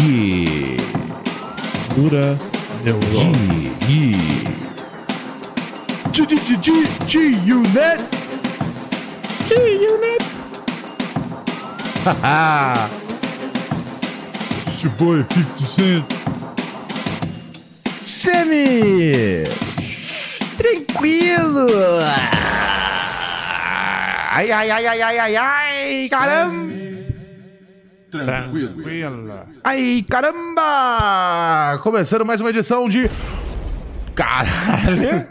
Yeah. 0.00 0.80
Pura 1.90 2.38
neurose. 2.84 3.36
Yeah. 3.86 4.40
G-Unit. 6.12 8.00
G-Unit. 9.46 10.22
Haha. 12.04 12.88
Your 14.80 14.92
boy 14.96 15.22
50 15.22 15.64
Cent. 15.64 16.04
Semi! 18.00 19.44
Tranquilo! 20.56 21.68
Ai, 24.32 24.50
ai, 24.50 24.70
ai, 24.70 24.86
ai, 24.86 25.02
ai, 25.02 25.18
ai, 25.18 25.36
ai, 25.36 26.08
caramba! 26.08 26.69
Tranquila. 28.10 29.46
Ai, 29.64 30.04
caramba! 30.08 31.78
Começando 31.82 32.24
mais 32.26 32.40
uma 32.40 32.50
edição 32.50 32.88
de. 32.88 33.10
Caralho! 34.14 35.26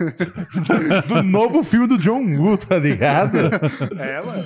do 1.08 1.22
novo 1.24 1.64
filme 1.64 1.88
do 1.88 1.98
John 1.98 2.24
Woo, 2.38 2.58
tá 2.58 2.78
ligado? 2.80 3.38
É, 4.00 4.22
mano. 4.26 4.46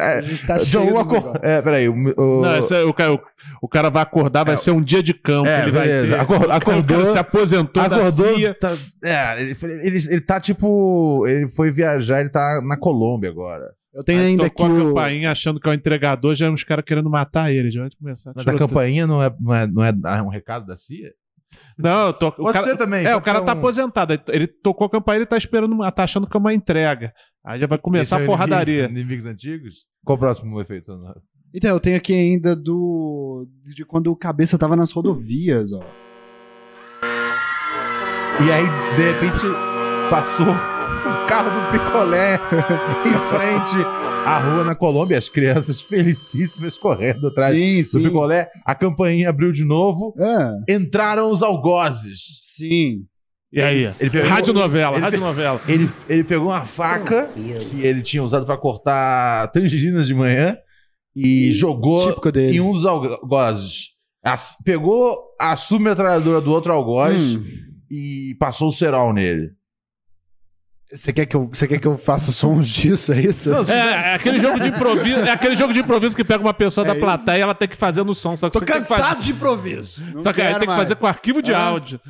é, 0.00 0.18
A 0.18 0.22
gente 0.22 0.46
tá 0.46 0.58
John 0.58 0.64
cheio 0.64 0.90
Woo 0.94 0.98
acor... 0.98 1.38
É, 1.42 1.62
peraí. 1.62 1.88
O, 1.88 1.94
o... 1.94 2.42
Não, 2.42 2.58
esse 2.58 2.74
é 2.74 2.82
o, 2.82 2.92
cara, 2.92 3.14
o, 3.14 3.20
o 3.62 3.68
cara 3.68 3.90
vai 3.90 4.02
acordar, 4.02 4.44
vai 4.44 4.56
ser 4.56 4.72
um 4.72 4.82
dia 4.82 5.02
de 5.02 5.14
campo. 5.14 5.48
É, 5.48 5.62
ele 5.62 5.70
vai 5.70 5.86
ter. 5.86 6.18
Acor- 6.18 6.50
acordou- 6.50 6.98
o 6.98 7.02
cara 7.02 7.12
se 7.12 7.18
aposentou 7.18 7.88
da 7.88 7.96
Acordou. 7.96 8.36
CIA. 8.36 8.54
Tá, 8.54 8.72
é, 9.04 9.40
ele, 9.40 9.56
ele, 9.62 9.98
ele 10.10 10.20
tá 10.20 10.40
tipo. 10.40 11.24
Ele 11.28 11.46
foi 11.48 11.70
viajar, 11.70 12.20
ele 12.20 12.30
tá 12.30 12.60
na 12.64 12.76
Colômbia 12.76 13.30
agora. 13.30 13.70
Eu 13.94 14.02
tenho 14.02 14.20
Aí 14.20 14.26
ainda 14.26 14.46
aqui 14.46 14.56
tocou 14.56 14.66
a 14.66 14.82
o... 14.82 14.88
campainha 14.88 15.30
achando 15.30 15.60
que 15.60 15.68
é 15.68 15.70
o 15.70 15.74
entregador, 15.74 16.34
já 16.34 16.46
é 16.46 16.50
uns 16.50 16.64
caras 16.64 16.84
querendo 16.84 17.08
matar 17.08 17.52
ele. 17.52 17.70
Já 17.70 17.82
vai 17.82 17.90
começar. 17.96 18.32
Mas 18.34 18.46
a 18.48 18.54
campainha 18.58 19.06
não 19.06 19.22
é, 19.22 19.32
não 19.40 19.54
é, 19.54 19.66
não 19.66 19.84
é 19.84 20.22
um 20.22 20.28
recado 20.28 20.66
da 20.66 20.76
CIA? 20.76 21.12
Não, 21.78 22.08
eu 22.08 22.12
tô, 22.12 22.28
o 22.28 22.32
Pode 22.32 22.52
cara, 22.54 22.66
ser 22.66 22.76
também. 22.76 23.00
É, 23.06 23.10
pode 23.10 23.18
o 23.18 23.22
cara 23.22 23.38
ser 23.38 23.44
tá 23.44 23.54
um- 23.54 23.58
aposentado. 23.58 24.12
Ele- 24.12 24.22
Ele 24.30 24.46
tocou 24.48 24.86
a 24.86 24.90
campainha 24.90 25.22
e 25.22 25.26
tá 25.26 25.36
esperando, 25.36 25.78
tá 25.92 26.02
achando 26.02 26.26
que 26.28 26.36
é 26.36 26.40
uma 26.40 26.52
entrega. 26.52 27.12
Aí 27.44 27.60
já 27.60 27.68
vai 27.68 27.78
começar 27.78 28.16
Esse 28.16 28.24
é 28.24 28.26
a 28.26 28.28
o 28.28 28.32
porradaria. 28.32 28.74
inimigo- 28.86 28.98
Inimigos 29.00 29.26
antigos? 29.26 29.74
Qual 30.04 30.16
o 30.16 30.18
próximo 30.18 30.60
efeito 30.60 30.86
sonoro? 30.86 31.20
Então, 31.54 31.70
eu 31.70 31.78
tenho 31.78 31.96
aqui 31.96 32.12
ainda 32.12 32.56
do... 32.56 33.46
De 33.72 33.84
quando 33.84 34.08
o 34.08 34.16
Cabeça 34.16 34.58
tava 34.58 34.74
nas 34.74 34.90
rodovias, 34.90 35.72
ó. 35.72 35.84
E 38.44 38.50
aí, 38.50 38.64
de 38.96 39.02
repente, 39.12 39.40
passou 40.10 40.46
o 40.94 41.26
carro 41.26 41.50
do 41.50 41.72
picolé 41.72 42.34
em 43.04 43.28
frente 43.28 43.84
à 44.26 44.38
rua 44.38 44.64
na 44.64 44.74
Colômbia, 44.74 45.18
as 45.18 45.28
crianças 45.28 45.80
felicíssimas 45.80 46.78
correndo 46.78 47.26
atrás 47.28 47.54
Sim, 47.54 47.78
do 47.82 47.84
sim. 47.88 48.02
picolé. 48.04 48.48
A 48.64 48.74
campainha 48.74 49.28
abriu 49.28 49.52
de 49.52 49.64
novo. 49.64 50.14
Ah, 50.18 50.52
Entraram 50.68 51.30
os 51.30 51.42
algozes. 51.42 52.20
sim. 52.42 53.02
E 53.52 53.60
aí? 53.60 53.82
Ele 54.00 54.10
pegou- 54.10 54.28
rádio 54.28 54.52
novela, 54.52 54.96
ele 54.96 55.04
rádio 55.04 55.20
novela. 55.20 55.60
Ele, 55.68 55.88
ele 56.08 56.24
pegou 56.24 56.48
uma 56.48 56.64
faca 56.64 57.28
que 57.34 57.82
ele 57.86 58.02
tinha 58.02 58.20
usado 58.22 58.44
pra 58.44 58.56
cortar 58.56 59.46
tangerinas 59.52 60.08
de 60.08 60.14
manhã 60.14 60.56
e 61.14 61.52
jogou 61.52 62.20
em 62.36 62.60
um 62.60 62.72
dos 62.72 62.84
algozes. 62.84 63.90
As- 64.24 64.56
pegou 64.64 65.16
a 65.40 65.54
submetralhadora 65.54 66.40
do 66.40 66.50
outro 66.50 66.72
algoz 66.72 67.36
Hum. 67.36 67.44
e 67.88 68.34
passou 68.40 68.70
o 68.70 68.72
cerol 68.72 69.12
nele. 69.12 69.50
Você 70.94 71.12
quer, 71.12 71.26
que 71.26 71.34
eu, 71.34 71.48
você 71.52 71.66
quer 71.66 71.78
que 71.80 71.86
eu 71.86 71.98
faça 71.98 72.30
sons 72.32 72.68
disso, 72.68 73.12
é 73.12 73.20
isso? 73.20 73.50
Não, 73.50 73.62
É, 73.64 74.10
é 74.10 74.14
aquele 74.14 74.40
jogo 74.40 74.60
de 74.60 74.68
improviso, 74.68 75.20
é 75.24 75.30
aquele 75.30 75.56
jogo 75.56 75.72
de 75.72 75.80
improviso 75.80 76.14
que 76.14 76.22
pega 76.24 76.40
uma 76.40 76.54
pessoa 76.54 76.84
É 76.84 76.88
da 76.88 76.94
isso. 76.94 77.00
plateia 77.04 77.38
e 77.38 77.40
ela 77.40 77.54
tem 77.54 77.66
que 77.68 77.76
fazer 77.76 78.04
no 78.04 78.14
som, 78.14 78.36
só 78.36 78.48
que 78.48 78.52
Tô 78.52 78.60
você 78.60 78.64
tem 78.66 78.82
que 78.82 78.88
fazer, 78.88 79.02
cansado 79.02 79.22
de 79.22 79.32
improviso. 79.32 80.02
Não 80.12 80.20
só 80.20 80.32
que 80.32 80.40
aí 80.40 80.52
tem 80.54 80.68
que 80.68 80.76
fazer 80.76 80.94
com 80.96 81.06
arquivo 81.06 81.42
de 81.42 81.52
Ah. 81.52 81.58
áudio. 81.60 82.00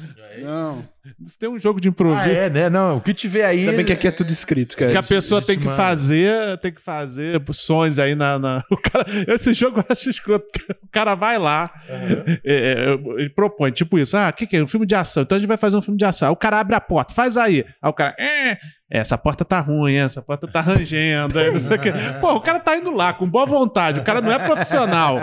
Não. 0.43 0.85
Isso 1.21 1.39
tem 1.39 1.49
um 1.49 1.59
jogo 1.59 1.81
de 1.81 1.89
improviso. 1.89 2.21
Ah, 2.21 2.29
é, 2.29 2.49
né? 2.49 2.71
Não, 2.71 2.97
o 2.97 3.01
que 3.01 3.13
tiver 3.13 3.45
aí. 3.45 3.67
Bem 3.67 3.85
que 3.85 3.93
aqui 3.93 4.09
é 4.09 4.11
tudo 4.11 4.31
escrito, 4.31 4.77
cara. 4.77 4.91
Que 4.91 4.97
a 4.97 5.03
pessoa 5.03 5.43
tem 5.43 5.59
que 5.59 5.65
fazer, 5.65 6.59
tem 6.59 6.73
que 6.73 6.81
fazer 6.81 7.43
sons 7.53 7.99
aí 7.99 8.15
na. 8.15 8.39
na- 8.39 8.65
o 8.71 8.77
cara, 8.77 9.05
esse 9.29 9.53
jogo 9.53 9.81
eu 9.81 9.85
acho 9.89 10.09
escroto. 10.09 10.47
O 10.83 10.89
cara 10.89 11.15
vai 11.15 11.39
lá, 11.39 11.71
é, 11.89 12.39
é, 12.45 12.95
ele 13.21 13.31
propõe, 13.31 13.71
tipo 13.71 13.99
isso: 13.99 14.17
ah, 14.17 14.29
o 14.31 14.33
que, 14.33 14.47
que 14.47 14.57
é? 14.57 14.63
Um 14.63 14.67
filme 14.67 14.87
de 14.87 14.95
ação. 14.95 15.23
Então 15.23 15.37
a 15.37 15.39
gente 15.39 15.49
vai 15.49 15.59
fazer 15.59 15.77
um 15.77 15.83
filme 15.83 15.99
de 15.99 16.05
ação. 16.05 16.29
Aí 16.29 16.33
o 16.33 16.37
cara 16.37 16.59
abre 16.61 16.75
a 16.75 16.81
porta, 16.81 17.13
faz 17.13 17.37
aí. 17.37 17.65
Aí 17.83 17.91
o 17.91 17.93
cara, 17.93 18.15
é, 18.19 18.59
essa 18.91 19.17
porta 19.19 19.45
tá 19.45 19.61
ruim, 19.61 19.97
essa 19.97 20.21
porta 20.23 20.47
tá 20.47 20.61
rangendo, 20.61 21.39
aí 21.39 21.51
não 21.53 21.61
sei 21.61 21.77
o 21.77 21.81
quê. 21.81 21.93
Pô, 22.21 22.35
o 22.35 22.41
cara 22.41 22.61
tá 22.61 22.77
indo 22.77 22.91
lá 22.93 23.13
com 23.15 23.29
boa 23.29 23.47
vontade, 23.47 24.01
o 24.01 24.05
cara 24.05 24.21
não 24.21 24.31
é 24.31 24.39
profissional. 24.39 25.17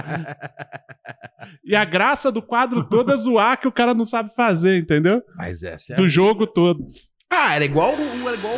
E 1.63 1.75
a 1.75 1.85
graça 1.85 2.31
do 2.31 2.41
quadro 2.41 2.83
todo 2.83 3.11
é 3.13 3.17
zoar 3.17 3.59
que 3.59 3.67
o 3.67 3.71
cara 3.71 3.93
não 3.93 4.05
sabe 4.05 4.33
fazer, 4.35 4.77
entendeu? 4.79 5.21
Mas 5.35 5.63
essa 5.63 5.93
é. 5.93 5.95
Do 5.95 6.07
jogo 6.07 6.45
todo. 6.45 6.85
Ah, 7.29 7.55
era 7.55 7.63
igual. 7.65 7.93
Era 7.93 8.35
igual. 8.35 8.55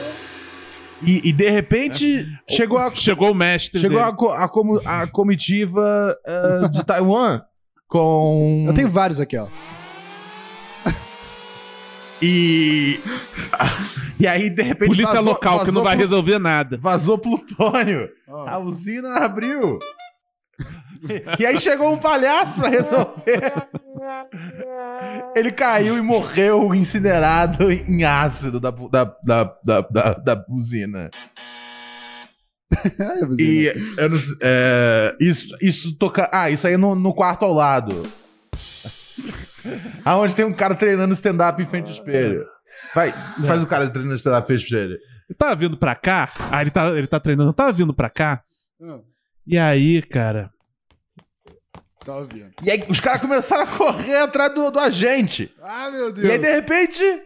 E, 1.01 1.29
e 1.29 1.31
de 1.33 1.49
repente 1.49 2.25
chegou 2.49 2.77
a 2.77 2.89
Chegou 2.95 3.31
o 3.31 3.35
mestre. 3.35 3.79
Chegou 3.79 3.99
dele. 3.99 4.09
a, 4.11 4.15
co- 4.15 4.31
a 4.31 4.47
comu- 4.47 4.81
a 4.85 5.05
comitiva 5.07 6.15
eh, 6.25 6.67
de 6.69 6.83
Taiwan 6.85 7.41
com. 7.87 8.65
Eu 8.67 8.73
tenho 8.73 8.89
vários 8.89 9.19
aqui, 9.19 9.37
ó. 9.37 9.47
E. 12.23 12.99
E 14.19 14.27
aí, 14.27 14.49
de 14.49 14.61
repente. 14.63 14.87
Polícia 14.87 15.15
vazou- 15.15 15.33
local 15.33 15.51
que 15.59 15.65
vazou 15.65 15.73
não 15.73 15.83
vai 15.83 15.97
resolver 15.97 16.39
nada. 16.39 16.77
Vazou 16.79 17.17
plutônio. 17.17 18.07
A 18.47 18.57
usina 18.57 19.17
abriu. 19.17 19.79
E 21.37 21.45
aí 21.45 21.59
chegou 21.59 21.91
um 21.91 21.97
palhaço 21.97 22.61
pra 22.61 22.69
resolver. 22.69 23.53
Ele 25.35 25.51
caiu 25.51 25.97
e 25.97 26.01
morreu 26.01 26.73
incinerado 26.73 27.69
em 27.69 28.05
ácido 28.05 28.61
da, 28.61 28.71
da, 28.71 29.03
da, 29.21 29.43
da, 29.65 29.81
da, 29.81 30.13
da 30.13 30.45
usina. 30.47 31.09
E 33.37 33.73
eu 33.97 34.09
não 34.09 34.17
é, 34.41 35.15
isso, 35.19 35.57
isso 35.61 35.97
toca. 35.97 36.29
Ah, 36.31 36.49
isso 36.49 36.65
aí 36.65 36.73
é 36.73 36.77
no, 36.77 36.95
no 36.95 37.13
quarto 37.13 37.43
ao 37.43 37.53
lado. 37.53 38.03
Aonde 40.05 40.35
tem 40.35 40.45
um 40.45 40.53
cara 40.53 40.75
treinando 40.75 41.13
stand-up 41.13 41.61
em 41.61 41.65
frente 41.65 41.85
ao 41.87 41.91
espelho. 41.93 42.45
Vai, 42.93 43.11
faz 43.47 43.61
o 43.63 43.67
cara 43.67 43.89
treinando 43.89 44.15
stand-up 44.15 44.43
em 44.43 44.47
frente 44.47 44.61
ao 44.73 44.79
espelho. 44.81 44.99
Ele 45.29 45.37
tava 45.37 45.55
vindo 45.55 45.77
pra 45.77 45.95
cá. 45.95 46.31
Ah, 46.51 46.61
ele 46.61 46.69
tá, 46.71 46.89
ele 46.89 47.07
tá 47.07 47.19
treinando. 47.19 47.53
Tava 47.53 47.71
vindo 47.71 47.93
pra 47.93 48.09
cá. 48.09 48.43
Ah, 48.81 48.99
E 49.47 49.57
aí, 49.57 50.01
cara. 50.01 50.51
Tá 52.05 52.17
ouvindo. 52.17 52.51
E 52.61 52.69
aí 52.69 52.83
os 52.89 52.99
caras 52.99 53.21
começaram 53.21 53.63
a 53.63 53.67
correr 53.77 54.17
atrás 54.17 54.53
do, 54.53 54.69
do 54.69 54.79
agente. 54.79 55.49
Ah, 55.61 55.89
meu 55.89 56.09
E 56.17 56.29
aí, 56.31 56.37
Deus. 56.37 56.41
de 56.41 56.51
repente. 56.53 57.21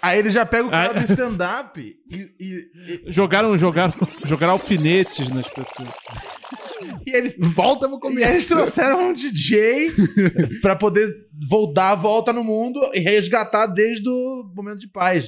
Aí 0.00 0.20
ele 0.20 0.30
já 0.30 0.46
pega 0.46 0.68
o 0.68 0.70
cara 0.70 0.92
Aí- 0.92 1.04
do 1.04 1.10
stand-up 1.12 1.80
e, 2.08 2.16
e, 2.38 3.04
e- 3.08 3.12
Jogaram, 3.12 3.58
jogaram, 3.58 3.92
jogaram 4.24 4.52
alfinetes 4.52 5.28
nas 5.28 5.48
pessoas. 5.48 5.88
E 7.06 7.10
ele. 7.16 7.34
Volta 7.54 7.88
pro 7.88 7.96
E 7.98 8.00
começo. 8.00 8.28
eles 8.28 8.46
trouxeram 8.46 9.10
um 9.10 9.12
DJ 9.14 9.90
pra 10.62 10.76
poder 10.76 11.08
vol- 11.48 11.72
dar 11.72 11.90
a 11.90 11.94
volta 11.94 12.32
no 12.32 12.42
mundo 12.44 12.80
e 12.94 13.00
resgatar 13.00 13.66
desde 13.66 14.08
o 14.08 14.50
momento 14.54 14.78
de 14.80 14.88
paz. 14.88 15.26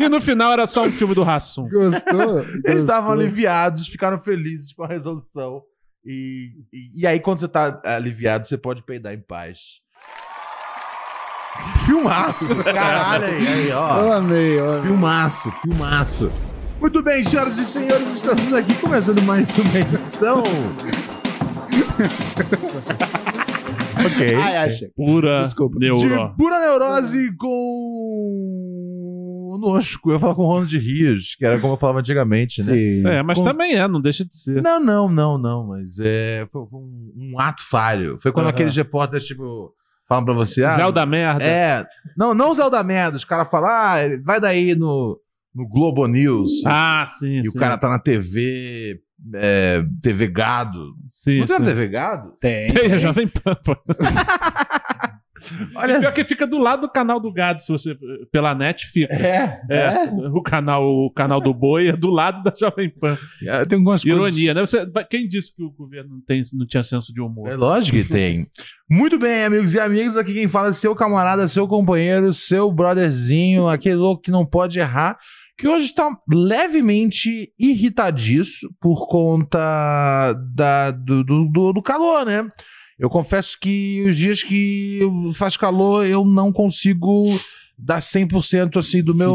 E 0.00 0.08
no 0.08 0.20
final 0.20 0.52
era 0.52 0.66
só 0.66 0.84
um 0.84 0.92
filme 0.92 1.14
do 1.14 1.22
Rassum. 1.22 1.68
Gostou? 1.68 2.40
Eles 2.64 2.82
estavam 2.82 3.12
aliviados, 3.12 3.86
ficaram 3.88 4.18
felizes 4.18 4.72
com 4.72 4.84
a 4.84 4.88
resolução. 4.88 5.62
E, 6.04 6.50
e, 6.72 7.00
e 7.02 7.06
aí, 7.06 7.18
quando 7.18 7.38
você 7.40 7.48
tá 7.48 7.80
aliviado, 7.84 8.46
você 8.46 8.58
pode 8.58 8.84
peidar 8.84 9.14
em 9.14 9.20
paz. 9.20 9.80
Filmaço! 11.86 12.54
Caralho, 12.62 13.24
aí, 13.26 13.46
aí, 13.48 13.68
Eu 13.70 13.78
ó. 13.78 14.12
amei, 14.12 14.58
eu 14.58 14.70
amei. 14.72 14.82
Filmaço, 14.82 15.50
filmaço. 15.62 16.32
Muito 16.84 17.02
bem, 17.02 17.24
senhoras 17.24 17.56
e 17.56 17.64
senhores, 17.64 18.16
estamos 18.16 18.52
aqui 18.52 18.74
começando 18.74 19.22
mais 19.22 19.48
uma 19.56 19.78
edição. 19.78 20.42
ok. 24.04 24.34
Ai, 24.34 24.56
acha. 24.58 24.90
Pura 24.94 25.40
Desculpa. 25.40 25.78
neuro. 25.78 26.28
De 26.28 26.36
pura 26.36 26.60
neurose 26.60 27.34
com. 27.38 29.48
Conosco. 29.52 30.10
Eu 30.10 30.14
ia 30.16 30.20
falar 30.20 30.34
com 30.34 30.42
o 30.42 30.46
Ronald 30.46 30.78
Rios, 30.78 31.34
que 31.36 31.46
era 31.46 31.58
como 31.58 31.72
eu 31.72 31.78
falava 31.78 32.00
antigamente, 32.00 32.62
né? 32.62 32.74
Sim. 32.74 33.06
É, 33.06 33.22
mas 33.22 33.38
Com- 33.38 33.44
também 33.44 33.76
é, 33.76 33.88
não 33.88 34.02
deixa 34.02 34.22
de 34.22 34.36
ser. 34.36 34.62
Não, 34.62 34.78
não, 34.78 35.08
não, 35.08 35.38
não, 35.38 35.66
mas 35.66 35.98
é, 35.98 36.46
foi, 36.52 36.66
foi 36.66 36.80
um, 36.80 37.12
um 37.16 37.40
ato 37.40 37.62
falho. 37.66 38.18
Foi 38.20 38.30
quando 38.30 38.44
Aham. 38.44 38.52
aqueles 38.52 38.76
repórteres, 38.76 39.26
tipo, 39.26 39.72
falam 40.06 40.26
pra 40.26 40.34
você. 40.34 40.62
Ah, 40.62 40.76
Zé 40.76 40.92
da 40.92 41.06
merda. 41.06 41.42
É. 41.42 41.82
Não, 42.14 42.34
não 42.34 42.50
o 42.50 42.54
Zé 42.54 42.68
da 42.68 42.84
merda. 42.84 43.16
Os 43.16 43.24
caras 43.24 43.48
falam, 43.50 43.70
ah, 43.70 43.94
vai 44.22 44.38
daí 44.38 44.74
no, 44.74 45.18
no 45.54 45.68
Globo 45.68 46.06
News. 46.06 46.50
Ah, 46.66 47.04
sim, 47.06 47.38
e 47.40 47.44
sim. 47.44 47.50
o 47.50 47.60
cara 47.60 47.78
tá 47.78 47.88
na 47.88 47.98
TV. 47.98 49.00
é, 49.34 49.84
TV 50.02 50.26
Gado. 50.28 50.94
Sim, 51.08 51.40
não 51.40 51.46
tem 51.46 51.56
sim. 51.56 51.62
na 51.62 51.68
TV 51.68 51.88
Gado? 51.88 52.32
Tem. 52.40 52.72
Tem 52.72 52.92
a 52.92 52.98
Jovem 52.98 53.28
Pan. 53.28 53.54
pô. 53.64 53.76
Olha 55.76 56.00
Pior 56.00 56.14
que 56.14 56.24
fica 56.24 56.46
do 56.46 56.58
lado 56.58 56.82
do 56.82 56.88
canal 56.88 57.20
do 57.20 57.30
gado, 57.30 57.60
se 57.60 57.70
você. 57.70 57.94
Pela 58.32 58.54
net 58.54 58.86
fica. 58.86 59.12
É, 59.12 59.60
É, 59.70 60.04
o 60.32 60.40
canal, 60.40 60.82
o 60.82 61.10
canal 61.10 61.38
do 61.38 61.52
boi 61.52 61.88
é 61.88 61.92
do 61.96 62.08
lado 62.10 62.42
da 62.42 62.54
Jovem 62.58 62.88
Pan. 62.88 63.18
é, 63.42 63.62
tem 63.66 63.76
algumas 63.76 64.02
coisas. 64.02 64.18
Ironia, 64.20 64.54
né? 64.54 64.60
Você- 64.62 64.86
quem 65.10 65.28
disse 65.28 65.54
que 65.54 65.62
o 65.62 65.70
governo 65.70 66.14
não, 66.14 66.20
tem, 66.22 66.42
não 66.54 66.66
tinha 66.66 66.82
senso 66.82 67.12
de 67.12 67.20
humor? 67.20 67.50
É 67.50 67.56
lógico 67.56 67.98
que 67.98 68.04
tem. 68.04 68.46
Muito 68.90 69.18
bem, 69.18 69.44
amigos 69.44 69.74
e 69.74 69.80
amigas, 69.80 70.16
aqui 70.16 70.32
quem 70.32 70.48
fala 70.48 70.68
é 70.68 70.72
seu 70.72 70.94
camarada, 70.94 71.46
seu 71.46 71.68
companheiro, 71.68 72.32
seu 72.32 72.72
brotherzinho, 72.72 73.68
aquele 73.68 73.96
louco 73.96 74.22
que 74.22 74.30
não 74.30 74.46
pode 74.46 74.78
errar, 74.78 75.18
que 75.56 75.68
hoje 75.68 75.86
está 75.86 76.08
levemente 76.28 77.52
irritadiço 77.58 78.68
por 78.80 79.06
conta 79.08 80.32
da, 80.54 80.90
do, 80.90 81.22
do, 81.24 81.72
do- 81.72 81.82
calor, 81.82 82.26
né? 82.26 82.48
Eu 82.98 83.10
confesso 83.10 83.58
que 83.60 84.04
os 84.06 84.16
dias 84.16 84.42
que 84.42 85.00
faz 85.34 85.56
calor 85.56 86.06
eu 86.06 86.24
não 86.24 86.52
consigo 86.52 87.26
dar 87.78 87.98
100% 87.98 88.76
assim 88.78 89.02
do 89.02 89.16
meu 89.16 89.34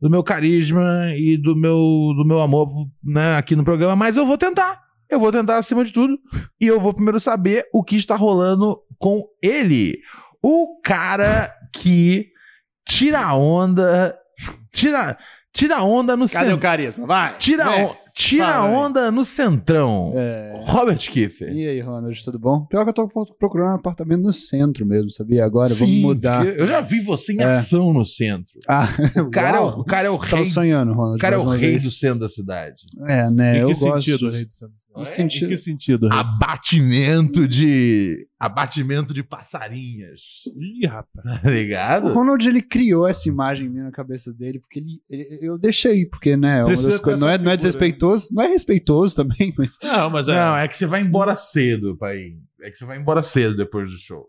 do 0.00 0.08
meu 0.08 0.24
carisma 0.24 1.08
e 1.14 1.36
do 1.36 1.54
meu, 1.54 1.76
do 1.76 2.24
meu 2.26 2.40
amor 2.40 2.68
né, 3.04 3.36
aqui 3.36 3.54
no 3.54 3.62
programa, 3.62 3.94
mas 3.94 4.16
eu 4.16 4.24
vou 4.24 4.38
tentar. 4.38 4.80
Eu 5.10 5.20
vou 5.20 5.30
tentar 5.30 5.58
acima 5.58 5.84
de 5.84 5.92
tudo. 5.92 6.18
E 6.60 6.66
eu 6.66 6.80
vou 6.80 6.94
primeiro 6.94 7.20
saber 7.20 7.66
o 7.72 7.82
que 7.84 7.96
está 7.96 8.16
rolando 8.16 8.78
com 8.98 9.22
ele. 9.42 9.98
O 10.42 10.80
cara 10.82 11.52
que 11.72 12.28
tira 12.88 13.20
a 13.20 13.34
onda. 13.34 14.16
Tira, 14.72 15.18
tira 15.52 15.76
a 15.78 15.84
onda 15.84 16.16
no 16.16 16.28
Cadê 16.28 16.36
o 16.46 16.48
centrão. 16.50 16.58
carisma? 16.58 17.06
Vai! 17.06 17.36
Tira, 17.38 17.64
a 17.68 17.76
É. 17.80 17.84
on- 17.86 17.94
tira 18.14 18.62
onda 18.64 19.10
no 19.10 19.24
centrão. 19.24 20.12
É. 20.16 20.60
Robert 20.64 20.98
Kiefer. 20.98 21.52
E 21.54 21.66
aí, 21.68 21.80
Ronald, 21.80 22.22
tudo 22.24 22.38
bom? 22.38 22.64
Pior 22.66 22.82
que 22.84 22.90
eu 22.90 22.94
tô 22.94 23.08
procurando 23.38 23.72
um 23.72 23.74
apartamento 23.76 24.22
no 24.22 24.32
centro 24.32 24.84
mesmo, 24.86 25.10
sabia? 25.10 25.44
Agora 25.44 25.68
vamos 25.74 25.94
Sim, 25.94 26.02
mudar. 26.02 26.44
porque 26.44 26.60
Eu 26.60 26.66
já 26.66 26.80
vi 26.80 27.00
você 27.00 27.32
em 27.32 27.40
É. 27.40 27.44
ação 27.44 27.92
no 27.92 28.04
centro. 28.04 28.58
Ah, 28.68 28.88
O 29.26 29.30
cara, 29.30 29.58
é 29.58 29.60
o, 29.60 29.68
o 29.80 29.84
cara 29.84 30.06
é 30.08 30.10
o 30.10 30.16
rei. 30.16 30.44
sonhando, 30.46 30.92
Ronald. 30.92 31.16
O 31.16 31.20
cara 31.20 31.36
é 31.36 31.38
o 31.38 31.48
rei 31.48 31.70
vez. 31.72 31.84
do 31.84 31.90
centro 31.90 32.20
da 32.20 32.28
cidade. 32.28 32.84
É, 33.08 33.30
né? 33.30 33.56
em 33.56 33.60
eu 33.60 33.68
que 33.68 33.80
gosto 33.80 33.94
sentido, 34.02 34.18
disso. 34.18 34.30
Rei 34.30 34.44
do 34.44 34.52
Santos? 34.52 34.76
No 35.00 35.06
Em 35.06 35.14
sentido- 35.14 35.48
que 35.48 35.56
sentido, 35.56 36.08
Rei? 36.08 36.18
abatimento 36.18 37.46
de 37.48 38.26
abatimento 38.38 39.12
de 39.14 39.22
passarinhas, 39.22 40.20
Ih, 40.56 40.86
rapaz. 40.86 41.40
tá 41.42 41.48
O 41.48 41.50
ligado? 41.50 42.12
Ronald, 42.12 42.46
ele 42.48 42.62
criou 42.62 43.06
essa 43.06 43.28
imagem 43.28 43.68
minha 43.68 43.84
na 43.84 43.90
cabeça 43.90 44.32
dele, 44.32 44.58
porque 44.58 44.78
ele, 44.78 45.00
ele- 45.08 45.38
eu 45.42 45.58
deixei, 45.58 46.06
porque, 46.06 46.36
né, 46.36 46.62
coisas, 47.00 47.20
não, 47.20 47.28
é, 47.28 47.32
não 47.32 47.32
é 47.32 47.38
figura, 47.38 47.56
desrespeitoso, 47.56 48.28
não 48.32 48.42
é 48.42 48.46
respeitoso 48.48 49.16
também, 49.48 49.52
mas 49.56 49.76
Não, 49.82 50.10
mas 50.10 50.28
é. 50.28 50.34
Não, 50.34 50.56
é 50.56 50.66
que 50.68 50.76
você 50.76 50.86
vai 50.86 51.00
embora 51.02 51.34
cedo, 51.34 51.96
pai. 51.96 52.32
É 52.62 52.70
que 52.70 52.76
você 52.78 52.84
vai 52.84 52.98
embora 52.98 53.22
cedo 53.22 53.56
depois 53.56 53.90
do 53.90 53.96
show. 53.96 54.26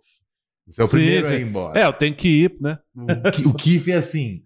Você 0.68 0.82
é 0.82 0.86
o 0.86 0.88
Sim, 0.88 0.98
primeiro 0.98 1.26
sim. 1.26 1.34
a 1.34 1.38
ir 1.38 1.42
embora. 1.48 1.80
É, 1.80 1.86
eu 1.86 1.94
tenho 1.94 2.16
que 2.16 2.28
ir, 2.30 2.56
né? 2.62 2.78
O, 2.96 3.50
o 3.50 3.54
Kiff 3.56 3.92
é 3.92 3.96
assim, 3.96 4.42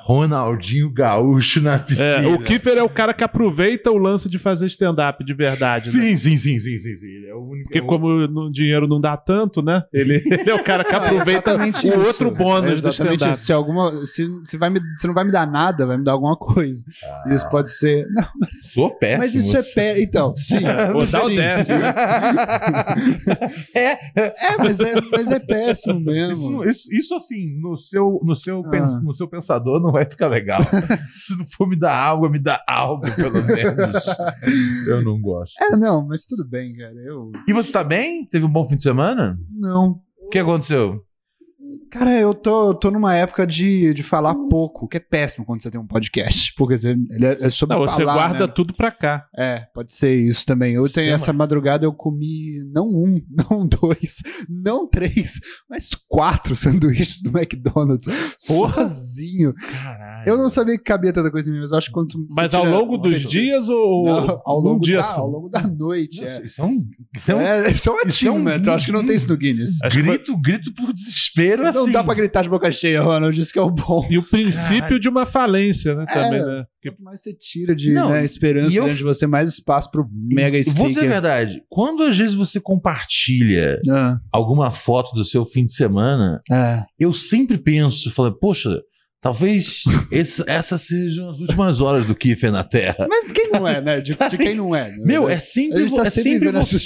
Ronaldinho 0.00 0.90
Gaúcho 0.90 1.60
na 1.60 1.78
piscina. 1.78 2.06
É, 2.06 2.26
o 2.26 2.38
Kiefer 2.38 2.78
é 2.78 2.82
o 2.82 2.88
cara 2.88 3.12
que 3.12 3.22
aproveita 3.22 3.90
o 3.90 3.98
lance 3.98 4.28
de 4.28 4.38
fazer 4.38 4.66
stand-up 4.66 5.22
de 5.24 5.34
verdade. 5.34 5.86
né? 5.94 6.02
Sim, 6.02 6.16
sim, 6.16 6.36
sim, 6.38 6.58
sim, 6.58 6.78
sim, 6.78 6.96
sim. 6.96 7.06
Ele 7.06 7.26
é 7.28 7.34
o 7.34 7.42
único. 7.46 7.64
Porque 7.68 7.78
é 7.78 7.82
o- 7.82 7.86
como 7.86 8.06
o 8.08 8.50
dinheiro 8.50 8.88
não 8.88 9.00
dá 9.00 9.16
tanto, 9.16 9.60
né? 9.62 9.82
Ele, 9.92 10.22
ele 10.26 10.50
é 10.50 10.54
o 10.54 10.64
cara 10.64 10.82
que 10.84 10.94
aproveita 10.94 11.50
exatamente 11.50 11.86
o 11.86 11.90
isso. 11.90 12.00
outro 12.06 12.30
bônus 12.30 12.80
do 12.82 12.88
stand-up. 12.88 13.32
isso. 13.34 13.44
Se 13.44 13.52
alguma, 13.52 14.04
se, 14.06 14.26
se, 14.44 14.56
vai 14.56 14.70
me, 14.70 14.80
se 14.96 15.06
não 15.06 15.14
vai 15.14 15.24
me 15.24 15.30
dar 15.32 15.46
nada, 15.46 15.86
vai 15.86 15.98
me 15.98 16.04
dar 16.04 16.12
alguma 16.12 16.36
coisa. 16.36 16.82
Ah, 17.04 17.34
Isso 17.34 17.48
pode 17.50 17.70
ser. 17.70 18.06
Não, 18.14 18.24
Sou 18.50 18.90
péssimo. 18.90 19.18
mas 19.18 19.34
isso 19.34 19.56
é 19.56 19.62
pé. 19.62 20.02
Então, 20.02 20.34
sim. 20.36 20.60
Vou 20.92 21.06
dar 21.06 21.24
o 21.24 21.28
sim. 21.28 21.36
10. 21.36 21.68
É, 23.74 23.98
mas 24.58 24.80
é, 24.80 24.94
mas 25.10 25.30
é 25.30 25.38
péssimo 25.38 25.94
Isso, 25.98 26.04
mesmo. 26.04 26.50
não- 26.50 26.64
isso, 26.64 26.92
isso, 26.92 27.14
assim, 27.14 27.58
no 27.60 27.76
seu, 27.76 28.20
no, 28.22 28.34
seu 28.34 28.60
Ah. 28.66 28.70
pens- 28.70 29.02
no 29.02 29.14
seu 29.14 29.28
pensador 29.28 29.80
não 29.80 29.87
vai 29.92 30.04
ficar 30.04 30.28
legal. 30.28 30.60
Se 31.12 31.36
não 31.36 31.46
for 31.46 31.68
me 31.68 31.78
dar 31.78 31.94
água, 31.94 32.28
me 32.28 32.38
dá 32.38 32.62
algo, 32.66 33.02
pelo 33.14 33.42
menos. 33.44 34.04
Eu 34.86 35.02
não 35.02 35.20
gosto. 35.20 35.54
É, 35.62 35.76
não, 35.76 36.06
mas 36.06 36.24
tudo 36.26 36.44
bem, 36.44 36.76
cara. 36.76 36.94
Eu. 36.94 37.32
E 37.46 37.52
você 37.52 37.72
tá 37.72 37.82
bem? 37.84 38.24
Teve 38.26 38.44
um 38.44 38.50
bom 38.50 38.68
fim 38.68 38.76
de 38.76 38.82
semana? 38.82 39.38
Não. 39.50 40.00
O 40.20 40.28
que 40.28 40.38
aconteceu? 40.38 41.04
Cara, 41.90 42.12
eu 42.18 42.34
tô, 42.34 42.68
eu 42.70 42.74
tô 42.74 42.90
numa 42.90 43.14
época 43.14 43.46
de, 43.46 43.94
de 43.94 44.02
falar 44.02 44.34
pouco, 44.50 44.86
que 44.86 44.96
é 44.98 45.00
péssimo 45.00 45.44
quando 45.46 45.62
você 45.62 45.70
tem 45.70 45.80
um 45.80 45.86
podcast. 45.86 46.52
Porque 46.56 46.76
você, 46.78 46.90
ele 47.10 47.26
é, 47.26 47.46
é 47.46 47.50
sobre 47.50 47.76
Não, 47.76 47.82
você 47.86 48.02
falar, 48.04 48.14
guarda 48.14 48.46
né? 48.46 48.52
tudo 48.54 48.74
pra 48.74 48.90
cá. 48.90 49.26
É, 49.36 49.60
pode 49.72 49.92
ser 49.92 50.14
isso 50.14 50.44
também. 50.44 50.74
Eu 50.74 50.82
tenho 50.82 51.06
Sema- 51.06 51.14
essa 51.14 51.32
madrugada, 51.32 51.84
eu 51.86 51.92
comi 51.92 52.62
não 52.72 52.86
um, 52.88 53.20
não 53.50 53.66
dois, 53.66 54.22
não 54.48 54.86
três, 54.88 55.40
mas 55.68 55.90
quatro 56.08 56.54
sanduíches 56.56 57.22
do 57.22 57.30
McDonald's 57.36 58.06
Porra! 58.46 58.86
sozinho. 58.88 59.54
Caralho. 59.54 60.07
Eu 60.26 60.36
não 60.36 60.48
sabia 60.50 60.76
que 60.76 60.84
cabia 60.84 61.12
tanta 61.12 61.30
coisa 61.30 61.48
em 61.48 61.52
mim, 61.54 61.60
mas 61.60 61.70
eu 61.72 61.78
acho 61.78 61.86
que 61.88 61.92
quanto. 61.92 62.18
Mas 62.34 62.52
ao 62.54 62.62
tira- 62.64 62.76
longo 62.76 62.98
dos 62.98 63.20
dias 63.22 63.68
ou 63.68 64.04
Não, 64.04 64.42
ao, 64.44 64.60
longo 64.60 64.80
dia 64.80 64.98
da, 64.98 65.02
só? 65.02 65.20
ao 65.20 65.28
longo 65.28 65.48
da 65.48 65.62
noite. 65.66 66.20
Nossa, 66.20 66.42
É. 66.42 66.44
Isso 66.46 66.60
é 66.60 66.64
um, 66.64 66.86
isso 67.16 67.30
é 67.30 67.34
um 67.34 67.40
É, 67.40 67.70
isso 67.70 67.88
é 67.88 67.92
um 67.92 67.96
é 67.96 67.98
um- 68.04 68.08
achievement. 68.08 68.62
Eu 68.66 68.72
acho 68.72 68.86
que 68.86 68.92
não 68.92 69.04
tem 69.04 69.16
isso 69.16 69.28
no 69.28 69.36
Guinness. 69.36 69.82
Acho 69.82 69.96
que 69.96 70.02
grito, 70.02 70.36
grito 70.40 70.72
por 70.74 70.92
desespero, 70.92 71.62
Não 71.62 71.68
assim. 71.82 71.92
dá 71.92 72.02
pra 72.04 72.14
gritar 72.14 72.42
de 72.42 72.48
boca 72.48 72.70
cheia, 72.72 73.02
Ronald. 73.02 73.38
Isso 73.40 73.52
que 73.52 73.58
é 73.58 73.62
o 73.62 73.70
bom. 73.70 74.06
E 74.10 74.18
o 74.18 74.22
princípio 74.22 74.80
Caralho. 74.80 75.00
de 75.00 75.08
uma 75.08 75.24
falência, 75.26 75.94
né? 75.94 76.04
É. 76.08 76.12
Também, 76.14 76.40
né? 76.44 76.64
Que- 76.80 76.90
Quanto 76.90 77.02
mais 77.02 77.20
você 77.20 77.34
tira 77.34 77.74
de 77.74 77.92
Não, 77.92 78.10
né, 78.10 78.24
esperança 78.24 78.74
eu- 78.76 78.84
dentro 78.84 78.96
de 78.98 79.02
você, 79.02 79.26
mais 79.26 79.48
espaço 79.52 79.90
pro 79.90 80.06
mega 80.12 80.52
Vou 80.52 80.60
dizer 80.62 80.70
a 80.70 80.90
sticker. 80.92 81.08
verdade. 81.08 81.62
Quando 81.68 82.02
às 82.04 82.16
vezes 82.16 82.34
você 82.34 82.60
compartilha 82.60 83.80
Ah, 83.90 84.18
alguma 84.32 84.70
foto 84.70 85.14
do 85.14 85.24
seu 85.24 85.44
fim 85.44 85.66
de 85.66 85.74
semana, 85.74 86.40
é. 86.50 86.82
eu 86.98 87.12
sempre 87.12 87.58
penso, 87.58 88.10
falo, 88.10 88.32
poxa, 88.38 88.80
talvez 89.20 89.82
esse- 90.10 90.44
essas 90.46 90.82
sejam 90.82 91.28
as 91.30 91.38
últimas 91.38 91.80
horas 91.80 92.06
do 92.06 92.14
Kiefer 92.14 92.52
na 92.52 92.62
Terra. 92.64 93.06
Mas 93.08 93.30
quem 93.32 93.50
não 93.50 93.66
é, 93.66 93.80
né? 93.80 94.00
De, 94.00 94.14
de 94.14 94.38
quem 94.38 94.54
não 94.54 94.74
é. 94.74 94.90
né? 94.90 94.98
Meu, 95.04 95.28
é 95.28 95.38
sempre, 95.40 95.86
gente 95.86 95.96
tá 95.96 96.02
é 96.04 96.10
sempre 96.10 96.50
você. 96.50 96.76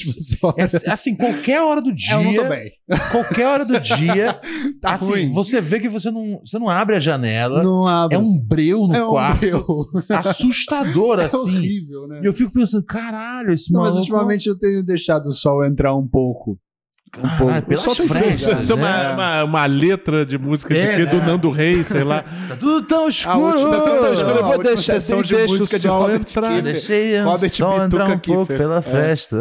É, 0.86 0.90
assim, 0.90 1.14
qualquer 1.14 1.60
hora 1.60 1.80
do 1.82 1.90
É, 1.90 1.94
dia, 1.94 2.14
eu 2.14 2.24
não 2.24 2.34
tô 2.34 2.48
bem. 2.48 2.70
qualquer 3.10 3.46
hora 3.46 3.64
do 3.64 3.78
dia, 3.80 4.40
Tá 4.80 4.94
assim, 4.94 5.06
ruim. 5.06 5.32
você 5.32 5.60
vê 5.60 5.78
que 5.78 5.88
você 5.88 6.10
não, 6.10 6.40
você 6.44 6.58
não 6.58 6.68
abre 6.68 6.96
a 6.96 6.98
janela, 7.00 7.62
Não 7.62 7.86
abre. 7.86 8.16
é 8.16 8.18
um 8.18 8.38
breu 8.38 8.86
no 8.86 8.94
É 8.94 9.04
um 9.04 9.10
quarto, 9.10 9.38
breu. 9.40 9.86
assustador, 10.18 11.20
É 11.20 11.24
assim. 11.26 11.36
horrível, 11.36 12.06
né? 12.08 12.20
E 12.22 12.26
eu 12.26 12.32
fico 12.32 12.52
pensando, 12.52 12.84
caralho, 12.84 13.52
esse 13.52 13.72
Não, 13.72 13.80
mas 13.80 13.94
maluco... 13.94 14.12
ultimamente 14.12 14.48
eu 14.48 14.58
tenho 14.58 14.84
deixado 14.84 15.26
o 15.26 15.32
sol 15.32 15.64
entrar 15.64 15.94
um 15.94 16.06
pouco. 16.06 16.58
Um 17.18 17.28
pouco. 17.36 17.52
O 17.58 17.62
pelas 17.62 17.84
sol 17.84 17.94
que 17.94 18.08
frestas, 18.08 18.40
chegar, 18.40 18.58
Isso 18.60 18.72
é 18.72 18.76
né? 18.76 18.82
uma, 18.82 19.12
uma, 19.12 19.44
uma 19.44 19.66
letra 19.66 20.24
de 20.24 20.38
música 20.38 20.72
de 20.72 20.80
É, 20.80 21.04
do 21.04 21.18
né? 21.18 21.26
Nando 21.26 21.50
Reis, 21.50 21.86
sei 21.88 22.04
lá. 22.04 22.24
Tá 22.48 22.56
tudo 22.56 22.82
tão 22.86 23.06
escuro. 23.08 23.38
última, 23.38 23.70
Tá 23.70 23.80
tão 23.82 24.12
escuro, 24.14 24.36
eu 24.38 24.44
vou 24.44 24.62
deixar- 24.62 24.94
sessão 24.94 25.20
de 25.22 25.34
deixa 25.34 25.52
música 25.52 25.76
de 25.78 25.82
sol 25.88 26.00
Robert 26.00 26.20
entrar. 26.20 26.62
Deixei 26.62 27.20
Robert 27.20 27.50
sol 27.50 27.84
entrar 27.84 28.04
um 28.08 28.18
pouco 28.18 28.46
Kiefer. 28.46 28.56
pela 28.58 28.78
É. 28.78 28.82
festa. 28.82 29.36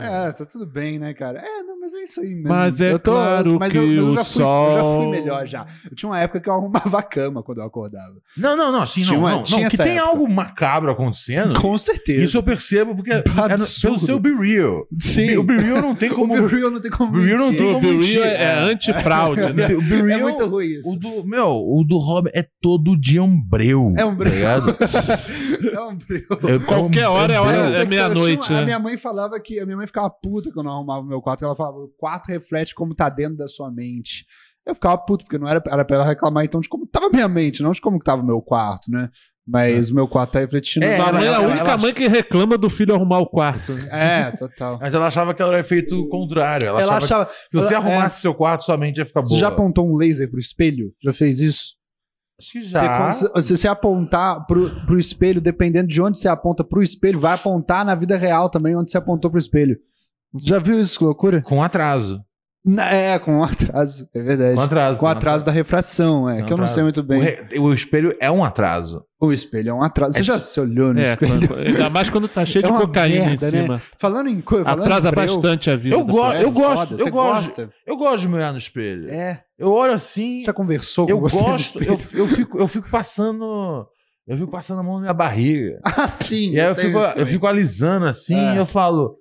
É, 0.00 0.32
tá 0.32 0.44
tudo 0.44 0.66
bem, 0.66 0.98
né, 0.98 1.14
cara? 1.14 1.38
É, 1.38 1.62
não, 1.62 1.80
mas 1.80 1.94
é 1.94 2.02
isso 2.02 2.20
aí 2.20 2.34
mesmo. 2.34 2.48
Mas 2.48 2.80
é 2.80 2.92
eu 2.92 2.98
tô, 2.98 3.12
claro 3.12 3.56
mas 3.60 3.72
que 3.72 3.78
eu, 3.78 3.92
eu 3.92 4.06
o 4.08 4.14
já 4.14 4.24
fui, 4.24 4.42
eu 4.42 4.46
já 4.46 4.82
fui 4.82 4.82
sol- 5.02 5.10
melhor 5.10 5.46
já. 5.46 5.66
Eu 5.88 5.94
tinha 5.96 6.10
uma 6.10 6.18
época 6.20 6.40
que 6.40 6.48
eu 6.48 6.54
arrumava 6.54 6.98
a 6.98 7.02
cama 7.02 7.42
quando 7.42 7.58
eu 7.58 7.64
acordava. 7.64 8.14
Não, 8.36 8.56
não, 8.56 8.72
não, 8.72 8.82
assim, 8.82 9.00
Tinha 9.00 9.12
não, 9.12 9.20
uma- 9.20 9.30
não, 9.36 9.42
tinha 9.44 9.62
não, 9.62 9.70
que 9.70 9.76
tem 9.76 9.96
época. 9.98 10.08
algo 10.10 10.28
macabro 10.28 10.90
acontecendo. 10.90 11.58
Com 11.60 11.78
certeza. 11.78 12.20
Isso 12.24 12.36
eu 12.36 12.42
percebo 12.42 12.94
porque 12.96 13.12
é 13.12 13.22
pelo 13.22 13.98
seu 13.98 14.18
Be 14.18 14.30
Real. 14.34 14.86
Sim. 14.98 15.36
O 15.36 15.44
Be 15.44 15.56
Real 15.56 15.80
não 15.80 15.94
tem 15.94 16.08
como... 16.12 16.34
O 16.36 16.48
Be 16.48 16.56
Real 16.56 16.70
não 16.70 16.80
tem 16.80 16.90
como 16.90 17.11
Be 17.12 17.24
Real 17.26 17.48
O 17.48 17.80
Be. 17.80 18.04
Real 18.12 18.24
é, 18.24 18.42
é 18.42 18.58
antifraude, 18.72 19.40
né? 19.54 19.66
O 19.74 19.80
Be 19.82 20.02
Real, 20.02 20.08
É 20.10 20.22
muito 20.22 20.46
ruim 20.46 20.66
isso. 20.66 20.90
o 20.92 20.96
do, 20.98 21.24
meu, 21.26 21.46
o 21.48 21.84
do 21.84 21.98
Rob 21.98 22.30
é 22.34 22.46
todo 22.60 22.98
dia 22.98 23.22
um 23.22 23.40
breu. 23.40 23.92
É 23.96 24.04
um 24.04 24.14
breu. 24.14 24.30
tá 24.30 24.36
ligado? 24.36 24.76
É 25.72 25.80
um 25.80 25.96
breu. 25.96 26.22
É- 26.48 26.58
Qualquer 26.66 27.00
é 27.02 27.08
um- 27.08 27.12
hora 27.12 27.32
é 27.34 27.40
um 27.40 27.44
hora- 27.44 27.62
breu. 27.68 27.80
é 27.80 27.84
meia-noite, 27.84 28.52
A 28.52 28.56
né? 28.60 28.64
minha 28.64 28.78
mãe 28.78 28.96
falava 28.96 29.38
que 29.40 29.60
a 29.60 29.64
minha 29.64 29.76
mãe 29.76 29.86
ficava 29.86 30.10
puta 30.10 30.50
quando 30.52 30.66
eu 30.66 30.72
arrumava 30.72 31.00
o 31.00 31.08
meu 31.08 31.20
quarto. 31.20 31.44
Ela 31.44 31.54
falava: 31.56 31.78
o 31.78 31.88
quarto 31.96 32.26
reflete 32.28 32.74
como 32.74 32.94
tá 32.94 33.08
dentro 33.08 33.36
da 33.36 33.48
sua 33.48 33.70
mente. 33.70 34.24
Eu 34.64 34.74
ficava 34.76 34.96
puto, 34.96 35.24
porque 35.24 35.38
não 35.38 35.48
era, 35.48 35.60
era 35.66 35.84
pra 35.84 35.96
ela 35.96 36.04
reclamar 36.06 36.44
então 36.44 36.60
de 36.60 36.68
como 36.68 36.86
tava 36.86 37.08
minha 37.12 37.26
mente, 37.26 37.62
não 37.64 37.72
de 37.72 37.80
como 37.80 37.98
tava 37.98 38.22
o 38.22 38.24
meu 38.24 38.40
quarto, 38.40 38.88
né? 38.90 39.08
Mas 39.46 39.90
o 39.90 39.94
meu 39.94 40.06
quarto 40.06 40.32
tá 40.32 40.38
refletindo. 40.40 40.86
É, 40.86 40.96
ela- 40.96 41.12
mãe 41.12 41.24
é 41.24 41.28
a 41.28 41.32
ela- 41.34 41.46
única 41.46 41.60
ela- 41.60 41.76
mãe 41.76 41.92
que 41.92 42.06
reclama 42.06 42.56
do 42.56 42.70
filho 42.70 42.94
arrumar 42.94 43.18
o 43.18 43.26
quarto. 43.26 43.72
né? 43.72 43.88
É, 43.90 44.30
total. 44.30 44.78
Mas 44.80 44.94
ela 44.94 45.08
achava 45.08 45.34
que 45.34 45.42
ela 45.42 45.54
era 45.54 45.64
feito 45.64 46.08
contrário. 46.08 46.68
Ela, 46.68 46.80
Ela 46.80 46.96
achava, 46.98 47.24
achava. 47.24 47.26
que 47.26 47.34
se 47.50 47.56
você 47.56 47.74
ela- 47.74 47.84
arrumasse 47.84 48.20
seu 48.20 48.32
quarto, 48.34 48.64
sua 48.64 48.76
mente 48.76 48.98
ia 48.98 49.06
ficar 49.06 49.20
boa. 49.22 49.30
Você 49.30 49.38
já 49.38 49.48
apontou 49.48 49.88
um 49.88 49.96
laser 49.96 50.30
pro 50.30 50.38
espelho? 50.38 50.92
Já 51.02 51.12
fez 51.12 51.40
isso? 51.40 51.74
Acho 52.40 52.52
que 52.52 52.60
Você, 52.60 52.70
já. 52.70 53.10
se 53.10 53.56
você 53.56 53.68
apontar 53.68 54.46
pro, 54.46 54.70
pro 54.86 54.98
espelho, 54.98 55.40
dependendo 55.40 55.88
de 55.88 56.00
onde 56.00 56.18
você 56.18 56.28
aponta 56.28 56.62
pro 56.64 56.82
espelho, 56.82 57.18
vai 57.20 57.34
apontar 57.34 57.84
na 57.84 57.94
vida 57.94 58.16
real 58.16 58.48
também 58.48 58.76
onde 58.76 58.90
você 58.90 58.98
apontou 58.98 59.30
pro 59.30 59.38
espelho. 59.40 59.76
Já 60.40 60.58
viu 60.58 60.80
isso, 60.80 60.98
que 60.98 61.04
loucura? 61.04 61.42
Com 61.42 61.62
atraso. 61.62 62.20
É, 62.78 63.18
com 63.18 63.42
atraso, 63.42 64.08
é 64.14 64.22
verdade. 64.22 64.54
Com 64.54 64.60
atraso. 64.60 64.98
Com 65.00 65.06
atraso 65.08 65.44
da 65.44 65.50
refração, 65.50 66.30
é, 66.30 66.40
Com 66.42 66.46
que 66.46 66.52
eu 66.52 66.56
não 66.56 66.66
sei 66.68 66.82
atraso. 66.82 66.84
muito 66.84 67.02
bem. 67.02 67.18
O, 67.18 67.22
re- 67.22 67.58
o 67.58 67.74
espelho 67.74 68.14
é 68.20 68.30
um 68.30 68.44
atraso. 68.44 69.04
O 69.20 69.32
espelho 69.32 69.70
é 69.70 69.74
um 69.74 69.82
atraso. 69.82 70.12
Você 70.14 70.20
É 70.20 70.22
já 70.22 70.38
se 70.38 70.60
olhou 70.60 70.94
no 70.94 71.00
É, 71.00 71.12
espelho? 71.14 71.48
quando- 71.48 71.58
ainda 71.60 71.90
mais 71.90 72.08
quando 72.08 72.28
tá 72.28 72.46
cheio 72.46 72.62
É 72.66 72.70
de 72.70 72.76
cocaína 72.78 73.24
merda, 73.26 73.48
em 73.48 73.52
né? 73.52 73.62
cima. 73.62 73.82
Falando 73.98 74.28
em 74.28 74.40
coisa. 74.40 74.68
Atrasa 74.68 75.10
bastante 75.10 75.70
a 75.70 75.76
vida. 75.76 75.96
Eu 75.96 76.04
da 76.04 76.12
gosto- 76.12 76.36
É, 76.36 76.44
eu 76.44 76.50
gosto, 76.52 76.76
foda, 76.76 76.94
eu 76.94 76.98
você 77.04 77.10
gosto. 77.10 77.34
gosta? 77.56 77.70
Eu 77.84 77.96
gosto 77.96 78.18
de 78.20 78.28
me 78.28 78.34
olhar 78.36 78.52
no 78.52 78.58
espelho. 78.58 79.10
É. 79.10 79.42
Eu 79.58 79.70
olho 79.72 79.92
assim, 79.94 80.38
Você 80.38 80.44
já 80.46 80.52
conversou 80.52 81.06
com 81.06 81.10
eu 81.12 81.20
você 81.20 81.36
no 81.36 81.42
gosto, 81.42 81.80
espelho? 81.82 82.00
eu, 82.12 82.18
eu, 82.20 82.26
fico, 82.28 82.58
eu 82.58 82.68
fico 82.68 82.88
passando. 82.88 83.86
Eu 84.24 84.36
fico 84.38 84.52
passando 84.52 84.78
a 84.78 84.82
mão 84.84 84.94
na 84.94 85.00
minha 85.00 85.14
barriga. 85.14 85.80
Ah, 85.84 86.06
sim. 86.06 86.50
E 86.52 86.60
aí 86.60 86.68
eu 86.68 86.76
fico, 86.76 86.98
eu 86.98 87.26
fico 87.26 87.44
alisando 87.46 88.06
assim 88.06 88.36
É. 88.38 88.54
e 88.54 88.56
eu 88.56 88.66
falo, 88.66 89.16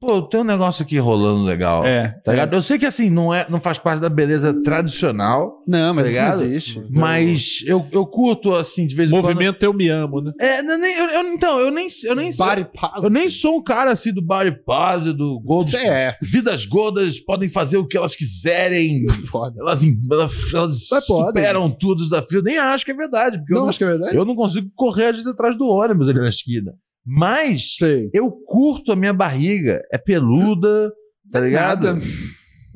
pô, 0.00 0.22
tem 0.22 0.40
um 0.40 0.44
negócio 0.44 0.82
aqui 0.82 0.98
rolando 0.98 1.44
legal. 1.44 1.84
É. 1.84 2.08
Tá 2.24 2.32
ligado? 2.32 2.54
Eu 2.54 2.62
sei 2.62 2.78
que 2.78 2.86
assim, 2.86 3.10
não, 3.10 3.32
é, 3.34 3.46
não 3.48 3.60
faz 3.60 3.78
parte 3.78 4.00
da 4.00 4.08
beleza 4.08 4.52
tradicional, 4.62 5.62
Não, 5.66 5.92
mas 5.94 6.04
Tá 6.04 6.10
ligado? 6.10 6.38
não 6.40 6.46
existe. 6.46 6.82
mas 6.90 7.62
eu, 7.66 7.86
eu 7.92 8.06
curto 8.06 8.54
assim, 8.54 8.86
de 8.86 8.94
vez 8.94 9.10
em 9.10 9.12
quando. 9.14 9.24
Movimento 9.24 9.62
Eu 9.62 9.72
Me 9.74 9.88
Amo, 9.88 10.20
né? 10.20 10.32
É, 10.40 10.62
não, 10.62 10.78
nem, 10.78 10.94
eu, 10.96 11.06
eu- 11.08 11.34
então, 11.34 11.58
eu 11.60 11.70
nem, 11.70 11.88
eu 12.04 12.14
nem 12.16 12.32
Body 12.34 12.66
sou. 12.80 13.02
Eu 13.04 13.10
nem 13.10 13.28
sou 13.28 13.58
um 13.58 13.62
cara 13.62 13.90
assim 13.90 14.12
do 14.12 14.22
body 14.22 14.52
positive, 14.64 15.16
do 15.16 15.40
gold. 15.40 15.70
Você 15.70 15.76
é. 15.78 16.16
Vidas 16.22 16.64
gordas 16.64 17.18
podem 17.20 17.48
fazer 17.48 17.76
o 17.76 17.86
que 17.86 17.96
elas 17.96 18.14
quiserem. 18.14 19.04
Foda. 19.26 19.56
Elas, 19.60 19.82
elas, 19.82 20.54
elas 20.54 20.88
Mas 20.90 21.06
pode. 21.06 21.26
superam 21.26 21.70
tudo 21.70 22.00
os 22.02 22.08
desafios. 22.10 22.42
Nem 22.44 22.58
acho 22.58 22.84
que 22.84 22.90
é 22.90 22.94
verdade, 22.94 23.38
porque 23.38 23.52
eu, 23.52 23.56
Não, 23.56 23.62
não, 23.64 23.68
acho 23.70 23.78
que 23.78 23.84
é 23.84 23.88
verdade. 23.88 24.16
eu 24.16 24.24
não 24.24 24.34
consigo 24.34 24.70
correr 24.74 25.08
atrás 25.26 25.56
do 25.56 25.66
ônibus 25.66 26.08
ali 26.08 26.18
na 26.20 26.28
esquina. 26.28 26.72
Mas 27.10 27.76
sei. 27.78 28.10
eu 28.12 28.30
curto 28.30 28.92
a 28.92 28.96
minha 28.96 29.12
barriga. 29.14 29.80
É 29.92 29.96
peluda, 29.96 30.92
tá 31.32 31.40
ligado? 31.40 31.86
Nada. 31.94 32.00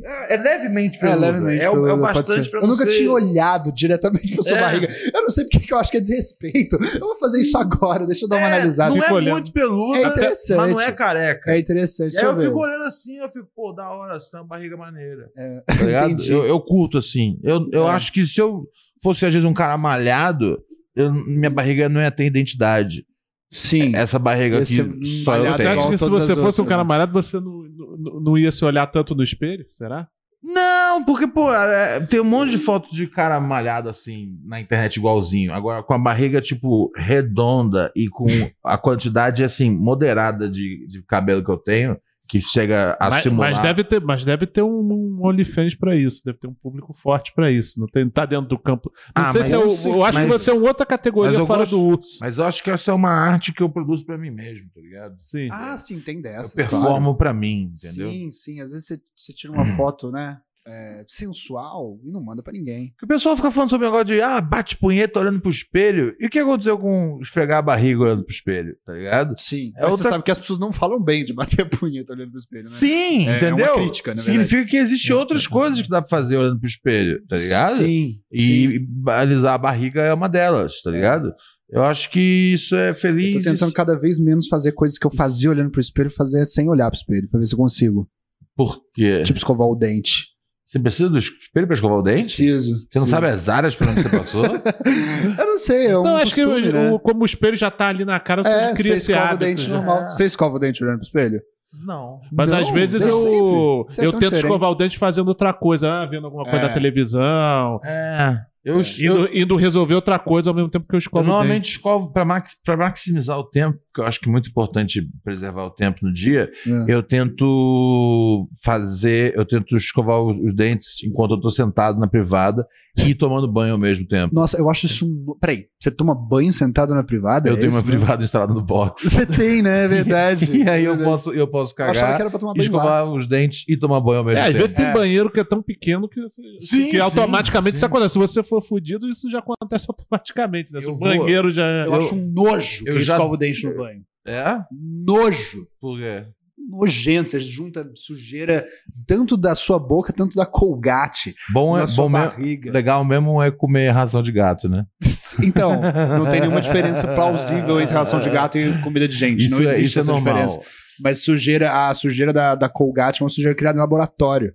É, 0.05 0.35
é 0.35 0.37
levemente 0.37 0.97
É, 0.97 1.01
peluda. 1.01 1.21
levemente. 1.31 1.63
É, 1.63 1.71
o- 1.71 1.75
é 1.75 1.79
o 1.79 1.85
peluda, 1.85 2.13
bastante 2.15 2.51
pra 2.51 2.61
Eu 2.61 2.67
nunca 2.67 2.87
tinha 2.87 3.13
olhado 3.13 3.71
diretamente 3.73 4.35
pra 4.35 4.43
sua 4.43 4.57
É. 4.57 4.61
barriga. 4.61 4.89
Eu 5.15 5.23
não 5.23 5.31
sei 5.31 5.45
porque 5.45 5.61
que 5.61 5.73
eu 5.75 5.79
acho 5.79 5.91
que 5.91 5.99
é 5.99 6.01
desrespeito. 6.01 6.77
Eu 6.95 7.01
vou 7.01 7.17
fazer 7.17 7.41
isso 7.43 7.57
agora, 7.59 8.07
deixa 8.07 8.25
eu 8.25 8.29
dar 8.29 8.37
uma 8.39 8.49
É, 8.49 8.55
analisada. 8.55 8.91
Não 8.95 9.01
Fico 9.03 9.13
é 9.13 9.17
olhando. 9.17 9.33
muito 9.35 9.53
peluda, 9.53 9.99
É 9.99 10.07
interessante. 10.07 10.57
mas 10.57 10.71
não 10.71 10.81
é 10.81 10.93
careca. 10.93 11.51
É 11.53 11.59
interessante. 11.59 12.17
Aí 12.17 12.25
eu 12.25 12.31
eu 12.31 12.37
ver. 12.37 12.47
fico 12.47 12.59
olhando 12.59 12.85
assim, 12.85 13.19
eu 13.19 13.31
fico, 13.31 13.47
pô, 13.55 13.73
da 13.73 13.91
hora, 13.91 14.15
você 14.19 14.31
tem 14.31 14.41
uma 14.41 14.47
barriga 14.47 14.77
maneira. 14.77 15.31
É, 15.37 15.61
Tá 15.69 15.85
ligado? 15.85 16.23
eu, 16.25 16.45
eu 16.47 16.59
curto 16.61 16.97
assim. 16.99 17.39
Eu, 17.45 17.69
eu 17.71 17.87
É. 17.87 17.91
acho 17.93 18.13
que 18.13 18.25
se 18.25 18.41
eu 18.41 18.65
fosse, 19.03 19.27
às 19.27 19.33
vezes, 19.33 19.47
um 19.49 19.55
cara 19.55 19.77
malhado, 19.77 20.59
eu- 20.97 21.13
minha 21.13 21.51
barriga 21.51 21.89
não 21.89 22.01
ia 22.01 22.11
ter 22.11 22.25
identidade. 22.25 23.05
Sim. 23.53 23.95
Essa 23.95 24.19
barriga 24.19 24.63
aqui 24.63 25.07
só 25.23 25.37
eu 25.37 25.53
Você 25.53 25.69
acha 25.69 25.89
que 25.89 25.97
se 25.99 26.09
você 26.09 26.35
fosse 26.35 26.61
um 26.61 26.65
outras, 26.65 26.69
cara 26.69 26.83
né? 26.83 26.89
malhado, 26.89 27.13
você 27.13 27.39
não, 27.39 27.63
não, 27.99 28.21
não 28.21 28.39
ia 28.39 28.51
se 28.51 28.65
olhar 28.65 28.87
tanto 28.87 29.15
no 29.15 29.23
espelho? 29.23 29.67
Será? 29.69 30.09
Não, 30.43 31.05
porque, 31.05 31.27
pô, 31.29 31.55
é, 31.55 32.01
tem 32.01 32.19
um 32.19 32.25
monte 32.25 32.51
de 32.51 32.59
foto 32.59 32.93
de 32.93 33.07
cara 33.07 33.39
malhado 33.39 33.89
assim 33.89 34.41
na 34.45 34.59
internet 34.59 34.97
igualzinho. 34.97 35.53
Agora, 35.53 35.83
com 35.83 35.93
a 35.95 35.99
barriga, 35.99 36.41
tipo, 36.41 36.91
redonda 36.97 37.93
e 37.95 38.09
com 38.09 38.27
a 38.65 38.77
quantidade, 38.77 39.45
assim, 39.45 39.71
moderada 39.71 40.49
de, 40.49 40.87
de 40.89 41.03
cabelo 41.03 41.45
que 41.45 41.51
eu 41.51 41.59
tenho, 41.59 41.97
que 42.33 42.41
chega 42.41 42.97
a 42.99 43.11
Mas, 43.11 43.23
simular. 43.25 43.51
mas 43.53 43.61
deve 43.61 43.85
ter, 43.85 44.01
mas 44.01 44.25
deve 44.25 44.47
ter 44.47 44.63
um, 44.63 44.81
um 44.91 45.27
OnlyFans 45.27 45.75
pra 45.75 45.95
isso. 45.95 46.23
Deve 46.25 46.39
ter 46.39 46.47
um 46.47 46.55
público 46.55 46.95
forte 46.95 47.31
pra 47.35 47.51
isso. 47.53 47.79
Não 47.79 47.87
tem, 47.87 48.09
tá 48.09 48.25
dentro 48.25 48.47
do 48.49 48.59
campo. 48.59 48.91
Não 49.15 49.23
Ah, 49.25 49.31
sei 49.33 49.41
mas 49.43 49.49
se 49.49 49.55
é 49.55 49.59
eu 49.59 49.69
o, 49.71 49.75
sei- 49.77 49.93
eu 49.93 50.03
acho 50.03 50.19
que 50.19 50.27
mas- 50.27 50.41
você 50.43 50.51
é 50.51 50.55
uma 50.55 50.67
outra 50.69 50.87
categoria 50.87 51.37
eu 51.39 51.47
fora 51.47 51.59
gosto- 51.61 51.77
do 51.77 51.83
urso. 51.83 52.19
Mas 52.23 52.39
eu 52.39 52.45
acho 52.45 52.65
que 52.65 52.71
essa 52.71 52.91
é 52.91 52.95
uma 52.95 53.11
arte 53.11 53.53
que 53.53 53.63
eu 53.63 53.69
produzo 53.69 54.07
pra 54.07 54.17
mim 54.17 54.31
mesmo, 54.31 54.71
tá 54.75 54.81
ligado? 54.81 55.15
Sim. 55.21 55.49
Ah, 55.53 55.77
sim, 55.77 56.01
tem 56.01 56.17
Eu 56.17 56.23
dessas. 56.23 56.55
performo 56.55 57.15
pra 57.15 57.35
mim, 57.35 57.75
claro. 57.79 57.95
entendeu? 57.95 58.09
Sim, 58.09 58.31
sim. 58.31 58.61
Às 58.63 58.71
vezes 58.73 58.87
você, 58.87 59.01
você 59.15 59.33
tira 59.35 59.53
uma 59.53 59.67
foto, 59.77 60.11
né? 60.11 60.39
É, 60.67 61.05
sensual 61.09 61.99
e 62.05 62.13
não 62.13 62.23
manda 62.23 62.43
pra 62.43 62.53
ninguém. 62.53 62.95
O 63.03 63.07
pessoal 63.07 63.37
fica 63.37 63.51
falando 63.51 63.71
sobre 63.71 63.87
o 63.87 63.91
negócio 63.91 64.07
de, 64.15 64.21
ah, 64.21 64.41
bate 64.41 64.77
punheta 64.77 65.19
olhando 65.21 65.41
pro 65.41 65.51
espelho. 65.51 66.15
E 66.21 66.27
o 66.27 66.31
que 66.31 66.39
aconteceu 66.39 66.79
com 66.79 67.19
esfregar 67.21 67.59
a 67.59 67.63
barriga 67.63 68.01
olhando 68.03 68.25
pro 68.25 68.33
espelho, 68.35 68.77
tá 68.87 68.93
ligado? 68.93 69.35
Sim. 69.39 69.73
É 69.77 69.85
outra- 69.87 69.97
você 70.05 70.09
sabe 70.09 70.25
que 70.25 70.31
as 70.31 70.39
pessoas 70.39 70.59
não 70.59 70.73
falam 70.73 71.03
bem 71.03 71.25
de 71.25 71.33
bater 71.33 71.63
a 71.63 71.67
punheta 71.69 72.13
olhando 72.13 72.31
pro 72.31 72.39
espelho, 72.39 72.65
né? 72.65 72.71
Sim, 72.71 73.29
É, 73.29 73.33
é 73.33 73.37
entendeu? 73.39 73.67
uma 73.67 73.75
crítica, 73.83 74.15
na 74.15 74.23
Significa 74.23 74.65
que 74.65 74.77
existem 74.77 75.15
outras 75.17 75.47
coisas 75.47 75.83
que 75.83 75.89
dá 75.89 76.01
pra 76.01 76.09
fazer 76.09 76.37
olhando 76.37 76.59
pro 76.61 76.69
espelho, 76.69 77.21
tá 77.27 77.37
ligado? 77.37 77.77
Sim. 77.79 78.21
E, 78.31 78.41
sim. 78.41 78.89
alisar 79.09 79.55
a 79.55 79.59
barriga 79.59 80.03
é 80.03 80.15
uma 80.15 80.29
delas, 80.29 80.81
tá 80.83 80.91
ligado? 80.91 81.33
Eu 81.69 81.83
acho 81.83 82.11
que 82.11 82.53
isso 82.55 82.77
é 82.77 82.91
Eu 82.91 82.95
feliz. 82.95 83.35
tô 83.45 83.51
tentando 83.51 83.73
cada 83.73 83.99
vez 83.99 84.19
menos 84.19 84.47
fazer 84.47 84.73
coisas 84.73 84.99
que 84.99 85.07
eu 85.07 85.11
fazia 85.11 85.49
olhando 85.51 85.71
pro 85.71 85.81
espelho, 85.81 86.11
fazer 86.11 86.45
sem 86.45 86.69
olhar 86.69 86.91
pro 86.91 86.99
espelho, 86.99 87.29
pra 87.31 87.41
ver 87.41 87.47
se 87.47 87.55
eu 87.55 87.59
consigo. 87.59 88.07
Por 88.55 88.79
quê? 88.95 89.23
Tipo 89.23 89.39
escovar 89.39 89.67
o 89.67 89.75
dente. 89.75 90.27
Você 90.73 90.79
precisa 90.81 91.11
do 91.11 91.19
espelho 91.19 91.67
pra 91.67 91.75
escovar 91.75 91.99
o 91.99 92.03
dente? 92.03 92.21
Preciso. 92.23 92.69
Você 92.71 92.75
não 92.75 92.87
preciso. 92.87 93.11
sabe 93.11 93.27
as 93.27 93.49
áreas 93.51 93.77
por 93.77 93.87
onde 93.89 94.03
você 94.03 94.09
passou? 94.19 94.43
Eu 95.39 95.47
não 95.47 95.59
sei, 95.59 95.89
é 95.89 95.99
um 95.99 96.03
Não, 96.03 96.17
acho 96.17 96.35
que 96.35 96.43
costume, 96.45 96.69
o- 96.69 96.73
né? 96.73 96.91
o- 96.93 96.99
como 96.99 97.21
o 97.23 97.27
espelho 97.27 97.57
já 97.57 97.71
tá 97.71 97.89
ali 97.89 98.07
na 98.07 98.19
cara, 98.19 98.43
você 98.43 98.49
É, 98.49 98.73
cria 98.75 98.85
você 98.85 98.93
esse 98.95 99.13
escova 99.13 99.27
o 99.27 99.29
hábito. 99.35 99.45
dente 99.45 99.63
já. 99.69 99.75
normal. 99.75 100.11
Você 100.11 100.25
escova 100.25 100.57
o 100.57 100.59
dente 100.59 100.83
olhando 100.83 100.97
pro 100.97 101.05
espelho? 101.05 101.41
não. 101.87 102.21
Mas 102.33 102.51
Não, 102.51 102.59
às 102.59 102.71
vezes 102.71 103.05
eu, 103.05 103.87
é 103.99 104.05
eu 104.07 104.13
tão 104.13 104.21
tento 104.21 104.31
diferente. 104.33 104.35
escovar 104.45 104.71
o 104.71 104.75
dente 104.75 104.99
fazendo 104.99 105.29
outra 105.29 105.53
coisa, 105.53 105.91
ah, 105.93 106.07
vendo 106.07 106.25
alguma 106.27 106.45
coisa 106.45 106.59
É. 106.59 106.69
da 106.69 106.73
televisão, 106.75 107.81
É. 107.85 108.39
Eu, 108.65 108.77
eu, 108.77 108.81
indo, 108.81 109.29
indo 109.37 109.57
resolver 109.57 109.95
outra 109.97 110.19
coisa 110.19 110.49
ao 110.51 110.55
mesmo 110.55 110.71
tempo 110.71 110.87
que 110.87 110.95
eu 110.95 110.99
eu 110.99 111.01
escovo 111.01 111.25
o 111.25 111.27
normalmente 111.27 111.63
dente. 111.65 111.71
escovo 111.77 112.13
pra, 112.13 112.25
max, 112.25 112.57
maximizar 112.79 113.37
o 113.39 113.45
tempo, 113.45 113.77
porque 113.87 114.01
eu 114.01 114.07
acho 114.07 114.21
que 114.21 114.29
é 114.29 114.33
muito 114.33 114.49
importante 114.49 115.03
preservar 115.25 115.65
o 115.65 115.71
tempo 115.71 115.99
no 116.03 116.13
dia. 116.13 116.49
É. 116.89 116.95
Eu 116.95 117.03
tento 117.03 118.49
fazer, 118.63 119.35
eu 119.37 119.45
tento 119.45 119.77
escovar 119.77 120.21
os, 120.23 120.55
dentes 120.55 121.03
enquanto 121.05 121.33
eu 121.33 121.41
tô 121.41 121.51
sentado 121.51 121.99
na 121.99 122.07
privada 122.07 122.67
e 123.07 123.15
tomando 123.15 123.51
banho 123.51 123.73
ao 123.73 123.79
mesmo 123.79 124.07
tempo. 124.07 124.35
Nossa, 124.35 124.59
eu 124.59 124.69
acho 124.71 124.85
isso 124.85 125.07
um. 125.07 125.35
Peraí, 125.41 125.65
você 125.81 125.91
toma 125.91 126.15
banho 126.15 126.53
sentado 126.53 126.95
na 126.95 127.03
privada? 127.03 127.49
Eu 127.49 127.55
É 127.55 127.57
tenho 127.57 127.69
isso 127.69 127.77
uma 127.79 127.83
mesmo? 127.83 127.99
privada 127.99 128.23
instalada 128.23 128.53
no 128.53 128.61
box. 128.61 129.03
Você 129.11 129.25
tem, 129.25 129.63
né? 129.63 129.85
É 129.85 129.89
verdade. 129.89 130.51
E 130.53 130.69
aí 130.69 130.85
eu 130.85 130.93
É 130.95 130.97
posso, 130.99 131.33
eu 131.33 131.49
posso 131.49 131.75
Eu 131.79 131.85
achava 131.87 131.95
cagar, 132.01 132.17
que 132.17 132.23
era 132.23 132.31
pra 132.31 132.39
tomar 132.39 132.53
banho 132.53 132.71
lá. 132.71 132.79
escovar 132.79 133.11
os 133.11 133.27
dentes 133.27 133.65
e 133.67 133.77
tomar 133.79 133.99
banho 134.01 134.19
ao 134.19 134.25
mesmo 134.25 134.39
É, 134.39 134.43
às 134.43 134.49
tempo. 134.49 134.59
vezes 134.61 134.77
tem 134.77 134.85
É. 134.87 134.93
banheiro 134.93 135.31
que 135.31 135.41
é 135.41 135.45
tão 135.45 135.63
pequeno 135.63 136.07
que, 136.07 136.21
Sim, 136.61 136.85
que 136.85 136.91
sim, 136.93 136.99
automaticamente 136.99 137.73
sim. 137.73 137.77
isso 137.77 137.87
acontece. 137.87 138.13
Se 138.13 138.19
você 138.19 138.43
for 138.61 138.63
fudido, 138.63 139.09
isso 139.09 139.29
já 139.31 139.39
acontece 139.41 139.87
automaticamente. 139.91 140.73
Né? 140.73 140.81
Se 140.81 140.87
Eu 140.87 140.93
o 140.95 140.99
vou- 140.99 141.09
banheiro 141.09 141.51
já 141.51 141.67
é. 141.67 141.87
Eu, 141.87 141.95
acho 141.95 142.15
um 142.15 142.27
nojo 142.33 142.85
eu 142.87 142.97
que 142.97 143.05
já- 143.05 143.15
escova 143.15 143.35
o 143.35 143.37
dente 143.37 143.67
no 143.67 143.77
banho. 143.77 144.03
É? 144.27 144.61
Nojo. 145.07 145.67
Por 145.81 145.99
quê? 145.99 146.25
Nojento. 146.71 147.31
Você 147.31 147.41
junta 147.41 147.91
sujeira 147.95 148.65
tanto 149.07 149.37
da 149.37 149.55
sua 149.57 149.79
boca, 149.81 150.13
tanto 150.13 150.37
da 150.37 150.47
Colgate, 150.47 151.35
Bom 151.53 151.77
é 151.77 151.81
bom 151.87 152.09
mesmo. 152.09 152.11
barriga. 152.11 152.71
Legal 152.71 153.05
mesmo 153.05 153.43
é 153.43 153.51
comer 153.51 153.91
ração 153.91 154.23
de 154.23 154.31
gato, 154.33 154.69
né? 154.69 154.87
Então, 155.43 155.81
não 156.19 156.29
tem 156.29 156.41
nenhuma 156.43 156.61
diferença 156.61 157.09
plausível 157.15 157.81
entre 157.81 157.95
ração 157.95 158.21
de 158.21 158.29
gato 158.29 158.59
e 158.59 158.81
comida 158.83 159.09
de 159.09 159.17
gente. 159.17 159.49
não 159.49 159.61
Isso, 159.61 159.69
é, 159.69 159.73
existe 159.73 159.85
isso 159.87 159.99
é 159.99 160.03
essa 160.03 160.13
normal. 160.13 160.35
diferença. 160.35 160.61
Mas 161.01 161.25
sujeira, 161.25 161.89
a 161.89 161.95
sujeira 161.95 162.35
da, 162.35 162.55
da 162.55 162.69
Colgate 162.69 163.23
é 163.23 163.25
uma 163.25 163.31
sujeira 163.31 163.57
criada 163.57 163.79
em 163.79 163.81
laboratório. 163.81 164.53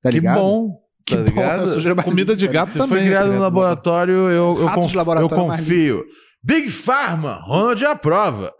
Tá 0.00 0.10
Que 0.10 0.20
ligado? 0.20 0.36
bom. 0.40 0.78
Que 1.04 1.16
tá 1.16 1.22
ligado? 1.22 2.00
a 2.00 2.02
Comida 2.02 2.36
de 2.36 2.46
gato 2.46 2.70
Se 2.72 2.78
também. 2.78 2.98
foi 2.98 3.06
criado 3.06 3.28
né? 3.30 3.34
no 3.36 3.40
laboratório, 3.40 4.14
eu, 4.14 4.56
eu, 4.60 4.70
conf- 4.70 4.94
laboratório 4.94 5.34
eu 5.34 5.48
confio. 5.48 6.04
Big 6.42 6.70
Pharma, 6.70 7.34
Ronald 7.44 7.84
aprova. 7.84 8.52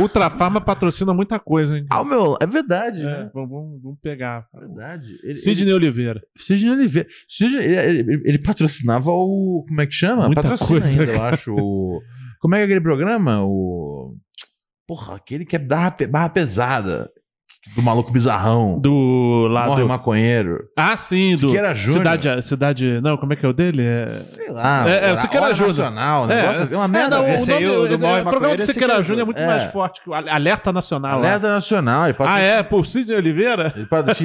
Ultrafarma 0.00 0.60
patrocina 0.60 1.14
muita 1.14 1.38
coisa, 1.38 1.78
hein? 1.78 1.86
Ah, 1.90 2.02
meu, 2.02 2.36
é 2.40 2.46
verdade, 2.48 3.00
É, 3.00 3.04
né? 3.04 3.30
vamos, 3.32 3.80
vamos- 3.80 3.98
pegar. 4.02 4.46
É 4.52 4.58
verdade. 4.58 5.16
Ele, 5.22 5.34
Sidney 5.34 5.72
Oliveira. 5.72 6.20
ele, 6.20 6.44
Sidney 6.44 6.72
Oliveira. 6.72 7.08
Sidney, 7.28 7.64
ele, 7.64 7.98
ele- 8.00 8.22
ele 8.24 8.38
patrocinava 8.38 9.10
o. 9.12 9.64
Como 9.68 9.80
é 9.80 9.86
que 9.86 9.92
chama? 9.94 10.26
Muita 10.26 10.42
Patrocina 10.42 10.80
coisa, 10.80 11.00
ainda, 11.00 11.12
eu 11.12 11.22
acho. 11.22 11.54
o- 11.54 12.00
como 12.40 12.54
é 12.56 12.58
que 12.58 12.62
é 12.62 12.64
aquele 12.64 12.80
programa? 12.80 13.44
O. 13.44 14.16
Porra, 14.86 15.14
aquele 15.14 15.44
que 15.44 15.54
é 15.54 15.58
barra, 15.60 15.94
barra 16.10 16.28
pesada. 16.28 17.08
Do 17.76 17.82
maluco 17.82 18.10
bizarrão. 18.10 18.78
Do 18.80 19.46
lado. 19.48 19.68
Morre 19.70 19.84
maconheiro. 19.84 20.64
Ah, 20.76 20.96
sim, 20.96 21.30
do. 21.32 21.38
Siqueira 21.48 21.74
Júnior. 21.74 21.98
Cidade, 22.18 22.42
cidade. 22.42 23.00
Não, 23.00 23.16
como 23.16 23.32
é 23.32 23.36
que 23.36 23.46
é 23.46 23.48
o 23.48 23.52
dele? 23.52 23.84
É... 23.84 24.08
Sei 24.08 24.50
lá. 24.50 24.88
É, 24.88 25.10
é, 25.10 25.12
o 25.12 25.16
Siqueira 25.16 25.46
hora 25.46 25.54
Júnior. 25.54 25.76
nacional, 25.76 26.24
um 26.24 26.26
negócio 26.26 26.62
assim, 26.64 26.74
uma 26.74 26.88
merda. 26.88 27.16
É, 27.16 27.18
não, 27.20 27.24
o, 27.26 27.28
Esse 27.34 27.52
aí, 27.52 27.64
nome- 27.66 27.76
o 27.78 27.88
do 27.96 27.98
Morre 28.04 28.20
o 28.20 28.24
programa 28.24 28.56
do 28.56 28.62
é 28.62 28.66
Siqueira 28.66 28.94
Siqueira 28.94 29.02
Júnior 29.04 29.22
é 29.22 29.24
muito 29.26 29.40
É. 29.42 29.46
mais 29.46 29.64
forte 29.72 30.02
que 30.02 30.10
o 30.10 30.14
Alerta 30.14 30.72
Nacional. 30.72 31.20
lá. 31.20 31.26
Alerta 31.28 31.52
nacional. 31.52 32.08
Ele 32.08 32.16
Ah, 32.20 32.40
é? 32.40 32.62
Por 32.64 32.84
Sidney 32.84 33.16
Oliveira? 33.16 33.72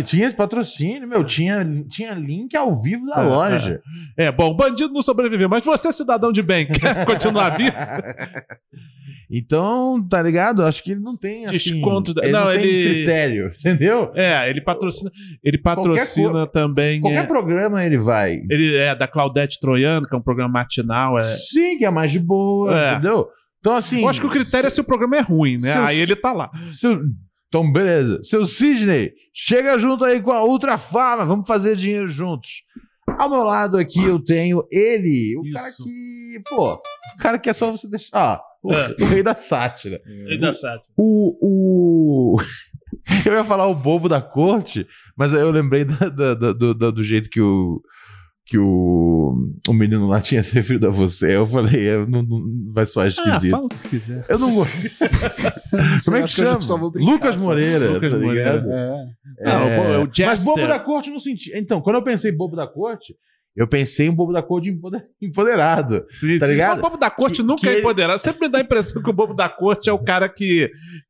Tinha- 0.03 0.25
esse 0.27 0.35
patrocínio, 0.35 1.07
meu. 1.07 1.23
Tinha, 1.23 1.63
tinha 1.89 2.13
link 2.13 2.55
ao 2.57 2.81
vivo 2.81 3.05
da 3.05 3.21
É, 3.21 3.23
loja. 3.23 3.81
É, 4.17 4.31
bom, 4.31 4.49
o 4.49 4.55
bandido 4.55 4.91
não 4.93 5.01
sobreviveu, 5.03 5.47
mas 5.47 5.63
você, 5.63 5.91
cidadão 5.91 6.31
de 6.31 6.41
bem, 6.41 6.65
quer 6.65 7.05
continuar 7.05 7.51
vivo? 7.51 7.75
Então, 9.31 10.05
tá 10.07 10.21
ligado? 10.21 10.63
Acho 10.63 10.83
que 10.83 10.91
ele 10.91 10.99
não 10.99 11.17
tem 11.17 11.45
assim, 11.45 11.57
Desconto 11.57 12.13
Ele 12.21 12.31
não, 12.31 12.45
não, 12.45 12.51
tem 12.51 12.61
ele- 12.63 12.89
critério, 12.95 13.32
entendeu? 13.59 14.11
É, 14.15 14.49
ele 14.49 14.61
patrocina. 14.61 15.11
Ele 15.43 15.57
patrocina 15.57 16.47
também. 16.47 17.01
Qualquer 17.01 17.23
é, 17.23 17.27
programa 17.27 17.85
ele 17.85 17.97
vai. 17.97 18.41
ele 18.49 18.75
é 18.75 18.95
da 18.95 19.07
Claudete 19.07 19.59
Troiano, 19.59 20.07
que 20.07 20.15
é 20.15 20.17
um 20.17 20.21
programa 20.21 20.51
matinal. 20.53 21.17
É... 21.17 21.23
Sim, 21.23 21.77
que 21.77 21.85
é 21.85 21.89
mais 21.89 22.11
de 22.11 22.19
boa, 22.19 22.77
É. 22.77 22.93
entendeu? 22.93 23.27
Então, 23.59 23.75
assim. 23.75 24.01
Eu 24.01 24.09
acho 24.09 24.19
que 24.19 24.27
o 24.27 24.31
critério 24.31 24.67
é 24.67 24.69
se 24.69 24.81
o 24.81 24.83
programa 24.83 25.15
é 25.17 25.21
ruim, 25.21 25.53
né? 25.61 25.71
se 25.71 25.77
Aí 25.77 25.99
ele 25.99 26.15
tá 26.15 26.33
lá. 26.33 26.51
se 26.69 26.87
Então, 27.47 27.71
beleza. 27.71 28.19
Seu 28.23 28.45
Sidney, 28.45 29.13
chega 29.33 29.77
junto 29.77 30.03
aí 30.03 30.21
com 30.21 30.31
a 30.31 30.43
Ultra 30.43 30.77
Farma, 30.77 31.25
vamos 31.25 31.47
fazer 31.47 31.75
dinheiro 31.75 32.07
juntos. 32.07 32.63
Ao 33.17 33.29
meu 33.29 33.43
lado 33.43 33.77
aqui 33.77 34.03
eu 34.03 34.17
tenho 34.19 34.63
ele, 34.71 35.35
o 35.37 35.53
cara 35.53 35.67
Isso. 35.67 35.83
que, 35.83 36.41
pô, 36.49 36.73
o 36.73 37.17
cara 37.19 37.37
que 37.37 37.49
é 37.49 37.53
só 37.53 37.69
você 37.71 37.87
deixar, 37.87 38.39
ó, 38.63 38.67
o, 38.67 38.73
É. 38.73 38.95
o 39.01 39.05
rei 39.05 39.21
da 39.21 39.35
sátira. 39.35 40.01
Ainda 40.29 40.51
sabe. 40.53 40.81
O, 40.97 41.37
o... 42.35 42.37
Eu 43.25 43.33
ia 43.33 43.43
falar 43.43 43.67
o 43.67 43.75
bobo 43.75 44.07
da 44.09 44.21
corte, 44.21 44.87
mas 45.15 45.33
aí 45.33 45.41
eu 45.41 45.51
lembrei 45.51 45.85
da- 45.85 46.09
da- 46.09 46.33
da- 46.33 46.53
do, 46.53 46.73
do- 46.73 46.91
do 46.91 47.03
jeito 47.03 47.29
que 47.29 47.41
o 47.41 47.81
que 48.45 48.57
o, 48.57 49.33
o 49.69 49.73
menino 49.73 50.05
lá 50.07 50.19
tinha 50.19 50.43
se 50.43 50.53
referido 50.53 50.87
a 50.87 50.91
você. 50.91 51.35
Eu 51.37 51.45
falei, 51.45 51.87
eu 51.89 52.05
não, 52.07 52.21
não- 52.23 52.43
vai 52.73 52.85
soar 52.85 53.05
Ah, 53.05 53.07
esquisito. 53.09 53.51
fala 53.51 53.65
o 53.65 53.69
que 53.69 53.89
quiser. 53.89 54.25
eu 54.27 54.37
não 54.37 54.53
gosto. 54.53 54.73
Como 56.05 56.17
é 56.17 56.19
que 56.19 56.23
eu 56.23 56.27
chama? 56.27 56.59
vou 56.77 56.91
brincar, 56.91 57.11
Lucas. 57.13 57.35
Moreira. 57.37 57.89
Lucas 57.91 58.11
tá 58.11 58.19
Moreira. 58.19 58.53
ligado? 58.55 58.71
É. 58.71 59.05
Não, 59.45 59.51
É, 59.67 59.97
o- 59.97 60.03
o 60.03 60.05
Jester. 60.07 60.25
Mas 60.27 60.43
bobo 60.43 60.67
da 60.67 60.79
corte 60.79 61.09
não 61.09 61.19
senti. 61.19 61.51
Então, 61.57 61.79
quando 61.81 61.95
eu 61.97 62.03
pensei 62.03 62.31
bobo 62.33 62.55
da 62.55 62.67
corte, 62.67 63.15
eu 63.55 63.67
pensei 63.67 64.07
em 64.07 64.11
bobo 64.11 64.33
da 64.33 64.41
corte 64.41 64.69
empoder- 64.69 65.05
empoderado. 65.21 66.03
Sim. 66.09 66.37
Tá 66.39 66.47
ligado? 66.47 66.79
O 66.79 66.81
bobo 66.81 66.97
da 66.97 67.09
corte 67.09 67.37
Que- 67.37 67.43
nunca 67.43 67.61
que 67.61 67.67
é 67.67 67.71
ele- 67.73 67.79
empoderado. 67.81 68.19
Sempre 68.19 68.41
me 68.47 68.49
dá 68.51 68.57
a 68.57 68.61
impressão 68.61 69.01
que 69.01 69.09
o 69.09 69.13
bobo 69.13 69.33
da 69.33 69.47
corte 69.49 69.89
é 69.89 69.93
o 69.93 69.99
cara 69.99 70.27
que, 70.27 70.69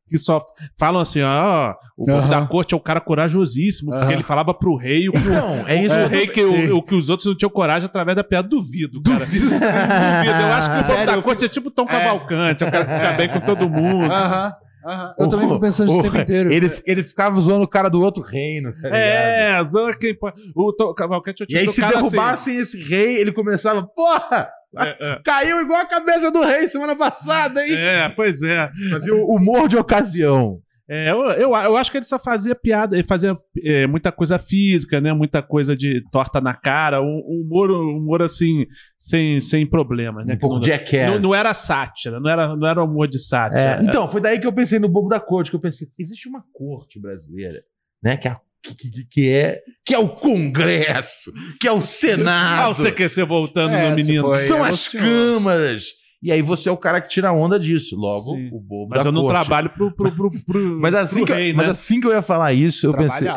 que 0.10 0.18
só 0.18 0.46
falam 0.78 1.00
assim, 1.02 1.22
ó, 1.22 1.74
o 1.98 2.06
bobo 2.06 2.28
da 2.28 2.46
corte 2.46 2.74
é 2.74 2.78
o 2.78 2.82
cara 2.82 3.00
corajosíssimo, 3.00 3.92
porque 3.92 4.14
ele 4.14 4.24
falava 4.24 4.54
pro 4.54 4.76
rei 4.76 5.08
o 5.08 5.14
que 5.14 5.18
o 5.20 5.22
Então, 5.22 5.68
é 5.68 5.84
isso 5.84 5.96
o 6.00 6.08
rei 6.08 6.28
que, 6.28 6.44
o, 6.44 6.78
o 6.78 6.84
que 6.84 6.96
os 6.96 7.08
outros 7.10 7.26
não 7.28 7.36
tinham 7.36 7.50
coragem 7.50 7.86
através 7.86 8.16
da 8.16 8.24
piada. 8.24 8.48
Duvido, 8.48 9.02
cara. 9.02 9.20
Duvido. 9.26 9.46
Eu 9.54 10.54
acho 10.54 10.70
que 10.70 10.76
o 10.76 10.82
bobo 10.82 10.88
Sério, 10.88 11.06
da 11.16 11.22
corte 11.22 11.46
é 11.46 11.48
tipo 11.50 11.72
Tom 11.72 11.86
Cavalcante, 11.86 12.64
é 12.64 12.68
o 12.68 12.72
cara 12.72 12.86
que 12.86 12.94
fica 12.94 13.12
bem 13.14 13.30
com 13.30 13.40
todo 13.40 13.70
mundo. 13.70 14.12
Aham. 14.12 14.54
Aham. 14.86 15.16
Eu 15.20 15.26
O- 15.26 15.30
também 15.30 15.48
fico 15.48 15.60
pensando 15.60 15.88
isso 15.88 15.98
o 15.98 16.00
o- 16.00 16.04
tempo 16.04 16.18
inteiro. 16.18 16.54
Ele, 16.54 16.72
ele 16.86 17.04
ficava 17.04 17.40
zoando 17.40 17.64
o 17.64 17.68
cara 17.68 17.90
do 17.90 18.02
outro 18.02 18.24
reino, 18.24 18.72
tá 18.72 18.78
ligado? 18.90 18.96
É, 18.96 19.64
zoa 19.66 19.94
quem 19.94 20.16
pode. 20.16 20.42
O 20.56 20.74
Tom 20.74 20.94
Cavalcante 20.94 21.46
E 21.50 21.58
aí, 21.58 21.70
se 21.70 21.82
cara 21.82 21.96
derrubassem 21.98 22.58
esse 22.58 22.78
rei, 22.82 23.18
ele 23.18 23.32
começava, 23.32 23.84
porra! 23.84 24.50
assim. 24.76 24.90
É, 25.00 25.12
é. 25.12 25.20
Caiu 25.24 25.62
igual 25.62 25.82
a 25.82 25.86
cabeça 25.86 26.32
do 26.32 26.42
rei 26.44 26.68
semana 26.68 26.96
passada, 26.96 27.64
hein? 27.64 27.76
É, 27.76 28.10
pois 28.10 28.42
é. 28.42 28.72
Fazia 28.90 29.14
o 29.14 29.36
humor 29.36 29.68
de 29.68 29.78
ocasião. 29.78 30.60
É, 30.90 31.12
eu, 31.12 31.22
eu, 31.32 31.50
eu 31.56 31.78
acho 31.78 31.90
que 31.90 31.98
ele 31.98 32.06
só 32.06 32.20
fazia 32.20 32.54
piada, 32.54 32.96
ele 32.96 33.08
fazia 33.08 33.34
é, 33.64 33.88
muita 33.88 34.12
coisa 34.12 34.38
física, 34.38 35.00
né? 35.00 35.14
Muita 35.14 35.42
coisa 35.42 35.78
de 35.78 36.04
torta 36.12 36.42
na 36.42 36.54
cara, 36.54 37.02
um, 37.02 37.06
um 37.26 37.42
humor, 37.46 37.72
um 37.72 37.98
humor 37.98 38.22
assim, 38.22 38.66
sem, 39.00 39.40
sem 39.40 39.66
problemas, 39.66 40.26
né? 40.26 40.34
Um 40.34 40.40
pouco 40.40 40.56
não, 40.58 40.62
jackass. 40.64 41.08
não, 41.14 41.20
não 41.20 41.36
era 41.36 41.54
sátira, 41.54 42.20
não 42.20 42.30
era, 42.30 42.56
não 42.56 42.68
era 42.68 42.84
humor 42.84 43.08
de 43.08 43.18
sátira. 43.18 43.80
É, 43.82 43.84
então, 43.84 44.08
foi 44.10 44.20
daí 44.20 44.38
que 44.40 44.46
eu 44.46 44.52
pensei 44.52 44.78
no 44.78 44.90
bobo 44.90 45.08
da 45.08 45.22
corte, 45.22 45.50
que 45.50 45.56
eu 45.56 45.62
pensei, 45.62 45.88
existe 45.98 46.28
uma 46.28 46.44
corte 46.52 47.00
brasileira, 47.00 47.62
né? 48.04 48.18
Que 48.18 48.28
é, 48.28 48.32
a- 48.32 48.40
que, 48.62 48.76
que- 48.76 49.06
que 49.10 49.30
é, 49.32 49.62
que 49.86 49.94
é 49.94 50.00
o 50.00 50.10
Congresso, 50.10 51.32
que 51.62 51.68
é 51.68 51.72
o 51.72 51.78
Ah, 51.80 51.82
Senado, 51.82 52.72
o 52.72 52.76
CQC 52.76 53.24
voltando 53.24 53.74
É, 53.74 53.90
no 53.90 53.96
menino. 53.96 54.24
foi- 54.28 54.38
são 54.38 54.66
é 54.66 54.70
as 54.70 54.80
você. 54.86 54.98
câmaras. 54.98 55.86
E 56.24 56.32
aí 56.32 56.42
você 56.42 56.70
é 56.70 56.72
o 56.72 56.78
cara 56.78 57.02
que 57.02 57.10
tira 57.10 57.34
onda 57.34 57.60
disso. 57.60 57.96
Logo, 57.98 58.36
Sim. 58.36 58.48
o 58.54 58.60
bobo 58.62 58.88
Mas 58.92 59.04
da 59.04 59.10
eu 59.10 59.12
não 59.14 59.24
corte. 59.24 59.34
trabalho 59.34 59.70
pro, 59.72 59.92
pro, 59.94 60.12
pro, 60.12 60.30
pro, 60.48 60.80
Mas 60.80 60.96
assim, 60.96 61.26
que, 61.26 61.34
rei, 61.34 61.54
mas 61.54 61.66
né? 61.66 61.72
assim 61.74 62.00
que 62.00 62.08
eu 62.08 62.12
ia 62.12 62.22
falar 62.22 62.54
isso, 62.54 62.88
eu 62.88 62.94
pensei. 62.94 63.28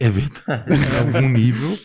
É 0.00 0.10
verdade, 0.10 0.64
em 0.74 0.98
algum 1.16 1.28
nível. 1.28 1.78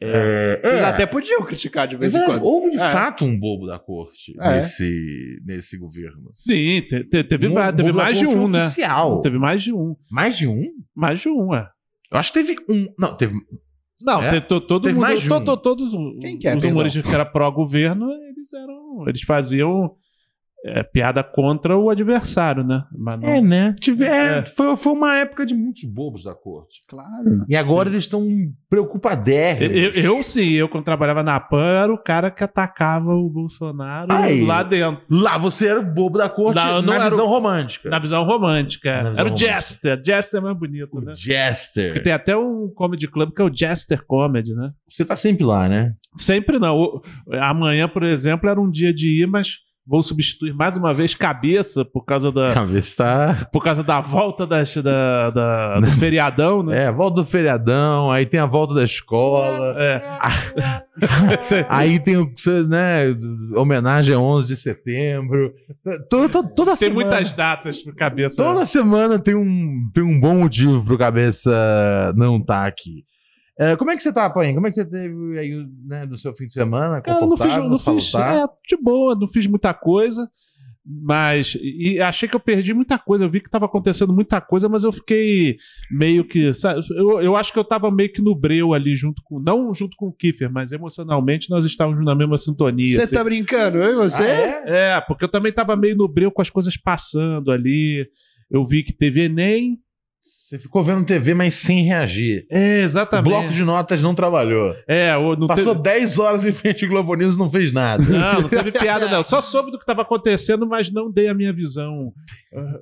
É, 0.00 0.60
Vocês 0.62 0.80
é. 0.80 0.84
até 0.84 1.06
podiam 1.06 1.42
criticar 1.42 1.88
de 1.88 1.96
vez 1.96 2.12
Mas 2.12 2.22
em 2.22 2.24
é, 2.24 2.28
quando. 2.28 2.44
houve 2.44 2.70
de 2.70 2.76
É. 2.78 2.92
fato 2.92 3.24
um 3.24 3.36
bobo 3.38 3.66
da 3.66 3.78
corte 3.78 4.34
É. 4.40 4.56
nesse, 4.56 5.40
nesse 5.44 5.76
governo. 5.78 6.28
Sim, 6.32 6.82
te- 6.88 7.02
te- 7.04 7.24
teve, 7.24 7.48
Um 7.48 7.54
teve 7.54 7.82
bobo 7.82 7.92
da 7.98 8.04
mais 8.04 8.18
de 8.18 8.26
um, 8.26 8.46
né? 8.46 8.60
oficial. 8.60 9.20
Teve 9.20 9.38
mais 9.38 9.62
de 9.62 9.72
um. 9.72 9.96
Mais 10.10 10.36
de 10.38 10.46
um? 10.46 10.62
Mais 10.94 11.20
de 11.20 11.28
um, 11.28 11.54
é. 11.54 11.66
Eu 12.12 12.18
acho 12.18 12.32
que 12.32 12.40
teve 12.44 12.56
um. 12.68 12.86
Não, 12.98 13.16
teve. 13.16 13.34
Não, 14.00 14.22
É? 14.22 14.28
te- 14.40 14.46
to- 14.46 14.60
todo 14.60 14.82
Teve 14.84 14.94
mundo, 14.94 15.02
mais 15.02 15.26
to- 15.26 15.34
um. 15.34 15.44
to- 15.44 15.56
todos 15.56 15.92
os- 15.94 16.18
Quem 16.20 16.38
que 16.38 16.46
é, 16.46 16.54
os 16.54 16.62
humoristas 16.62 17.02
que 17.02 17.12
eram 17.14 17.24
pró-governo, 17.32 18.06
eles 18.46 18.52
eram. 18.52 19.08
Eles 19.08 19.22
faziam 19.22 19.96
é, 20.66 20.82
piada 20.82 21.22
contra 21.22 21.76
o 21.78 21.88
adversário, 21.90 22.64
né? 22.64 22.82
Mas 22.96 23.20
não- 23.20 23.28
É, 23.28 23.40
né? 23.40 23.76
Tive, 23.80 24.04
é, 24.04 24.38
É. 24.38 24.44
Foi, 24.46 24.76
foi 24.76 24.92
uma 24.92 25.14
época 25.16 25.46
de 25.46 25.54
muitos 25.54 25.84
bobos 25.84 26.24
da 26.24 26.34
corte. 26.34 26.82
Claro. 26.88 27.44
E 27.48 27.56
agora 27.56 27.88
eles 27.88 28.04
estão 28.04 28.22
Eu, 28.22 28.52
preocupadérrimos. 28.68 29.96
eu- 29.96 30.02
eu 30.02 30.22
sim, 30.22 30.50
eu 30.52 30.68
quando 30.68 30.84
trabalhava 30.84 31.22
na 31.22 31.38
PAN 31.38 31.82
era 31.82 31.92
o 31.92 31.98
cara 31.98 32.30
que 32.30 32.42
atacava 32.42 33.14
o 33.14 33.28
Bolsonaro 33.28 34.12
Aí. 34.12 34.44
lá 34.44 34.62
dentro. 34.62 35.02
Lá 35.10 35.38
você 35.38 35.68
era 35.68 35.80
o 35.80 35.84
bobo 35.84 36.18
da 36.18 36.28
corte 36.28 36.58
eu 36.58 36.82
não 36.82 36.98
na 36.98 37.08
visão 37.08 37.26
o- 37.26 37.28
romântica. 37.28 37.88
Na 37.90 37.98
visão 37.98 38.24
romântica. 38.24 38.90
Na 38.92 39.02
visão 39.02 39.12
era 39.12 39.22
o 39.22 39.24
romântica. 39.30 39.52
Jester. 39.52 40.02
Jester 40.04 40.40
é 40.40 40.42
mais 40.42 40.56
bonito, 40.58 41.00
né? 41.00 41.12
O 41.12 41.14
Jester. 41.14 41.86
Porque 41.88 42.00
tem 42.02 42.12
até 42.12 42.36
um 42.36 42.68
comedy 42.74 43.06
club 43.08 43.32
que 43.32 43.40
é 43.42 43.44
o 43.44 43.54
Jester 43.54 44.04
Comedy, 44.06 44.54
né? 44.54 44.70
Você 44.88 45.04
tá 45.04 45.16
sempre 45.16 45.44
lá, 45.44 45.68
né? 45.68 45.94
Sempre 46.16 46.58
não. 46.58 46.76
O- 46.76 47.02
Amanhã, 47.40 47.88
por 47.88 48.02
exemplo, 48.02 48.48
era 48.48 48.60
um 48.60 48.70
dia 48.70 48.92
de 48.92 49.22
ir, 49.22 49.26
mas 49.26 49.58
vou 49.86 50.02
substituir 50.02 50.52
mais 50.52 50.76
uma 50.76 50.92
vez 50.92 51.14
cabeça 51.14 51.84
por 51.84 52.04
causa 52.04 52.32
da, 52.32 52.52
Cabeça 52.52 52.96
tá. 52.96 53.48
por 53.52 53.62
causa 53.62 53.84
da 53.84 54.00
volta 54.00 54.46
das, 54.46 54.74
da, 54.76 55.30
da- 55.30 55.80
do 55.80 55.90
feriadão, 55.98 56.62
né? 56.62 56.84
É, 56.84 56.92
volta 56.92 57.22
do 57.22 57.24
feriadão, 57.24 58.10
aí 58.10 58.26
tem 58.26 58.40
a 58.40 58.46
volta 58.46 58.74
da 58.74 58.82
escola. 58.84 59.74
É. 59.78 60.02
Aí 61.68 61.98
tem 62.00 62.16
o, 62.16 62.32
né, 62.68 63.14
homenagem 63.54 64.14
a 64.14 64.18
11 64.18 64.48
de 64.48 64.56
setembro. 64.56 65.52
Toda, 66.08 66.28
toda, 66.30 66.48
toda 66.48 66.70
Tem 66.76 66.88
semana, 66.88 67.10
muitas 67.10 67.32
datas 67.34 67.82
pro 67.82 67.94
cabeça. 67.94 68.36
Toda 68.42 68.64
semana 68.64 69.18
tem 69.18 69.34
um, 69.34 69.90
tem 69.92 70.02
um 70.02 70.18
bom 70.18 70.38
motivo 70.38 70.82
pro 70.86 70.96
cabeça 70.96 72.14
não 72.16 72.40
tá 72.40 72.66
aqui. 72.66 73.04
É, 73.58 73.74
como 73.76 73.90
é 73.90 73.96
que 73.96 74.02
você 74.02 74.12
tá, 74.12 74.28
Painho? 74.28 74.54
Como 74.54 74.66
é 74.66 74.70
que 74.70 74.76
você 74.76 74.84
teve 74.84 75.38
aí, 75.38 75.66
né, 75.86 76.06
do 76.06 76.18
seu 76.18 76.34
fim 76.34 76.46
de 76.46 76.52
semana? 76.52 77.00
Cara, 77.00 77.26
não 77.26 77.36
fiz, 77.36 77.56
não 77.56 77.78
fiz 77.78 78.14
é, 78.14 78.46
de 78.66 78.82
boa, 78.82 79.14
não 79.14 79.28
fiz 79.28 79.46
muita 79.46 79.72
coisa. 79.72 80.30
Mas 80.88 81.58
e 81.60 82.00
achei 82.00 82.28
que 82.28 82.36
eu 82.36 82.40
perdi 82.40 82.72
muita 82.72 82.96
coisa. 82.96 83.24
Eu 83.24 83.30
vi 83.30 83.40
que 83.40 83.48
estava 83.48 83.66
acontecendo 83.66 84.12
muita 84.12 84.40
coisa, 84.40 84.68
mas 84.68 84.84
eu 84.84 84.92
fiquei 84.92 85.56
meio 85.90 86.22
que. 86.22 86.52
sabe, 86.52 86.80
eu, 86.90 87.20
eu 87.20 87.34
acho 87.34 87.52
que 87.52 87.58
eu 87.58 87.64
estava 87.64 87.90
meio 87.90 88.12
que 88.12 88.22
no 88.22 88.36
breu 88.36 88.72
ali, 88.72 88.94
junto 88.94 89.20
com. 89.24 89.40
Não 89.40 89.74
junto 89.74 89.96
com 89.96 90.06
o 90.06 90.12
Kiefer, 90.12 90.48
mas 90.48 90.70
emocionalmente 90.70 91.50
nós 91.50 91.64
estávamos 91.64 92.04
na 92.04 92.14
mesma 92.14 92.38
sintonia. 92.38 92.94
Você 92.94 93.02
assim. 93.02 93.16
tá 93.16 93.24
brincando, 93.24 93.78
eu 93.78 93.94
e 93.94 93.96
você? 93.96 94.22
Ah, 94.22 94.26
é? 94.26 94.64
É, 94.66 95.00
porque 95.00 95.24
eu 95.24 95.28
também 95.28 95.50
tava 95.50 95.74
meio 95.74 95.96
no 95.96 96.06
breu 96.06 96.30
com 96.30 96.40
as 96.40 96.50
coisas 96.50 96.76
passando 96.76 97.50
ali. 97.50 98.08
Eu 98.48 98.64
vi 98.64 98.84
que 98.84 98.92
teve 98.92 99.22
Enem. 99.22 99.80
Você 100.48 100.60
ficou 100.60 100.80
vendo 100.84 101.04
TV, 101.04 101.34
mas 101.34 101.54
sem 101.54 101.82
reagir. 101.82 102.46
É, 102.48 102.78
O 102.78 102.82
exatamente. 102.84 103.28
bloco 103.32 103.48
de 103.48 103.64
notas 103.64 104.00
não 104.00 104.14
trabalhou. 104.14 104.76
É, 104.86 105.16
o- 105.16 105.34
não 105.34 105.48
Passou 105.48 105.74
teve... 105.74 105.98
10 105.98 106.20
horas 106.20 106.46
em 106.46 106.52
frente 106.52 106.84
ao 106.84 106.90
Globo 106.92 107.16
News 107.16 107.34
e 107.34 107.38
não 107.40 107.50
fez 107.50 107.72
nada. 107.72 108.04
Não, 108.04 108.42
não 108.42 108.48
teve 108.48 108.70
piada, 108.70 109.08
não. 109.08 109.24
Só 109.24 109.40
soube 109.40 109.72
do 109.72 109.76
que 109.76 109.82
estava 109.82 110.02
acontecendo, 110.02 110.64
mas 110.64 110.88
não 110.88 111.10
dei 111.10 111.26
a 111.26 111.34
minha 111.34 111.52
visão 111.52 112.12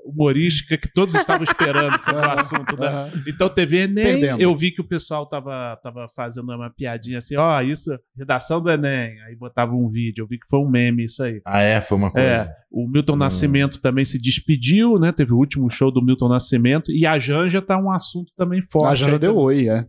humorística 0.04 0.76
que 0.78 0.92
todos 0.92 1.14
estavam 1.14 1.44
esperando 1.44 1.98
sobre 2.00 2.26
o 2.26 2.30
assunto, 2.30 2.76
né? 2.78 3.10
Então 3.26 3.48
teve 3.48 3.78
Enem, 3.78 4.20
Perdendo. 4.20 4.40
eu 4.40 4.56
vi 4.56 4.70
que 4.70 4.80
o 4.80 4.87
pessoal 4.87 5.26
tava, 5.26 5.76
tava 5.82 6.06
fazendo 6.14 6.52
uma 6.52 6.70
piadinha 6.70 7.18
assim, 7.18 7.37
ó, 7.37 7.60
isso, 7.60 7.90
redação 8.16 8.60
do 8.60 8.70
Enem. 8.70 9.20
Aí 9.22 9.37
botava 9.37 9.72
um 9.74 9.88
vídeo, 9.88 10.22
eu 10.22 10.26
vi 10.26 10.38
que 10.38 10.46
foi 10.48 10.58
um 10.60 10.68
meme 10.68 11.04
isso 11.04 11.22
aí. 11.22 11.40
Ah, 11.44 11.60
é? 11.60 11.80
Foi 11.80 11.96
uma 11.98 12.10
coisa. 12.10 12.26
É, 12.26 12.48
o 12.70 12.88
Milton 12.88 13.14
Hum. 13.14 13.16
Nascimento 13.16 13.80
também 13.80 14.04
se 14.04 14.20
despediu, 14.20 14.98
né? 14.98 15.12
Teve 15.12 15.32
o 15.32 15.37
último 15.38 15.70
show 15.70 15.90
do 15.90 16.02
Milton 16.04 16.28
Nascimento 16.28 16.90
e 16.92 17.06
a 17.06 17.18
Janja 17.18 17.62
tá 17.62 17.78
um 17.78 17.90
assunto 17.90 18.32
também 18.37 18.62
forte. 18.62 18.92
A 18.92 18.94
Janja 18.94 19.12
aí 19.14 19.18
deu 19.18 19.37
oi, 19.37 19.68
é. 19.68 19.87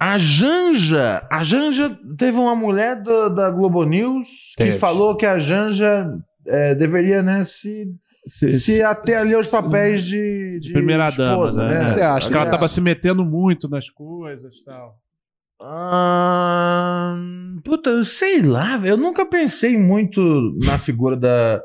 A 0.00 0.18
Janja, 0.18 1.26
a 1.30 1.42
Janja 1.44 1.96
teve 2.18 2.36
uma 2.36 2.54
mulher 2.54 3.00
do- 3.00 3.28
da 3.30 3.48
Globo 3.50 3.84
News 3.84 4.28
que 4.56 4.64
Teve. 4.64 4.78
falou 4.78 5.16
que 5.16 5.24
a 5.24 5.38
Janja 5.38 6.06
é, 6.46 6.74
deveria, 6.74 7.22
né, 7.22 7.42
se, 7.44 7.86
Se- 8.26 8.58
se 8.58 8.82
ater 8.82 9.18
ali 9.18 9.34
aos 9.34 9.48
papéis 9.48 10.02
de, 10.04 10.58
de 10.60 10.72
primeira 10.72 11.08
esposa, 11.08 11.60
dama, 11.62 11.72
né? 11.74 11.80
né? 11.80 11.88
Você 11.88 12.00
acha? 12.00 12.26
Porque 12.26 12.36
ela 12.38 12.46
É. 12.46 12.50
tava 12.50 12.68
se 12.68 12.80
metendo 12.80 13.24
muito 13.24 13.68
nas 13.68 13.90
coisas 13.90 14.54
e 14.56 14.64
tal. 14.64 14.96
Ah, 15.60 17.16
puta, 17.64 17.90
eu 17.90 18.04
sei 18.04 18.42
lá, 18.42 18.76
velho, 18.76 18.92
eu 18.92 18.96
nunca 18.96 19.24
pensei 19.26 19.76
muito 19.78 20.20
na 20.64 20.78
figura 20.78 21.16
da, 21.16 21.62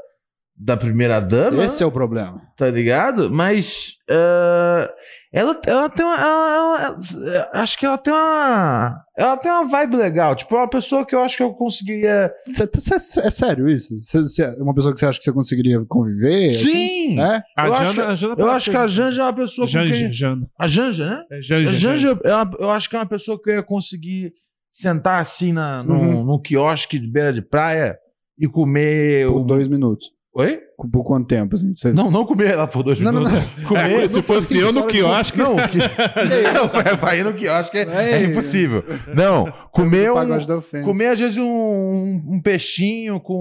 da 0.55 0.75
primeira 0.77 1.19
dama, 1.19 1.63
Esse 1.65 1.81
é 1.83 1.85
o 1.85 1.91
problema. 1.91 2.41
tá 2.57 2.69
ligado? 2.69 3.31
Mas 3.31 3.95
ah, 4.09 4.89
ela, 5.31 5.59
ela 5.67 5.89
tem 5.89 6.03
uma. 6.05 6.15
ela- 6.15 6.55
ela- 6.55 6.97
ela- 7.35 7.49
acho 7.53 7.77
que 7.77 7.85
ela 7.85 7.97
tem 7.97 8.11
uma. 8.13 9.03
Ela 9.17 9.37
tem 9.37 9.51
uma 9.51 9.67
vibe 9.67 9.95
legal. 9.97 10.35
Tipo, 10.35 10.55
é 10.55 10.59
uma 10.59 10.69
pessoa 10.69 11.05
que 11.05 11.13
eu 11.13 11.21
acho 11.21 11.37
que 11.37 11.43
eu 11.43 11.53
conseguiria. 11.53 12.31
Cê- 12.53 12.69
cê- 12.99 13.19
é 13.21 13.29
sério 13.29 13.69
isso? 13.69 13.93
É 14.41 14.61
uma 14.63 14.73
pessoa 14.73 14.93
que 14.93 14.99
você 14.99 15.05
acha 15.05 15.19
que 15.19 15.25
você 15.25 15.31
conseguiria 15.31 15.83
conviver? 15.87 16.51
Sim! 16.53 17.19
É? 17.19 17.43
A 17.57 17.67
Eu 17.67 17.73
Jana, 17.73 17.89
acho- 17.89 18.01
a 18.01 18.15
Jana 18.15 18.35
Eu 18.37 18.49
acho 18.49 18.71
que 18.71 18.77
a 18.77 18.87
Janja 18.87 19.21
é 19.21 19.25
uma 19.25 19.33
pessoa 19.33 19.67
com 19.67 19.71
Janja, 19.71 19.93
quem... 19.93 20.13
Jana. 20.13 20.49
A 20.59 20.67
Janja, 20.67 21.05
né? 21.09 21.23
É 21.31 21.41
Janja, 21.41 21.69
A 21.69 21.73
Janja. 21.73 21.97
Janja, 21.97 22.19
é 22.23 22.33
uma- 22.35 22.57
eu 22.59 22.69
acho 22.71 22.89
que 22.89 22.95
é 22.95 22.99
uma 22.99 23.05
pessoa 23.05 23.39
que 23.41 23.49
eu 23.51 23.55
ia 23.55 23.63
conseguir 23.63 24.33
sentar 24.71 25.21
assim 25.21 25.51
na, 25.53 25.83
num, 25.83 25.99
Uhum. 26.19 26.23
num 26.23 26.41
quiosque 26.41 26.97
de 26.97 27.07
beira 27.11 27.33
de 27.33 27.41
praia 27.41 27.97
e 28.37 28.47
comer 28.47 29.27
Por 29.27 29.41
um, 29.41 29.45
dois 29.45 29.67
minutos. 29.67 30.07
Oi? 30.33 30.59
Por 30.87 31.03
quanto 31.03 31.27
tempo? 31.27 31.55
Assim? 31.55 31.73
Você... 31.75 31.91
Não, 31.91 32.11
não 32.11 32.25
comer 32.25 32.51
ela 32.51 32.67
por 32.67 32.83
dois 32.83 32.99
Não, 32.99 33.11
não, 33.11 33.23
minutos. 33.23 33.49
não. 33.57 33.63
Comer, 33.67 34.03
É, 34.03 34.07
se 34.07 34.15
não 34.17 34.23
fosse 34.23 34.55
assim, 34.57 34.65
eu 34.65 34.71
no 34.71 34.85
quiosque. 34.87 35.37
Não, 35.37 35.55
que... 35.55 35.77
não, 36.53 36.67
vai- 36.97 37.23
no 37.23 37.33
quiosque 37.33 37.77
é, 37.77 37.81
é 37.89 38.11
É. 38.11 38.23
impossível. 38.25 38.83
Não, 39.13 39.51
comer 39.71 40.11
um. 40.11 40.83
Comer, 40.83 41.07
às 41.07 41.19
vezes, 41.19 41.37
um, 41.37 42.21
um 42.29 42.41
peixinho 42.41 43.19
com 43.19 43.33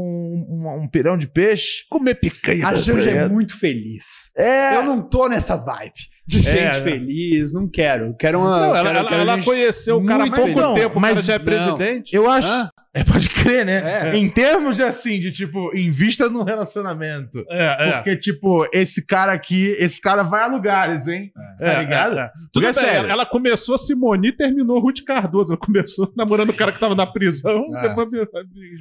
um, 0.48 0.82
um 0.84 0.88
pirão 0.88 1.16
de 1.16 1.28
peixe. 1.28 1.84
Comer 1.90 2.14
picanha. 2.14 2.66
A 2.66 2.74
Janja 2.76 3.10
é 3.10 3.28
muito 3.28 3.58
feliz. 3.58 4.30
É. 4.36 4.76
Eu 4.76 4.82
não 4.84 5.02
tô 5.02 5.28
nessa 5.28 5.56
vibe 5.56 5.92
de 6.26 6.40
gente 6.42 6.54
né? 6.60 6.72
feliz, 6.74 7.52
não 7.54 7.68
quero. 7.68 8.14
Quero 8.18 8.38
uma. 8.40 8.50
Não, 8.60 8.76
ela, 8.76 8.82
quero, 8.84 8.98
ela, 8.98 9.08
quero 9.08 9.20
ela 9.22 9.34
gente- 9.36 9.44
conheceu 9.44 9.96
o 9.96 10.04
cara 10.04 10.14
há 10.16 10.26
muito 10.26 10.34
pouco 10.34 10.60
feliz. 10.60 10.74
tempo, 10.82 11.00
Mas 11.00 11.24
já 11.24 11.34
é 11.34 11.38
não. 11.38 11.44
presidente. 11.44 12.14
Eu 12.14 12.30
acho. 12.30 12.48
Hã? 12.48 12.70
É, 12.94 13.04
pode 13.04 13.28
crer, 13.30 13.64
né? 13.66 14.10
É. 14.12 14.16
Em 14.16 14.28
termos 14.28 14.76
de 14.76 14.82
assim, 14.82 15.20
de 15.20 15.30
tipo, 15.30 15.70
invista 15.76 16.28
no 16.28 16.42
relacionamento. 16.42 17.27
É, 17.48 17.92
Porque, 17.92 18.16
tipo, 18.16 18.66
esse 18.72 19.06
cara 19.06 19.32
aqui, 19.32 19.74
esse 19.78 20.00
cara 20.00 20.22
vai 20.22 20.42
a 20.42 20.46
lugares, 20.46 21.06
hein? 21.08 21.30
Tá 21.58 21.80
ligado? 21.80 22.18
é. 22.18 22.30
Tudo 22.52 22.66
é 22.66 22.72
bem, 22.72 22.74
sério. 22.84 23.10
ela, 23.10 23.26
começou 23.26 23.76
Simone 23.78 24.28
e 24.28 24.32
terminou 24.32 24.78
Ruth 24.80 25.02
Cardoso. 25.06 25.48
Ela 25.52 25.56
começou 25.56 26.12
namorando 26.16 26.50
o 26.50 26.54
cara 26.54 26.72
que 26.72 26.78
tava 26.80 26.94
na 26.94 27.06
prisão, 27.06 27.62
É. 27.76 27.88
depois 27.88 28.10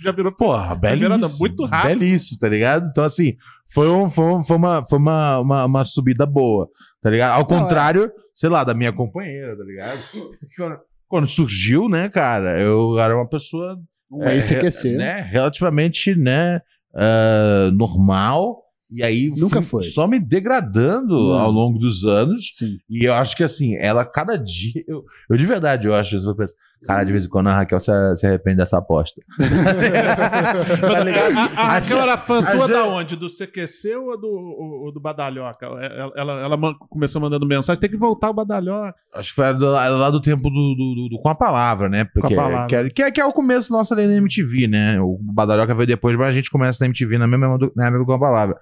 já 0.04 0.12
virou. 0.12 0.32
Porra, 0.32 0.76
belíssimo. 0.76 1.40
muito 1.40 1.66
rápido. 1.66 2.00
Belíssimo, 2.00 2.40
tá 2.40 2.48
ligado? 2.50 2.88
Então, 2.90 3.04
assim, 3.04 3.36
foi, 3.74 3.90
um, 3.90 4.10
foi, 4.10 4.26
um- 4.26 4.44
foi, 4.44 4.56
uma, 4.58 4.86
foi 4.86 5.00
uma, 5.00 5.40
uma, 5.40 5.66
uma 5.66 5.84
subida 5.84 6.26
boa, 6.26 6.68
tá 7.02 7.10
ligado? 7.10 7.32
Ao 7.34 7.48
Não, 7.50 7.58
é. 7.58 7.62
contrário, 7.62 8.12
sei 8.34 8.50
lá, 8.50 8.64
da 8.64 8.74
minha 8.74 8.94
companheira, 8.94 9.58
tá 9.58 9.64
ligado? 9.64 10.00
Quando, 11.08 11.28
surgiu, 11.28 11.88
né, 11.88 12.10
cara, 12.10 12.62
eu 12.62 13.00
era 13.00 13.16
uma 13.16 13.28
pessoa 13.28 13.78
Um 14.12 14.24
é, 14.24 14.36
ex-CQC. 14.36 14.96
né, 14.98 15.22
relativamente, 15.32 16.16
né, 16.16 16.62
ah, 16.94 17.70
normal. 17.74 18.64
E 18.90 19.04
aí 19.04 19.30
Nunca 19.36 19.62
foi. 19.62 19.84
só 19.84 20.08
me 20.08 20.18
degradando 20.18 21.14
Não. 21.14 21.36
ao 21.36 21.52
longo 21.52 21.78
dos 21.78 22.06
anos. 22.06 22.50
Sim. 22.54 22.78
E 22.90 23.04
eu 23.04 23.14
acho 23.14 23.36
que 23.36 23.44
assim, 23.44 23.76
ela 23.76 24.06
cada 24.06 24.38
dia. 24.38 24.82
Eu, 24.88 25.04
eu 25.30 25.38
de 25.38 25.46
verdade, 25.46 25.88
eu 25.88 25.94
acho 25.94 26.16
isso. 26.18 26.30
Eu 26.30 26.36
penso, 26.36 26.54
cara, 26.86 27.04
de 27.04 27.12
vez 27.12 27.26
em 27.26 27.30
quando 27.30 27.48
a 27.48 27.54
Raquel 27.56 27.80
se, 27.80 27.92
se 28.16 28.28
arrepende 28.28 28.58
dessa 28.58 28.78
aposta. 28.78 29.22
tá 30.82 31.00
ligado? 31.04 31.38
A, 31.38 31.44
a 31.62 31.68
Raquel 31.74 31.98
era 32.00 32.18
fã 32.18 32.40
a 32.40 32.52
tua 32.52 32.68
Jan- 32.68 32.74
da 32.74 32.84
onde? 32.86 33.16
Do 33.16 33.28
CQC 33.28 33.96
ou 33.96 34.20
do, 34.20 34.28
ou- 34.28 34.92
do 34.92 35.00
Badalhoca? 35.00 35.66
Ela, 35.66 36.12
ela, 36.16 36.34
ela 36.42 36.58
man- 36.58 36.76
começou 36.90 37.22
mandando 37.22 37.46
mensagem, 37.48 37.80
tem 37.80 37.90
que 37.90 37.98
voltar 37.98 38.30
o 38.30 38.34
Badalhoca. 38.34 38.96
Acho 39.14 39.30
que 39.30 39.36
foi 39.36 39.46
era 39.46 39.58
lá 39.58 40.10
do 40.10 40.22
tempo 40.22 40.50
do, 40.50 40.76
do- 40.76 41.10
do- 41.10 41.20
Com 41.22 41.30
a 41.30 41.36
Palavra, 41.36 41.90
né? 41.90 42.04
Porque, 42.06 42.36
Com 42.36 42.42
a 42.42 42.44
Palavra. 42.44 42.68
Que, 42.68 42.76
é, 42.76 42.90
que, 42.90 43.04
é, 43.04 43.12
que 43.12 43.22
é 43.22 43.26
o 43.26 43.34
começo 43.34 43.72
nosso 43.72 43.94
ali 43.94 44.06
na 44.08 44.14
MTV, 44.16 44.68
né? 44.68 45.00
O 45.02 45.18
Badalhoca 45.22 45.74
veio 45.76 45.88
depois, 45.88 46.16
mas 46.16 46.30
a 46.30 46.32
gente 46.32 46.50
começa 46.52 46.78
na 46.84 46.88
MTV 46.88 47.18
na 47.18 47.28
mesma, 47.28 47.58
na 47.76 47.92
mesma 47.92 48.06
Com 48.06 48.14
a 48.14 48.20
Palavra. 48.20 48.58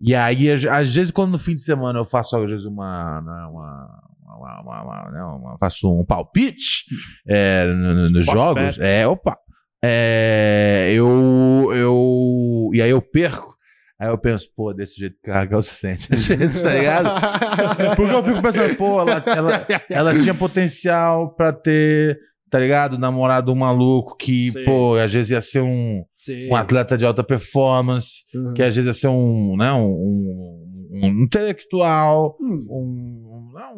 E 0.00 0.14
aí, 0.14 0.48
às, 0.50 0.64
às 0.64 0.94
vezes, 0.94 1.10
quando 1.10 1.32
no 1.32 1.38
fim 1.38 1.54
de 1.56 1.60
semana 1.62 1.98
eu 1.98 2.04
faço, 2.04 2.36
às 2.36 2.48
vezes, 2.48 2.64
uma. 2.64 3.20
né, 3.20 3.46
uma 3.50 4.08
uma- 4.38 4.60
uma- 4.62 4.82
uma- 4.82 5.10
né, 5.10 5.22
uma- 5.24 5.58
faço 5.58 5.92
um 5.92 6.04
palpite 6.04 6.84
é, 7.28 7.66
no- 7.66 7.94
no- 7.94 8.10
nos 8.10 8.26
jogos. 8.26 8.76
bet. 8.76 8.80
É, 8.82 9.06
opa. 9.06 9.36
É, 9.84 10.90
eu, 10.92 11.70
eu. 11.74 12.70
E 12.74 12.82
aí 12.82 12.90
eu 12.90 13.00
perco. 13.00 13.56
Aí 14.00 14.08
eu 14.08 14.18
penso, 14.18 14.46
pô, 14.56 14.72
desse 14.72 14.96
jeito 14.98 15.16
que 15.22 15.30
a 15.30 15.34
Raquel 15.40 15.60
se 15.62 15.74
sente. 15.74 16.08
Tá 16.08 16.72
ligado? 16.74 17.08
Porque 17.96 18.14
eu 18.14 18.22
fico 18.22 18.40
pensando, 18.42 18.76
pô, 18.76 19.00
ela, 19.00 19.22
ela, 19.26 19.66
ela 19.90 20.14
tinha 20.14 20.32
potencial 20.34 21.34
pra 21.34 21.52
ter, 21.52 22.16
tá 22.48 22.60
ligado? 22.60 22.96
Namorado 22.96 23.50
um 23.52 23.56
maluco 23.56 24.16
que, 24.16 24.52
Sim. 24.52 24.64
pô, 24.64 24.94
às 24.96 25.12
vezes 25.12 25.30
ia 25.30 25.40
ser 25.40 25.62
um, 25.62 26.04
Sim. 26.16 26.48
um 26.48 26.54
atleta 26.54 26.96
de 26.96 27.04
alta 27.04 27.24
performance, 27.24 28.18
Uhum. 28.32 28.54
que 28.54 28.62
às 28.62 28.72
vezes 28.74 28.86
ia 28.86 28.94
ser 28.94 29.08
um, 29.08 29.56
né, 29.56 29.72
um, 29.72 29.88
um, 29.90 31.00
um 31.02 31.22
intelectual, 31.24 32.36
Hum. 32.40 32.66
um, 32.70 33.27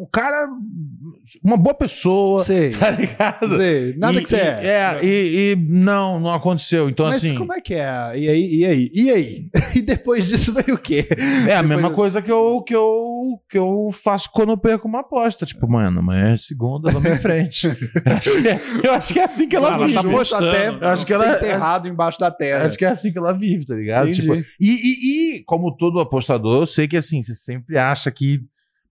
não, 0.01 0.05
um 0.05 0.09
cara, 0.11 0.49
uma 1.43 1.57
boa 1.57 1.75
pessoa, 1.75 2.43
Sei. 2.45 2.71
tá 2.71 2.91
ligado? 2.91 3.57
Sei. 3.57 3.95
Nada 3.97 4.19
E- 4.19 4.23
que 4.23 4.29
você 4.29 4.37
e- 4.37 4.41
é. 4.41 4.67
É, 5.01 5.05
e, 5.05 5.53
e 5.53 5.57
não, 5.57 6.19
não 6.21 6.31
aconteceu. 6.31 6.89
Então, 6.89 7.07
Mas 7.07 7.17
assim, 7.17 7.35
como 7.35 7.53
é 7.53 7.61
que 7.61 7.75
é? 7.75 7.85
E 8.17 8.29
aí? 8.29 8.55
E 8.55 8.65
aí? 8.67 8.91
E 8.95 9.11
aí? 9.11 9.51
E 9.77 9.83
depois 9.83 10.27
disso 10.27 10.53
veio 10.53 10.75
o 10.75 10.79
quê? 10.79 11.07
é 11.49 11.55
a 11.57 11.63
mesma 11.63 11.91
coisa 11.91 12.21
que 12.21 12.31
eu, 12.31 12.61
que, 12.67 12.75
eu, 12.75 13.41
que 13.49 13.57
eu 13.57 13.91
faço 13.93 14.29
quando 14.33 14.51
eu 14.51 14.59
perco 14.59 14.89
uma 14.89 15.01
aposta. 15.01 15.47
Tipo, 15.47 15.69
mano, 15.71 16.01
amanhã 16.01 16.33
é 16.33 16.37
segunda, 16.37 16.91
vamos 16.91 17.09
em 17.11 17.17
frente. 17.17 17.69
eu, 18.05 18.13
acho 18.13 18.33
que 18.43 18.49
é, 18.49 18.61
eu 18.83 18.93
acho 18.95 19.13
que 19.13 19.19
é 19.21 19.25
assim 19.25 19.49
que 19.49 19.57
ela, 19.57 19.75
Ela 19.75 19.87
vive. 19.87 19.95
tá 19.95 20.03
postando. 20.03 20.49
Até 20.49 20.69
Eu 20.69 20.89
acho 20.89 21.07
que 21.07 21.13
ela- 21.13 21.39
ser 21.39 21.47
enterrado 21.47 21.89
embaixo 21.89 22.19
da 22.19 22.31
terra. 22.31 22.65
Acho 22.67 22.77
que 22.77 22.85
é 22.85 22.89
assim 22.89 23.13
que 23.13 23.19
ela 23.19 23.33
vive, 23.33 23.65
tá 23.67 23.75
ligado? 23.75 24.11
Tipo, 24.13 24.35
e, 24.35 24.45
e, 24.61 25.37
e, 25.39 25.45
como 25.45 25.75
todo 25.77 26.01
apostador, 26.01 26.63
eu 26.63 26.67
sei 26.67 26.89
que 26.89 26.97
assim, 26.97 27.23
você 27.23 27.35
sempre 27.35 27.79
acha 27.79 28.11
que, 28.11 28.41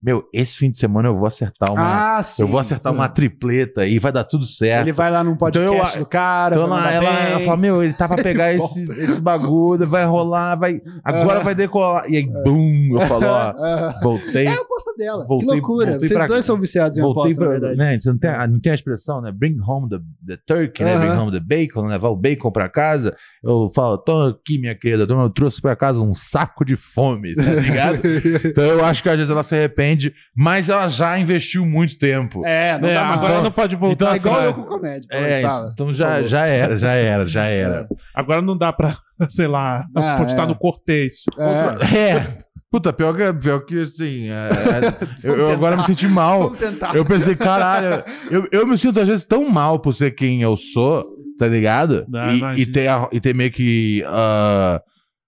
meu, 0.02 0.24
esse 0.32 0.56
fim 0.56 0.70
de 0.70 0.78
semana 0.78 1.08
eu 1.08 1.16
vou 1.16 1.26
acertar 1.26 1.70
uma. 1.72 2.18
ah, 2.18 2.22
sim. 2.22 2.42
eu 2.42 2.48
vou 2.48 2.58
acertar 2.58 2.90
sim. 2.92 2.98
uma 2.98 3.08
tripleta 3.08 3.86
e 3.86 3.98
vai 3.98 4.10
dar 4.10 4.24
tudo 4.24 4.46
certo. 4.46 4.82
Ele 4.84 4.92
vai 4.92 5.10
lá 5.10 5.22
num 5.22 5.36
podcast 5.36 5.70
Então 5.76 5.92
eu- 5.94 5.98
do 5.98 6.06
cara. 6.06 6.54
Então 6.56 6.66
ela, 6.66 6.90
ela, 6.92 7.10
ela 7.28 7.40
fala, 7.40 7.56
meu, 7.56 7.82
ele 7.82 7.92
tá 7.92 8.08
pra 8.08 8.16
pegar 8.22 8.52
esse, 8.52 8.82
esse 8.98 9.20
bagulho, 9.20 9.86
vai 9.86 10.04
rolar, 10.06 10.56
vai. 10.56 10.80
Agora 11.04 11.40
É. 11.40 11.42
vai 11.42 11.54
decolar. 11.54 12.04
E 12.10 12.16
aí, 12.16 12.26
bum, 12.26 12.98
eu 12.98 13.00
falo, 13.06 13.26
ó, 13.26 13.52
voltei. 14.02 14.46
É 14.46 14.50
a 14.50 14.60
aposta 14.62 14.94
dela. 14.96 15.26
Voltei- 15.26 15.48
que 15.48 15.54
loucura. 15.54 15.98
Vocês 15.98 16.12
pra- 16.12 16.26
dois 16.26 16.44
são 16.44 16.58
viciados 16.58 16.96
em 16.96 17.02
Voltei 17.02 17.22
aposta, 17.32 17.40
pra. 17.42 17.50
verdade. 17.50 17.76
Né, 17.76 17.98
você 18.00 18.08
não 18.10 18.18
tem, 18.18 18.30
a- 18.30 18.46
não 18.46 18.60
tem 18.60 18.72
a 18.72 18.74
expressão, 18.74 19.20
né? 19.20 19.30
Bring 19.32 19.58
home 19.66 19.88
the, 19.88 19.98
the 20.26 20.36
turkey, 20.46 20.82
né? 20.84 20.98
Bring 20.98 21.10
home 21.18 21.32
the 21.32 21.40
bacon, 21.40 21.86
levar 21.86 22.08
o 22.08 22.16
bacon 22.16 22.50
pra 22.50 22.68
casa. 22.68 23.14
Eu 23.44 23.70
falo, 23.74 23.98
tô 23.98 24.22
aqui, 24.28 24.58
minha 24.58 24.74
querida, 24.74 25.04
eu 25.08 25.30
trouxe 25.30 25.60
pra 25.60 25.76
casa 25.76 26.00
um 26.00 26.14
saco 26.14 26.64
de 26.64 26.76
fome, 26.76 27.34
tá 27.34 27.42
ligado? 27.42 27.98
então 28.46 28.64
eu 28.64 28.84
acho 28.84 29.02
que 29.02 29.08
às 29.08 29.16
vezes 29.16 29.30
ela 29.30 29.42
se 29.42 29.54
arrepende, 29.54 29.89
mas 30.36 30.68
ela 30.68 30.88
já 30.88 31.18
investiu 31.18 31.64
muito 31.66 31.98
tempo. 31.98 32.44
É, 32.46 32.78
não 32.78 32.88
É, 32.88 32.94
dá 32.94 33.04
mais. 33.04 33.14
agora 33.16 33.32
então- 33.32 33.42
não 33.44 33.50
pode 33.50 33.76
voltar. 33.76 33.94
então, 33.94 34.08
É 34.08 34.10
assim, 34.12 34.20
igual 34.28 34.34
vai- 34.40 34.46
eu 34.48 34.54
com 34.54 34.62
comédia. 34.64 35.06
É, 35.10 35.42
então 35.72 35.92
já, 35.92 36.22
já 36.22 36.46
era, 36.46 36.76
já 36.76 36.92
era, 36.92 37.26
já 37.26 37.44
era. 37.44 37.88
Agora 38.14 38.42
não 38.42 38.56
dá 38.56 38.72
pra, 38.72 38.96
sei 39.30 39.46
lá, 39.46 39.84
Ah, 39.96 40.16
postar 40.22 40.44
é. 40.44 40.46
no 40.46 40.54
cortês. 40.54 41.12
É. 41.38 41.96
É. 41.96 42.38
Puta, 42.70 42.92
pior 42.92 43.16
que, 43.16 43.32
pior 43.40 43.60
que 43.64 43.80
assim. 43.82 44.28
é, 44.30 44.32
é, 44.32 45.28
eu, 45.28 45.36
eu 45.38 45.50
agora 45.50 45.76
me 45.76 45.82
senti 45.84 46.06
mal. 46.06 46.52
Eu 46.94 47.04
pensei, 47.04 47.34
caralho, 47.34 48.04
eu, 48.30 48.46
eu 48.52 48.64
me 48.66 48.78
sinto 48.78 49.00
às 49.00 49.08
vezes 49.08 49.24
tão 49.26 49.48
mal 49.48 49.80
por 49.80 49.92
ser 49.92 50.12
quem 50.12 50.40
eu 50.42 50.56
sou, 50.56 51.04
tá 51.36 51.48
ligado? 51.48 52.06
Ah, 52.14 52.54
e, 52.56 52.60
e, 52.62 52.66
ter, 52.66 52.86
a- 52.86 53.08
e 53.10 53.20
ter 53.20 53.34
meio 53.34 53.50
que. 53.50 54.04
ah, 54.06 54.80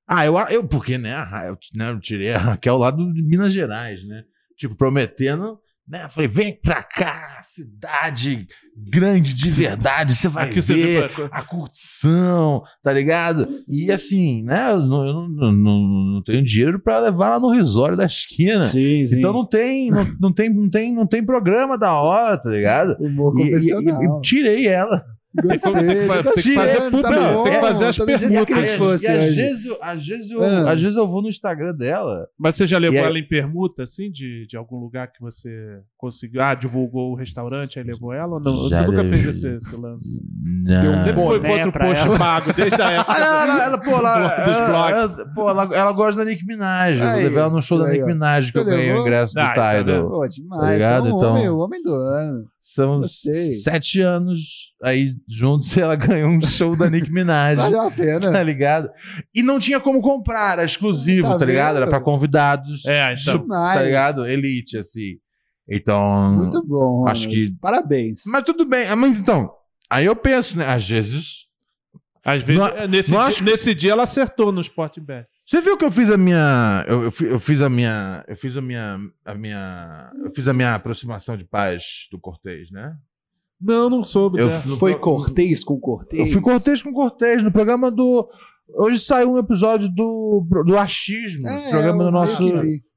ah, 0.07 0.25
eu, 0.25 0.38
eu. 0.51 0.62
Porque, 0.68 0.96
né? 0.98 1.16
Eu, 1.48 1.59
né, 1.75 1.90
eu 1.90 1.98
tirei 1.98 2.33
a 2.33 2.38
Raquel 2.38 2.77
lá 2.77 2.92
do, 2.92 3.12
de 3.12 3.22
Minas 3.22 3.53
Gerais, 3.53 4.07
né? 4.07 4.22
Tipo, 4.62 4.77
prometendo. 4.77 5.59
Né? 5.88 6.09
Falei, 6.09 6.29
vem 6.29 6.57
pra 6.62 6.81
cá, 6.85 7.40
cidade 7.42 8.46
grande 8.88 9.35
de 9.35 9.51
verdade, 9.51 10.14
você 10.14 10.29
vai 10.29 10.44
Aqui 10.44 10.62
você 10.62 10.75
ver 10.75 11.09
vê- 11.11 11.29
a 11.33 11.42
curtição, 11.42 12.62
tá 12.85 12.92
ligado? 12.92 13.48
E 13.68 13.90
assim, 13.90 14.44
né? 14.44 14.70
Eu 14.70 14.79
não, 14.87 15.05
eu 15.07 15.12
não, 15.12 15.53
não, 15.53 15.81
não- 16.14 16.22
tenho 16.22 16.44
dinheiro 16.44 16.79
pra 16.81 17.01
levar 17.01 17.27
ela 17.31 17.40
no 17.40 17.51
risório 17.53 17.96
da 17.96 18.07
esquina. 18.07 18.62
Sim, 18.64 19.05
sim. 19.09 19.18
Então 19.18 19.33
não 19.33 19.44
tem, 19.44 19.90
não, 19.90 20.07
não 20.20 20.33
tem, 20.33 20.48
não 20.55 20.70
tem, 20.70 20.94
não 20.94 21.07
tem 21.07 21.27
programa 21.27 21.77
da 21.77 21.92
hora, 22.01 22.38
tá 22.40 22.48
ligado? 22.48 22.96
E, 23.48 23.51
e- 23.81 23.81
e 24.05 24.20
tirei 24.22 24.68
ela. 24.68 25.03
Gostei, 25.35 25.73
tem 25.73 25.85
que 25.85 26.42
tem 26.42 26.55
fazer 26.55 26.90
tá 26.90 27.11
bom, 27.33 27.42
tem 27.45 27.53
que 27.55 27.61
fazer 27.61 27.85
as 27.87 27.97
tá 27.97 28.05
permutas. 28.05 29.03
e 29.03 29.07
às 29.09 29.35
vezes, 29.35 29.64
eu, 29.64 29.79
às, 29.81 30.07
vezes 30.07 30.31
eu, 30.31 30.42
Ah. 30.42 30.73
às 30.73 30.83
vezes 30.83 30.97
eu 30.97 31.09
vou 31.09 31.23
no 31.23 31.29
Instagram 31.29 31.75
dela. 31.75 32.29
Mas 32.38 32.57
você 32.57 32.66
já 32.66 32.77
levou 32.79 32.99
ela 33.01 33.18
em 33.18 33.27
permuta, 33.27 33.85
assim, 33.85 34.11
de, 34.11 34.47
de 34.47 34.57
algum 34.57 34.77
lugar 34.79 35.11
que 35.11 35.21
você 35.21 35.81
conseguiu? 36.03 36.43
Ah, 36.43 36.55
divulgou 36.55 37.12
o 37.12 37.15
restaurante, 37.15 37.79
aí 37.79 37.85
levou 37.85 38.12
ela 38.12 38.35
ou 38.35 38.41
não? 38.41 38.69
Já 38.69 38.83
você 38.83 38.87
nunca 38.88 39.05
fez 39.05 39.27
esse, 39.27 39.47
esse 39.57 39.77
lance? 39.77 40.11
Não. 40.65 41.05
Sempre 41.05 41.12
foi 41.23 41.41
contra 41.41 41.69
o 41.69 41.73
post 41.73 42.07
ela. 42.07 42.19
pago, 42.19 42.53
desde 42.53 42.83
a 42.83 42.91
época. 42.93 43.12
Ah, 43.12 43.21
não, 43.21 43.27
ela, 43.55 43.65
ela, 43.65 43.79
pô, 43.79 43.91
ela, 43.93 44.19
Dos 44.21 44.29
ela, 44.57 44.91
ela- 44.91 45.33
pô, 45.35 45.49
ela, 45.51 45.62
ela 45.75 45.93
gosta 45.93 46.25
da 46.25 46.31
Nick 46.31 46.45
Minaj. 46.47 47.01
Eu 47.01 47.07
Aí, 47.09 47.23
levei 47.23 47.38
ela 47.38 47.51
no 47.51 47.62
show 47.62 47.79
da 47.79 47.87
aí, 47.87 47.93
Nick 47.93 48.03
ó. 48.03 48.07
Minaj 48.07 48.51
que 48.53 48.59
eu 48.59 48.65
ganhei 48.65 48.85
o 48.87 48.88
levou? 48.88 49.01
ingresso 49.07 49.35
do 49.35 49.41
Ah, 49.41 49.55
tá 49.55 49.79
Tidal. 49.79 49.85
vendo? 49.97 50.09
Pô, 50.11 50.29
demais. 50.29 50.61
Tá 50.62 50.73
ligado? 50.73 51.09
É 51.09 51.12
um 51.12 51.17
Então- 51.17 51.31
homem, 51.33 51.49
o 51.49 51.59
homem 51.59 51.83
do 51.83 51.95
ano. 51.95 52.45
São 52.65 53.01
Eu 53.03 53.09
sete 53.09 54.01
anos 54.01 54.41
aí 54.85 55.15
juntos 55.29 55.77
ela 55.77 55.97
ganhou 55.97 56.31
um 56.31 56.41
show 56.43 56.77
da 56.77 56.88
Nick 56.88 57.11
Minaj. 57.12 57.57
Valeu 57.57 57.81
a 57.81 57.91
Tá 57.91 57.97
pena. 57.97 58.43
ligado? 58.43 58.88
E 59.35 59.43
não 59.43 59.59
tinha 59.59 59.81
como 59.81 60.01
comprar, 60.01 60.53
era 60.53 60.65
exclusivo, 60.65 61.29
Tá 61.29 61.38
tá, 61.38 61.45
ligado? 61.45 61.77
Era 61.77 61.87
pra 61.88 62.01
convidados. 62.01 62.85
É, 62.87 63.12
então. 63.12 63.47
Tá 63.49 63.83
ligado? 63.83 64.27
Elite, 64.27 64.77
assim. 64.79 65.17
Então. 65.77 66.33
Muito 66.35 66.63
bom. 66.67 67.07
Acho 67.09 67.29
Ronald. 67.29 67.51
que- 67.51 67.57
Parabéns. 67.61 68.23
Mas 68.27 68.45
tudo 68.45 68.65
bem. 68.67 68.87
Ah, 68.89 68.97
Mas 68.97 69.19
então. 69.19 69.51
Aí 69.91 70.07
eu 70.07 70.17
penso, 70.17 70.57
né? 70.59 70.67
Às 70.67 70.89
vezes. 70.89 71.47
Às 72.25 72.43
vezes, 72.43 72.63
Não- 72.63 72.69
é, 72.69 72.87
nesse, 72.87 73.11
não 73.13 73.19
dia, 73.19 73.27
acho- 73.29 73.45
nesse 73.45 73.75
dia 73.75 73.93
ela 73.93 74.05
acertou 74.05 74.53
no 74.53 74.61
Sport 74.61 74.99
Bet. 75.01 75.27
Você 75.45 75.61
viu 75.61 75.77
que 75.77 75.85
eu 75.85 75.91
fiz 75.91 76.09
a 76.11 76.17
minha. 76.17 76.85
Eu, 76.87 77.03
eu 77.05 77.13
eu 77.33 77.41
fiz 77.41 77.61
a 77.61 77.69
minha. 77.69 78.25
Eu 78.29 78.37
fiz 78.37 78.57
a 78.57 78.61
minha. 78.63 78.99
A 79.25 79.35
minha. 79.35 80.11
Eu 80.25 80.31
fiz 80.31 80.47
a 80.49 80.53
minha 80.53 80.75
aproximação 80.75 81.37
de 81.37 81.45
paz 81.45 82.07
do 82.13 82.19
Cortez, 82.19 82.71
né? 82.71 82.95
Não, 83.61 83.91
não 83.91 84.05
soube. 84.05 84.41
Eu 84.41 84.51
fui- 84.51 84.77
Foi 84.77 84.95
Cortez 84.99 85.63
com 85.65 85.79
Cortez? 85.81 86.21
Eu 86.29 86.33
fui 86.33 86.41
Cortez 86.41 86.83
com 86.83 86.93
Cortez 86.93 87.43
no 87.43 87.51
programa 87.53 87.91
do. 87.91 88.29
Hoje 88.75 88.99
saiu 89.01 89.33
um 89.33 89.39
episódio 89.39 89.89
do, 89.89 90.47
do 90.65 90.79
Achismo, 90.79 91.47
É, 91.47 91.71
programa 91.71 92.05
do 92.05 92.11
nosso 92.11 92.43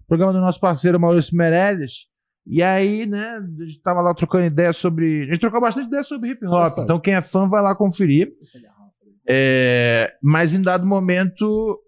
programa 0.07 0.31
do 0.31 0.39
nosso 0.39 0.59
parceiro 0.59 0.99
Maurício 0.99 1.35
Meirelles. 1.35 2.07
E 2.45 2.61
aí, 2.61 3.07
né, 3.07 3.37
a 3.37 3.63
gente 3.63 3.81
tava 3.81 4.01
lá 4.01 4.13
trocando 4.13 4.45
ideia 4.45 4.71
sobre. 4.71 5.23
A 5.23 5.25
gente 5.25 5.39
trocou 5.39 5.59
bastante 5.59 5.87
ideia 5.87 6.03
sobre 6.03 6.29
hip 6.29 6.45
hop. 6.45 6.51
Nossa. 6.51 6.81
Então, 6.81 6.99
quem 6.99 7.15
é 7.15 7.21
fã 7.21 7.49
vai 7.49 7.61
lá 7.61 7.73
conferir. 7.73 8.33
Garrafa 8.61 8.91
aí. 9.03 9.13
É, 9.27 10.13
mas 10.21 10.53
em 10.53 10.61
dado 10.61 10.85
momento. 10.85 11.79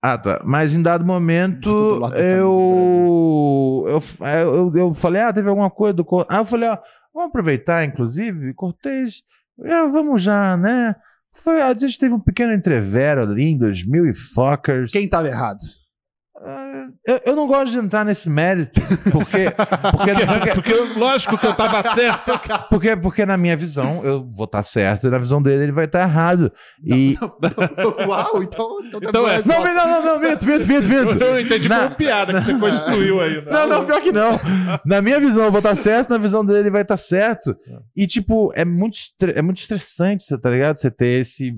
Ah, 0.00 0.18
tá. 0.18 0.42
Mas 0.44 0.74
em 0.74 0.82
dado 0.82 1.02
Do 1.02 1.06
momento, 1.06 1.70
lado 1.98 2.12
da 2.12 2.20
eu, 2.20 3.84
eu, 3.86 4.02
eu, 4.26 4.72
eu 4.74 4.94
falei, 4.94 5.22
ah, 5.22 5.32
teve 5.32 5.48
alguma 5.48 5.70
coisa 5.70 5.94
do. 5.94 6.06
Ah, 6.28 6.38
eu 6.38 6.44
falei, 6.44 6.68
ó, 6.68 6.78
vamos 7.12 7.28
aproveitar, 7.28 7.84
inclusive, 7.84 8.52
Cortez, 8.54 9.22
já 9.62 9.86
vamos 9.86 10.22
já, 10.22 10.56
né? 10.56 10.94
Foi, 11.32 11.60
a 11.60 11.74
gente 11.74 11.98
teve 11.98 12.14
um 12.14 12.20
pequeno 12.20 12.52
entrevero 12.52 13.22
ali 13.22 13.44
em 13.44 13.58
2000 13.58 14.06
e 14.10 14.14
fuckers. 14.14 14.92
Quem 14.92 15.08
tava 15.08 15.28
errado? 15.28 15.60
Ah, 16.46 16.88
eu, 17.06 17.20
eu 17.26 17.36
não 17.36 17.46
gosto 17.46 17.72
de 17.72 17.78
entrar 17.78 18.04
nesse 18.04 18.28
mérito, 18.28 18.80
porque, 19.10 19.50
porque, 19.90 20.12
porque, 20.26 20.54
Porque, 20.54 20.98
lógico 20.98 21.38
que 21.38 21.46
eu 21.46 21.54
tava 21.54 21.82
certo. 21.94 22.38
porque, 22.68 22.94
porque 22.96 23.24
na 23.24 23.36
minha 23.38 23.56
visão 23.56 24.04
eu 24.04 24.28
vou 24.30 24.44
estar 24.44 24.62
certo 24.62 25.06
e 25.06 25.10
na 25.10 25.18
visão 25.18 25.40
dele 25.42 25.62
ele 25.64 25.72
vai 25.72 25.86
estar 25.86 26.02
errado. 26.02 26.52
E, 26.84 27.16
Uau, 28.06 28.42
então, 28.42 28.78
então, 28.84 29.00
temos 29.00 29.08
Então 29.08 29.28
é-. 29.28 29.42
Não, 29.46 29.64
não, 29.64 29.74
não, 29.74 30.02
não, 30.04 30.20
minto, 30.20 30.44
minto, 30.46 30.68
minto, 30.68 30.88
minto. 30.88 31.22
Eu 31.24 31.40
entendi 31.40 31.68
Na- 31.68 31.84
como 31.84 31.94
piada 31.96 32.34
que 32.34 32.40
você 32.42 32.54
construiu 32.58 33.20
aí. 33.20 33.36
né? 33.44 33.50
Não, 33.50 33.66
não, 33.66 33.86
pior 33.86 34.00
que 34.02 34.12
não. 34.12 34.38
Na 34.84 35.00
minha 35.00 35.18
visão 35.20 35.44
eu 35.44 35.50
vou 35.50 35.60
estar 35.60 35.74
certo, 35.74 36.10
na 36.10 36.18
visão 36.18 36.44
dele 36.44 36.58
ele 36.60 36.70
vai 36.70 36.82
estar 36.82 36.96
certo. 36.96 37.56
E, 37.96 38.06
tipo, 38.06 38.52
é 38.54 38.64
muito, 38.64 38.98
é 39.34 39.40
muito 39.42 39.58
estressante, 39.60 40.24
você 40.24 40.38
tá 40.38 40.50
ligado? 40.50 40.76
Você 40.76 40.90
ter 40.90 41.20
esse 41.20 41.54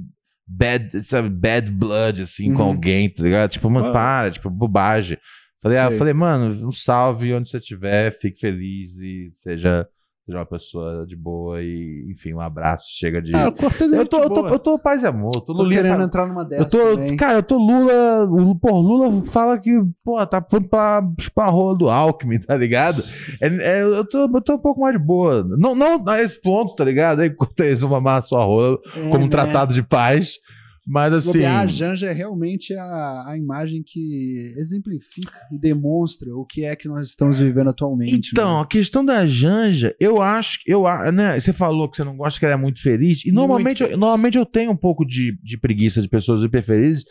bad, 0.46 1.00
sabe, 1.02 1.28
bad 1.28 1.70
blood, 1.70 2.22
assim, 2.22 2.52
com 2.52 2.62
Uhum. 2.62 2.68
alguém, 2.68 3.08
tá 3.10 3.22
ligado? 3.22 3.50
Tipo, 3.50 3.68
mano, 3.70 3.88
Ah. 3.88 3.92
para, 3.92 4.30
tipo, 4.30 4.48
bobagem. 4.50 5.18
Falei, 5.62 5.78
ah, 5.78 5.90
falei, 5.90 6.12
mano, 6.12 6.68
um 6.68 6.70
salve 6.72 7.32
onde 7.34 7.48
você 7.48 7.56
estiver, 7.58 8.16
fique 8.20 8.38
feliz 8.40 8.98
e 8.98 9.32
seja, 9.42 9.88
seja 10.26 10.38
uma 10.38 10.44
pessoa 10.46 11.06
de 11.06 11.14
boa 11.14 11.62
e, 11.62 12.04
enfim, 12.10 12.34
um 12.34 12.40
abraço, 12.40 12.84
chega 12.98 13.22
de... 13.22 13.32
Ah, 13.34 13.52
Cortez 13.52 13.92
é 13.92 13.98
eu, 14.00 14.04
tô, 14.06 14.18
eu, 14.24 14.28
tô, 14.30 14.48
eu 14.48 14.58
tô 14.58 14.76
paz 14.78 15.04
e 15.04 15.06
amor, 15.06 15.30
tô, 15.42 15.54
Tô 15.54 15.62
Lulinha 15.62 15.82
querendo 15.82 15.96
pra- 15.96 16.04
entrar 16.04 16.26
numa 16.26 16.42
eu 16.42 16.48
dessas 16.48 16.66
tô, 16.72 16.78
também. 16.78 17.16
cara, 17.16 17.38
eu 17.38 17.42
tô 17.44 17.56
Lula. 17.56 18.24
O, 18.24 18.58
pô, 18.58 18.80
Lula 18.80 19.22
fala 19.22 19.56
que, 19.56 19.70
pô, 20.04 20.26
tá 20.26 20.40
pronto 20.40 20.68
pra 20.68 21.00
chupar 21.20 21.46
a 21.46 21.50
rola 21.50 21.78
do 21.78 21.88
Alckmin, 21.88 22.40
tá 22.40 22.56
ligado? 22.56 22.98
É, 23.40 23.46
é, 23.46 23.82
eu, 23.82 24.04
tô, 24.04 24.28
eu 24.34 24.40
tô 24.42 24.54
um 24.54 24.58
pouco 24.58 24.80
mais 24.80 24.98
de 24.98 25.02
boa. 25.04 25.44
Não, 25.56 25.74
não 25.76 26.02
a 26.08 26.20
esse 26.20 26.40
ponto, 26.40 26.74
tá 26.74 26.84
ligado? 26.84 27.20
Aí, 27.20 27.28
Enquanto 27.28 27.60
eles 27.60 27.78
vão 27.80 27.90
mamar 27.90 28.18
a 28.18 28.22
sua 28.22 28.42
rola 28.42 28.78
É, 28.96 29.00
como 29.08 29.18
um 29.20 29.20
né? 29.24 29.28
tratado 29.28 29.72
de 29.72 29.82
paz. 29.82 30.38
Mas 30.86 31.12
assim. 31.12 31.44
A 31.44 31.66
Janja 31.66 32.06
é 32.06 32.12
realmente 32.12 32.72
a, 32.74 33.24
a 33.28 33.36
imagem 33.36 33.82
que 33.84 34.54
exemplifica 34.56 35.32
e 35.50 35.58
demonstra 35.58 36.32
o 36.32 36.44
que 36.44 36.64
é 36.64 36.76
que 36.76 36.86
nós 36.86 37.08
estamos 37.08 37.40
vivendo 37.40 37.70
atualmente. 37.70 38.30
Então, 38.30 38.58
né? 38.58 38.62
a 38.62 38.66
questão 38.66 39.04
da 39.04 39.26
Janja, 39.26 39.96
eu 39.98 40.22
acho, 40.22 40.60
eu, 40.64 40.84
né, 41.12 41.40
você 41.40 41.52
falou 41.52 41.90
que 41.90 41.96
você 41.96 42.04
não 42.04 42.16
gosta 42.16 42.38
que 42.38 42.46
ela 42.46 42.54
é 42.54 42.58
muito 42.58 42.80
feliz, 42.80 43.24
e 43.24 43.26
Muito 43.26 43.34
normalmente, 43.34 43.80
eu, 43.80 43.88
feliz. 43.88 44.00
normalmente 44.00 44.38
eu 44.38 44.46
tenho 44.46 44.70
um 44.70 44.76
pouco 44.76 45.04
de, 45.04 45.36
de 45.42 45.58
preguiça 45.58 46.00
de 46.00 46.08
pessoas 46.08 46.44
hiper 46.44 46.62
felizes, 46.62 47.04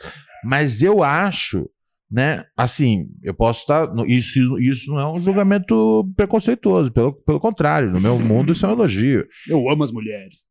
mas 0.46 0.82
eu 0.82 1.04
acho, 1.04 1.70
né, 2.10 2.46
assim, 2.56 3.08
eu 3.22 3.34
posso 3.34 3.62
estar, 3.62 3.92
isso, 4.08 4.58
isso 4.58 4.90
não 4.90 5.00
é 5.00 5.12
um 5.12 5.20
julgamento 5.20 6.10
preconceituoso, 6.16 6.94
pelo, 6.94 7.12
pelo 7.12 7.42
contrário, 7.42 7.92
no 7.92 8.00
meu 8.00 8.18
mundo 8.20 8.54
isso 8.54 8.66
é 8.66 8.70
um 8.70 8.74
elogio. 8.74 9.26
Eu 9.50 9.70
amo 9.70 9.84
as 9.84 9.92
mulheres. 9.92 10.45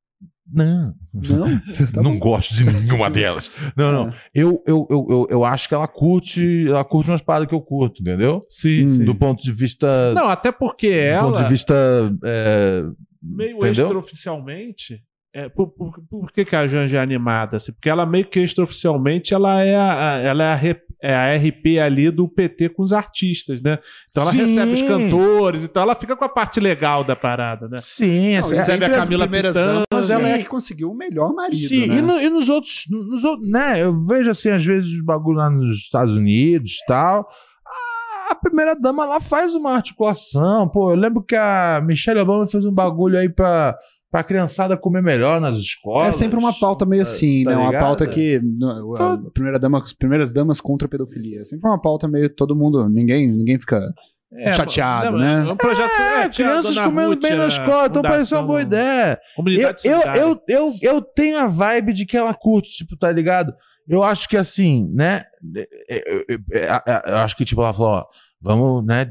Não, 0.52 0.94
Não? 1.12 1.58
Tá 1.92 2.02
não 2.02 2.12
bom. 2.12 2.18
gosto 2.18 2.54
de 2.54 2.64
nenhuma 2.64 3.10
delas. 3.10 3.50
Não, 3.76 3.90
não, 3.92 4.08
É. 4.08 4.14
eu, 4.34 4.62
eu, 4.66 4.86
eu, 4.90 5.06
eu, 5.08 5.26
eu 5.30 5.44
acho 5.44 5.66
que 5.68 5.74
ela 5.74 5.88
curte, 5.88 6.66
ela 6.68 6.84
curte 6.84 7.10
umas 7.10 7.22
paradas 7.22 7.48
que 7.48 7.54
eu 7.54 7.60
curto, 7.62 8.02
entendeu? 8.02 8.42
Sim, 8.48 8.84
Hum. 8.84 8.88
sim. 8.88 9.04
Do 9.04 9.14
ponto 9.14 9.42
de 9.42 9.50
vista... 9.52 10.12
Não, 10.14 10.28
até 10.28 10.52
porque 10.52 10.88
do 11.14 11.20
ponto 11.20 11.34
ela, 11.36 11.42
de 11.44 11.48
vista... 11.48 11.74
é, 12.24 12.82
meio 13.22 13.56
entendeu? 13.58 13.86
extraoficialmente, 13.86 15.02
é, 15.34 15.48
por, 15.48 15.68
por, 15.68 16.00
por 16.08 16.30
que, 16.30 16.44
que 16.44 16.54
a 16.54 16.66
Janja 16.68 16.98
é 16.98 17.00
animada? 17.00 17.56
Assim? 17.56 17.72
Porque 17.72 17.88
ela 17.90 18.06
meio 18.06 18.26
que 18.26 18.38
extraoficialmente 18.40 19.34
ela 19.34 19.62
é 19.62 19.74
a, 19.76 20.20
ela 20.22 20.44
é 20.44 20.52
a, 20.52 20.54
re- 20.54 20.80
é 21.02 21.14
a 21.14 21.36
RP 21.36 21.78
ali 21.82 22.10
do 22.10 22.28
PT 22.28 22.70
com 22.70 22.82
os 22.82 22.92
artistas, 22.92 23.60
né? 23.62 23.78
Então 24.10 24.22
ela 24.22 24.32
Sim. 24.32 24.38
recebe 24.38 24.72
os 24.72 24.82
cantores, 24.82 25.64
então 25.64 25.82
ela 25.82 25.94
fica 25.94 26.16
com 26.16 26.24
a 26.24 26.28
parte 26.28 26.60
legal 26.60 27.04
da 27.04 27.14
parada, 27.16 27.68
né? 27.68 27.78
Sim, 27.82 28.32
Não, 28.32 28.38
essa, 28.38 28.54
recebe 28.56 28.84
a 28.84 28.90
Camila 28.90 29.26
Pitanga. 29.28 29.84
damas, 29.90 30.10
ela 30.10 30.28
é 30.28 30.38
que 30.38 30.44
conseguiu 30.48 30.90
o 30.90 30.94
melhor 30.96 31.32
marido, 31.34 31.68
Sim, 31.68 31.86
né? 31.86 31.96
e, 31.96 32.02
no- 32.02 32.20
e 32.20 32.28
nos 32.30 32.48
outros, 32.48 32.84
nos 32.90 33.24
outros, 33.24 33.48
né? 33.50 33.82
Eu 33.82 34.04
vejo 34.06 34.30
assim, 34.30 34.50
às 34.50 34.64
vezes, 34.64 34.90
os 34.92 35.04
bagulho 35.04 35.38
lá 35.38 35.50
nos 35.50 35.76
Estados 35.78 36.16
Unidos 36.16 36.78
e 36.82 36.86
tal. 36.86 37.28
A- 37.66 38.32
A 38.32 38.34
primeira 38.34 38.74
dama 38.74 39.04
lá 39.04 39.20
faz 39.20 39.54
uma 39.54 39.72
articulação. 39.74 40.66
Pô, 40.68 40.90
eu 40.90 40.96
lembro 40.96 41.22
que 41.22 41.36
a 41.36 41.80
Michelle 41.84 42.20
Obama 42.20 42.46
fez 42.46 42.64
um 42.64 42.72
bagulho 42.72 43.18
aí 43.18 43.28
pra, 43.28 43.76
pra 44.14 44.22
criançada 44.22 44.76
comer 44.76 45.02
melhor 45.02 45.40
nas 45.40 45.58
escolas. 45.58 46.06
É 46.10 46.12
sempre 46.12 46.38
uma 46.38 46.56
pauta 46.56 46.86
meio 46.86 47.02
assim, 47.02 47.42
tá 47.42 47.50
né? 47.50 47.56
Uma 47.56 47.66
ligado? 47.66 47.80
pauta 47.82 48.06
que. 48.06 48.40
A 48.96 49.18
primeira 49.32 49.58
dama, 49.58 49.82
as 49.82 49.92
primeiras 49.92 50.32
damas 50.32 50.60
contra 50.60 50.86
a 50.86 50.88
pedofilia. 50.88 51.40
É 51.40 51.44
sempre 51.44 51.68
uma 51.68 51.82
pauta 51.82 52.06
meio 52.06 52.30
todo 52.32 52.54
mundo. 52.54 52.88
Ninguém, 52.88 53.26
ninguém 53.26 53.58
fica. 53.58 53.80
É, 54.32 54.52
Chateado, 54.52 55.18
né? 55.18 55.44
É 55.48 55.52
um 55.52 55.56
projeto, 55.56 55.90
É, 56.00 56.02
é, 56.20 56.22
a 56.22 56.28
crianças 56.28 56.78
comendo 56.78 57.08
Ruth, 57.10 57.22
bem 57.22 57.34
na 57.36 57.44
a 57.44 57.48
escola, 57.48 57.86
então 57.86 58.02
parecia 58.02 58.36
uma 58.38 58.46
boa 58.46 58.62
ideia. 58.62 59.12
Eu, 59.14 59.18
Comunidade 59.34 59.88
eu, 59.88 60.00
eu, 60.14 60.40
eu, 60.48 60.72
eu 60.80 61.02
tenho 61.02 61.38
a 61.38 61.46
vibe 61.48 61.92
de 61.92 62.06
que 62.06 62.16
ela 62.16 62.32
curte, 62.34 62.70
tipo, 62.70 62.96
tá 62.96 63.10
ligado? 63.10 63.52
Eu 63.88 64.04
acho 64.04 64.28
que 64.28 64.36
assim, 64.36 64.88
né? 64.94 65.24
Eu, 65.88 66.24
eu- 66.28 66.38
eu- 67.08 67.16
acho 67.18 67.36
que, 67.36 67.44
tipo, 67.44 67.60
ela 67.62 67.72
falou, 67.74 67.90
ó, 67.94 68.04
vamos, 68.40 68.86
né, 68.86 69.08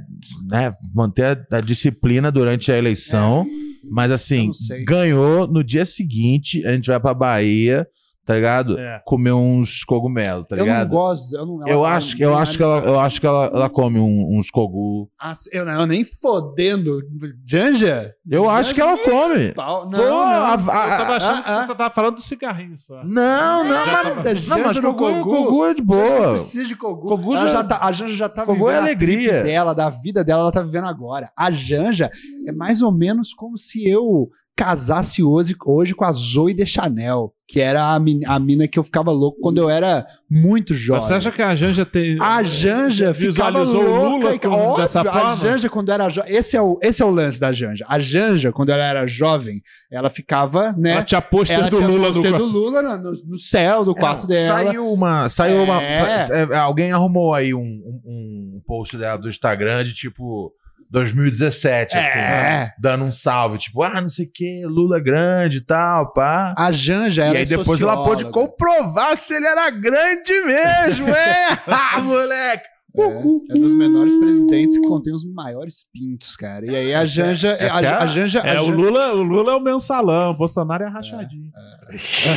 né 0.50 0.72
manter 0.96 1.46
a, 1.52 1.58
a 1.58 1.62
disciplina 1.62 2.32
durante 2.32 2.72
a 2.72 2.78
eleição. 2.78 3.46
Mas 3.90 4.12
assim, 4.12 4.50
ganhou 4.86 5.48
no 5.48 5.64
dia 5.64 5.86
seguinte, 5.86 6.66
a 6.66 6.74
gente 6.74 6.88
vai 6.88 7.00
pra 7.00 7.14
Bahia, 7.14 7.88
tá 8.26 8.36
ligado? 8.36 8.80
É. 8.80 9.02
Comer 9.06 9.34
uns 9.34 9.84
cogumelos, 9.84 10.46
tá 10.48 10.56
eu 10.56 10.60
não 10.60 10.66
ligado? 10.66 10.90
gosto. 10.90 11.36
Eu, 11.36 11.46
não, 11.46 11.68
Eu 11.68 11.86
acho, 11.86 12.22
eu 12.22 12.30
não 12.32 12.38
acho 12.38 12.58
que 12.58 12.64
ela, 12.64 12.78
eu 12.80 13.00
acho 13.00 13.20
que 13.20 13.28
ela, 13.28 13.46
ela 13.46 13.70
come 13.70 14.00
um- 14.00 14.38
uns 14.38 14.50
cogu. 14.50 15.10
Ah, 15.20 15.34
Eu, 15.52 15.66
não, 15.66 15.82
eu 15.82 15.86
nem 15.88 16.04
fodendo. 16.06 17.00
Janja? 17.46 18.14
Eu 18.30 18.50
acho 18.50 18.74
que 18.74 18.82
ela 18.82 18.98
come. 18.98 19.52
Pau- 19.54 19.90
Não, 19.90 20.00
Pô, 20.00 20.06
não. 20.06 20.24
a- 20.24 20.54
a- 20.54 20.54
Eu 20.54 20.58
tava 20.58 21.16
achando 21.16 21.38
ah, 21.40 21.44
que 21.44 21.52
ah. 21.52 21.66
você 21.68 21.76
tava 21.76 21.90
falando 21.94 22.16
do 22.16 22.22
cigarrinho 22.22 22.78
só. 22.78 23.04
Não, 23.04 23.64
não, 23.64 23.70
mas, 23.86 23.92
tava- 23.92 24.16
não, 24.16 24.24
mas 24.24 24.40
Janja 24.42 24.82
no 24.82 24.94
cogu, 24.94 25.20
cogu. 25.24 25.46
cogu 25.46 25.66
é 25.66 25.74
de 25.74 25.82
Não 25.82 25.88
boa. 25.88 26.30
precisa 26.32 26.66
de. 26.66 26.76
Kogu 26.76 27.34
Ela 27.36 27.48
já- 27.50 27.54
já 27.58 27.64
tá, 27.64 27.80
a 27.82 27.92
Janja 27.92 28.16
já 28.16 28.30
tá 28.30 28.46
vivendo 28.46 28.70
é 28.70 28.78
a 28.78 28.82
trip 28.82 28.88
alegria. 29.04 29.44
dela, 29.44 29.74
da 29.74 29.90
vida 29.90 30.24
dela, 30.24 30.42
ela 30.44 30.52
tá 30.52 30.62
vivendo 30.62 30.86
agora. 30.86 31.32
A 31.38 31.52
Janja 31.52 32.10
é 32.48 32.52
mais 32.52 32.82
ou 32.82 32.92
menos 32.92 33.34
como 33.34 33.58
se 33.58 33.88
eu 33.88 34.30
casasse 34.56 35.24
hoje, 35.24 35.56
hoje 35.66 35.96
com 35.96 36.06
a 36.06 36.12
Zoe 36.12 36.54
de 36.54 36.66
Chanel, 36.66 37.34
que 37.46 37.60
era 37.60 37.94
a, 37.94 38.00
min- 38.00 38.22
a 38.26 38.40
mina 38.40 38.68
que 38.68 38.80
eu 38.80 38.84
ficava 38.84 39.12
louco 39.12 39.38
quando 39.42 39.58
eu 39.58 39.70
era 39.70 40.06
muito 40.32 40.74
jovem. 40.74 41.02
Você 41.06 41.14
acha 41.14 41.30
que 41.32 41.42
a 41.42 41.54
Janja 41.54 41.86
tem. 41.86 42.18
A 42.22 42.42
Janja 42.42 43.14
ficava 43.14 43.60
visualizou 43.62 43.84
o 43.84 43.86
louca. 43.86 44.10
Lula 44.10 44.36
e- 44.36 44.40
com- 44.40 44.48
Óbvio, 44.50 44.82
dessa 44.84 45.02
A 45.02 45.04
forma? 45.04 45.36
Janja, 45.36 45.70
quando 45.70 45.92
era 45.92 46.10
jovem. 46.10 46.34
Esse, 46.34 46.56
é 46.56 46.62
o, 46.62 46.80
esse 46.82 47.04
é 47.04 47.06
o 47.06 47.10
lance 47.10 47.40
da 47.40 47.52
Janja. 47.52 47.86
A 47.88 48.00
Janja, 48.00 48.52
quando 48.52 48.70
ela 48.70 48.84
era 48.86 49.06
jovem, 49.06 49.62
ela 49.92 50.10
ficava, 50.10 50.74
né? 50.78 50.92
Ela 50.94 51.04
tinha 51.04 51.22
pôster 51.22 51.70
do 51.70 51.80
Lula 51.86 52.12
do 52.12 52.22
Lula 52.46 52.82
no, 52.98 53.12
no- 53.12 53.38
céu 53.38 53.84
do 53.84 53.94
quarto 53.94 54.26
dela. 54.26 54.48
Saiu 54.64 54.88
uma. 54.92 55.28
Saiu 55.30 55.58
É. 55.58 55.64
uma. 55.64 55.84
é, 55.84 56.56
alguém 56.58 56.92
arrumou 56.94 57.34
aí 57.34 57.54
um, 57.54 57.60
um, 57.60 58.54
um 58.56 58.62
post 58.66 58.98
dela 58.98 59.18
do 59.18 59.28
Instagram 59.28 59.84
de 59.84 59.94
tipo 59.94 60.54
2017, 60.94 61.98
assim, 61.98 62.18
É. 62.20 62.72
dando 62.80 63.04
um 63.04 63.12
salve, 63.12 63.58
tipo, 63.58 63.82
ah, 63.84 64.00
não 64.00 64.08
sei 64.08 64.26
o 64.28 64.32
que, 64.32 64.64
Lula 64.66 65.00
grande 65.02 65.58
e 65.58 65.62
tal, 65.62 66.14
pá. 66.14 66.54
A 66.56 66.72
Janja, 66.72 67.24
ela 67.24 67.34
e 67.34 67.38
aí 67.38 67.44
é 67.44 67.46
depois 67.48 67.82
ela 67.82 67.96
pôde 68.04 68.22
socióloga. 68.22 68.32
comprovar 68.52 69.18
se 69.18 69.34
ele 69.36 69.48
era 69.48 69.70
grande 69.72 70.32
mesmo, 70.46 71.08
é? 71.14 71.48
Ah, 71.68 72.00
moleque! 72.06 72.72
É, 72.96 73.02
é 73.02 73.54
dos 73.60 73.74
menores 73.74 74.14
presidentes 74.14 74.78
que 74.78 74.88
contém 74.88 75.12
os 75.16 75.26
maiores 75.26 75.78
pintos, 75.92 76.36
cara. 76.36 76.64
E 76.64 76.76
aí 76.76 76.94
a 76.94 77.04
Janja. 77.06 77.54
essa 77.60 77.80
a, 77.80 77.82
é 77.82 77.88
a- 77.88 78.00
a 78.04 78.06
Janja. 78.08 78.44
a 78.44 78.48
É, 78.50 78.62
o 78.62 78.66
Janja- 78.66 78.76
Lula, 78.76 79.14
o 79.16 79.24
Lula 79.24 79.52
é 79.54 79.56
o 79.56 79.60
mensalão, 79.60 80.30
o 80.30 80.38
Bolsonaro 80.38 80.84
é 80.84 80.88
rachadinho. 80.90 81.50
Ah, 81.56 81.88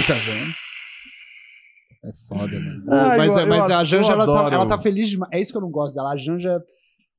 tá 0.06 0.14
vendo? 0.14 0.54
É 2.04 2.12
foda, 2.26 2.58
mano. 2.58 2.84
Ah, 2.88 3.16
mas 3.18 3.36
eu- 3.36 3.46
mas 3.46 3.68
eu 3.68 3.76
a 3.76 3.84
Janja, 3.84 4.12
ela 4.12 4.24
tá, 4.26 4.54
ela 4.54 4.66
tá 4.66 4.78
feliz 4.78 5.10
demais. 5.10 5.30
É 5.30 5.40
isso 5.40 5.52
que 5.52 5.58
eu 5.58 5.62
não 5.62 5.70
gosto 5.70 5.94
dela. 5.94 6.12
A 6.12 6.16
Janja. 6.16 6.58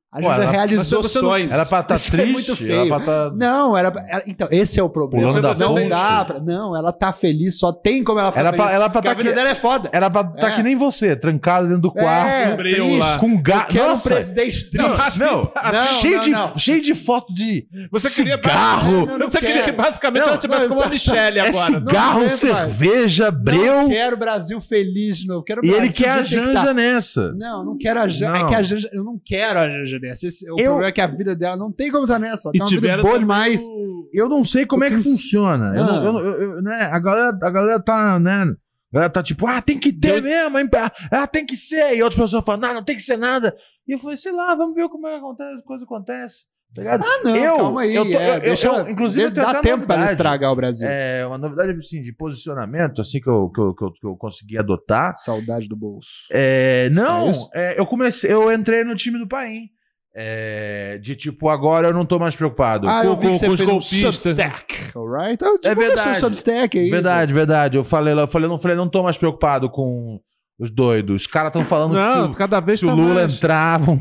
A 0.09 0.21
Pô, 0.21 0.31
ela- 0.31 0.49
realizou 0.49 1.03
você 1.03 1.19
não- 1.21 1.29
sonhos. 1.29 1.51
Era 1.51 1.65
pra 1.65 1.79
estar 1.81 1.95
é 1.95 1.97
triste. 1.97 2.31
muito 2.31 2.55
feio. 2.55 2.71
Era 2.71 2.87
pra 2.87 2.99
tá... 3.01 3.31
Não, 3.35 3.77
era, 3.77 3.87
era- 4.07 4.23
Então, 4.25 4.47
esse 4.49 4.79
é 4.79 4.83
o 4.83 4.89
problema. 4.89 5.27
Pulando 5.27 5.43
da 5.43 5.53
não 5.65 5.75
ponte. 5.75 5.89
dá 5.89 6.25
pra. 6.25 6.39
Não, 6.39 6.75
ela 6.77 6.93
tá 6.93 7.11
feliz, 7.11 7.59
só 7.59 7.73
tem 7.73 8.03
como 8.05 8.17
ela 8.19 8.31
ficar 8.31 8.39
Era 8.39 8.53
pra, 8.53 8.63
feliz. 8.65 8.75
era 8.75 8.89
pra 8.89 9.01
Porque 9.01 9.07
a 9.09 9.11
tá 9.11 9.17
vida 9.17 9.29
que, 9.31 9.35
dela 9.35 9.49
é 9.49 9.55
foda. 9.55 9.89
era 9.91 10.09
pra 10.09 10.23
tá 10.23 10.47
É. 10.49 10.55
que 10.55 10.63
nem 10.63 10.77
você, 10.77 11.13
trancado 11.15 11.67
dentro 11.67 11.81
do 11.81 11.91
quarto. 11.91 12.29
É, 12.29 12.55
breu 12.55 12.85
triste. 12.85 12.97
lá. 12.99 13.19
Com 13.19 13.31
Eu 13.33 13.37
gato. 13.41 13.67
quero 13.73 13.93
um 13.93 13.99
presidente 13.99 14.69
Não, 14.77 14.93
triste. 14.95 15.19
não, 15.19 15.51
assim, 15.55 16.01
cheio, 16.01 16.15
não, 16.17 16.23
de, 16.23 16.29
não. 16.31 16.57
cheio 16.57 16.81
de 16.81 16.95
foto 16.95 17.33
de 17.33 17.67
Você 17.91 18.09
queria 18.09 18.33
cigarro. 18.37 19.05
Não, 19.07 19.17
não 19.19 19.29
Você 19.29 19.39
queria 19.39 19.57
que 19.57 19.63
quero. 19.65 19.77
basicamente 19.77 20.21
Não, 20.23 20.29
ela 20.29 20.37
tivesse 20.37 20.61
não, 20.61 20.69
como 20.69 20.83
a. 20.83 20.87
Michelle 20.87 21.39
É 21.39 21.47
agora. 21.49 21.65
cigarro, 21.65 22.19
Não 22.19 22.25
aguento 22.27 22.29
mais. 22.29 22.39
cerveja, 22.39 23.29
Não 23.31 23.39
breu. 23.43 23.87
quero 23.89 24.15
o 24.15 24.19
Brasil 24.19 24.61
feliz 24.61 25.17
de 25.17 25.27
novo. 25.27 25.43
Quero 25.43 25.65
E 25.65 25.69
ele 25.69 25.91
quer 25.91 26.09
a 26.11 26.23
Janja 26.23 26.65
tá. 26.65 26.73
nessa. 26.73 27.33
Não, 27.33 27.65
não 27.65 27.77
quero 27.77 27.99
a 27.99 28.07
Janja. 28.07 28.31
Não. 28.31 28.45
É 28.45 28.49
que 28.49 28.55
a 28.55 28.63
Janja. 28.63 28.89
Eu 28.93 29.03
não 29.03 29.19
quero 29.23 29.59
a 29.59 29.67
Janja 29.69 29.96
nessa. 29.99 30.27
Esse- 30.27 30.45
o 30.51 30.55
Eu- 30.59 30.65
problema 30.65 30.87
é 30.87 30.91
que 30.91 31.01
a 31.01 31.07
vida 31.07 31.35
dela 31.35 31.55
não 31.57 31.71
tem 31.71 31.91
como 31.91 32.03
estar 32.05 32.19
nessa. 32.19 32.49
Ela 32.49 32.51
E 32.55 32.59
vida 32.59 32.65
tiveram 32.69 33.03
boa 33.03 33.19
demais. 33.19 33.61
o- 33.67 34.09
Eu 34.13 34.29
não 34.29 34.43
sei 34.43 34.65
como 34.65 34.83
é 34.83 34.89
que 34.89 34.95
Porque- 34.95 35.09
funciona. 35.09 35.75
Eu 35.75 35.83
não- 35.85 35.93
Ah. 35.99 36.03
eu 36.05 36.13
não- 36.13 36.19
eu- 36.21 36.41
eu- 36.55 36.61
né, 36.61 36.89
a, 36.91 36.99
galera, 36.99 37.37
a 37.43 37.49
galera 37.51 37.79
tá, 37.83 38.17
né? 38.19 38.43
A 38.43 38.93
galera 38.93 39.09
tá 39.11 39.21
tipo, 39.21 39.45
ah, 39.45 39.61
tem 39.61 39.77
que 39.77 39.91
ter 39.91 40.21
mesmo, 40.21 40.57
hein, 40.57 40.67
pá, 40.69 40.91
ah, 41.11 41.27
tem 41.27 41.45
que 41.45 41.57
ser. 41.57 41.95
E 41.97 42.01
outras 42.01 42.21
pessoas 42.21 42.43
falam, 42.45 42.61
não, 42.61 42.73
não 42.75 42.83
tem 42.83 42.95
que 42.95 43.01
ser 43.01 43.17
nada. 43.17 43.53
E 43.87 43.91
eu 43.93 43.99
falei, 43.99 44.15
sei 44.17 44.31
lá, 44.31 44.55
vamos 44.55 44.75
ver 44.75 44.87
como 44.87 45.07
é 45.07 45.11
que 45.11 45.17
acontece, 45.17 45.63
coisa 45.63 45.83
acontece. 45.83 46.35
Tá 46.75 46.81
ligado? 46.81 47.03
Ah, 47.05 47.21
não, 47.23 47.35
Eu- 47.35 47.55
calma 47.57 47.81
aí. 47.81 47.95
eu 47.95 48.05
tô- 48.05 48.11
é, 48.11 48.35
eu- 48.37 48.41
deixa, 48.41 48.67
eu- 48.67 48.89
inclusive, 48.89 49.23
eu 49.25 49.33
tenho 49.33 49.45
dá 49.45 49.53
tempo 49.61 49.61
pra 49.61 49.69
ela 49.71 49.77
novidade. 49.77 50.11
estragar 50.11 50.51
o 50.51 50.55
Brasil. 50.55 50.87
É 50.87 51.25
uma 51.25 51.37
novidade 51.37 51.71
assim, 51.71 52.01
de 52.01 52.13
posicionamento, 52.13 53.01
assim, 53.01 53.19
que 53.21 53.29
eu, 53.29 53.49
que 53.49 53.61
eu, 53.61 53.73
que 53.73 53.83
eu, 53.85 53.91
que 53.93 54.07
eu 54.07 54.15
consegui 54.17 54.57
adotar. 54.57 55.17
Saudade 55.19 55.67
do 55.67 55.75
bolso. 55.77 56.09
É, 56.31 56.89
não, 56.91 57.29
É 57.53 57.73
é, 57.75 57.79
eu 57.79 57.85
comecei, 57.85 58.31
eu 58.31 58.51
entrei 58.51 58.83
no 58.83 58.95
time 58.95 59.17
do 59.17 59.27
Paim. 59.27 59.69
É, 60.19 60.97
de 60.97 61.15
tipo, 61.15 61.47
agora 61.47 61.89
eu 61.89 61.93
não 61.93 62.03
tô 62.03 62.17
mais 62.17 62.35
preocupado. 62.35 62.89
Ah, 62.89 63.05
eu 63.05 63.15
com- 63.15 63.21
vi 63.21 63.31
que 63.33 63.37
você 63.37 63.47
os 63.47 63.59
fez 63.59 63.69
um. 63.69 63.79
Substack, 63.79 64.75
alright? 64.97 65.33
Então, 65.33 65.59
É 65.63 65.75
verdade. 65.75 66.19
Substack 66.19 66.79
aí. 66.79 66.89
verdade, 66.89 67.31
verdade. 67.31 67.77
Eu 67.77 67.83
falei, 67.83 68.15
lá- 68.15 68.23
eu 68.23 68.27
falei, 68.27 68.49
não 68.49 68.57
falei, 68.57 68.75
não 68.75 68.89
tô 68.89 69.03
mais 69.03 69.15
preocupado 69.15 69.69
com 69.69 70.19
os 70.59 70.71
doidos. 70.71 71.21
Os 71.21 71.27
caras 71.27 71.49
estão 71.49 71.63
falando 71.63 71.93
Não, 71.93 72.25
que 72.29 72.33
se, 72.33 72.37
cada 72.39 72.57
o- 72.57 72.61
vez 72.63 72.79
se 72.79 72.85
o 72.85 72.89
tá 72.89 72.95
Lula 72.95 73.13
mais, 73.21 73.35
entrar, 73.35 73.77
vão, 73.77 73.99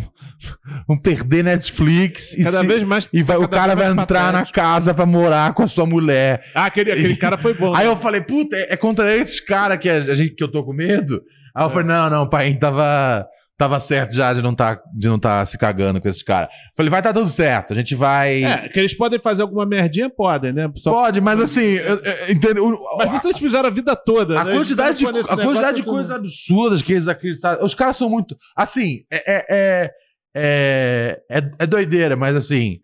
vão 0.88 0.96
perder 0.98 1.44
Netflix. 1.44 2.32
E, 2.32 2.44
Cada 2.44 2.60
se- 2.62 2.66
vez 2.66 2.82
mais. 2.82 3.08
e 3.12 3.22
vai- 3.22 3.36
o 3.36 3.40
cada 3.42 3.56
cara 3.58 3.74
vai 3.74 3.90
entrar 3.90 4.32
na 4.32 4.46
casa 4.46 4.94
pra 4.94 5.04
morar 5.04 5.52
com 5.52 5.64
a 5.64 5.66
sua 5.68 5.84
mulher. 5.84 6.42
Ah, 6.54 6.64
aquele, 6.64 6.92
aquele 6.92 7.16
cara 7.16 7.36
foi 7.36 7.52
bom. 7.52 7.74
Aí 7.76 7.84
né? 7.84 7.92
eu 7.92 7.96
falei, 7.96 8.22
puta, 8.22 8.56
é, 8.56 8.72
é 8.72 8.76
contra 8.78 9.14
esses 9.14 9.38
caras 9.38 9.78
que, 9.78 9.86
a, 9.90 9.96
a 9.98 10.14
gente, 10.14 10.34
que 10.34 10.42
eu 10.42 10.50
tô 10.50 10.64
com 10.64 10.72
medo? 10.72 11.20
Aí 11.54 11.62
eu 11.62 11.68
falei, 11.68 11.86
não, 11.88 12.08
não, 12.08 12.22
o 12.22 12.30
pai 12.30 12.54
tava, 12.54 13.26
tava 13.58 13.80
certo 13.80 14.14
já 14.14 14.34
de 14.34 14.42
não 14.42 14.54
tá, 14.54 14.80
de 14.94 15.08
não 15.08 15.18
tá 15.18 15.44
se 15.46 15.56
cagando 15.56 16.00
com 16.00 16.08
esses 16.08 16.22
caras. 16.22 16.48
Falei, 16.76 16.90
vai 16.90 17.00
tá 17.00 17.12
tudo 17.12 17.28
certo, 17.28 17.72
a 17.72 17.76
gente 17.76 17.94
vai. 17.94 18.44
É, 18.44 18.68
que 18.68 18.78
eles 18.78 18.94
podem 18.94 19.18
fazer 19.18 19.42
alguma 19.42 19.64
merdinha, 19.64 20.10
podem, 20.10 20.52
né? 20.52 20.70
Só- 20.76 20.90
Pode, 20.92 21.20
mas 21.20 21.40
assim, 21.40 21.62
eu, 21.80 21.96
eu, 21.96 22.30
entendo. 22.32 22.64
o- 22.64 22.96
Mas 22.98 23.14
isso 23.14 23.26
eles 23.28 23.38
fizeram 23.38 23.66
a 23.68 23.72
vida 23.72 23.96
toda. 23.96 24.40
a 24.40 24.44
né? 24.44 24.52
Quantidade, 24.52 24.98
de, 24.98 25.06
a 25.06 25.10
quantidade 25.12 25.76
de 25.78 25.84
coisas 25.84 26.10
assim, 26.10 26.20
absurdas 26.20 26.82
que 26.82 26.92
eles 26.92 27.08
acreditaram. 27.08 27.64
Os 27.64 27.74
caras 27.74 27.96
são 27.96 28.10
muito. 28.10 28.36
Assim, 28.54 29.00
é, 29.10 29.16
é, 29.36 29.46
é, 29.50 29.90
é, 30.36 31.22
é- 31.38 31.50
é 31.60 31.66
doideira, 31.66 32.16
mas 32.16 32.36
assim. 32.36 32.78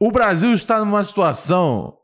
O 0.00 0.12
Brasil 0.12 0.52
está 0.54 0.78
numa 0.78 1.02
situação 1.02 1.94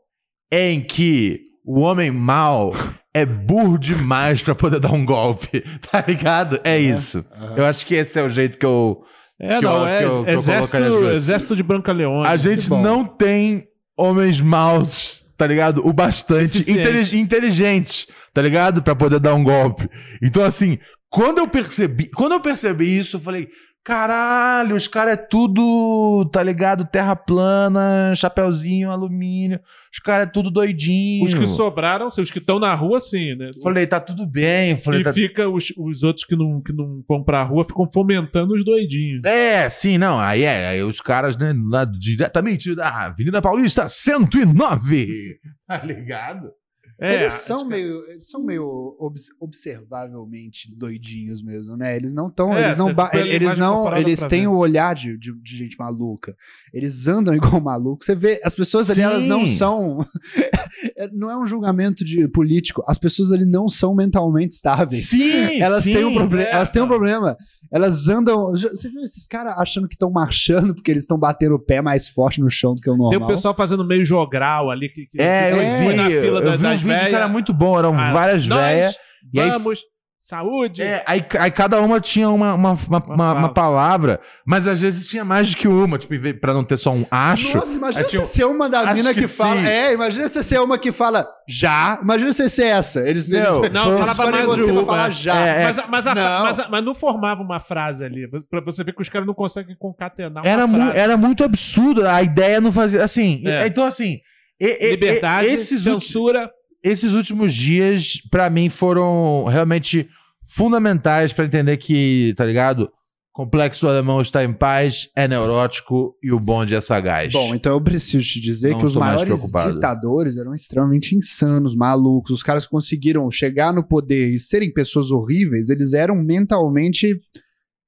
em 0.51 0.83
que 0.83 1.41
o 1.63 1.79
homem 1.79 2.11
mau 2.11 2.73
é 3.15 3.25
burro 3.25 3.77
demais 3.79 4.41
pra 4.41 4.53
poder 4.53 4.79
dar 4.79 4.91
um 4.91 5.05
golpe. 5.05 5.63
Tá 5.89 6.03
ligado? 6.07 6.59
É 6.63 6.77
isso. 6.77 7.23
Eu 7.55 7.63
acho 7.65 7.85
que 7.85 7.95
esse 7.95 8.19
é 8.19 8.23
o 8.23 8.29
jeito 8.29 8.59
que 8.59 8.65
eu. 8.65 9.01
É, 9.39 9.59
que 9.59 9.65
eu- 9.65 9.69
não, 9.69 9.87
é 9.87 9.97
que 9.99 10.03
eu- 10.03 10.23
que 10.25 10.29
eu 10.31 10.39
exército, 10.39 10.77
coisas. 10.77 11.13
exército 11.15 11.55
de 11.55 11.63
Branca 11.63 11.91
Leone. 11.93 12.27
A 12.27 12.35
gente 12.37 12.69
não 12.69 13.05
tem 13.05 13.63
homens 13.97 14.39
maus, 14.41 15.25
tá 15.37 15.47
ligado? 15.47 15.85
O 15.87 15.91
bastante 15.93 16.59
intelig- 16.59 17.13
inteligentes, 17.17 18.07
tá 18.33 18.41
ligado? 18.41 18.83
Pra 18.83 18.95
poder 18.95 19.19
dar 19.19 19.33
um 19.33 19.43
golpe. 19.43 19.89
Então, 20.21 20.43
assim, 20.43 20.77
quando 21.09 21.37
eu 21.39 21.47
percebi, 21.47 22.09
quando 22.11 22.33
eu 22.33 22.39
percebi 22.41 22.97
isso, 22.97 23.17
eu 23.17 23.21
falei, 23.21 23.47
caralho, 23.85 24.75
os 24.75 24.87
caras 24.87 25.13
é 25.13 25.15
tudo, 25.15 26.27
tá 26.31 26.41
ligado? 26.41 26.85
Terra 26.85 27.15
plana, 27.15 28.15
chapeuzinho, 28.15 28.89
alumínio. 28.89 29.59
Os 29.93 29.99
caras 29.99 30.27
é 30.27 30.31
tudo 30.31 30.49
doidinho. 30.49 31.23
Os 31.23 31.35
que 31.35 31.45
sobraram, 31.45 32.07
os 32.07 32.31
que 32.31 32.39
estão 32.39 32.57
na 32.57 32.73
rua, 32.73 32.99
sim, 32.99 33.35
né? 33.35 33.51
Falei, 33.61 33.85
tá 33.85 33.99
tudo 33.99 34.25
bem. 34.25 34.75
Falei, 34.75 35.01
e 35.01 35.03
tá... 35.03 35.13
fica 35.13 35.47
os, 35.47 35.71
os 35.77 36.01
outros 36.01 36.25
que 36.25 36.35
não, 36.35 36.59
que 36.61 36.73
não 36.73 37.03
vão 37.07 37.23
pra 37.23 37.43
rua 37.43 37.63
ficam 37.63 37.87
fomentando 37.89 38.55
os 38.55 38.65
doidinhos. 38.65 39.23
É, 39.23 39.69
sim, 39.69 39.99
não. 39.99 40.19
Aí 40.19 40.41
é, 40.41 40.69
aí 40.69 40.83
os 40.83 40.99
caras, 40.99 41.37
né, 41.37 41.53
lá 41.69 41.85
diretamente 41.85 42.73
da 42.73 43.05
Avenida 43.05 43.39
Paulista 43.39 43.87
109. 43.87 45.37
Tá 45.67 45.83
ligado? 45.83 46.51
É, 46.99 47.13
eles 47.15 47.33
são 47.33 47.65
meio, 47.65 48.05
eles 48.09 48.29
são 48.29 48.41
meio 48.43 48.95
obs- 48.99 49.29
observavelmente 49.39 50.73
doidinhos 50.75 51.41
mesmo, 51.41 51.75
né? 51.75 51.95
Eles 51.95 52.13
não 52.13 52.27
estão, 52.27 52.55
É, 52.55 52.65
eles 52.67 52.77
não, 52.77 52.89
eles 53.13 53.57
não, 53.57 53.97
eles 53.97 54.19
têm 54.27 54.41
ver. 54.41 54.47
o 54.47 54.55
olhar 54.57 54.93
de, 54.95 55.17
de, 55.17 55.33
de 55.41 55.57
gente 55.57 55.77
maluca. 55.77 56.35
Eles 56.73 57.07
andam 57.07 57.33
igual 57.35 57.59
maluco. 57.61 58.03
Você 58.05 58.15
vê, 58.15 58.39
as 58.43 58.55
pessoas 58.55 58.89
ali, 58.89 59.01
elas 59.01 59.25
não 59.25 59.45
Sim. 59.45 59.53
são, 59.53 60.05
é, 60.97 61.07
não 61.11 61.29
é 61.29 61.37
um 61.37 61.45
julgamento 61.45 62.03
de 62.03 62.27
político. 62.27 62.81
As 62.87 62.97
pessoas 62.97 63.31
ali 63.31 63.45
não 63.45 63.67
são 63.69 63.93
mentalmente 63.95 64.53
estáveis. 64.53 65.07
Sim, 65.09 65.59
Elas 65.61 65.83
sim. 65.83 65.93
têm 65.93 66.05
um 66.05 66.13
problema. 66.13 66.47
é, 66.47 66.51
elas 66.53 66.71
têm 66.71 66.81
um 66.81 66.87
problema. 66.87 67.37
Elas 67.71 68.07
andam. 68.07 68.51
Você 68.51 68.89
viu 68.89 69.01
esses 69.01 69.27
caras 69.27 69.57
achando 69.57 69.87
que 69.87 69.95
estão 69.95 70.09
marchando 70.11 70.73
porque 70.75 70.91
eles 70.91 71.03
estão 71.03 71.17
batendo 71.17 71.55
o 71.55 71.59
pé 71.59 71.81
mais 71.81 72.07
forte 72.07 72.39
no 72.39 72.49
chão 72.49 72.75
do 72.75 72.81
que 72.81 72.89
o 72.89 72.93
normal? 72.95 73.09
Tem 73.09 73.21
o 73.21 73.27
pessoal 73.27 73.53
fazendo 73.55 73.83
meio 73.83 74.05
jogral 74.05 74.69
ali. 74.69 74.87
Que, 74.89 75.07
que- 75.07 75.19
É, 75.21 75.51
eu 75.51 75.55
que 75.57 75.61
É, 75.61 75.79
vi, 75.89 75.95
na 75.95 76.03
fila 76.09 76.39
eu 76.39 76.45
da- 76.45 76.55
vi 76.55 76.63
das 76.63 76.83
um 76.85 76.93
vídeo 76.93 77.09
que 77.09 77.15
era 77.15 77.27
muito 77.27 77.53
bom, 77.53 77.77
eram 77.77 77.97
Ah, 77.99 78.11
várias 78.11 78.45
velhas. 78.45 78.95
E 79.33 79.39
aí, 79.39 79.49
Vamos, 79.49 79.79
saúde. 80.19 80.81
é, 80.81 81.03
aí, 81.05 81.23
aí 81.39 81.51
cada 81.51 81.79
uma 81.81 81.99
tinha 81.99 82.29
uma, 82.29 82.53
uma, 82.55 82.73
uma, 82.73 82.97
uma- 83.05 83.33
uma 83.33 83.49
palavra, 83.53 84.19
mas 84.45 84.65
às 84.67 84.79
vezes 84.79 85.07
tinha 85.07 85.23
mais 85.25 85.51
do 85.51 85.57
que 85.57 85.67
uma, 85.67 85.97
tipo, 85.99 86.13
pra 86.39 86.51
não 86.53 86.63
ter 86.63 86.77
só 86.77 86.91
um 86.91 87.05
acho. 87.11 87.57
Nossa, 87.57 87.75
imagina 87.77 88.07
você 88.07 88.25
ser 88.25 88.45
uma 88.45 88.67
da 88.69 88.81
Acho 88.81 88.93
mina 88.95 89.13
que, 89.13 89.21
que 89.21 89.27
fala. 89.27 89.55
sim. 89.61 89.67
É, 89.67 89.93
imagina 89.93 90.27
você 90.27 90.41
ser 90.43 90.59
uma 90.61 90.77
que 90.79 90.91
fala 90.91 91.27
já. 91.47 91.99
Imagina 92.01 92.33
você 92.33 92.49
ser 92.49 92.65
essa. 92.65 93.07
Eles, 93.07 93.29
Não, 93.29 93.59
eles 93.65 93.71
Não, 93.71 93.97
falava 93.99 94.31
mais 94.31 94.45
você 94.45 94.57
de 94.57 94.63
pra 94.65 94.73
uma. 94.73 94.85
falar 94.85 95.11
já. 95.11 95.35
É, 95.39 95.63
Mas, 95.65 95.79
a- 95.79 95.85
mas, 95.87 96.07
a- 96.07 96.15
Não. 96.15 96.43
mas, 96.43 96.69
mas 96.69 96.83
não 96.85 96.95
formava 96.95 97.41
uma 97.43 97.59
frase 97.59 98.03
ali. 98.03 98.27
Pra 98.49 98.61
você 98.61 98.83
ver 98.83 98.93
que 98.95 99.01
os 99.01 99.09
caras 99.09 99.27
não 99.27 99.33
conseguem 99.35 99.75
concatenar 99.77 100.43
uma 100.43 100.49
Era, 100.49 100.65
mu- 100.65 100.77
frase. 100.77 100.97
era 100.97 101.17
muito 101.17 101.43
absurdo, 101.43 102.07
a 102.07 102.21
ideia 102.23 102.59
não 102.61 102.71
fazia. 102.71 103.03
Assim, 103.03 103.41
É. 103.45 103.67
então 103.67 103.83
assim. 103.83 104.19
e- 104.59 104.89
Liberdade, 104.91 105.47
e- 105.47 105.51
esses, 105.51 105.85
ulti- 105.85 106.05
censura. 106.05 106.49
Esses 106.85 107.13
últimos 107.13 107.53
dias, 107.53 108.21
pra 108.29 108.49
mim, 108.49 108.69
foram 108.69 109.45
realmente 109.45 110.07
fundamentais 110.45 111.33
pra 111.33 111.45
entender 111.45 111.77
que, 111.77 112.33
tá 112.37 112.45
ligado? 112.45 112.89
Complexo 113.33 113.85
alemão 113.85 114.21
está 114.21 114.45
em 114.45 114.53
paz, 114.53 115.09
é 115.13 115.27
neurótico 115.27 116.15
e 116.23 116.31
o 116.31 116.39
bonde 116.39 116.73
é 116.73 116.79
sagaz. 116.79 117.33
Bom, 117.33 117.53
então 117.53 117.73
eu 117.73 117.81
preciso 117.81 118.23
te 118.25 118.39
dizer 118.39 118.69
Não 118.71 118.79
que 118.79 118.85
os 118.85 118.95
maiores 118.95 119.41
ditadores 119.73 120.37
eram 120.37 120.53
extremamente 120.53 121.17
insanos, 121.17 121.75
malucos. 121.75 122.31
Os 122.31 122.41
caras 122.41 122.65
conseguiram 122.65 123.29
chegar 123.29 123.73
no 123.73 123.83
poder 123.85 124.29
e 124.29 124.39
serem 124.39 124.71
pessoas 124.71 125.11
horríveis, 125.11 125.69
eles 125.69 125.91
eram 125.91 126.15
mentalmente 126.15 127.19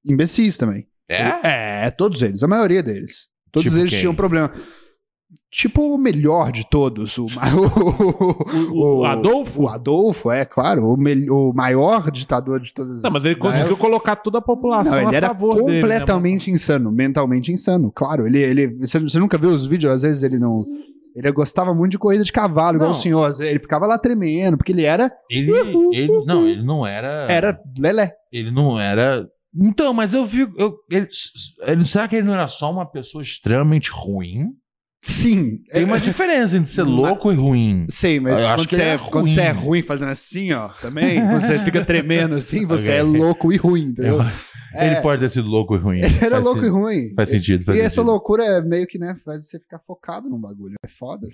imbecis 0.04 0.58
também. 0.58 0.86
é? 1.08 1.86
É, 1.86 1.90
todos 1.90 2.20
eles, 2.20 2.42
a 2.42 2.48
maioria 2.48 2.82
deles. 2.82 3.28
Todos 3.50 3.70
Tipo 3.70 3.80
eles 3.80 3.90
quem? 3.90 4.00
tinham 4.00 4.14
problema. 4.14 4.52
Tipo 5.50 5.94
o 5.94 5.98
melhor 5.98 6.52
de 6.52 6.68
todos, 6.68 7.16
o, 7.16 7.26
ma- 7.34 7.44
o, 8.70 8.98
O 9.00 9.04
Adolfo? 9.04 9.62
O 9.62 9.68
Adolfo, 9.68 10.30
é 10.30 10.44
claro, 10.44 10.84
o, 10.84 10.94
o 10.94 11.54
maior 11.54 12.10
ditador 12.10 12.60
de 12.60 12.74
todas 12.74 13.00
Não, 13.02 13.10
mas 13.10 13.24
ele 13.24 13.36
conseguiu 13.36 13.76
colocar 13.76 14.16
toda 14.16 14.38
a 14.38 14.42
população 14.42 14.92
Não, 15.00 15.08
ele 15.08 15.14
a 15.14 15.16
era 15.16 15.28
favor 15.28 15.54
dele. 15.54 15.66
né, 15.66 15.80
completamente 15.80 16.50
insano, 16.50 16.92
mentalmente 16.92 17.50
insano, 17.50 17.90
claro. 17.90 18.26
Ele, 18.26 18.38
ele, 18.38 18.66
você, 18.78 18.98
você 18.98 19.18
nunca 19.18 19.38
viu 19.38 19.48
os 19.48 19.66
vídeos? 19.66 19.90
Às 19.92 20.02
vezes 20.02 20.22
ele 20.22 20.38
não. 20.38 20.64
Ele 21.16 21.32
gostava 21.32 21.74
muito 21.74 21.92
de 21.92 21.98
corrida 21.98 22.22
de 22.22 22.30
cavalo, 22.30 22.76
igual 22.76 22.90
Não. 22.90 22.96
o 22.96 23.00
senhor. 23.00 23.32
Ele 23.40 23.58
ficava 23.58 23.86
lá 23.86 23.98
tremendo, 23.98 24.56
porque 24.58 24.70
ele 24.72 24.84
era. 24.84 25.10
Ele, 25.30 25.50
ele- 25.92 26.24
não, 26.26 26.46
ele 26.46 26.62
não 26.62 26.86
era. 26.86 27.26
Era 27.28 27.58
lelé. 27.78 28.12
Ele 28.30 28.50
não 28.50 28.78
era. 28.78 29.26
Então, 29.56 29.92
mas 29.94 30.12
eu 30.12 30.24
vi. 30.24 30.42
Eu, 30.58 30.74
ele, 30.90 31.08
ele- 31.62 31.86
será 31.86 32.06
que 32.06 32.16
ele 32.16 32.26
não 32.26 32.34
era 32.34 32.46
só 32.46 32.70
uma 32.70 32.84
pessoa 32.86 33.22
extremamente 33.22 33.90
ruim? 33.90 34.48
Sim. 35.00 35.58
Tem 35.70 35.84
uma 35.84 35.96
É- 35.96 36.00
diferença 36.00 36.56
entre 36.56 36.70
ser 36.70 36.82
Mas- 36.84 36.92
louco 36.92 37.32
e 37.32 37.34
ruim. 37.34 37.86
Sei, 37.88 38.18
mas 38.20 38.38
Eu 38.40 38.46
acho 38.48 38.56
quando 38.56 38.70
você, 38.70 38.82
é, 38.82 38.88
é 38.94 38.98
quando 38.98 39.24
ruim. 39.24 39.34
você 39.34 39.40
é 39.40 39.50
ruim 39.50 39.82
fazendo 39.82 40.08
assim, 40.10 40.52
ó, 40.52 40.68
também, 40.80 41.20
quando 41.20 41.40
você 41.42 41.58
fica 41.60 41.84
tremendo 41.84 42.34
assim, 42.34 42.64
você 42.66 42.90
Ok. 42.90 43.00
é 43.00 43.02
louco 43.02 43.52
e 43.52 43.56
ruim, 43.56 43.82
entendeu? 43.90 44.18
Eu- 44.22 44.26
É. 44.74 44.86
Ele 44.92 45.00
pode 45.00 45.22
ter 45.22 45.30
sido 45.30 45.48
louco 45.48 45.74
e 45.74 45.78
ruim. 45.78 46.00
Ele 46.00 46.18
era 46.20 46.38
louco 46.38 46.62
e 46.62 46.68
ruim. 46.68 47.14
Faz 47.16 47.30
sentido, 47.30 47.64
faz 47.64 47.78
e 47.78 47.80
sentido. 47.80 47.86
essa 47.86 48.02
loucura 48.02 48.44
é 48.44 48.60
meio 48.60 48.86
que, 48.86 48.98
né, 48.98 49.14
faz 49.24 49.48
você 49.48 49.58
ficar 49.58 49.78
focado 49.78 50.28
num 50.28 50.38
bagulho. 50.38 50.74
É 50.84 50.88
foda. 50.88 51.26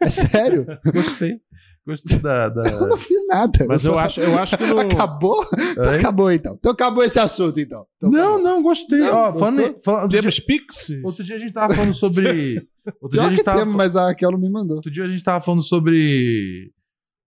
É 0.00 0.08
sério. 0.08 0.64
Gostei. 0.94 1.38
Gostei 1.86 2.18
da. 2.18 2.48
da... 2.48 2.66
Eu 2.70 2.86
não 2.86 2.96
fiz 2.96 3.26
nada. 3.28 3.66
Mas 3.68 3.84
eu 3.84 3.92
só- 3.92 3.98
acho, 3.98 4.20
eu 4.20 4.38
acho 4.38 4.56
que 4.56 4.64
no... 4.64 4.80
Acabou? 4.80 5.44
Então 5.72 5.90
acabou 5.92 6.32
então. 6.32 6.56
Então 6.58 6.72
acabou 6.72 7.04
esse 7.04 7.18
assunto 7.18 7.60
então. 7.60 7.84
Então 7.98 8.10
Não, 8.10 8.20
acabou. 8.36 8.42
não, 8.42 8.62
gostei. 8.62 9.00
Não, 9.00 9.14
Ó, 9.14 9.32
falando, 9.34 9.76
falando, 9.84 10.02
outro, 10.02 10.08
dia, 10.08 10.20
Temos 10.20 10.40
Pix? 10.40 10.90
outro 11.04 11.22
dia 11.24 11.36
a 11.36 11.38
gente 11.38 11.52
tava 11.52 11.74
falando 11.74 11.92
sobre. 11.94 12.66
Outro 13.00 13.10
dia, 13.10 13.20
a 13.20 13.24
Pior 13.24 13.28
gente 13.30 13.38
que 13.38 13.44
tava, 13.44 13.58
temos, 13.60 13.74
mas 13.74 13.96
a 13.96 14.06
Raquel 14.06 14.30
não 14.32 14.38
me 14.38 14.50
mandou. 14.50 14.76
outro 14.76 14.90
dia 14.90 15.04
a 15.04 15.06
gente 15.08 15.22
tava 15.22 15.44
falando 15.44 15.62
sobre. 15.62 16.72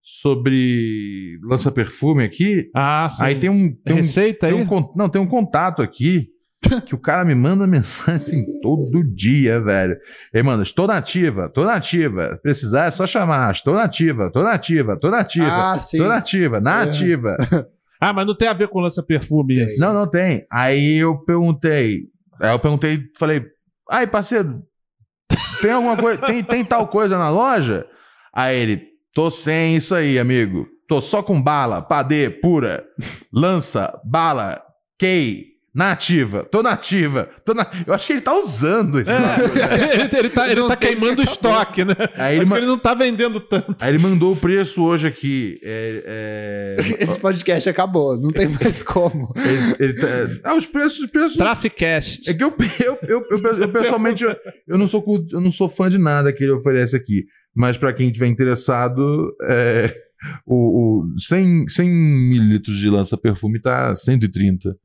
Sobre 0.04 1.40
lança-perfume 1.44 2.24
aqui. 2.24 2.70
Ah, 2.76 3.08
sim. 3.10 3.24
Aí 3.24 3.36
tem 3.40 3.50
um. 3.50 3.74
Tem 3.74 3.94
um 3.94 3.98
Receita 3.98 4.48
tem 4.48 4.58
aí? 4.58 4.64
um 4.64 4.66
con- 4.66 4.94
não, 4.96 5.08
tem 5.08 5.22
um 5.22 5.28
contato 5.28 5.82
aqui 5.82 6.28
que 6.88 6.96
o 6.96 6.98
cara 6.98 7.24
me 7.24 7.34
manda 7.36 7.66
mensagem 7.68 8.16
assim 8.16 8.60
todo 8.62 9.04
dia, 9.04 9.62
velho. 9.62 9.96
Ele 10.34 10.44
manda, 10.44 10.64
estou 10.64 10.88
nativa, 10.88 11.50
tô 11.50 11.64
nativa. 11.64 12.40
Precisar 12.42 12.86
é 12.86 12.92
só 12.92 13.06
chamar. 13.06 13.52
Estou 13.52 13.74
nativa, 13.76 14.32
tô 14.32 14.42
nativa, 14.44 15.00
tô 15.00 15.10
nativa. 15.10 15.48
Ah, 15.74 15.80
sim. 15.80 15.98
Tô 15.98 16.08
nativa, 16.08 16.60
nativa. 16.60 17.38
Ah, 18.04 18.12
mas 18.12 18.26
não 18.26 18.36
tem 18.36 18.48
a 18.48 18.54
ver 18.54 18.68
com 18.68 18.80
lança-perfume 18.80 19.58
Tem. 19.58 19.68
isso. 19.68 19.80
Não, 19.80 19.94
não 19.94 20.08
tem. 20.08 20.44
Aí 20.52 20.96
eu 20.98 21.20
perguntei. 21.20 22.06
Aí 22.42 22.50
eu 22.52 22.58
perguntei, 22.58 23.00
falei, 23.16 23.46
ai, 23.92 24.08
parceiro, 24.08 24.64
tem 25.62 25.72
alguma 25.72 25.96
coisa, 25.96 26.22
tem, 26.22 26.44
tem 26.44 26.66
tal 26.66 26.88
coisa 26.88 27.18
na 27.18 27.30
loja? 27.30 27.86
Aí 28.34 28.58
ele, 28.58 28.88
tô 29.14 29.30
sem 29.30 29.76
isso 29.76 29.94
aí, 29.94 30.18
amigo. 30.18 30.68
Tô 30.88 31.02
só 31.02 31.24
com 31.24 31.42
bala, 31.42 31.82
padê, 31.82 32.30
pura, 32.30 32.84
lança, 33.32 33.98
bala, 34.04 34.62
key, 35.00 35.51
nativa. 35.74 36.44
Tô 36.44 36.62
nativa. 36.62 37.30
Tô 37.46 37.54
na... 37.54 37.66
Eu 37.88 37.94
acho 37.94 38.08
que 38.08 38.14
ele 38.14 38.22
tá 38.22 38.34
usando 38.38 39.00
esse. 39.00 39.10
É, 39.10 39.16
ele, 40.04 40.18
ele 40.20 40.30
tá, 40.30 40.52
ele 40.52 40.68
tá 40.68 40.76
queimando 40.76 41.22
o 41.22 41.24
estoque, 41.26 41.86
né? 41.86 41.96
Aí 42.16 42.36
ele, 42.36 42.42
Acho 42.42 42.50
ma- 42.50 42.56
que 42.58 42.62
ele 42.62 42.68
não 42.72 42.78
tá 42.78 42.94
vendendo 42.94 43.40
tanto. 43.40 43.76
aí 43.80 43.90
ele 43.90 43.98
mandou 43.98 44.34
o 44.34 44.36
preço 44.36 44.84
hoje 44.84 45.08
aqui. 45.08 45.60
É, 45.64 46.76
é... 46.78 46.96
Esse 47.04 47.18
podcast 47.20 47.70
acabou. 47.70 48.18
Não 48.20 48.32
tem 48.32 48.48
mais 48.50 48.84
como. 48.84 49.34
ele- 49.38 49.76
ele 49.80 49.94
tá- 49.94 50.08
Ah, 50.44 50.56
os 50.56 50.66
preços, 50.66 51.00
os 51.00 51.08
preços 51.08 51.38
Traficast. 51.38 52.30
É 52.30 52.34
que 52.34 52.44
eu, 52.44 52.54
eu, 52.84 52.98
eu, 53.08 53.26
eu, 53.30 53.54
eu, 53.62 53.70
pessoalmente, 53.70 54.24
eu, 54.24 54.36
eu 54.68 54.78
não 54.78 54.88
sou, 54.88 55.04
eu 55.32 55.40
não 55.42 55.52
sou 55.52 55.70
fã 55.70 55.90
de 55.90 55.98
nada 55.98 56.34
que 56.34 56.44
ele 56.44 56.52
oferece 56.52 56.96
aqui. 56.96 57.24
Mas 57.56 57.78
para 57.78 57.92
quem 57.94 58.12
tiver 58.12 58.28
interessado, 58.28 59.36
é, 59.44 59.94
o, 60.46 61.04
o 61.04 61.20
100, 61.20 61.68
100 61.68 61.90
mililitros 61.90 62.78
de 62.78 62.90
lança-perfume 62.90 63.60
tá 63.62 63.96
130. 63.96 64.76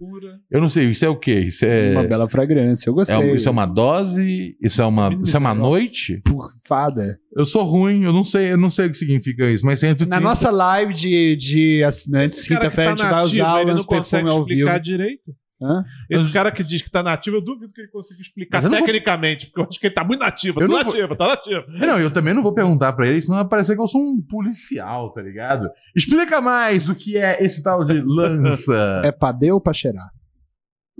Eu 0.51 0.61
não 0.61 0.69
sei, 0.69 0.87
isso 0.91 1.05
é 1.05 1.09
o 1.09 1.17
quê? 1.19 1.41
Isso 1.41 1.65
é, 1.65 1.93
Uma 1.93 2.05
bela 2.05 2.29
fragrância. 2.29 2.89
Eu 2.89 2.93
é, 2.95 2.97
gostei. 2.97 3.17
um- 3.17 3.35
isso 3.37 3.49
é 3.49 3.53
uma 3.53 3.67
dose? 3.67 4.57
Isso 4.63 4.81
é 4.81 4.85
uma, 4.87 5.11
isso 5.23 5.37
é 5.37 5.39
uma 5.39 5.55
noite? 5.55 6.23
Fada. 6.67 7.19
Eu 7.35 7.45
sou 7.45 7.65
ruim, 7.65 8.05
eu 8.05 8.13
não 8.13 8.25
sei, 8.25 8.53
eu 8.53 8.57
não 8.57 8.71
sei 8.71 8.87
o 8.87 8.91
que 8.91 8.97
significa 8.97 9.51
isso, 9.51 9.65
mas 9.67 9.81
130. 9.81 10.09
Na 10.09 10.21
nossa 10.21 10.51
live 10.51 10.95
de, 10.95 11.37
de 11.37 11.85
assinantes, 11.85 12.47
quinta-feira, 12.47 12.93
a 12.93 12.97
tá 12.97 13.03
gente 13.05 13.11
vai 13.11 13.23
usar 13.25 13.55
o 13.55 13.59
ele 13.59 13.67
não 13.67 13.75
nosso 13.75 13.87
perfume 13.89 14.03
consegue 14.23 14.29
ao 14.29 14.45
vivo. 14.45 14.53
explicar 14.61 14.79
direito. 14.81 15.35
Hã? 15.61 15.83
Esse 16.11 16.31
cara 16.33 16.51
que 16.53 16.63
diz 16.63 16.83
que 16.83 16.91
tá 16.91 17.03
nativo, 17.03 17.37
eu 17.39 17.41
duvido 17.41 17.73
que 17.73 17.81
ele 17.81 17.89
consiga 17.89 18.21
explicar 18.21 18.59
eu 18.63 18.69
não 18.69 18.77
vou- 18.79 18.87
tecnicamente, 18.87 19.47
porque 19.47 19.61
eu 19.61 19.65
acho 19.65 19.81
que 19.81 19.87
ele 19.87 19.95
tá 19.95 20.05
muito 20.05 20.21
nativo. 20.21 20.61
Eu 20.61 20.67
Tô 20.67 20.73
não 20.75 20.85
vou- 20.85 20.93
nativo, 20.93 21.17
tá 21.17 21.27
nativo. 21.29 21.65
Não, 21.69 21.99
eu 21.99 22.11
também 22.11 22.35
não 22.35 22.43
vou 22.43 22.53
perguntar 22.53 22.93
pra 22.93 23.07
ele, 23.09 23.21
senão 23.23 23.39
vai 23.39 23.49
parecer 23.49 23.75
que 23.75 23.81
eu 23.81 23.87
sou 23.87 24.03
um 24.03 24.21
policial, 24.21 25.11
tá 25.15 25.23
ligado? 25.23 25.71
Explica 25.95 26.43
mais 26.43 26.91
o 26.91 26.95
que 26.95 27.17
é 27.17 27.43
esse 27.43 27.63
tal 27.63 27.85
de 27.85 27.95
lança. 28.05 29.01
É 29.05 29.11
pra 29.11 29.33
dar 29.33 29.55
ou 29.55 29.61
pra 29.61 29.73
cheirar? 29.73 30.11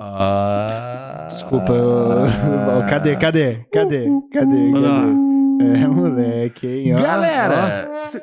Ah. 0.01 1.27
Desculpa. 1.29 1.73
eu- 1.73 2.17
Cadê, 2.89 3.17
cadê? 3.17 3.65
Cadê? 3.73 4.07
Cadê? 4.33 4.69
Manda 4.71 4.89
lá. 4.89 5.03
Cadê? 5.03 5.83
É, 5.83 5.87
moleque, 5.89 6.67
hein? 6.67 6.95
Ó, 6.95 7.03
Galera, 7.03 8.05
cê-. 8.05 8.23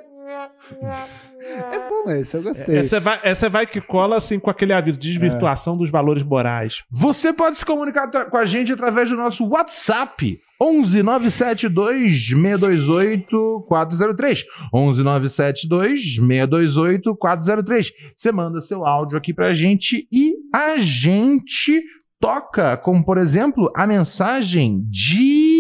É 1.54 1.90
bom 1.90 2.10
esse, 2.12 2.36
eu 2.36 2.44
gostei. 2.44 2.78
Essa 2.78 3.00
vai, 3.00 3.20
essa 3.24 3.50
vai 3.50 3.66
que 3.66 3.80
cola 3.80 4.18
assim 4.18 4.40
com 4.40 4.50
aquele 4.50 4.74
aviso 4.74 5.00
de 5.00 5.10
desvirtuação 5.12 5.78
dos 5.78 5.90
valores 5.90 6.24
morais. 6.24 6.84
você 6.92 7.32
pode 7.32 7.58
se 7.58 7.66
comunicar 7.66 8.08
com 8.30 8.38
a 8.38 8.46
gente 8.46 8.74
através 8.74 9.10
do 9.10 9.16
nosso 9.16 9.46
WhatsApp. 9.48 10.40
11 10.62 11.04
972 11.04 12.30
628 12.30 13.66
403. 13.68 14.44
11 14.74 15.04
972 15.04 16.02
628 16.02 17.16
403. 17.16 17.92
Você 18.16 18.32
manda 18.32 18.62
seu 18.62 18.86
áudio 18.86 19.18
aqui 19.18 19.34
pra 19.34 19.54
gente 19.54 20.08
e 20.12 20.34
a 20.54 20.78
gente 20.78 21.84
toca, 22.24 22.78
como 22.78 23.04
por 23.04 23.18
exemplo, 23.18 23.70
a 23.76 23.86
mensagem 23.86 24.86
de. 24.90 25.53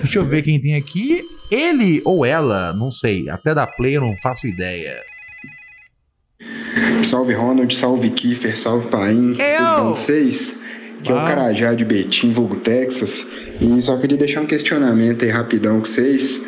Deixa 0.00 0.18
eu 0.18 0.24
ver 0.24 0.42
quem 0.42 0.60
tem 0.60 0.74
aqui. 0.74 1.20
Ele 1.50 2.00
ou 2.04 2.24
ela, 2.24 2.72
não 2.74 2.90
sei. 2.90 3.28
Até 3.28 3.54
da 3.54 3.66
play 3.66 3.96
eu 3.96 4.00
não 4.00 4.16
faço 4.16 4.46
ideia. 4.46 4.96
Salve 7.04 7.34
Ronald, 7.34 7.74
salve 7.76 8.10
Kiefer, 8.10 8.58
salve 8.58 8.88
Paim, 8.88 9.36
com 9.78 9.90
vocês? 9.94 10.54
Que 11.02 11.10
é 11.12 11.14
o 11.14 11.18
Ah. 11.18 11.26
Carajá 11.28 11.74
de 11.74 11.84
Betim, 11.84 12.32
vulgo 12.32 12.56
Texas. 12.56 13.26
E 13.60 13.82
só 13.82 13.98
queria 13.98 14.16
deixar 14.16 14.40
um 14.40 14.46
questionamento 14.46 15.22
aí 15.24 15.30
rapidão 15.30 15.78
com 15.80 15.84
vocês. 15.84 16.40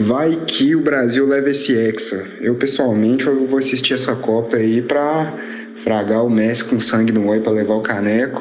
Vai 0.00 0.44
que 0.46 0.76
o 0.76 0.80
Brasil 0.82 1.26
leva 1.26 1.50
esse 1.50 1.72
Hexa. 1.74 2.24
Eu 2.40 2.54
pessoalmente 2.54 3.26
eu 3.26 3.48
vou 3.48 3.58
assistir 3.58 3.94
essa 3.94 4.14
Copa 4.14 4.56
aí 4.56 4.80
pra 4.80 5.36
fragar 5.82 6.24
o 6.24 6.30
Messi 6.30 6.64
com 6.64 6.78
sangue 6.80 7.10
no 7.12 7.26
olho 7.26 7.42
pra 7.42 7.50
levar 7.50 7.74
o 7.74 7.82
caneco. 7.82 8.40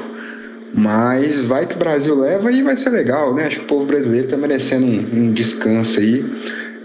Mas 0.77 1.41
vai 1.47 1.65
que 1.65 1.73
o 1.75 1.79
Brasil 1.79 2.13
leva 2.15 2.51
e 2.51 2.61
vai 2.61 2.77
ser 2.77 2.91
legal, 2.91 3.33
né? 3.33 3.47
Acho 3.47 3.57
que 3.57 3.65
o 3.65 3.67
povo 3.67 3.85
brasileiro 3.87 4.27
tá 4.27 4.37
merecendo 4.37 4.85
um, 4.85 4.99
um 5.29 5.33
descanso 5.33 5.99
aí. 5.99 6.23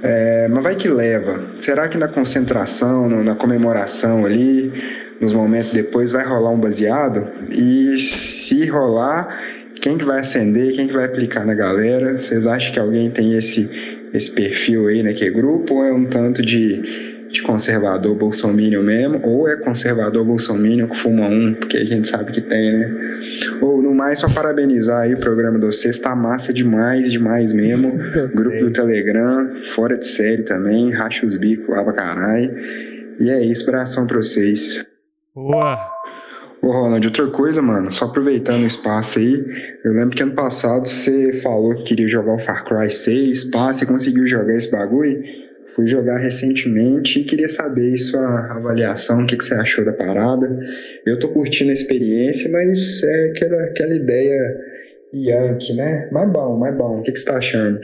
É, 0.02 0.48
mas 0.48 0.62
vai 0.62 0.74
que 0.76 0.88
leva. 0.88 1.40
Será 1.60 1.88
que 1.88 1.98
na 1.98 2.08
concentração, 2.08 3.08
no- 3.08 3.22
na 3.22 3.34
comemoração 3.36 4.24
ali, 4.24 4.72
nos 5.20 5.32
momentos 5.34 5.72
depois, 5.72 6.10
vai 6.10 6.24
rolar 6.26 6.50
um 6.50 6.58
baseado? 6.58 7.28
E 7.50 7.98
se 7.98 8.66
rolar, 8.66 9.28
quem 9.82 9.98
que 9.98 10.04
vai 10.04 10.20
acender? 10.20 10.72
Quem 10.74 10.88
que 10.88 10.94
vai 10.94 11.04
aplicar 11.04 11.44
na 11.44 11.54
galera? 11.54 12.18
Vocês 12.18 12.46
acham 12.46 12.72
que 12.72 12.80
alguém 12.80 13.10
tem 13.10 13.34
esse, 13.36 13.70
esse 14.14 14.34
perfil 14.34 14.88
aí 14.88 15.02
naquele 15.02 15.30
grupo? 15.32 15.74
Ou 15.74 15.84
é 15.84 15.92
um 15.92 16.06
tanto 16.06 16.40
de, 16.42 17.28
de 17.30 17.42
conservador 17.42 18.16
bolsominion 18.16 18.82
mesmo? 18.82 19.20
Ou 19.22 19.46
é 19.48 19.56
conservador 19.56 20.24
bolsominion 20.24 20.88
que 20.88 20.98
fuma 20.98 21.26
um? 21.28 21.54
Porque 21.54 21.76
a 21.76 21.84
gente 21.84 22.08
sabe 22.08 22.32
que 22.32 22.40
tem, 22.40 22.72
né? 22.78 23.11
Ou 23.60 23.82
no 23.82 23.94
mais, 23.94 24.20
só 24.20 24.26
parabenizar 24.32 25.02
aí 25.02 25.14
o 25.14 25.20
programa 25.20 25.58
de 25.58 25.66
vocês. 25.66 25.98
Tá 25.98 26.14
massa 26.14 26.52
demais, 26.52 27.10
demais 27.10 27.52
mesmo. 27.52 27.88
Eu 28.14 28.28
Grupo 28.28 28.50
sei. 28.50 28.60
do 28.60 28.72
Telegram, 28.72 29.50
fora 29.74 29.96
de 29.96 30.06
série 30.06 30.42
também, 30.42 30.90
racha 30.90 31.26
os 31.26 31.36
bicos 31.36 31.68
lá 31.68 31.82
pra 31.84 31.92
caralho. 31.92 32.54
E 33.20 33.30
é 33.30 33.44
isso, 33.44 33.68
abração 33.68 34.06
pra 34.06 34.16
vocês. 34.16 34.84
Boa. 35.34 35.78
Ô 36.62 36.70
Ronald, 36.70 37.04
outra 37.04 37.26
coisa, 37.26 37.60
mano, 37.60 37.92
só 37.92 38.04
aproveitando 38.04 38.62
o 38.62 38.66
espaço 38.68 39.18
aí, 39.18 39.44
eu 39.84 39.92
lembro 39.92 40.16
que 40.16 40.22
ano 40.22 40.34
passado 40.34 40.88
você 40.88 41.40
falou 41.42 41.74
que 41.74 41.82
queria 41.82 42.06
jogar 42.08 42.34
o 42.34 42.38
Far 42.38 42.64
Cry 42.64 42.88
6, 42.88 43.50
pá, 43.50 43.72
você 43.72 43.84
conseguiu 43.84 44.28
jogar 44.28 44.54
esse 44.54 44.70
bagulho? 44.70 45.24
Fui 45.74 45.86
jogar 45.88 46.18
recentemente 46.18 47.18
e 47.18 47.24
queria 47.24 47.48
saber 47.48 47.96
sua 47.98 48.52
avaliação, 48.52 49.22
o 49.22 49.26
que, 49.26 49.36
que 49.36 49.44
você 49.44 49.54
achou 49.54 49.84
da 49.84 49.92
parada. 49.92 50.48
Eu 51.06 51.18
tô 51.18 51.28
curtindo 51.28 51.70
a 51.70 51.74
experiência, 51.74 52.50
mas 52.50 53.02
é 53.02 53.30
aquela, 53.30 53.62
aquela 53.64 53.94
ideia 53.94 54.56
Yankee, 55.14 55.74
né? 55.74 56.08
Mais 56.12 56.30
bom, 56.30 56.58
mais 56.58 56.76
bom. 56.76 57.00
O 57.00 57.02
que, 57.02 57.12
que 57.12 57.18
você 57.18 57.24
tá 57.24 57.38
achando? 57.38 57.80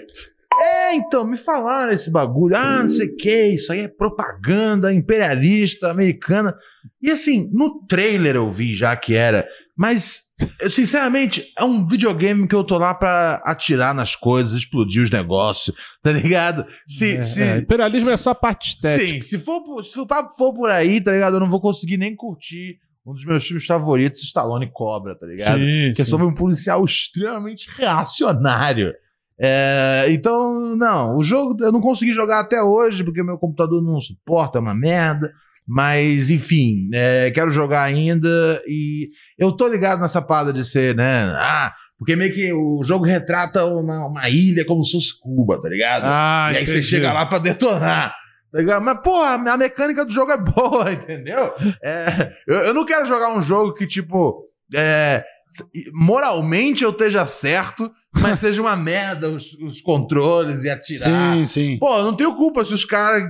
É, 0.60 0.94
então, 0.94 1.24
me 1.24 1.36
falaram 1.36 1.92
esse 1.92 2.10
bagulho. 2.10 2.56
Ah, 2.56 2.80
não 2.80 2.88
sei 2.88 3.06
o 3.06 3.16
que, 3.16 3.46
isso 3.46 3.72
aí 3.72 3.80
é 3.80 3.88
propaganda 3.88 4.92
imperialista 4.92 5.90
americana. 5.90 6.54
E 7.00 7.10
assim, 7.10 7.48
no 7.52 7.86
trailer 7.86 8.36
eu 8.36 8.50
vi 8.50 8.74
já 8.74 8.96
que 8.96 9.14
era, 9.14 9.46
mas, 9.78 10.22
sinceramente, 10.68 11.52
é 11.56 11.62
um 11.62 11.86
videogame 11.86 12.48
que 12.48 12.54
eu 12.54 12.64
tô 12.64 12.76
lá 12.76 12.92
pra 12.92 13.40
atirar 13.44 13.94
nas 13.94 14.16
coisas, 14.16 14.56
explodir 14.56 15.00
os 15.00 15.08
negócios, 15.08 15.76
tá 16.02 16.10
ligado? 16.10 16.66
Se, 16.84 17.16
É, 17.16 17.22
se, 17.22 17.42
é, 17.44 17.58
imperialismo 17.58 18.10
é 18.10 18.16
só 18.16 18.30
a 18.30 18.34
parte 18.34 18.70
estética. 18.70 19.06
Sim, 19.06 19.20
se 19.20 19.38
for, 19.38 19.62
se 19.84 20.00
o 20.00 20.04
papo 20.04 20.30
for 20.30 20.52
por 20.52 20.68
aí, 20.68 21.00
tá 21.00 21.12
ligado? 21.12 21.34
Eu 21.34 21.40
não 21.40 21.48
vou 21.48 21.60
conseguir 21.60 21.96
nem 21.96 22.16
curtir 22.16 22.80
um 23.06 23.14
dos 23.14 23.24
meus 23.24 23.46
filmes 23.46 23.64
favoritos, 23.66 24.24
Stallone 24.24 24.68
Cobra, 24.72 25.14
tá 25.14 25.26
ligado? 25.26 25.60
Sim, 25.60 25.92
que 25.94 26.02
é 26.02 26.04
sim. 26.04 26.10
sobre 26.10 26.26
um 26.26 26.34
policial 26.34 26.84
extremamente 26.84 27.70
reacionário. 27.76 28.92
É, 29.40 30.06
então, 30.08 30.74
não, 30.74 31.16
o 31.16 31.22
jogo 31.22 31.56
eu 31.62 31.70
não 31.70 31.80
consegui 31.80 32.12
jogar 32.12 32.40
até 32.40 32.60
hoje 32.60 33.04
porque 33.04 33.22
meu 33.22 33.38
computador 33.38 33.80
não 33.80 34.00
suporta, 34.00 34.58
é 34.58 34.60
uma 34.60 34.74
merda. 34.74 35.32
Mas, 35.68 36.30
enfim, 36.30 36.88
é, 36.94 37.30
quero 37.30 37.50
jogar 37.50 37.82
ainda 37.82 38.28
e 38.66 39.10
eu 39.38 39.52
tô 39.52 39.68
ligado 39.68 40.00
nessa 40.00 40.22
parada 40.22 40.50
de 40.50 40.64
ser, 40.64 40.94
né? 40.96 41.26
Ah, 41.36 41.74
porque 41.98 42.16
meio 42.16 42.32
que 42.32 42.50
o 42.54 42.82
jogo 42.82 43.04
retrata 43.04 43.66
uma, 43.66 44.06
uma 44.06 44.28
ilha 44.30 44.64
como 44.64 44.82
se 44.82 44.92
fosse 44.92 45.20
Cuba, 45.20 45.60
tá 45.60 45.68
ligado? 45.68 46.04
Ah, 46.04 46.48
e 46.52 46.56
aí 46.56 46.66
você 46.66 46.78
entendi. 46.78 46.86
chega 46.86 47.12
lá 47.12 47.26
pra 47.26 47.38
detonar. 47.38 48.14
Tá 48.50 48.58
ligado? 48.60 48.82
Mas, 48.82 48.98
porra, 49.02 49.34
a 49.34 49.56
mecânica 49.58 50.06
do 50.06 50.12
jogo 50.12 50.32
é 50.32 50.38
boa, 50.38 50.88
entendeu? 50.90 51.52
É, 51.82 52.32
eu, 52.46 52.56
eu 52.60 52.74
não 52.74 52.86
quero 52.86 53.04
jogar 53.04 53.30
um 53.36 53.42
jogo 53.42 53.74
que, 53.74 53.86
tipo, 53.86 54.42
é, 54.74 55.22
moralmente 55.92 56.82
eu 56.82 56.90
esteja 56.90 57.26
certo, 57.26 57.92
mas 58.14 58.38
seja 58.38 58.60
uma 58.60 58.76
merda 58.76 59.28
os, 59.30 59.52
os 59.54 59.80
controles 59.80 60.64
e 60.64 60.70
atirar. 60.70 61.36
Sim, 61.36 61.46
sim. 61.46 61.78
Pô, 61.78 61.98
eu 61.98 62.04
não 62.04 62.14
tenho 62.14 62.34
culpa 62.34 62.64
se 62.64 62.72
os 62.74 62.84
caras, 62.84 63.22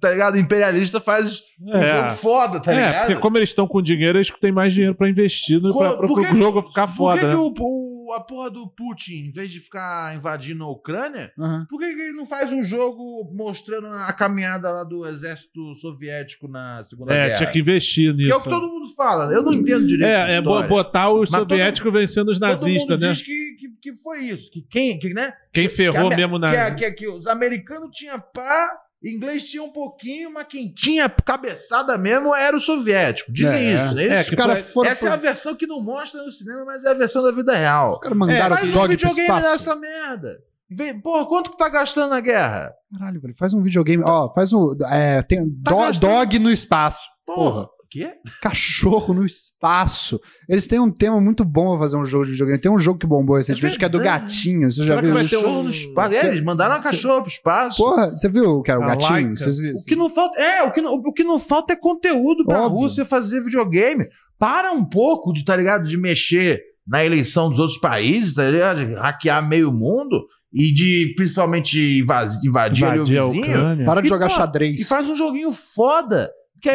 tá 0.00 0.10
ligado? 0.10 0.38
Imperialista 0.38 1.00
faz 1.00 1.40
um 1.60 1.74
É. 1.74 1.86
jogo 2.02 2.10
foda, 2.16 2.60
tá 2.60 2.72
é, 2.72 2.76
ligado? 2.76 3.06
porque 3.06 3.20
como 3.20 3.36
eles 3.38 3.48
estão 3.50 3.66
com 3.66 3.82
dinheiro, 3.82 4.16
eles 4.18 4.30
têm 4.40 4.52
mais 4.52 4.72
dinheiro 4.72 4.94
pra 4.94 5.08
investir 5.10 5.60
no, 5.60 5.70
Co- 5.72 5.78
pra, 5.80 5.96
pra, 5.96 6.06
por 6.06 6.20
que- 6.20 6.26
pro 6.28 6.36
jogo 6.38 6.62
ficar 6.62 6.86
Por 6.86 6.96
foda, 6.96 7.20
que, 7.20 7.26
né? 7.26 7.32
que 7.32 7.38
o, 7.38 7.52
o- 7.58 7.90
a 8.12 8.20
porra 8.20 8.50
do 8.50 8.66
Putin, 8.66 9.26
em 9.28 9.30
vez 9.30 9.52
de 9.52 9.60
ficar 9.60 10.16
invadindo 10.16 10.64
a 10.64 10.70
Ucrânia, 10.70 11.30
Aham. 11.38 11.64
por 11.70 11.78
que, 11.78 11.94
que 11.94 12.00
ele 12.00 12.12
não 12.12 12.26
faz 12.26 12.52
um 12.52 12.60
jogo 12.62 13.30
mostrando 13.32 13.86
a 13.86 14.12
caminhada 14.12 14.68
lá 14.72 14.82
do 14.82 15.06
exército 15.06 15.76
soviético 15.76 16.48
na 16.48 16.82
Segunda 16.84 17.14
É, 17.14 17.26
Guerra? 17.26 17.36
tinha 17.36 17.50
que 17.50 17.60
investir 17.60 18.12
Que 18.16 18.22
é 18.22 18.26
nisso. 18.26 18.38
o 18.38 18.42
que 18.42 18.48
todo 18.48 18.66
mundo 18.68 18.88
fala. 18.96 19.32
Eu 19.32 19.42
não 19.44 19.52
entendo 19.52 19.86
direito. 19.86 20.10
É, 20.10 20.34
é 20.36 20.40
bo- 20.40 20.50
história. 20.50 20.68
botar 20.68 21.12
os 21.12 21.30
Mas 21.30 21.38
todo- 21.40 21.50
soviéticos 21.50 21.92
vencendo 21.92 22.30
os 22.30 22.38
Todo 22.40 22.48
nazistas, 22.48 22.88
mundo 22.96 23.00
né? 23.06 23.12
diz 23.12 23.22
que, 23.22 23.39
que, 23.80 23.94
foi 23.96 24.24
isso. 24.24 24.50
Que 24.50 24.62
quem, 24.62 24.98
que, 24.98 25.12
né? 25.14 25.32
Quem 25.52 25.68
ferrou 25.68 26.08
que 26.08 26.14
a- 26.14 26.16
mesmo 26.16 26.38
na. 26.38 26.70
Que, 26.70 26.76
que, 26.76 26.90
que 26.92 27.08
os 27.08 27.26
americanos 27.26 27.90
tinham 27.92 28.20
pá, 28.32 28.70
inglês 29.02 29.48
tinha 29.48 29.62
um 29.62 29.70
pouquinho, 29.72 30.32
mas 30.32 30.46
quem 30.46 30.72
tinha 30.72 31.08
cabeçada 31.08 31.96
mesmo 31.96 32.34
era 32.34 32.56
o 32.56 32.60
soviético. 32.60 33.32
Dizem 33.32 33.66
É, 33.68 33.74
isso, 33.74 33.98
é, 33.98 34.20
Isso- 34.20 34.28
que 34.28 34.34
Os 34.34 34.38
caras 34.38 34.62
foi- 34.64 34.72
foram. 34.72 34.90
Essa 34.90 35.08
é 35.08 35.12
a 35.12 35.16
versão 35.16 35.54
que 35.56 35.66
não 35.66 35.80
mostra 35.80 36.22
no 36.22 36.30
cinema, 36.30 36.64
mas 36.64 36.84
é 36.84 36.90
a 36.90 36.94
versão 36.94 37.22
da 37.22 37.32
vida 37.32 37.54
real. 37.54 37.94
Os 37.94 38.00
caras 38.00 38.18
mandaram 38.18 38.56
Faz 38.56 38.68
o 38.68 38.74
um 38.76 38.78
pro 38.78 38.88
videogame 38.88 39.28
nessa 39.42 39.74
merda. 39.76 40.38
Vem, 40.72 41.00
porra, 41.00 41.26
quanto 41.26 41.50
que 41.50 41.56
tá 41.56 41.68
gastando 41.68 42.10
na 42.10 42.20
guerra? 42.20 42.72
Caralho, 42.96 43.20
velho. 43.20 43.34
Faz 43.36 43.52
um 43.52 43.60
videogame. 43.62 44.04
Ó, 44.06 44.32
faz 44.32 44.52
um. 44.52 44.76
É, 44.92 45.20
tem 45.22 45.50
Tá 45.64 45.90
do- 45.90 45.98
dog 45.98 46.38
no 46.38 46.48
espaço. 46.50 47.00
Porra. 47.26 47.64
Porra. 47.64 47.68
O 47.90 47.98
quê? 47.98 48.12
Cachorro 48.40 49.12
no 49.12 49.26
espaço. 49.26 50.20
Eles 50.48 50.68
têm 50.68 50.78
um 50.78 50.92
tema 50.92 51.20
muito 51.20 51.44
bom 51.44 51.70
pra 51.70 51.80
fazer 51.80 51.96
um 51.96 52.04
jogo 52.04 52.24
de 52.24 52.30
videogame. 52.30 52.60
Tem 52.60 52.70
um 52.70 52.78
jogo 52.78 53.00
que 53.00 53.06
bombou 53.06 53.36
recentemente 53.36 53.76
que 53.76 53.84
é 53.84 53.88
do 53.88 53.98
gatinho. 53.98 54.70
Você 54.70 54.82
já 54.82 54.94
Será 54.94 55.00
que 55.00 55.06
viu 55.06 55.14
vai 55.14 55.26
ter 55.26 55.36
um- 55.38 55.40
Cachorro 55.42 55.62
no 55.64 55.70
espaço. 55.70 56.14
É, 56.16 56.26
eles 56.28 56.44
mandaram 56.44 56.74
uma 56.76 56.80
cê- 56.82 56.90
cachorro 56.90 57.22
pro 57.22 57.30
espaço. 57.32 57.76
Porra, 57.78 58.10
você 58.10 58.28
viu 58.28 58.62
que 58.62 58.70
era 58.70 58.78
o 58.80 58.86
gatinho? 58.86 59.10
Laika. 59.10 59.36
Vocês 59.36 59.56
viram? 59.58 59.76
O 59.76 59.84
que 59.84 59.96
não 59.96 60.08
falta 60.08 60.40
é, 60.40 60.62
o 60.62 60.72
que 60.72 60.80
não, 60.80 60.92
o 60.94 61.12
que 61.12 61.24
não 61.24 61.38
falta 61.40 61.72
é 61.72 61.76
conteúdo 61.76 62.44
pra 62.46 62.62
Óbvio. 62.62 62.78
Rússia 62.82 63.04
fazer 63.04 63.42
videogame. 63.42 64.06
Para 64.38 64.70
um 64.70 64.84
pouco 64.84 65.32
de, 65.32 65.44
tá 65.44 65.56
ligado, 65.56 65.88
de 65.88 65.96
mexer 65.98 66.62
na 66.86 67.04
eleição 67.04 67.50
dos 67.50 67.58
outros 67.58 67.78
países, 67.80 68.34
tá 68.34 68.48
ligado? 68.48 68.86
De 68.86 68.94
hackear 68.94 69.46
meio 69.48 69.72
mundo 69.72 70.24
e 70.52 70.72
de 70.72 71.12
principalmente 71.16 71.98
invadir, 72.00 72.48
Invadir 72.48 72.84
a 73.18 73.24
o 73.26 73.32
vizinho. 73.32 73.46
Ucrânia. 73.58 73.84
Para 73.84 74.00
de 74.00 74.06
E, 74.06 74.10
jogar 74.10 74.28
pô, 74.28 74.34
xadrez. 74.36 74.80
E 74.80 74.84
faz 74.84 75.08
um 75.10 75.16
joguinho 75.16 75.50
foda. 75.52 76.30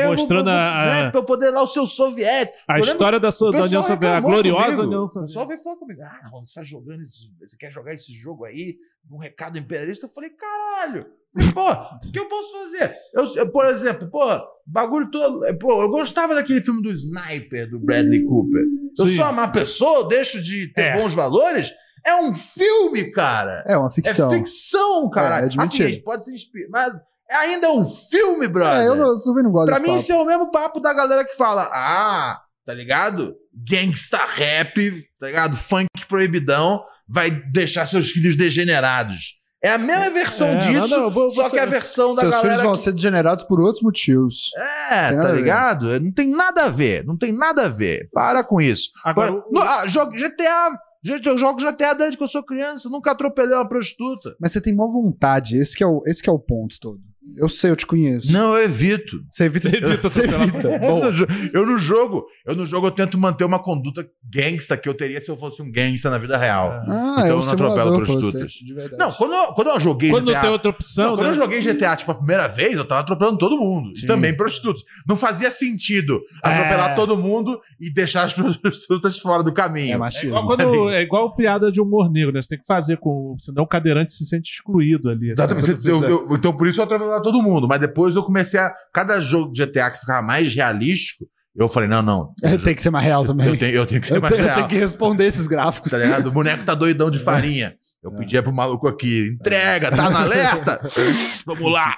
Mostrando 0.08 0.46
vou, 0.46 0.54
a- 0.54 0.86
né, 1.04 1.10
pra 1.12 1.20
eu 1.20 1.24
poder 1.26 1.50
lá 1.52 1.62
o 1.64 1.68
seu 1.68 1.86
soviético. 1.86 2.58
A 2.68 2.74
Eu 2.74 2.76
lembro- 2.78 2.92
história 2.92 3.20
da, 3.20 3.32
so- 3.32 3.52
da 3.52 3.64
União 3.64 3.82
Soviética, 3.84 4.18
a 4.18 4.20
gloriosa 4.20 4.66
comigo. 4.68 4.84
União 4.84 5.04
O 5.04 5.08
pessoal 5.08 5.28
Soviética. 5.28 5.48
veio 5.48 5.64
falar 5.64 5.76
comigo: 5.78 6.02
ah, 6.04 6.30
você 6.46 6.60
tá 6.60 6.64
jogando 6.66 7.02
esse, 7.04 7.30
você 7.40 7.58
quer 7.58 7.72
jogar 7.72 7.94
esse 7.94 8.12
jogo 8.14 8.46
aí? 8.46 8.76
Um 9.12 9.18
recado 9.20 9.58
imperialista? 9.60 10.08
Eu 10.08 10.12
falei, 10.12 10.32
caralho. 10.32 11.06
Pô, 11.54 11.70
o 11.72 12.12
que 12.12 12.18
eu 12.20 12.28
posso 12.28 12.52
fazer? 12.54 12.96
Eu, 13.14 13.26
eu, 13.36 13.52
por 13.52 13.66
exemplo, 13.68 14.10
pô, 14.10 14.22
bagulho 14.66 15.12
todo. 15.12 15.42
Pô, 15.60 15.82
eu 15.82 15.90
gostava 15.90 16.34
daquele 16.34 16.62
filme 16.62 16.82
do 16.82 16.92
Sniper, 16.92 17.70
do 17.70 17.80
Bradley 17.80 18.24
Cooper. 18.24 18.64
Eu 18.98 19.08
Sim. 19.08 19.16
sou 19.18 19.26
uma 19.26 19.32
má 19.34 19.48
pessoa, 19.50 20.00
eu 20.00 20.08
deixo 20.08 20.42
de 20.42 20.72
ter 20.74 20.82
É. 20.82 20.98
bons 20.98 21.14
valores. 21.14 21.72
É 22.08 22.16
um 22.16 22.34
filme, 22.34 23.12
cara. 23.12 23.64
É 23.68 23.76
uma 23.78 23.92
ficção. 23.92 24.34
É 24.34 24.38
ficção, 24.38 25.10
cara. 25.10 25.40
É, 25.40 25.44
é 25.44 25.46
assim, 25.48 25.58
admitido. 25.60 25.84
a 25.84 25.92
gente 25.92 26.04
pode 26.04 26.24
ser 26.26 26.34
inspirado, 26.34 26.72
mas 26.72 26.94
ainda 27.30 27.68
é 27.68 27.72
um 27.72 27.86
filme, 27.86 28.48
brother. 28.48 28.82
É, 28.84 28.88
eu, 28.88 28.96
não, 28.96 29.08
eu 29.08 29.20
também 29.22 29.44
não 29.44 29.52
gosto 29.52 29.68
Pra 29.70 29.80
mim, 29.80 29.88
papo. 29.88 30.00
isso 30.00 30.12
é 30.12 30.16
o 30.16 30.26
mesmo 30.26 30.52
papo 30.52 30.80
da 30.80 30.94
galera 30.94 31.26
que 31.26 31.36
fala: 31.36 31.70
ah, 31.74 32.40
tá 32.66 32.74
ligado? 32.74 33.36
Gangsta 33.54 34.20
rap, 34.26 35.04
tá 35.20 35.28
ligado? 35.28 35.56
Funk 35.58 35.88
proibidão 36.08 36.84
vai 37.08 37.32
deixar 37.32 37.86
seus 37.88 38.12
filhos 38.12 38.36
degenerados. 38.36 39.44
É 39.64 39.72
a 39.72 39.78
mesma 39.80 40.12
versão 40.12 40.48
É, 40.50 40.58
disso, 40.58 40.90
não, 40.90 41.04
não, 41.06 41.12
vou- 41.12 41.30
só 41.30 41.44
você- 41.46 41.50
que 41.52 41.58
é 41.58 41.62
a 41.64 41.66
versão 41.66 42.10
da 42.14 42.22
Seus 42.22 42.36
filhos 42.36 42.50
galera. 42.50 42.64
vão 42.64 42.74
que- 42.76 42.82
ser 42.84 42.92
degenerados 42.92 43.44
por 43.46 43.60
outros 43.60 43.82
motivos. 43.82 44.52
É, 44.92 45.16
tá 45.16 45.32
ligado? 45.32 46.00
Não 46.00 46.12
tem 46.12 46.30
nada 46.30 46.66
a 46.66 46.70
ver, 46.70 47.04
não 47.04 47.18
tem 47.18 47.32
nada 47.32 47.66
a 47.66 47.70
ver. 47.70 48.08
Para 48.14 48.44
com 48.44 48.62
isso. 48.62 48.90
Agora, 49.04 49.32
Agora, 49.32 49.46
no- 49.52 49.62
ah, 49.62 49.88
jogo 49.88 50.12
GTA. 50.16 50.78
Gente, 51.04 51.28
eu 51.28 51.38
jogo 51.38 51.60
GTA 51.60 51.94
desde 51.94 52.18
que 52.18 52.24
eu 52.24 52.28
sou 52.28 52.44
criança, 52.44 52.90
nunca 52.90 53.12
atropelei 53.12 53.56
uma 53.56 53.68
prostituta. 53.68 54.36
Mas 54.40 54.52
você 54.52 54.62
tem 54.62 54.74
mó 54.76 54.88
vontade. 54.88 55.58
Esse 55.58 55.82
é 55.84 55.88
o, 55.88 56.04
esse 56.06 56.22
que 56.22 56.30
é 56.30 56.34
o 56.34 56.40
ponto 56.40 56.80
todo. 56.80 57.00
Eu 57.38 57.50
sei, 57.50 57.72
eu 57.72 57.76
te 57.76 57.86
conheço. 57.86 58.32
Não, 58.32 58.56
eu 58.56 58.64
evito. 58.64 59.18
Você 59.30 59.44
evita. 59.46 59.70
Você 59.70 59.78
evita 59.78 60.10
Você 60.10 60.22
evita. 60.24 60.68
Eu 60.70 60.80
Bom, 60.80 61.04
no, 61.06 61.12
jo- 61.12 61.28
eu 61.54 61.66
no 61.66 61.78
jogo, 61.78 62.26
eu 62.46 62.56
no 62.56 62.66
jogo 62.66 62.88
eu 62.88 62.92
tento 62.92 63.18
manter 63.18 63.44
uma 63.44 63.60
conduta 63.60 64.08
gangsta 64.32 64.78
que 64.78 64.88
eu 64.88 64.94
teria 64.94 65.20
se 65.20 65.30
eu 65.30 65.36
fosse 65.36 65.62
um 65.62 65.70
gangsta 65.72 66.10
na 66.10 66.18
vida 66.18 66.38
real. 66.38 66.72
Ah, 66.88 67.16
Então 67.20 67.26
é 67.26 67.30
eu 67.32 67.40
não 67.42 67.52
atropelo 67.52 67.96
prostitutas. 67.98 68.54
você, 68.54 68.64
de 68.66 68.74
verdade. 68.74 68.98
Não, 68.98 69.12
quando 69.12 69.34
eu, 69.34 69.48
quando 69.54 69.68
eu 69.70 69.80
joguei 69.80 70.10
quando 70.12 70.28
GTA. 70.32 70.42
tem 70.42 70.50
outra 70.50 70.70
opção, 70.70 71.06
não, 71.10 71.16
quando 71.16 71.26
né? 71.28 71.32
eu 71.34 71.36
joguei 71.36 71.62
GTA, 71.62 71.96
tipo, 71.96 72.12
a 72.12 72.16
primeira 72.16 72.48
vez, 72.48 72.76
eu 72.76 72.86
tava 72.86 73.02
atropelando 73.02 73.38
todo 73.38 73.58
mundo. 73.58 73.96
Sim. 73.98 74.06
E 74.06 74.08
também 74.08 74.36
prostitutas. 74.36 74.84
Não 75.08 75.16
fazia 75.18 75.50
sentido 75.52 76.22
É. 76.44 76.48
atropelar 76.50 76.96
todo 76.96 77.18
mundo 77.18 77.60
e 77.80 77.92
deixar 77.92 78.24
as 78.24 78.34
prostitutas 78.62 79.18
fora 79.18 79.44
do 79.44 79.54
caminho. 79.54 79.90
É 79.90 79.92
É 79.94 79.98
machismo. 79.98 80.30
igual, 80.30 80.46
quando- 80.46 80.90
é 80.92 81.02
igual 81.02 81.36
piada 81.36 81.72
de 81.72 81.82
humor 81.82 82.10
negro, 82.12 82.32
né? 82.34 82.42
Você 82.42 82.50
tem 82.50 82.60
que 82.60 82.66
fazer 82.66 82.98
com. 82.98 83.36
Senão 83.40 83.64
o 83.64 83.68
cadeirante 83.68 84.14
se 84.14 84.26
sente 84.26 84.52
excluído 84.52 85.10
ali. 85.10 85.32
Exatamente. 85.32 85.66
Se 85.66 85.74
você 85.76 85.92
Eu- 85.92 86.04
eu- 86.04 86.28
então, 86.32 86.56
por 86.56 86.68
isso 86.68 86.80
eu 86.80 86.84
atropelava 87.16 87.24
todo 87.24 87.42
mundo. 87.42 87.68
Mas 87.68 87.80
depois 87.80 88.16
eu 88.16 88.24
comecei 88.24 88.60
a. 88.60 88.74
Cada 88.94 89.20
jogo 89.20 89.52
de 89.52 89.66
GTA 89.66 89.92
que 89.92 90.00
ficava 90.00 90.22
mais 90.22 90.54
realístico, 90.54 91.26
eu 91.56 91.68
falei: 91.70 91.90
não, 91.90 92.02
não. 92.02 92.34
É, 92.44 92.58
tem 92.58 92.76
que 92.76 92.82
ser 92.82 92.90
mais 92.90 93.06
real 93.06 93.24
também. 93.26 93.48
Eu 93.48 93.58
tenho, 93.58 93.76
eu 93.76 93.86
tenho 93.86 94.02
que 94.02 94.08
ser 94.08 94.18
Eu 94.18 94.22
mais 94.22 94.34
tenho, 94.34 94.44
eu 94.44 94.46
real. 94.46 94.56
tenho 94.58 94.68
que 94.70 94.78
responder 94.78 95.26
esses 95.26 95.48
gráficos. 95.48 95.92
Tá 95.92 95.98
ligado? 95.98 96.28
O 96.28 96.32
boneco 96.32 96.64
tá 96.64 96.76
doidão 96.76 97.10
de 97.12 97.20
farinha. 97.20 97.76
Eu 98.04 98.12
É. 98.12 98.18
pedia 98.18 98.44
pro 98.44 98.54
maluco 98.54 98.88
aqui, 98.88 99.30
entrega, 99.34 99.90
tá 99.90 100.12
na 100.12 100.22
alerta? 100.22 100.80
Vamos 101.44 101.72
lá. 101.72 101.96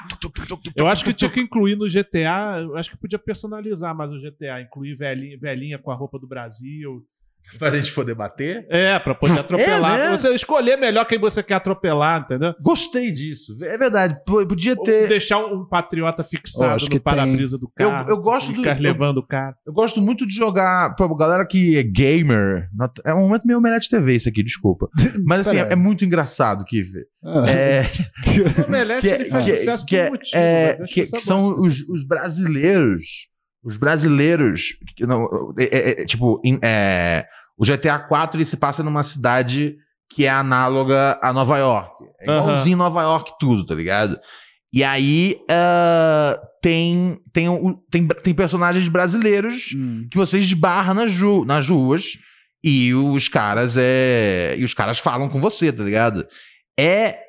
Eu 0.73 0.87
acho 0.87 1.03
que 1.03 1.13
tinha 1.13 1.29
que 1.29 1.41
incluir 1.41 1.75
no 1.75 1.85
GTA. 1.85 2.59
Eu 2.61 2.77
acho 2.77 2.89
que 2.91 2.97
podia 2.97 3.19
personalizar 3.19 3.93
mais 3.93 4.11
o 4.13 4.17
GTA. 4.21 4.61
Incluir 4.61 4.95
velhinha, 4.95 5.37
velhinha 5.37 5.77
com 5.77 5.91
a 5.91 5.95
roupa 5.95 6.17
do 6.17 6.25
Brasil. 6.25 7.01
Pra 7.57 7.71
gente 7.71 7.91
poder 7.93 8.13
bater. 8.13 8.65
É, 8.69 8.99
pra 8.99 9.15
poder 9.15 9.39
atropelar. 9.39 9.97
né? 9.97 10.11
Você 10.17 10.29
escolher 10.35 10.77
melhor 10.77 11.05
quem 11.05 11.17
você 11.17 11.41
quer 11.41 11.55
atropelar, 11.55 12.21
entendeu? 12.21 12.53
Gostei 12.61 13.09
disso. 13.11 13.57
É 13.63 13.77
verdade. 13.77 14.15
P- 14.25 14.45
Podia 14.45 14.75
Ou 14.77 14.83
ter. 14.83 15.07
deixar 15.07 15.37
um, 15.39 15.65
patriota 15.65 16.21
Eu 16.21 16.25
fixado 16.25 16.75
acho 16.75 16.87
que 16.87 16.95
no 16.95 17.01
para-brisa 17.01 17.57
do 17.57 17.71
Eu- 17.79 17.89
carro. 17.89 18.09
eu 18.09 18.17
gosto 18.17 18.51
do- 18.51 18.57
ficar 18.57 18.75
eu- 18.77 18.83
levando 18.83 19.17
o 19.17 19.25
carro. 19.25 19.55
Eu 19.65 19.73
gosto 19.73 20.01
muito 20.01 20.25
de 20.27 20.33
jogar. 20.33 20.93
Pô, 20.95 21.15
galera 21.15 21.45
que 21.45 21.77
é 21.77 21.83
gamer. 21.83 22.67
not- 22.75 23.01
É 23.05 23.13
um 23.13 23.21
momento 23.21 23.45
meio 23.47 23.59
Omelete 23.59 23.89
TV 23.89 24.15
isso 24.15 24.29
aqui, 24.29 24.43
desculpa. 24.43 24.87
Mas 25.25 25.47
assim, 25.47 25.57
é, 25.57 25.69
aí. 25.69 25.75
muito 25.75 26.03
engraçado, 26.05 26.63
Kiff. 26.65 26.91
Ah, 27.23 27.49
É, 27.49 27.81
O 28.61 28.67
Omelete 28.67 29.01
que, 29.01 29.07
ele 29.13 29.25
faz 29.25 29.45
que- 29.45 29.55
sucesso 29.55 29.85
que 29.85 29.95
por 29.97 30.03
é- 30.03 30.07
um 30.07 30.11
motivo. 30.11 30.31
é, 30.35 30.77
né? 30.79 30.85
Que- 30.87 31.05
que 31.07 31.19
são 31.19 31.57
os, 31.59 31.79
os 31.89 32.03
brasileiros. 32.05 33.27
Os 33.63 33.77
brasileiros. 33.77 34.73
não- 34.99 35.53
é- 35.57 35.63
é- 35.77 36.01
é, 36.01 36.05
tipo, 36.05 36.41
é, 36.63 37.25
o 37.57 37.65
GTA 37.65 37.99
4 37.99 38.37
ele 38.37 38.45
se 38.45 38.57
passa 38.57 38.83
numa 38.83 39.03
cidade 39.03 39.75
que 40.09 40.25
é 40.25 40.29
análoga 40.29 41.19
a 41.21 41.33
Nova 41.33 41.57
York. 41.57 42.05
É 42.21 42.25
igualzinho 42.37 42.77
Nova 42.77 43.01
York 43.01 43.33
tudo, 43.39 43.65
tá 43.65 43.75
ligado? 43.75 44.17
E 44.71 44.83
aí 44.83 45.37
ah, 45.49 46.39
tem, 46.61 47.17
tem, 47.33 47.47
tem, 47.89 48.07
tem 48.07 48.33
personagens 48.33 48.87
brasileiros 48.89 49.73
hum. 49.75 50.07
que 50.11 50.17
você 50.17 50.39
esbarra 50.39 50.93
nas, 50.93 51.11
ju- 51.11 51.45
nas 51.45 51.67
ruas 51.69 52.17
e 52.63 52.93
os 52.93 53.27
caras 53.27 53.75
é 53.77 54.55
e 54.57 54.63
os 54.63 54.73
caras 54.73 54.99
falam 54.99 55.29
com 55.29 55.39
você, 55.41 55.71
tá 55.71 55.83
ligado? 55.83 56.25
É 56.79 57.19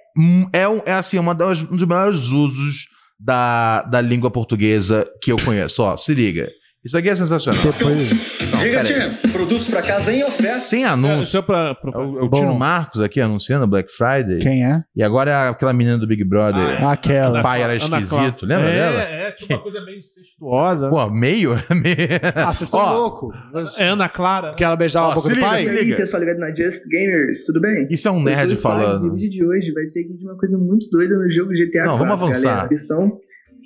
é, 0.53 0.69
um- 0.69 0.83
é 0.85 0.93
assim 0.93 1.19
uma 1.19 1.35
das, 1.35 1.63
um 1.63 1.77
dos 1.77 1.87
maiores 1.87 2.25
usos 2.25 2.89
da, 3.19 3.83
da 3.83 4.01
língua 4.01 4.31
portuguesa 4.31 5.09
que 5.21 5.33
eu 5.33 5.37
conheço. 5.45 5.83
Ó, 5.83 5.97
se 5.97 6.15
liga. 6.15 6.49
Isso 6.85 6.97
aqui 6.97 7.09
é 7.09 7.15
sensacional. 7.15 7.63
Depois. 7.63 8.11
Não, 8.53 8.61
Diga. 8.61 8.85
Tim, 8.85 9.29
produtos 9.33 9.69
pra 9.69 9.83
casa 9.83 10.13
em 10.13 10.23
oferta. 10.23 10.59
Sem 10.59 10.87
Só, 10.87 10.93
anúncio. 10.93 11.25
só 11.27 11.43
pra, 11.43 11.75
pra- 11.75 11.91
É 11.93 11.99
o, 12.05 12.19
é 12.21 12.23
o. 12.23 12.31
Tino 12.31 12.55
Marcos 12.55 13.01
aqui 13.01 13.21
anunciando 13.21 13.67
Black 13.67 13.93
Friday. 13.93 14.39
Quem 14.39 14.65
é? 14.65 14.83
E 14.95 15.03
agora 15.03 15.31
é 15.31 15.49
aquela 15.49 15.73
menina 15.73 15.99
do 15.99 16.07
Big 16.07 16.23
Brother. 16.25 16.83
Ah, 16.83 16.93
Aquela. 16.93 17.41
O 17.41 17.43
pai 17.43 17.63
era 17.63 17.75
esquisito, 17.75 18.47
lembra 18.47 18.69
é, 18.71 18.75
dela? 18.75 19.01
É, 19.03 19.33
tinha 19.33 19.57
uma 19.57 19.63
coisa 19.63 19.85
meio 19.85 19.99
incestuosa. 19.99 20.89
Pô, 20.89 21.11
meio. 21.11 21.51
meio- 21.71 21.97
Ah, 22.35 22.53
vocês 22.55 22.63
estão 22.69 22.95
loucos. 22.95 23.37
É 23.77 23.89
Ana 23.89 24.09
Clara. 24.09 24.55
Que 24.55 24.63
ela 24.65 24.77
beijava 24.77 25.09
Ó, 25.09 25.11
a 25.11 25.15
boca 25.17 25.27
se 25.27 25.29
do 25.31 25.35
liga, 25.35 25.47
pai? 25.49 25.61
se 25.61 25.67
E 25.67 25.79
aí, 25.79 25.85
liga. 25.85 25.97
pessoal 25.97 26.21
ligado 26.23 26.39
na 26.39 26.55
Just 26.55 26.83
Gamers, 26.89 27.45
tudo 27.45 27.61
bem? 27.61 27.89
Isso 27.91 28.07
é 28.09 28.11
um 28.11 28.23
nerd 28.23 28.55
o 28.55 28.57
falando. 28.57 29.09
O 29.13 29.15
vídeo 29.15 29.31
de 29.31 29.45
hoje 29.45 29.73
vai 29.73 29.87
ser 29.89 30.01
aqui 30.01 30.15
de 30.17 30.25
uma 30.25 30.37
coisa 30.37 30.57
muito 30.57 30.89
doida 30.91 31.17
no 31.17 31.31
jogo 31.33 31.51
GTA 31.51 31.85
Não, 31.85 31.99
4. 31.99 32.07
vamos 32.07 32.23
avançar. 32.23 32.69
Galera, 32.69 33.13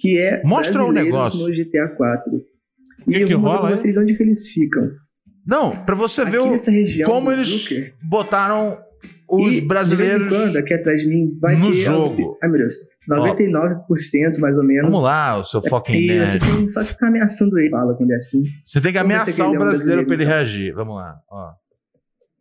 que 0.01 0.19
é 0.19 0.43
Mostra 0.43 0.83
o 0.83 0.93
brasileiros 0.93 1.13
negócio. 1.35 1.47
no 1.47 1.55
GTA 1.55 1.89
4. 1.97 2.52
E 3.07 3.13
Que 3.13 3.21
eu 3.23 3.27
que 3.29 3.35
vou 3.35 3.51
rola, 3.51 3.69
pra 3.69 3.77
vocês 3.77 3.97
onde 3.97 4.15
que 4.17 4.23
eles 4.23 4.49
ficam. 4.49 4.91
Não, 5.47 5.77
pra 5.85 5.95
você 5.95 6.23
Aqui 6.23 6.31
ver 6.31 6.39
o, 6.39 6.51
região 6.57 7.11
como 7.11 7.27
do 7.27 7.33
eles 7.33 7.49
Zucker, 7.49 7.95
botaram 8.03 8.79
os 9.29 9.55
e, 9.57 9.61
brasileiros. 9.61 10.29
De 10.29 10.29
vez 10.29 10.41
em 10.43 10.45
quando, 10.53 10.57
aqui 10.57 10.75
atrás 10.75 11.01
de 11.01 11.09
mim, 11.09 11.39
vai 11.41 11.57
no 11.57 11.71
ter. 11.73 11.79
jogo. 11.85 12.39
Ai, 12.43 12.49
meu 12.49 12.59
Deus. 12.59 12.75
99% 13.09 14.39
mais 14.39 14.57
ou 14.57 14.65
menos. 14.65 14.85
Vamos 14.91 15.03
lá, 15.03 15.39
o 15.39 15.45
seu 15.45 15.61
fucking 15.63 15.95
E 15.95 16.07
nerd. 16.07 16.45
você 16.45 16.57
tem 16.57 16.69
só 16.69 16.81
que 16.81 16.87
ficar 16.87 17.09
ameaçando 17.09 17.59
ele. 17.59 17.71
Fala 17.71 17.95
quando 17.97 18.13
é 18.13 18.17
assim. 18.17 18.45
Você 18.65 18.81
tem 18.81 18.93
que 18.93 18.99
ver 18.99 19.05
ameaçar 19.05 19.47
o 19.49 19.51
ele 19.51 19.57
é 19.57 19.59
um 19.59 19.63
brasileiro 19.69 20.05
pra 20.07 20.15
ele 20.15 20.25
brasileiro, 20.25 20.31
reagir. 20.31 20.75
Vamos 20.75 20.95
lá, 20.95 21.17
ó. 21.29 21.51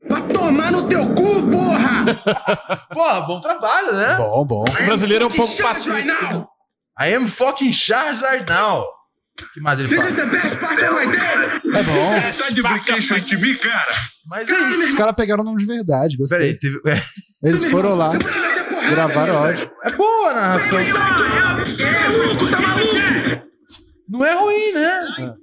Vai 0.08 0.28
tomar 0.28 0.72
no 0.72 0.88
teu 0.88 1.06
cu, 1.14 1.50
porra! 1.50 2.06
Porra, 2.94 3.22
bom 3.22 3.40
trabalho, 3.40 3.94
né? 3.94 4.16
Bom, 4.18 4.46
bom. 4.46 4.64
O 4.64 4.86
brasileiro 4.86 5.26
é 5.26 5.28
um 5.28 5.32
pouco 5.32 5.56
passivo. 5.62 5.96
Right. 5.96 6.10
I 7.00 7.14
am 7.16 7.28
fucking 7.28 7.72
charged 7.72 8.22
right 8.24 8.46
now. 8.48 8.84
Que 9.54 9.60
mais 9.62 9.80
ele 9.80 9.88
This 9.90 9.98
fala? 9.98 10.10
is 10.10 10.16
the 10.16 10.26
best 10.26 10.56
part 10.58 10.84
of 10.84 10.94
my 10.94 11.12
day! 11.12 11.22
É 11.74 11.84
bom. 11.84 12.22
Tá 12.38 12.50
de 12.50 12.62
brincadeira 12.62 13.22
de 13.22 13.38
mim, 13.38 13.56
cara? 13.58 13.92
Mas 14.26 14.50
é 14.50 14.60
isso. 14.72 14.80
Os 14.80 14.94
caras 14.96 15.16
pegaram 15.16 15.42
o 15.42 15.46
nome 15.46 15.60
de 15.60 15.66
verdade, 15.66 16.18
gostei. 16.18 16.38
Peraí, 16.40 16.54
teve... 16.60 16.80
é, 16.88 17.02
Eles 17.50 17.64
foram 17.66 17.94
lá, 17.96 18.12
porrada, 18.18 18.90
gravaram 18.92 19.38
áudio. 19.38 19.72
é 19.84 19.92
boa 19.92 20.30
a 20.32 20.34
narração. 20.34 20.80
Tá 22.52 22.62
maluco? 22.62 23.48
Não 24.10 24.26
é 24.26 24.34
ruim, 24.34 24.72
né? 24.74 25.36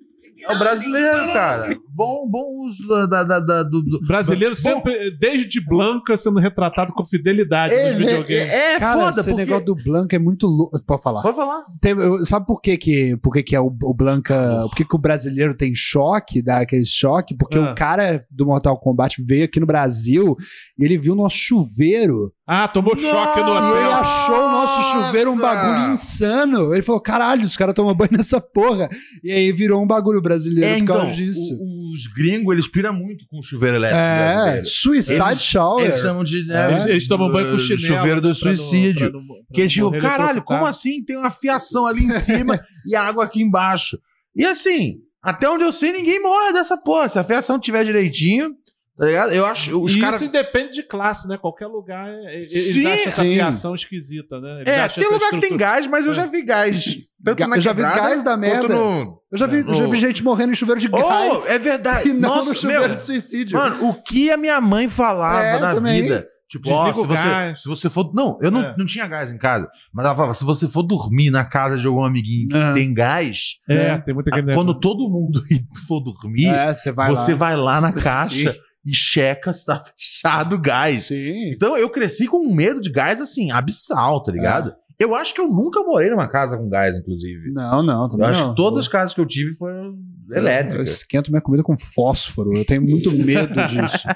É 0.49 0.53
o 0.53 0.59
brasileiro, 0.59 1.33
cara. 1.33 1.77
Bom, 1.99 2.29
bom 2.31 2.65
uso 2.65 2.87
da, 3.09 3.25
da, 3.25 3.41
da- 3.41 3.63
do, 3.65 3.83
do- 3.83 4.01
Brasileiro 4.07 4.55
Bom, 4.55 4.61
sempre, 4.61 5.11
desde 5.19 5.61
Blanca, 5.61 6.17
sendo 6.17 6.39
retratado 6.39 6.93
com 6.93 7.05
fidelidade 7.05 7.75
nos 7.75 7.83
É, 7.85 7.93
videogames. 7.95 8.31
é, 8.53 8.75
é 8.75 8.79
Cara, 8.79 9.01
foda, 9.01 9.21
esse 9.21 9.29
porque... 9.31 9.45
negócio 9.45 9.65
do 9.65 9.75
Blanca 9.75 10.15
é 10.15 10.19
muito 10.21 10.47
louco. 10.47 10.81
Pode 10.87 11.03
falar. 11.03 11.23
Pode 11.23 11.37
falar. 11.37 11.65
Tem- 11.81 12.25
sabe 12.25 12.47
por 12.47 12.61
que 12.61 12.77
que, 12.77 13.17
por 13.17 13.33
que, 13.33 13.43
que 13.43 13.57
é 13.57 13.61
o, 13.61 13.67
o 13.83 13.93
Blanca. 13.93 14.63
Por 14.69 14.77
que, 14.77 14.85
que 14.85 14.95
o 14.95 14.99
brasileiro 14.99 15.55
tem 15.57 15.75
choque, 15.75 16.41
dá 16.41 16.59
aquele 16.61 16.87
choque? 16.87 17.37
Porque 17.37 17.59
Ah. 17.59 17.73
o 17.73 17.75
cara 17.75 18.25
do 18.31 18.47
Mortal 18.47 18.79
Kombat 18.79 19.21
veio 19.21 19.45
aqui 19.47 19.59
no 19.59 19.67
Brasil 19.67 20.37
e 20.79 20.85
ele 20.85 20.97
viu 20.97 21.17
nosso 21.17 21.37
chuveiro. 21.37 22.33
Ah, 22.47 22.67
tomou 22.69 22.97
choque 22.97 23.41
no 23.41 23.47
E 23.49 23.51
ele 23.51 23.87
hotel. 23.87 23.93
achou 23.93 24.37
o 24.39 24.53
nosso 24.53 24.79
Nossa! 24.81 25.07
chuveiro 25.07 25.33
um 25.33 25.39
bagulho 25.39 25.93
insano. 25.93 26.73
Ele 26.73 26.81
falou: 26.83 27.01
caralho, 27.01 27.45
os 27.45 27.57
caras 27.57 27.75
tomam 27.75 27.95
banho 27.95 28.13
nessa 28.13 28.41
porra. 28.41 28.89
E 29.23 29.31
aí 29.31 29.53
virou 29.53 29.83
um 29.83 29.87
bagulho 29.87 30.23
brasileiro 30.23 30.71
É, 30.71 30.75
por 30.77 30.83
então, 30.83 30.97
causa 31.01 31.13
disso. 31.15 31.59
o- 31.61 31.88
os 31.93 32.07
gringos, 32.07 32.53
eles 32.53 32.67
piram 32.69 32.93
muito 32.93 33.25
com 33.29 33.39
o 33.39 33.43
chuveiro 33.43 33.77
elétrico 33.77 34.01
É, 34.03 34.33
brasileiro. 34.35 34.67
Suicide 34.67 35.23
Eles- 35.23 35.43
Shower. 35.43 35.85
Eles 35.85 36.01
chamam 36.01 36.25
de... 36.25 36.47
né, 36.47 36.71
Eles, 36.73 36.87
eles 36.87 37.09
tomam 37.09 37.31
banho 37.31 37.51
com 37.53 37.59
chinelo. 37.59 37.81
Chuveiro 37.81 38.21
do 38.21 38.29
não- 38.29 38.35
suicídio. 38.35 39.11
pra 39.11 39.21
não- 39.21 39.27
pra 39.27 39.37
Que 39.55 39.61
eles 39.63 39.73
ficam, 39.73 39.91
caralho, 39.93 40.09
eletrocutado." 40.23 40.45
como 40.45 40.67
assim? 40.67 41.05
Tem 41.05 41.17
uma 41.17 41.31
fiação 41.31 41.87
ali 41.87 42.05
em 42.05 42.11
cima 42.11 42.61
e 42.87 42.95
água 42.97 43.25
aqui 43.25 43.43
embaixo. 43.43 43.99
E 44.37 44.45
assim, 44.45 44.97
até 45.23 45.49
onde 45.49 45.65
eu 45.65 45.73
sei, 45.73 45.93
ninguém 45.93 46.23
morre 46.23 46.53
dessa 46.53 46.77
porra. 46.77 47.09
Se 47.09 47.19
a 47.19 47.25
fiação 47.25 47.59
tiver 47.59 47.85
direitinho, 47.85 48.51
tá 48.99 49.07
ligado? 49.07 49.33
Eu 49.33 49.47
acho. 49.47 49.81
Os 49.83 49.95
E 49.95 50.01
caras. 50.01 50.17
isso 50.17 50.25
independe 50.25 50.73
de 50.73 50.83
classe, 50.83 51.29
né? 51.29 51.39
Qualquer 51.39 51.67
lugar, 51.69 52.07
é- 52.09 52.35
eles 52.37 52.73
Sim, 52.75 52.87
acham 52.87 53.07
essa 53.07 53.23
sim. 53.23 53.35
fiação 53.35 53.75
esquisita, 53.75 54.41
né? 54.41 54.63
Eles 54.63 54.67
É, 54.75 54.81
acham 54.81 55.03
tem 55.03 55.13
lugar 55.13 55.31
que 55.31 55.41
tem 55.41 55.51
estrutura- 55.51 55.71
gás, 55.71 55.87
mas 55.87 56.05
eu 56.05 56.11
É. 56.11 56.15
já 56.15 56.27
vi 56.27 56.43
gás. 56.43 56.85
Tanto 57.25 57.39
Ga- 57.39 57.47
na 57.49 57.57
eu 57.57 57.61
já 57.61 57.73
vi 57.73 57.83
gás 57.83 58.23
da 58.23 58.37
merda. 58.37 58.75
No... 58.75 59.19
Eu 59.31 59.39
já 59.39 59.47
vi, 59.47 59.63
No- 59.63 59.75
já 59.75 59.87
vi 59.87 59.99
gente 59.99 60.23
morrendo 60.25 60.53
em 60.53 60.55
chuveiro 60.57 60.81
de 60.81 60.89
Oh, 60.93 60.99
gás. 61.09 61.47
é 61.47 61.59
verdade. 61.59 62.09
E 62.09 62.13
não 62.13 62.29
Nossa, 62.37 62.51
no 62.51 62.57
chuveiro 62.57 62.87
meu, 62.89 62.97
de 62.97 63.03
suicídio. 63.03 63.59
Mano, 63.59 63.89
o 63.89 63.95
que 64.03 64.31
a 64.31 64.37
minha 64.37 64.61
mãe 64.61 64.89
falava 64.89 65.43
É, 65.45 65.59
na 65.61 65.75
também. 65.75 66.03
vida? 66.03 66.27
Tipo, 66.51 66.71
ó, 66.71 66.95
se 66.95 67.05
você, 67.07 67.25
gás. 67.29 67.61
se 67.63 67.69
você 67.69 67.91
for. 67.91 68.11
Não, 68.15 68.39
eu 68.41 68.51
não, 68.51 68.63
É. 68.63 68.75
não 68.79 68.87
tinha 68.87 69.07
gás 69.07 69.31
em 69.31 69.37
casa. 69.37 69.69
Mas 69.93 70.07
ela 70.07 70.15
falava: 70.17 70.33
se 70.33 70.45
você 70.45 70.67
for 70.67 70.83
dormir 70.83 71.29
na 71.29 71.45
casa 71.45 71.77
de 71.77 71.87
algum 71.87 72.03
amiguinho 72.03 72.49
que 72.49 72.57
Aham. 72.57 72.73
tem 72.73 72.95
gás, 72.95 73.57
É, 73.69 73.75
É. 73.75 73.99
tem 73.99 74.15
muita 74.15 74.35
gente. 74.35 74.55
quando 74.55 74.73
todo 74.81 75.11
mundo 75.11 75.43
for 75.87 76.01
dormir, 76.01 76.47
é, 76.47 76.75
você 76.75 76.91
vai 76.91 77.11
você 77.11 77.33
lá. 77.33 77.37
vai 77.37 77.55
lá 77.57 77.81
na 77.83 77.93
caixa 77.93 78.53
Sim. 78.55 78.59
E 78.85 78.95
checa 78.95 79.53
se 79.53 79.67
tá 79.67 79.81
fechado 79.97 80.57
o 80.57 80.61
gás. 80.61 81.05
Sim. 81.07 81.51
Então 81.53 81.77
eu 81.77 81.89
cresci 81.91 82.27
com 82.27 82.39
um 82.47 82.55
medo 82.55 82.81
de 82.81 82.91
gás 82.91 83.21
assim, 83.21 83.51
abissal, 83.51 84.23
tá 84.23 84.33
ligado? 84.33 84.73
Eu 84.99 85.15
acho 85.15 85.33
que 85.33 85.41
eu 85.41 85.49
nunca 85.49 85.81
morei 85.85 86.11
numa 86.11 86.27
casa 86.27 86.59
com 86.59 86.69
gás, 86.69 86.97
inclusive. 86.97 87.53
Não, 87.53 87.85
não, 87.85 88.03
Eu 88.05 88.09
também 88.09 88.27
acho 88.27 88.41
não. 88.43 88.51
que 88.51 88.57
todas 88.57 88.81
as 88.81 88.89
casas 88.89 89.15
que 89.15 89.21
eu 89.21 89.27
tive 89.27 89.55
foram 89.55 89.95
Eu 90.29 90.37
elétricas. 90.39 90.91
esquento 90.91 91.31
minha 91.31 91.41
comida 91.41 91.63
com 91.63 91.77
fósforo. 91.79 92.53
Eu 92.53 92.65
tenho 92.65 92.83
muito 92.83 93.09
medo 93.17 93.55
disso. 93.69 94.09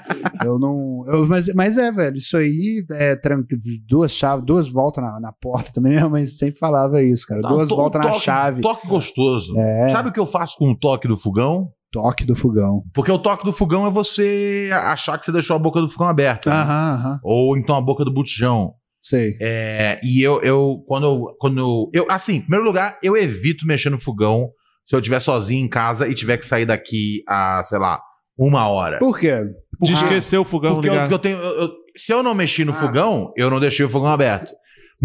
Eu 0.43 0.59
não. 0.59 1.05
eu- 1.07 1.25
mas, 1.25 1.47
mas 1.53 1.77
é, 1.77 1.89
velho, 1.89 2.17
isso 2.17 2.35
aí 2.35 2.85
é 2.91 3.15
tranquilo. 3.15 3.61
Duas 3.87 4.11
chaves, 4.11 4.45
duas 4.45 4.67
voltas 4.67 5.01
na, 5.01 5.21
na 5.21 5.31
porta 5.31 5.71
também. 5.71 5.93
Minha 5.93 6.09
mãe 6.09 6.25
sempre 6.25 6.59
falava 6.59 7.01
isso, 7.01 7.25
cara. 7.27 7.41
Dá 7.41 7.47
duas 7.47 7.71
um 7.71 7.75
voltas 7.77 8.01
um 8.01 8.03
na 8.03 8.11
toque- 8.11 8.25
chave. 8.25 8.61
Toque 8.61 8.85
gostoso. 8.85 9.57
É, 9.57 9.87
Sabe 9.87 10.09
o 10.09 10.11
que 10.11 10.19
eu 10.19 10.27
faço 10.27 10.57
com 10.57 10.69
o 10.69 10.77
toque 10.77 11.07
do 11.07 11.15
fogão? 11.17 11.71
Toque 11.93 12.25
do 12.25 12.35
fogão. 12.35 12.83
Porque 12.93 13.11
o 13.11 13.19
toque 13.19 13.45
do 13.45 13.53
fogão 13.53 13.85
é 13.87 13.89
você 13.91 14.69
achar 14.73 15.17
que 15.19 15.25
você 15.25 15.31
deixou 15.31 15.55
a 15.55 15.59
boca 15.59 15.79
do 15.79 15.87
fogão 15.87 16.07
aberta. 16.07 16.49
né? 16.49 16.55
Aham, 16.55 16.93
aham. 16.95 17.19
Ou 17.23 17.55
então 17.55 17.75
a 17.77 17.81
boca 17.81 18.03
do 18.03 18.11
botijão. 18.11 18.73
Sei. 19.01 19.37
É, 19.41 19.99
e 20.03 20.21
eu, 20.21 20.41
eu 20.41 20.83
quando, 20.87 21.05
eu, 21.05 21.35
quando 21.39 21.89
eu. 21.93 22.05
Assim, 22.09 22.35
em 22.37 22.41
primeiro 22.41 22.65
lugar, 22.65 22.97
eu 23.03 23.15
evito 23.15 23.65
mexer 23.67 23.89
no 23.89 23.99
fogão 23.99 24.49
se 24.85 24.95
eu 24.95 24.99
estiver 24.99 25.19
sozinho 25.19 25.63
em 25.63 25.69
casa 25.69 26.07
e 26.07 26.15
tiver 26.15 26.37
que 26.37 26.45
sair 26.45 26.65
daqui 26.65 27.21
a, 27.27 27.61
sei 27.65 27.77
lá, 27.79 28.01
uma 28.37 28.67
hora. 28.67 28.97
Por 28.97 29.19
quê? 29.19 29.43
De 29.81 29.93
esquecer 29.93 30.37
o 30.37 30.43
fogão 30.43 30.75
Porque 30.75 30.87
eu, 30.89 30.93
ligado. 30.93 31.09
porque 31.09 31.13
eu 31.15 31.19
tenho. 31.19 31.37
eu- 31.37 31.59
eu- 31.61 31.71
se 31.95 32.11
eu 32.11 32.23
não 32.23 32.33
mexi 32.33 32.65
no 32.65 32.71
Ah. 32.71 32.75
fogão, 32.75 33.31
eu 33.37 33.49
não 33.51 33.59
deixei 33.59 33.85
o 33.85 33.89
fogão 33.89 34.07
aberto. 34.09 34.51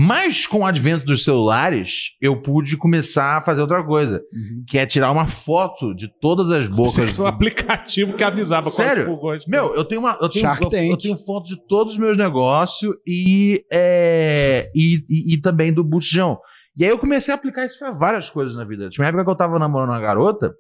Mas 0.00 0.46
com 0.46 0.60
o 0.60 0.64
advento 0.64 1.04
dos 1.04 1.24
celulares, 1.24 2.12
eu 2.20 2.40
pude 2.40 2.76
começar 2.76 3.38
a 3.38 3.42
fazer 3.42 3.60
outra 3.60 3.82
coisa, 3.82 4.22
Uhum. 4.32 4.62
que 4.68 4.78
é 4.78 4.86
tirar 4.86 5.10
uma 5.10 5.26
foto 5.26 5.92
de 5.92 6.08
todas 6.20 6.52
as 6.52 6.68
bocas. 6.68 7.10
Você 7.10 7.20
um 7.20 7.26
aplicativo 7.26 8.14
que 8.14 8.22
avisava 8.22 8.70
Sério? 8.70 9.06
fogões. 9.06 9.44
Meu, 9.46 9.74
eu 9.74 9.84
tenho 9.84 10.00
uma. 10.00 10.16
Eu 10.20 10.28
tenho, 10.28 10.46
eu, 10.46 10.90
eu 10.90 10.96
tenho 10.96 11.16
foto 11.16 11.48
de 11.48 11.56
todos 11.66 11.94
os 11.94 11.98
meus 11.98 12.16
negócios 12.16 12.94
e, 13.04 13.64
é, 13.72 14.70
e, 14.72 15.02
e, 15.10 15.34
e 15.34 15.40
também 15.40 15.72
do 15.72 15.82
botijão. 15.82 16.38
E 16.76 16.84
aí 16.84 16.90
eu 16.90 16.98
comecei 16.98 17.34
a 17.34 17.36
aplicar 17.36 17.66
isso 17.66 17.76
pra 17.76 17.90
várias 17.90 18.30
coisas 18.30 18.54
na 18.54 18.64
vida. 18.64 18.88
Tinha 18.88 19.02
uma 19.04 19.08
época 19.08 19.24
que 19.24 19.30
eu 19.30 19.36
tava 19.36 19.58
namorando 19.58 19.88
uma 19.90 20.00
garota 20.00 20.54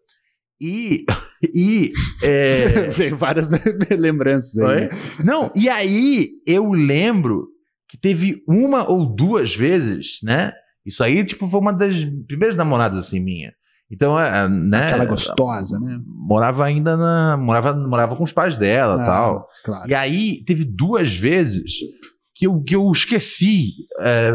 e. 0.60 1.04
e 1.54 1.92
é, 2.24 2.88
Vem 2.90 3.14
várias 3.14 3.50
lembranças 3.96 4.58
aí. 4.58 4.82
Oi? 4.82 4.90
Não, 5.24 5.52
e 5.54 5.68
aí 5.68 6.30
eu 6.44 6.72
lembro 6.72 7.46
que 7.88 7.96
teve 7.96 8.42
uma 8.46 8.88
ou 8.88 9.06
duas 9.06 9.54
vezes, 9.54 10.18
né? 10.22 10.52
Isso 10.84 11.02
aí, 11.02 11.24
tipo, 11.24 11.46
foi 11.46 11.60
uma 11.60 11.72
das 11.72 12.04
primeiras 12.26 12.56
namoradas 12.56 12.98
assim 12.98 13.20
minha. 13.20 13.52
Então, 13.90 14.20
é, 14.20 14.48
né? 14.48 14.88
Aquela 14.88 15.06
gostosa, 15.06 15.80
né? 15.80 15.98
Morava 16.06 16.64
ainda 16.64 16.96
na. 16.96 17.36
Morava, 17.38 17.74
morava 17.74 18.16
com 18.16 18.22
os 18.24 18.32
pais 18.32 18.56
dela 18.56 18.98
e 18.98 19.02
Ah, 19.02 19.04
tal. 19.04 19.48
Claro. 19.64 19.90
E 19.90 19.94
aí 19.94 20.44
teve 20.44 20.64
duas 20.64 21.12
vezes 21.14 21.72
que 22.34 22.46
eu, 22.46 22.62
que 22.62 22.76
eu 22.76 22.90
esqueci 22.92 23.72
é, 24.00 24.32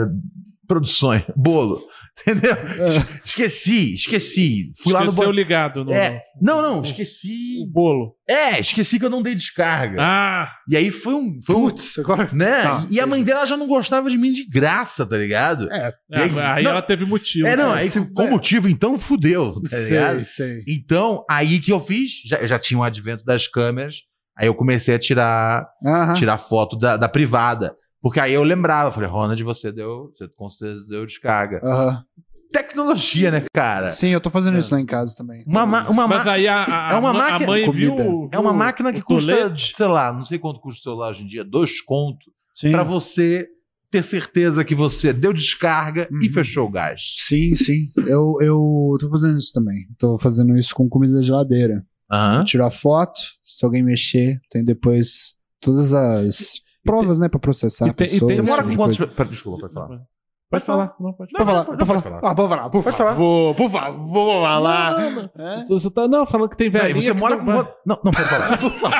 produções, 0.67 1.23
bolo. 1.37 1.81
Entendeu? 2.21 2.53
É. 2.53 3.19
Esqueci, 3.25 3.95
esqueci. 3.95 4.71
Fui 4.81 4.93
lá 4.93 4.99
no 4.99 5.07
Esqueceu 5.07 5.25
banco. 5.25 5.35
ligado 5.35 5.83
no, 5.83 5.91
É, 5.93 6.21
não, 6.39 6.61
não, 6.61 6.79
o 6.79 6.83
esqueci. 6.83 7.65
bolo. 7.71 8.15
É, 8.29 8.59
esqueci 8.59 8.99
que 8.99 9.05
eu 9.05 9.09
não 9.09 9.21
dei 9.23 9.33
descarga. 9.33 9.97
Ah! 9.99 10.47
E 10.69 10.77
aí 10.77 10.91
foi 10.91 11.15
um. 11.15 11.39
Foi 11.43 11.55
um 11.55 11.61
Putz, 11.63 11.97
agora. 11.97 12.29
né? 12.31 12.61
Tá, 12.61 12.87
e 12.89 12.99
a 12.99 13.07
mãe 13.07 13.23
dela 13.23 13.45
já 13.47 13.57
não 13.57 13.67
gostava 13.67 14.09
de 14.11 14.17
mim 14.17 14.31
de 14.31 14.45
graça, 14.47 15.05
tá 15.07 15.17
ligado? 15.17 15.71
É, 15.71 15.91
E 16.11 16.15
aí- 16.15 16.37
é, 16.37 16.45
aí 16.45 16.63
não. 16.63 16.71
ela 16.71 16.81
teve 16.83 17.03
motivo. 17.03 17.47
É, 17.47 17.55
não, 17.55 17.75
é, 17.75 17.79
aí 17.81 17.89
se- 17.89 18.13
com 18.13 18.27
motivo, 18.27 18.69
então 18.69 18.97
fudeu, 18.97 19.59
tá 19.69 19.77
ligado? 19.79 20.23
sei, 20.23 20.25
sei. 20.25 20.63
Então, 20.67 21.25
aí 21.29 21.59
que 21.59 21.71
eu 21.71 21.79
fiz, 21.79 22.21
já, 22.27 22.37
eu 22.37 22.47
já 22.47 22.59
tinha 22.59 22.79
o 22.79 22.83
advento 22.83 23.25
das 23.25 23.47
câmeras, 23.47 23.95
aí 24.37 24.47
eu 24.47 24.53
comecei 24.55 24.93
a 24.95 24.99
tirar, 24.99 25.65
tirar 26.15 26.37
foto 26.37 26.77
da, 26.77 26.95
da 26.95 27.09
privada. 27.09 27.75
Porque 28.03 28.19
aí 28.19 28.33
eu 28.33 28.43
lembrava, 28.43 28.91
falei, 28.91 29.09
Ronald, 29.09 29.41
você 29.43 29.71
deu, 29.71 30.11
você 30.13 30.27
com 30.27 30.47
certeza 30.49 30.85
deu 30.87 31.05
descarga. 31.05 31.59
Aham. 31.63 32.03
Tecnologia, 32.51 33.31
né, 33.31 33.43
cara? 33.51 33.87
Sim, 33.87 34.09
eu 34.09 34.21
tô 34.21 34.29
fazendo 34.29 34.59
isso 34.59 34.71
lá 34.75 34.79
em 34.79 34.85
casa 34.85 35.15
também. 35.15 35.43
Uma, 35.47 35.65
ma- 35.65 35.89
uma, 35.89 36.07
Mas 36.07 36.23
ma- 36.23 36.31
aí 36.33 36.47
a, 36.47 36.65
a, 36.65 36.93
É 36.93 36.95
uma 36.97 37.09
a 37.09 37.13
máquina- 37.13 37.47
mãe 37.47 37.71
viu. 37.71 37.95
comida. 37.95 38.35
é 38.35 38.37
uma 38.39 38.53
máquina 38.53 38.93
que 38.93 38.99
o 38.99 39.03
custa, 39.03 39.35
tolete. 39.35 39.73
sei 39.75 39.87
lá, 39.87 40.13
não 40.13 40.23
sei 40.23 40.37
quanto 40.37 40.59
custa 40.59 40.79
o 40.79 40.83
celular 40.83 41.09
hoje 41.09 41.23
em 41.23 41.27
dia, 41.27 41.43
dois 41.43 41.81
contos, 41.81 42.27
Sim. 42.53 42.71
pra 42.71 42.83
você 42.83 43.47
ter 43.89 44.03
certeza 44.03 44.63
que 44.63 44.75
você 44.75 45.11
deu 45.13 45.33
descarga 45.33 46.07
e 46.21 46.27
Uhum. 46.27 46.33
fechou 46.33 46.67
o 46.67 46.71
gás. 46.71 47.01
Sim, 47.27 47.55
sim. 47.55 47.87
Eu, 48.05 48.37
eu 48.41 48.97
tô 48.99 49.09
fazendo 49.09 49.37
isso 49.39 49.51
também. 49.53 49.87
Tô 49.97 50.17
fazendo 50.19 50.55
isso 50.57 50.75
com 50.75 50.87
comida 50.89 51.13
da 51.15 51.21
geladeira. 51.23 51.83
Aham. 52.11 52.43
Tiro 52.43 52.65
a 52.65 52.69
foto, 52.71 53.19
se 53.43 53.65
alguém 53.65 53.81
mexer, 53.81 54.39
tem 54.51 54.63
depois 54.63 55.35
todas 55.59 55.91
as 55.93 56.59
provas, 56.83 57.19
né, 57.19 57.29
pra 57.29 57.39
processar. 57.39 57.87
e 57.87 57.93
tem- 57.93 58.07
e 58.07 58.09
tem- 58.09 58.19
pessoas, 58.19 58.35
Você 58.35 58.41
mora 58.41 58.61
esse 58.65 58.75
com 58.77 58.83
quantos... 58.83 58.97
Pera, 58.97 59.29
Desculpa, 59.29 59.61
pode 59.61 59.73
falar. 59.73 59.99
Pode 60.49 60.65
falar. 60.65 60.95
Não, 60.99 61.13
pode 61.13 61.31
Pode 61.31 61.45
falar, 61.45 61.59
Não, 61.59 61.65
pode 61.65 61.85
falar. 61.85 62.01
pode 62.01 62.03
falar. 62.15 62.31
Ah, 62.31 62.35
pode 62.35 62.49
falar, 62.49 62.69
por 62.69 62.83
Pode 62.83 62.97
falar. 62.97 63.09
favor, 63.11 63.55
por 63.55 63.71
favor, 63.71 64.41
vai 64.41 64.59
lá. 64.61 64.91
Não, 64.99 65.11
não, 65.11 65.29
não. 65.35 65.47
É? 65.51 65.65
Você 65.65 65.89
tá, 65.91 66.07
não, 66.07 66.25
falando 66.27 66.49
que 66.49 66.57
tem 66.57 66.69
Não, 66.69 66.79
e 66.79 66.83
velhinha. 66.83 67.01
você 67.01 67.13
mora 67.13 67.35
não 67.37 67.45
com... 67.45 67.51
Não, 67.85 67.99
não, 68.03 68.11
pode 68.11 68.27
falar. 68.29 68.57
Por 68.59 68.71
favor, 68.71 68.99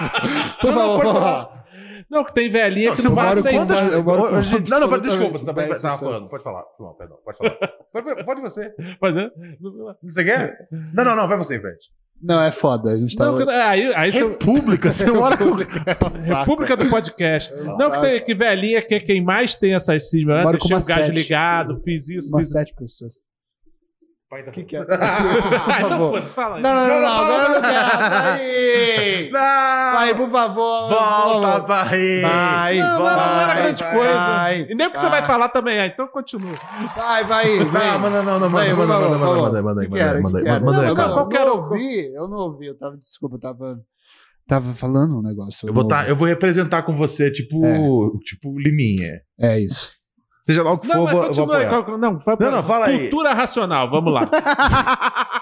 Não, 0.64 0.72
não, 0.74 0.88
por 0.96 1.04
pode 1.04 1.14
favor. 1.14 1.22
falar. 1.22 1.64
Não, 2.10 2.24
que 2.26 2.34
tem 2.34 2.50
velhinha 2.50 2.90
Não, 2.90 2.96
que 2.96 3.04
não 3.04 3.16
vai 3.16 3.42
quantas- 3.42 3.92
eu 3.94 4.04
moro 4.04 4.22
com 4.24 4.28
Não, 4.30 4.32
não, 4.32 4.38
absolutamente 4.40 5.02
desculpa, 5.08 5.40
você 5.40 5.46
tava, 5.46 5.62
tava 5.62 5.74
pessoas. 5.74 6.00
falando. 6.00 6.30
Pode 6.30 6.44
falar. 6.44 6.64
Não, 6.80 6.94
perdão, 6.94 7.18
pode 7.24 7.38
falar. 7.38 7.58
Pode, 7.92 8.26
pode 8.26 8.42
você. 8.42 8.74
Mas, 9.02 9.16
né? 9.16 9.30
Você 10.04 10.24
quer? 10.24 10.68
Não, 10.94 11.06
não, 11.06 11.16
não, 11.16 11.28
vai 11.28 11.38
você 11.38 11.60
frente. 11.60 11.90
Não, 12.24 12.42
é 12.42 12.52
foda. 12.52 12.92
A 12.92 12.98
gente 12.98 13.16
tá. 13.18 13.26
Não, 13.26 13.38
que- 13.46 13.52
aí, 13.52 13.94
aí 13.94 14.12
você- 14.12 14.20
República, 14.20 14.92
você 14.94 15.06
mora 15.12 15.36
com. 15.38 15.52
República 15.54 16.78
do 16.78 16.90
Podcast. 16.90 17.54
Não, 17.54 17.92
que, 17.92 18.00
tem, 18.00 18.24
que 18.24 18.34
velhinha 18.34 18.82
que 18.82 18.96
é 18.96 19.00
quem 19.02 19.22
mais 19.22 19.56
tem 19.56 19.74
essas 19.74 20.10
símbolos. 20.10 20.38
né? 20.38 20.44
Moro 20.44 20.58
com 20.58 20.70
Deixei 20.70 20.86
o 20.86 20.88
gás 20.98 21.06
sete. 21.08 21.16
ligado, 21.16 21.82
fiz 21.84 22.08
isso, 22.08 22.30
Umas 22.30 22.40
fiz 22.42 22.48
isso. 22.50 22.58
sete 22.58 22.74
pessoas. 22.76 23.16
O 24.42 24.52
que, 24.52 24.64
que 24.64 24.76
é? 24.76 24.80
Ah, 24.90 25.78
então 25.78 25.90
favor. 25.90 26.14
foda-se, 26.14 26.34
fala 26.34 26.56
aí. 26.58 26.62
Não, 26.62 26.74
não, 26.76 26.88
não, 26.88 27.02
não, 27.02 27.08
agora 27.20 27.44
eu 27.44 27.50
não 27.50 27.62
quero. 27.62 27.98
Vai! 28.10 29.30
Não! 29.32 29.94
Vai, 29.94 30.16
por 30.16 30.30
favor. 30.30 30.90
Volta. 30.90 31.60
Bahia! 31.62 32.22
Vai, 32.28 32.78
Não, 32.80 32.88
não, 32.90 33.00
não 33.00 33.10
era 33.40 33.48
vai, 33.48 33.64
grande 33.64 33.84
vai, 33.84 33.94
coisa. 33.94 34.14
vai, 34.14 34.62
e 34.70 34.76
nem 34.76 34.88
o 34.88 34.92
que 34.92 34.98
você 35.00 35.10
vai. 35.10 35.20
vai 35.20 35.28
falar 35.28 35.50
também. 35.50 35.80
Ah, 35.80 35.88
então 35.88 36.08
continua. 36.08 36.54
Vai, 36.96 37.24
vai. 37.24 37.58
Não, 37.58 37.66
vem. 37.66 38.00
manda, 38.00 38.24
não, 38.24 38.40
não, 38.40 38.50
Vai, 38.50 38.74
manda, 38.74 38.88
manda, 38.88 39.18
manda, 39.18 39.18
manda, 39.18 39.20
manda, 39.20 39.62
manda, 39.62 39.62
manda, 39.62 40.22
manda, 40.22 40.44
Não, 40.44 40.80
aí, 40.90 40.96
não. 40.96 41.32
Eu 41.32 41.56
ouvi, 41.56 42.14
eu 42.14 42.28
não 42.28 42.38
ouvi. 42.38 42.68
Eu 42.68 42.78
tava, 42.78 42.98
desculpa, 42.98 43.36
eu 43.36 43.40
tava, 43.40 43.80
tava 44.48 44.74
falando 44.74 45.18
um 45.18 45.22
negócio. 45.22 45.68
Eu 45.68 45.74
vou, 45.74 45.88
tá, 45.88 46.08
eu 46.08 46.16
vou 46.16 46.28
representar 46.28 46.84
com 46.84 46.96
você, 46.96 47.32
tipo, 47.32 47.66
É. 47.66 47.78
tipo 48.26 48.60
Liminha. 48.60 49.22
É 49.40 49.60
isso. 49.60 49.92
Seja 50.44 50.62
lá 50.62 50.72
o 50.74 50.78
que 50.78 50.88
for, 50.88 50.96
Não, 50.96 51.04
mas 51.06 51.12
vou, 51.14 51.22
vou 51.22 51.30
continua 51.30 51.58
aí. 51.58 51.66
apoiar. 51.66 51.84
qual- 51.84 51.98
Não, 51.98 52.12
Não, 52.40 52.52
não, 52.52 52.64
fala 52.64 52.86
aí. 52.88 53.00
Cultura 53.10 53.34
racional, 53.34 53.90
vamos 53.90 54.14
lá. 54.14 54.30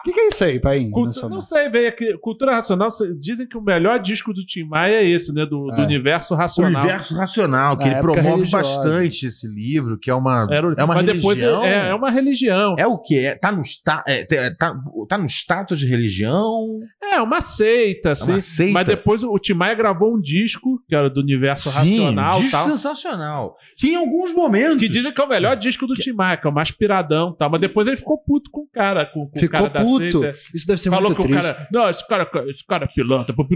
O 0.00 0.02
que, 0.04 0.12
que 0.12 0.20
é 0.20 0.28
isso 0.28 0.44
aí, 0.44 0.60
pai? 0.60 0.84
Cultu- 0.90 1.28
não 1.28 1.40
sei, 1.40 1.68
veio 1.68 1.88
aqui. 1.88 2.16
Cultura 2.18 2.52
racional, 2.54 2.88
dizem 3.18 3.46
que 3.46 3.56
o 3.56 3.62
melhor 3.62 3.98
disco 3.98 4.32
do 4.32 4.44
Tim 4.44 4.64
Maia 4.64 4.96
é 4.96 5.08
esse, 5.08 5.32
né? 5.32 5.44
Do, 5.46 5.66
do 5.66 5.74
É. 5.74 5.84
universo 5.84 6.34
O 6.34 6.36
racional. 6.36 6.80
universo 6.82 7.14
racional, 7.16 7.76
que 7.76 7.84
Na 7.84 7.88
ele 7.90 7.96
época 7.98 8.12
promove 8.14 8.36
religiosa. 8.44 8.62
bastante 8.82 9.26
esse 9.26 9.48
livro, 9.48 9.98
que 9.98 10.10
é 10.10 10.14
uma, 10.14 10.46
Era 10.50 10.68
o- 10.68 10.72
é 10.76 10.84
uma 10.84 10.94
mas 10.94 11.06
depois 11.06 11.36
religião. 11.38 11.64
é, 11.64 11.88
é 11.88 11.94
uma 11.94 12.10
religião. 12.10 12.76
É 12.78 12.86
o 12.86 12.98
quê? 12.98 13.16
É, 13.26 13.34
tá, 13.34 13.50
no 13.52 13.62
sta 13.62 14.02
é, 14.06 14.24
tá, 14.54 14.74
tá 15.08 15.18
no 15.18 15.26
status 15.26 15.78
de 15.78 15.86
religião? 15.86 16.80
É, 17.02 17.20
uma 17.20 17.40
seita, 17.40 18.12
assim. 18.12 18.32
uma 18.32 18.40
seita? 18.40 18.72
Mas 18.72 18.86
depois 18.86 19.22
o 19.22 19.34
Tim 19.38 19.54
Maia 19.54 19.74
gravou 19.74 20.14
um 20.14 20.20
disco, 20.20 20.80
que 20.88 20.94
era 20.94 21.08
do 21.10 21.20
universo 21.20 21.70
Sim, 21.70 22.00
racional 22.00 22.38
e 22.38 22.42
disco 22.42 22.50
tal. 22.56 22.68
sensacional. 22.68 23.56
Que 23.76 23.88
em 23.90 23.96
alguns 23.96 24.34
momentos... 24.34 24.78
Que 24.80 24.88
dizem 24.88 25.12
que 25.12 25.20
é 25.20 25.24
o 25.24 25.28
melhor 25.28 25.56
disco 25.56 25.86
do 25.86 25.94
Tim 25.94 26.12
Maia, 26.12 26.36
que 26.36 26.46
é 26.46 26.50
o 26.50 26.54
mais 26.54 26.70
piradão 26.70 27.30
e 27.34 27.36
tal. 27.38 27.50
Mas 27.50 27.60
depois 27.60 27.86
ele 27.86 27.96
ficou 27.96 28.18
puto 28.18 28.50
com 28.50 28.62
o 28.62 28.68
cara, 28.72 29.06
com, 29.06 29.28
com 29.28 29.44
o 29.44 29.48
cara 29.48 29.70
da 29.78 29.84
puto. 29.84 30.20
seita. 30.20 30.38
Isso 30.54 30.66
deve 30.66 30.80
ser 30.80 30.90
Falou 30.90 31.06
muito 31.10 31.22
que 31.22 31.28
triste. 31.28 31.40
o 31.40 31.42
cara. 31.54 31.68
Não, 31.72 31.88
esse 31.90 32.06
cara, 32.08 32.30
esse 32.48 32.64
cara 32.66 32.84
é 32.84 32.88
pilantra. 32.88 33.34
Pro, 33.34 33.46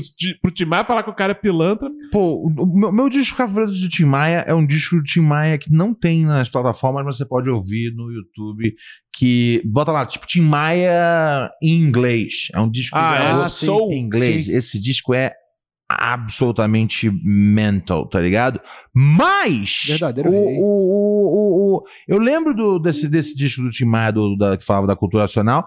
pro 0.42 0.50
Tim 0.50 0.64
Maia 0.64 0.84
falar 0.84 1.02
que 1.02 1.10
o 1.10 1.14
cara 1.14 1.32
é 1.32 1.34
pilantra. 1.34 1.88
Pô, 2.12 2.46
o 2.46 2.78
meu, 2.78 2.92
meu 2.92 3.08
disco 3.08 3.36
favorito 3.36 3.72
do 3.78 3.88
Tim 3.88 4.04
Maia 4.04 4.44
é 4.46 4.54
um 4.54 4.66
disco 4.66 4.96
do 4.96 5.02
Tim 5.02 5.20
Maia 5.20 5.58
que 5.58 5.72
não 5.72 5.92
tem 5.94 6.24
nas 6.24 6.48
plataformas, 6.48 7.04
mas 7.04 7.16
você 7.16 7.24
pode 7.26 7.48
ouvir 7.50 7.92
no 7.94 8.10
YouTube. 8.10 8.74
Que 9.16 9.60
bota 9.64 9.90
lá, 9.90 10.06
tipo, 10.06 10.26
Tim 10.26 10.42
Maia 10.42 11.50
em 11.62 11.74
inglês. 11.80 12.48
É 12.54 12.60
um 12.60 12.70
disco 12.70 12.96
Ah, 12.96 13.16
que 13.16 13.22
é 13.26 13.34
o 13.44 13.48
Soul. 13.48 13.92
em 13.92 13.98
inglês. 13.98 14.48
Esse 14.48 14.80
disco 14.80 15.12
é 15.14 15.32
absolutamente 16.04 17.10
mental, 17.24 18.06
tá 18.08 18.20
ligado? 18.20 18.60
Mas 18.94 19.82
Verdadeiro 19.88 20.30
o, 20.30 20.34
o, 20.34 21.74
o- 21.74 21.76
o- 21.78 21.84
eu 22.06 22.18
lembro 22.18 22.54
do- 22.54 22.78
desse, 22.78 23.08
desse 23.08 23.34
disco 23.34 23.62
do 23.62 23.70
Tim 23.70 23.84
Maia, 23.86 24.12
do, 24.12 24.36
da, 24.36 24.56
que 24.56 24.64
falava 24.64 24.86
da 24.86 24.94
cultura 24.96 25.24
nacional. 25.24 25.66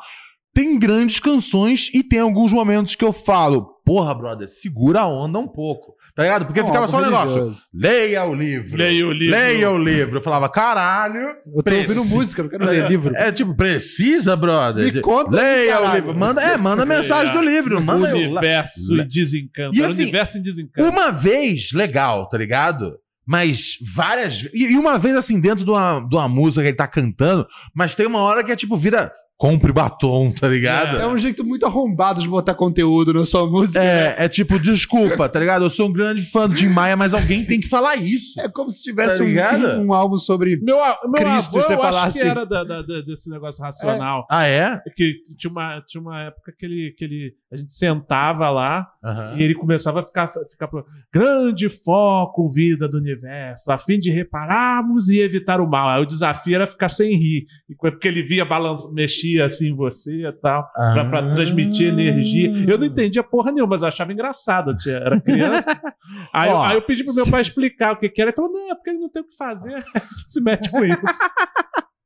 Tem 0.53 0.77
grandes 0.77 1.19
canções 1.19 1.89
e 1.93 2.03
tem 2.03 2.19
alguns 2.19 2.53
momentos 2.53 2.95
que 2.95 3.03
eu 3.03 3.11
falo, 3.11 3.69
porra, 3.85 4.13
brother, 4.13 4.47
segura 4.49 5.01
a 5.01 5.07
onda 5.07 5.39
um 5.39 5.47
pouco. 5.47 5.93
Tá 6.15 6.21
ligado? 6.21 6.45
Porque 6.45 6.59
Não, 6.59 6.67
ficava 6.67 6.85
algo 6.85 6.91
só 6.95 7.01
um 7.01 7.05
negócio. 7.05 7.55
Leia 7.73 8.23
o 8.23 8.35
livro. 8.35 8.77
Leia 8.77 9.07
o 9.07 9.11
livro. 9.11 9.31
Leia 9.35 9.71
o 9.71 9.77
livro. 9.79 10.17
Eu 10.19 10.21
falava, 10.21 10.47
caralho. 10.47 11.29
Eu 11.43 11.55
tô 11.55 11.63
Preci- 11.63 11.97
ouvindo 11.97 12.15
música, 12.15 12.43
não 12.43 12.49
quero 12.51 12.65
ler 12.65 12.87
livro. 12.87 13.15
É 13.15 13.31
tipo, 13.31 13.55
precisa, 13.55 14.35
brother? 14.35 14.93
Me 14.93 15.01
conta 15.01 15.31
Leia 15.31 15.81
o 15.81 15.95
livro. 15.95 16.15
Manda, 16.15 16.39
é, 16.43 16.55
manda 16.55 16.83
a 16.83 16.85
mensagem 16.85 17.33
do 17.33 17.41
livro. 17.41 17.81
Manda 17.81 18.09
eu- 18.11 18.15
universo 18.29 18.93
em 18.93 19.07
desencanto. 19.07 19.75
E 19.75 19.83
assim, 19.83 20.03
universo 20.03 20.37
em 20.37 20.41
desencanto. 20.43 20.87
Uma 20.87 21.09
vez, 21.11 21.71
legal, 21.71 22.29
tá 22.29 22.37
ligado? 22.37 22.93
Mas 23.25 23.79
várias. 23.95 24.47
E, 24.53 24.73
e 24.73 24.77
uma 24.77 24.99
vez, 24.99 25.15
assim, 25.15 25.39
dentro 25.41 25.65
de 25.65 25.71
uma, 25.71 25.99
de 26.07 26.15
uma 26.15 26.27
música 26.27 26.61
que 26.61 26.67
ele 26.67 26.77
tá 26.77 26.85
cantando, 26.85 27.47
mas 27.73 27.95
tem 27.95 28.05
uma 28.05 28.19
hora 28.19 28.43
que 28.43 28.51
é 28.51 28.55
tipo, 28.55 28.77
vira. 28.77 29.11
Compre 29.43 29.73
batom, 29.73 30.31
tá 30.31 30.47
ligado? 30.47 30.95
É 31.01 31.05
um 31.05 31.17
jeito 31.17 31.43
muito 31.43 31.65
arrombado 31.65 32.21
de 32.21 32.29
botar 32.29 32.53
conteúdo 32.53 33.13
na 33.13 33.25
sua 33.25 33.45
música. 33.45 33.83
É, 33.83 34.15
é 34.23 34.29
tipo, 34.29 34.57
desculpa, 34.57 35.27
tá 35.27 35.37
ligado? 35.37 35.65
Eu 35.65 35.69
sou 35.69 35.89
um 35.89 35.91
grande 35.91 36.21
fã 36.21 36.49
Tim 36.49 36.67
Maia, 36.69 36.95
mas 36.95 37.13
alguém 37.13 37.43
tem 37.43 37.59
que 37.59 37.67
falar 37.67 37.97
isso. 37.97 38.39
É 38.39 38.47
como 38.47 38.71
se 38.71 38.81
tivesse 38.83 39.17
Tá 39.17 39.77
um, 39.79 39.87
um 39.87 39.93
álbum 39.93 40.15
sobre. 40.15 40.55
Meu, 40.61 40.81
a- 40.81 40.97
meu 41.03 41.15
Cristo, 41.21 41.57
avô, 41.59 41.67
você 41.67 41.73
eu 41.73 41.83
acho 41.83 42.13
que 42.13 42.19
assim. 42.19 42.29
era 42.29 42.45
da- 42.45 42.63
da- 42.63 42.81
da- 42.83 43.01
desse 43.01 43.29
negócio 43.29 43.61
racional. 43.61 44.25
Ah, 44.31 44.47
é? 44.47 44.79
Que 44.95 45.15
tinha 45.37 45.51
uma, 45.51 45.81
tinha 45.85 45.99
uma 45.99 46.21
época 46.21 46.53
que 46.57 46.65
ele, 46.65 46.95
que 46.97 47.03
ele. 47.03 47.33
A 47.53 47.57
gente 47.57 47.73
sentava 47.73 48.49
lá 48.49 48.87
Aham. 49.03 49.35
e 49.37 49.43
ele 49.43 49.53
começava 49.53 49.99
a 49.99 50.03
ficar, 50.03 50.27
ficar 50.49 50.67
grande 51.13 51.69
foco, 51.69 52.49
vida 52.51 52.89
do 52.89 52.97
universo, 52.97 53.71
a 53.71 53.77
fim 53.77 53.99
de 53.99 54.09
repararmos 54.11 55.07
e 55.07 55.19
evitar 55.19 55.61
o 55.61 55.69
mal. 55.69 55.87
Aí 55.89 56.01
o 56.01 56.05
desafio 56.05 56.55
era 56.55 56.65
ficar 56.65 56.89
sem 56.89 57.15
rir. 57.15 57.45
Porque 57.77 58.07
ele 58.07 58.23
via 58.23 58.43
balanço, 58.43 58.91
mexia 58.91 59.45
assim 59.45 59.67
em 59.69 59.75
você 59.75 60.27
e 60.27 60.31
tal, 60.33 60.67
Ah. 60.75 61.31
transmitir 61.35 61.89
energia. 61.89 62.49
Eu 62.67 62.77
não 62.77 62.85
entendia 62.87 63.21
porra 63.23 63.51
nenhuma, 63.51 63.69
mas 63.71 63.81
eu 63.83 63.87
achava 63.87 64.11
engraçado. 64.11 64.71
Eu 64.71 64.77
tinha- 64.77 64.95
era 64.95 65.21
criança. 65.21 65.67
aí, 66.33 66.49
eu, 66.49 66.61
aí 66.61 66.75
eu 66.75 66.81
pedi 66.81 67.03
pro 67.03 67.13
meu 67.13 67.29
pai 67.29 67.41
explicar 67.41 67.93
o 67.93 67.97
que, 67.97 68.09
que 68.09 68.21
era. 68.21 68.29
Ele 68.31 68.35
falou: 68.35 68.51
não, 68.51 68.71
é 68.71 68.75
porque 68.75 68.89
ele 68.89 68.99
não 68.99 69.09
tem 69.09 69.21
o 69.21 69.27
que 69.27 69.35
fazer. 69.37 69.83
Se 70.25 70.41
mete 70.41 70.71
com 70.71 70.83
isso. 70.83 70.97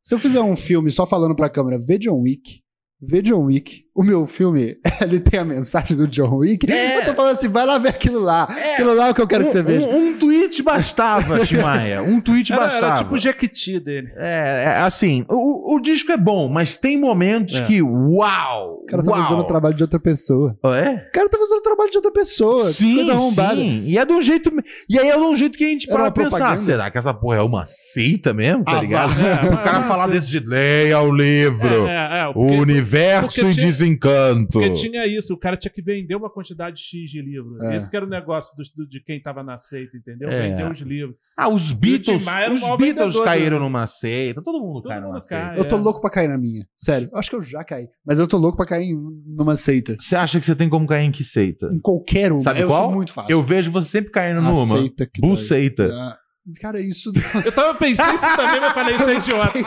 Se 0.03 0.13
eu 0.13 0.19
fizer 0.19 0.41
um 0.41 0.55
filme 0.55 0.91
só 0.91 1.05
falando 1.05 1.35
pra 1.35 1.49
câmera, 1.49 1.77
vê 1.79 1.97
John 1.97 2.21
Wick. 2.21 2.61
Vê 3.01 3.21
John 3.21 3.43
Wick. 3.45 3.83
O 3.97 4.03
meu 4.03 4.27
filme, 4.27 4.77
ele 5.01 5.19
tem 5.19 5.39
a 5.39 5.43
mensagem 5.43 5.97
do 5.97 6.07
John 6.07 6.35
Wick. 6.37 6.71
É. 6.71 6.99
Eu 6.99 7.05
tô 7.05 7.15
falando 7.15 7.31
assim, 7.33 7.47
vai 7.47 7.65
lá 7.65 7.79
ver 7.79 7.89
aquilo 7.89 8.19
lá. 8.19 8.43
Aquilo 8.43 8.93
lá 8.93 9.07
é 9.07 9.09
o 9.09 9.15
que 9.15 9.21
eu 9.21 9.27
quero 9.27 9.45
que 9.45 9.51
você 9.51 9.61
um, 9.61 9.63
veja. 9.63 9.87
um, 9.87 10.09
um 10.09 10.17
tweet 10.19 10.61
bastava, 10.61 11.39
Tim 11.47 11.57
Maia. 11.57 12.03
Um 12.03 12.21
tweet 12.21 12.53
Era, 12.53 12.61
bastava. 12.61 12.85
era 12.85 12.97
tipo 12.99 13.15
o 13.15 13.17
Jequiti 13.17 13.79
dele. 13.79 14.09
É, 14.15 14.65
é, 14.67 14.77
assim, 14.83 15.25
o, 15.27 15.75
o 15.75 15.79
disco 15.81 16.11
é 16.11 16.17
bom, 16.17 16.47
mas 16.47 16.77
tem 16.77 16.95
momentos 16.95 17.55
É. 17.55 17.65
que, 17.65 17.81
uau! 17.81 18.81
O 18.83 18.85
cara 18.85 19.01
tá 19.03 19.11
uau. 19.11 19.21
usando 19.21 19.39
o 19.39 19.43
trabalho 19.45 19.75
de 19.75 19.81
outra 19.83 19.99
pessoa. 19.99 20.55
Oh, 20.63 20.73
é? 20.73 21.07
O 21.09 21.11
cara 21.11 21.27
tá 21.29 21.39
usando 21.41 21.57
o 21.57 21.63
trabalho 21.63 21.89
de 21.89 21.97
outra 21.97 22.11
pessoa. 22.11 22.71
Sim, 22.71 22.95
coisa 22.97 23.13
arrombada. 23.13 23.55
sim. 23.55 23.83
E 23.85 23.97
é 23.97 24.05
de 24.05 24.13
um 24.13 24.21
jeito. 24.21 24.51
E 24.87 24.99
aí 24.99 25.09
é 25.09 25.13
de 25.13 25.17
um 25.23 25.35
jeito 25.35 25.57
que 25.57 25.63
a 25.65 25.67
gente 25.69 25.89
Era 25.89 25.97
para 26.03 26.11
pensar. 26.11 26.29
propaganda. 26.37 26.57
Será 26.57 26.91
que 26.91 26.97
essa 26.99 27.13
porra 27.13 27.37
é 27.37 27.41
uma 27.41 27.65
seita 27.65 28.31
mesmo? 28.33 28.63
Tá 28.63 28.77
Ah, 28.77 28.81
ligado? 28.81 29.11
É, 29.19 29.49
o 29.53 29.57
cara 29.57 29.79
mas- 29.79 29.87
falar 29.87 30.07
desse 30.07 30.29
jeito, 30.29 30.47
leia 30.49 30.99
o 31.01 31.11
livro. 31.11 31.87
É, 31.87 32.19
é, 32.19 32.19
é, 32.19 32.27
o 32.33 32.43
universo 32.61 33.27
porque 33.27 33.41
em 33.41 33.53
tinha- 33.53 33.65
desencanto. 33.88 34.49
Porque 34.51 34.73
tinha 34.73 35.05
isso, 35.07 35.33
o 35.33 35.38
cara 35.38 35.55
tinha 35.57 35.71
que 35.71 35.81
vender 35.81 36.15
uma 36.15 36.29
quantidade 36.29 36.79
X 36.81 37.09
de 37.09 37.21
livro. 37.21 37.61
É. 37.63 37.75
Esse 37.75 37.89
que 37.89 37.95
era 37.95 38.05
o 38.05 38.09
negócio 38.09 38.55
do, 38.55 38.63
do- 38.83 38.89
de 38.89 38.99
quem 39.01 39.21
tava 39.21 39.43
na 39.43 39.57
seita, 39.57 39.95
entendeu? 39.97 40.29
É. 40.29 40.49
Vender 40.49 40.69
os 40.71 40.79
livros. 40.79 41.15
Ah, 41.35 41.49
os 41.49 41.71
Beatles. 41.71 42.25
Os 42.25 42.77
Beatles 42.77 43.19
caíram 43.19 43.57
né? 43.59 43.63
numa 43.65 43.85
seita. 43.88 44.41
Todo 44.41 44.59
mundo 44.59 44.81
Todo 44.81 44.89
cai 44.89 44.99
mundo 44.99 45.09
numa 45.09 45.19
cai. 45.21 45.45
seita. 45.45 45.55
Eu 45.61 45.65
tô 45.67 45.77
É. 45.77 45.79
louco 45.79 46.01
pra 46.01 46.09
cair 46.09 46.27
na 46.27 46.38
minha. 46.38 46.65
Sério. 46.77 47.09
Acho 47.13 47.29
que 47.29 47.35
eu 47.35 47.41
já 47.41 47.63
caí. 47.63 47.88
Mas 48.05 48.19
eu 48.19 48.27
tô 48.27 48.38
louco 48.38 48.57
pra 48.57 48.65
cair 48.65 48.95
numa 49.25 49.55
seita. 49.55 49.95
Você 49.99 50.15
acha 50.15 50.39
que 50.39 50.45
você 50.45 50.55
tem 50.55 50.67
como 50.69 50.88
cair 50.88 51.05
em 51.05 51.11
que 51.11 51.23
seita? 51.23 51.69
Em 51.71 51.79
qualquer 51.79 52.31
uma. 52.31 52.41
Sabe 52.41 52.61
eu 52.61 52.67
qual? 52.67 52.85
sou 52.85 52.91
muito 52.95 53.13
fácil. 53.13 53.31
Eu 53.31 53.43
vejo 53.43 53.71
você 53.71 53.88
sempre 53.88 54.11
caindo 54.11 54.39
A 54.39 54.41
numa. 54.41 54.77
seita 54.79 55.05
que. 55.05 55.21
Buceita. 55.21 55.89
Ah, 55.93 56.17
Cara, 56.61 56.79
isso. 56.79 57.11
Eu 57.43 57.51
tava 57.51 57.77
pensando 57.77 58.15
isso 58.15 58.23
também, 58.38 58.61
mas 58.61 58.71
falei, 58.71 58.95
isso 58.95 59.09
é 59.09 59.15
idiota. 59.19 59.59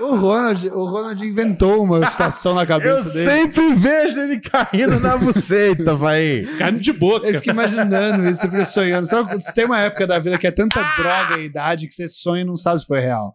O, 0.00 0.16
Ronald, 0.16 0.68
o 0.70 0.84
Ronald 0.84 1.24
inventou 1.26 1.82
uma 1.84 2.04
situação 2.08 2.54
na 2.54 2.62
Eu 2.62 2.66
cabeça 2.66 3.10
dele. 3.12 3.24
sempre 3.24 3.74
vejo 3.74 4.20
ele 4.20 4.40
caindo 4.40 4.98
na 5.00 5.16
buceta, 5.16 5.94
vai. 5.94 6.46
Carne 6.58 6.80
de 6.80 6.92
boca. 6.92 7.26
Ele 7.26 7.38
fica 7.38 7.50
imaginando 7.52 8.28
isso, 8.28 8.40
você 8.42 8.48
fica 8.50 8.64
sonhando. 8.64 9.06
Sabe, 9.06 9.32
tem 9.54 9.64
uma 9.66 9.80
época 9.80 10.06
da 10.06 10.18
vida 10.18 10.38
que 10.38 10.46
é 10.46 10.50
tanta 10.50 10.80
droga 10.98 11.38
e 11.40 11.44
idade 11.46 11.86
que 11.88 11.94
você 11.94 12.08
sonha 12.08 12.42
e 12.42 12.44
não 12.44 12.56
sabe 12.56 12.80
se 12.80 12.86
foi 12.86 13.00
real. 13.00 13.34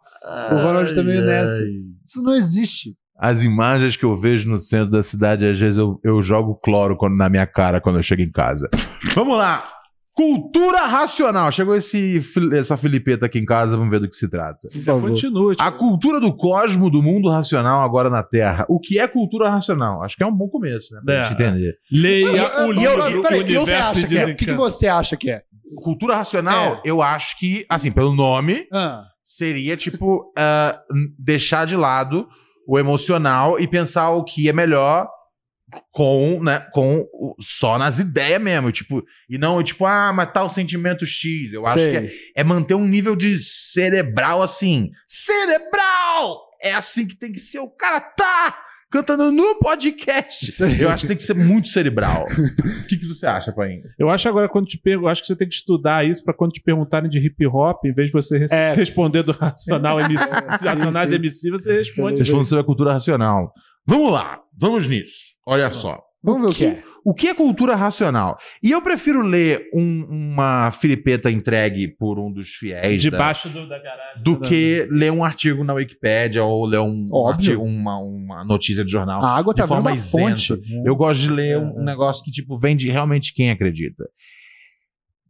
O 0.52 0.56
Ronald 0.56 0.94
tá 0.94 1.04
meio 1.04 1.22
Ai, 1.22 1.26
nessa. 1.26 1.62
Isso 2.08 2.22
não 2.24 2.34
existe. 2.34 2.96
As 3.20 3.42
imagens 3.44 3.96
que 3.96 4.06
eu 4.06 4.16
vejo 4.16 4.50
no 4.50 4.60
centro 4.60 4.92
da 4.92 5.02
cidade, 5.02 5.44
às 5.48 5.60
vezes 5.60 5.78
eu, 5.78 6.00
eu 6.04 6.22
jogo 6.22 6.54
cloro 6.56 6.96
quando- 6.96 7.18
na 7.18 7.28
minha 7.30 7.48
cara 7.48 7.82
quando 7.82 7.96
eu 7.98 8.04
chego 8.04 8.22
em 8.22 8.32
casa. 8.32 8.70
Vamos 9.16 9.38
lá. 9.38 9.64
Cultura 10.18 10.80
racional. 10.88 11.52
Chegou 11.52 11.76
esse, 11.76 12.20
essa 12.54 12.76
filipeta 12.76 13.28
aqui 13.28 13.38
em 13.38 13.46
casa, 13.46 13.78
vamos 13.78 13.92
ver 13.92 14.00
do 14.00 14.10
que 14.10 14.16
se 14.18 14.28
trata. 14.28 14.68
Continua. 15.00 15.54
A 15.60 15.72
cultura 15.72 16.20
do 16.20 16.36
cosmo, 16.36 16.90
do 16.90 17.04
mundo 17.04 17.30
racional 17.30 17.82
agora 17.82 18.10
na 18.10 18.24
Terra. 18.24 18.66
O 18.68 18.80
que 18.80 18.98
é 19.00 19.08
cultura 19.08 19.48
racional? 19.48 20.02
Acho 20.04 20.18
que 20.18 20.24
é 20.24 20.26
um 20.26 20.36
bom 20.36 20.50
começo, 20.50 20.92
né? 20.96 21.02
Pra 21.06 21.14
É. 21.14 21.24
gente 21.24 21.34
entender. 21.34 21.76
Leia 21.92 22.66
o 22.66 22.72
livro 22.72 22.94
eu- 23.10 23.22
peraí, 23.22 23.42
o 23.42 23.46
que 23.46 23.54
você 23.54 23.60
Universo 23.60 24.08
que 24.08 24.18
é? 24.18 24.24
O 24.24 24.28
que, 24.28 24.34
que 24.34 24.46
Desencanto. 24.46 24.58
você 24.58 24.88
acha 24.88 25.16
que 25.16 25.30
é? 25.30 25.42
Cultura 25.84 26.16
racional, 26.16 26.82
eu 26.84 27.02
acho 27.02 27.38
que, 27.38 27.64
assim, 27.70 27.92
pelo 27.92 28.16
nome, 28.16 28.66
Ah, 28.74 29.04
seria 29.24 29.78
tipo 29.78 30.32
n- 30.92 31.10
deixar 31.20 31.66
de 31.68 31.76
lado 31.76 32.28
o 32.68 32.80
emocional 32.80 33.60
e 33.60 33.68
pensar 33.68 34.10
o 34.12 34.24
que 34.24 34.50
é 34.50 34.54
melhor 34.54 35.08
com, 35.92 36.42
né, 36.42 36.66
com 36.72 37.06
só 37.40 37.78
nas 37.78 38.00
ideias 38.00 38.42
mesmo, 38.42 38.72
tipo, 38.72 39.04
e 39.30 39.38
não 39.38 39.62
tipo, 39.62 39.86
ah, 39.86 40.14
mas 40.14 40.32
tá 40.32 40.44
o 40.44 40.50
sentimento 40.50 41.06
X. 41.06 41.52
Eu 41.52 41.66
acho 41.66 41.80
sei. 41.80 41.92
que 41.92 41.98
é, 41.98 42.12
é 42.38 42.44
manter 42.44 42.74
um 42.76 42.88
nível 42.88 43.16
de 43.16 43.38
cerebral 43.38 44.42
assim. 44.42 44.90
Cerebral! 45.08 46.48
É 46.62 46.74
assim 46.74 47.06
que 47.08 47.16
tem 47.16 47.32
que 47.32 47.40
ser, 47.40 47.60
o 47.60 47.70
cara 47.70 48.00
tá 48.00 48.58
cantando 48.90 49.32
no 49.32 49.60
podcast. 49.60 50.64
Aí. 50.64 50.82
Eu 50.82 50.90
acho 50.90 51.02
que 51.02 51.08
tem 51.10 51.18
que 51.18 51.24
ser 51.24 51.36
muito 51.36 51.68
cerebral. 51.68 52.26
O 52.84 52.88
que, 52.88 52.96
que 52.98 53.06
você 53.06 53.26
acha, 53.26 53.52
Paim? 53.52 53.82
Eu 54.00 54.10
acho 54.10 54.30
agora, 54.30 54.48
quando 54.48 54.66
te 54.66 54.78
perguntam, 54.78 55.10
acho 55.12 55.22
que 55.22 55.28
você 55.28 55.36
tem 55.36 55.48
que 55.50 55.54
estudar 55.56 56.08
isso 56.08 56.24
pra 56.24 56.34
quando 56.34 56.54
te 56.54 56.62
perguntarem 56.62 57.10
de 57.10 57.20
hip 57.20 57.46
hop, 57.48 57.84
em 57.84 57.94
vez 57.94 58.08
de 58.08 58.14
você 58.14 58.38
res- 58.38 58.52
É. 58.52 58.74
responder 58.74 59.24
do 59.24 59.34
racional 59.34 60.00
MC, 60.00 60.24
É, 60.24 60.28
sim, 60.58 60.66
racionais 60.68 61.10
sim. 61.10 61.16
MC, 61.18 61.52
você 61.52 61.78
responde. 61.80 62.18
Respondo 62.20 62.46
sobre 62.46 62.62
a 62.62 62.66
cultura 62.66 62.94
racional. 62.94 63.52
Vamos 63.86 64.10
lá, 64.12 64.40
vamos 64.58 64.88
nisso. 64.88 65.36
Olha 65.48 65.72
só. 65.72 66.00
Vamos 66.24 66.42
ver 66.42 66.48
o 66.50 66.54
que 66.54 66.66
é. 66.66 66.84
O 67.06 67.14
que 67.14 67.28
é 67.30 67.34
cultura 67.34 67.74
racional? 67.74 68.38
E 68.62 68.70
eu 68.72 68.82
prefiro 68.82 69.22
ler 69.22 69.70
um- 69.74 70.06
uma 70.10 70.72
filipeta 70.74 71.32
entregue 71.32 71.88
por 71.88 72.20
um 72.20 72.30
dos 72.30 72.50
fiéis 72.50 73.02
da- 73.02 73.10
Debaixo 73.12 73.48
do- 73.48 73.66
da 73.70 73.80
garagem. 73.80 74.24
do 74.24 74.42
que 74.42 74.86
ler 74.92 75.10
um 75.14 75.24
artigo 75.24 75.64
na 75.64 75.74
Wikipédia 75.74 76.44
ou 76.44 76.66
ler 76.66 76.80
um, 76.80 77.08
Óbvio. 77.10 77.32
artigo- 77.54 77.64
uma, 77.64 77.98
uma 77.98 78.44
notícia 78.44 78.84
de 78.84 78.92
jornal. 78.92 79.24
A 79.24 79.38
água 79.38 79.54
de 79.54 79.62
tá 79.62 79.68
forma 79.70 79.90
da 79.92 79.96
fonte. 79.96 80.52
isenta. 80.54 80.62
Eu 80.86 80.98
gosto 80.98 81.22
de 81.22 81.30
ler 81.30 81.58
um, 81.58 81.80
um 81.80 81.84
negócio 81.86 82.26
que 82.26 82.32
tipo 82.32 82.58
vem 82.60 82.76
de 82.76 82.90
realmente 82.90 83.34
quem 83.34 83.52
acredita. 83.52 84.04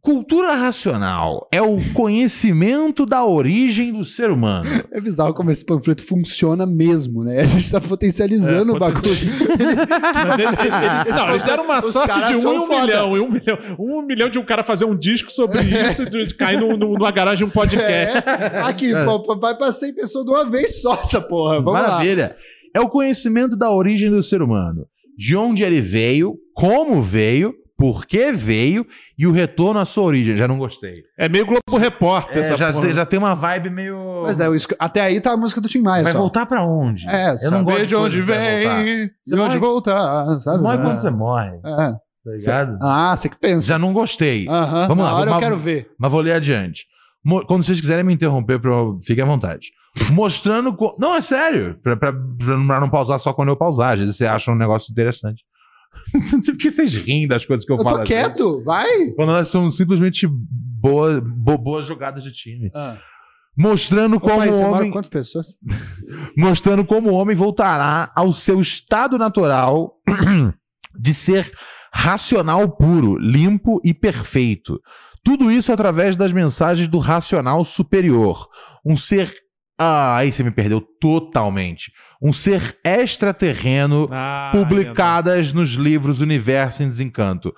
Cultura 0.08 0.54
racional 0.54 1.46
é 1.52 1.60
o 1.60 1.78
conhecimento 1.92 3.04
da 3.04 3.26
origem 3.26 3.92
do 3.92 4.06
ser 4.06 4.30
humano. 4.30 4.64
É 4.90 5.00
bizarro 5.02 5.34
como 5.34 5.50
esse 5.50 5.62
panfleto 5.64 6.02
funciona 6.02 6.64
mesmo, 6.66 7.22
né? 7.22 7.40
A 7.40 7.44
gente 7.46 7.70
tá 7.70 7.78
potencializando 7.78 8.72
É, 8.72 8.74
o 8.74 8.78
bagulho. 8.78 9.02
Mas 9.04 10.38
ele- 10.38 11.08
ele- 11.08 11.14
não, 11.14 11.28
eles 11.30 11.42
deram 11.42 11.64
uma 11.64 11.80
sorte 11.82 12.18
de 12.26 12.36
um 12.36 12.54
em 12.54 12.58
um 12.58 12.66
foda. 12.66 12.80
milhão, 12.86 13.12
um 13.12 13.30
milhão. 13.30 13.58
Um 13.78 14.02
milhão 14.02 14.28
de 14.30 14.38
um 14.38 14.44
cara 14.46 14.62
fazer 14.64 14.86
um 14.86 14.96
disco 14.98 15.30
sobre 15.30 15.60
isso 15.60 16.02
e 16.04 16.26
de 16.26 16.34
cair 16.34 16.58
no, 16.58 16.68
no- 16.76 16.94
numa 16.94 17.10
garagem 17.10 17.46
um 17.46 17.50
podcast. 17.50 18.24
É. 18.26 18.60
Aqui, 18.62 18.92
pô, 19.04 19.22
pô, 19.22 19.38
vai 19.38 19.54
pra 19.56 19.70
100 19.72 19.94
pessoas 19.94 20.24
de 20.24 20.30
uma 20.30 20.48
vez 20.50 20.80
só 20.80 20.94
essa 20.94 21.20
porra. 21.20 21.56
Vamos 21.60 21.74
lá. 21.74 21.82
Maravilha. 21.88 22.34
É 22.74 22.80
o 22.80 22.88
conhecimento 22.88 23.56
da 23.58 23.70
origem 23.70 24.10
do 24.10 24.22
ser 24.22 24.40
humano. 24.40 24.86
De 25.16 25.36
onde 25.36 25.62
ele 25.62 25.82
veio, 25.82 26.34
como 26.54 27.00
veio, 27.02 27.54
por 27.78 28.04
que 28.04 28.32
veio 28.32 28.84
e 29.16 29.24
o 29.26 29.30
retorno 29.30 29.78
à 29.78 29.84
sua 29.84 30.02
origem. 30.02 30.36
Já 30.36 30.48
não 30.48 30.58
gostei. 30.58 31.04
É 31.16 31.28
meio 31.28 31.46
Globo 31.46 31.76
Repórter 31.78 32.38
É, 32.38 32.40
essa 32.40 32.56
já, 32.56 32.72
porra. 32.72 32.84
tem, 32.86 32.94
já 32.94 33.06
tem 33.06 33.18
uma 33.18 33.34
vibe 33.36 33.70
meio. 33.70 34.22
Mas 34.24 34.40
é, 34.40 34.46
até 34.80 35.00
aí 35.00 35.20
tá 35.20 35.32
a 35.32 35.36
música 35.36 35.60
do 35.60 35.68
Tim 35.68 35.80
Maia 35.80 36.02
Vai 36.02 36.12
só. 36.12 36.18
voltar 36.18 36.44
pra 36.44 36.64
onde? 36.66 37.08
É, 37.08 37.36
eu 37.42 37.50
não 37.52 37.62
gosto 37.62 37.86
de 37.86 37.94
onde 37.94 38.20
vem, 38.20 38.66
Você 38.66 39.10
de 39.26 39.40
onde 39.40 39.58
voltar, 39.58 40.24
Você 40.40 40.58
morre 40.58 40.76
É. 40.76 40.82
quando 40.82 40.98
você 40.98 41.10
morre, 41.10 41.50
É. 41.64 41.92
tá 41.92 41.96
ligado? 42.26 42.78
Ah, 42.82 43.14
você 43.16 43.28
que 43.28 43.38
pensa. 43.38 43.68
Já 43.68 43.78
não 43.78 43.92
gostei. 43.92 44.44
Vamos 44.46 44.98
na 45.04 45.04
lá, 45.04 45.14
hora 45.14 45.30
eu 45.30 45.38
quero 45.38 45.56
ver. 45.56 45.88
Mas 45.98 46.10
vou 46.10 46.20
ler 46.20 46.32
adiante. 46.32 46.84
Quando 47.46 47.62
vocês 47.62 47.80
quiserem 47.80 48.04
me 48.04 48.12
interromper, 48.14 48.60
eu... 48.64 48.98
fique 49.06 49.20
à 49.20 49.24
vontade. 49.24 49.68
Mostrando. 50.12 50.72
co- 50.74 50.96
Não, 50.98 51.14
é 51.14 51.20
sério. 51.20 51.78
Pra, 51.82 51.96
pra, 51.96 52.12
pra 52.12 52.80
não 52.80 52.88
pausar 52.88 53.18
só 53.18 53.32
quando 53.32 53.48
eu 53.50 53.56
pausar. 53.56 53.94
Às 53.94 54.00
vezes 54.00 54.16
você 54.16 54.26
acha 54.26 54.50
um 54.50 54.54
negócio 54.54 54.90
interessante. 54.90 55.42
Não 56.14 56.20
sei 56.42 56.54
porque 56.54 56.70
vocês 56.70 56.94
riem 56.96 57.26
das 57.26 57.44
coisas 57.44 57.64
que 57.64 57.72
eu, 57.72 57.76
Eu 57.76 57.82
falo. 57.84 57.96
tô 57.96 58.02
às 58.02 58.08
vezes. 58.08 58.24
quieto, 58.26 58.62
vai. 58.64 59.10
Quando 59.16 59.30
elas 59.32 59.48
são 59.48 59.68
simplesmente 59.70 60.26
boa, 60.28 61.20
bo- 61.20 61.58
boas 61.58 61.86
jogadas 61.86 62.22
de 62.22 62.32
time. 62.32 62.70
Ah. 62.74 62.96
Mostrando 63.56 64.20
como 64.20 64.36
Opa, 64.42 64.46
o 64.50 64.60
homem. 64.60 64.90
com 64.90 64.92
quantas 64.98 65.08
pessoas? 65.08 65.56
mostrando 66.36 66.84
como 66.84 67.10
o 67.10 67.14
homem 67.14 67.36
voltará 67.36 68.12
ao 68.14 68.32
seu 68.32 68.60
estado 68.60 69.18
natural 69.18 69.94
de 70.98 71.12
ser 71.14 71.50
racional 71.92 72.68
puro, 72.68 73.18
limpo 73.18 73.80
e 73.84 73.92
perfeito. 73.92 74.80
Tudo 75.24 75.50
isso 75.50 75.72
através 75.72 76.14
das 76.16 76.32
mensagens 76.32 76.88
do 76.88 76.98
racional 76.98 77.64
superior. 77.64 78.46
Um 78.84 78.96
ser. 78.96 79.34
Ah, 79.80 80.16
aí 80.16 80.32
você 80.32 80.42
me 80.42 80.50
perdeu 80.50 80.80
totalmente. 80.80 81.92
Um 82.20 82.32
ser 82.32 82.76
extraterreno 82.84 84.08
Ah, 84.10 84.50
publicadas 84.52 85.52
nos 85.52 85.70
livros 85.70 86.20
Universo 86.20 86.82
em 86.82 86.88
Desencanto. 86.88 87.54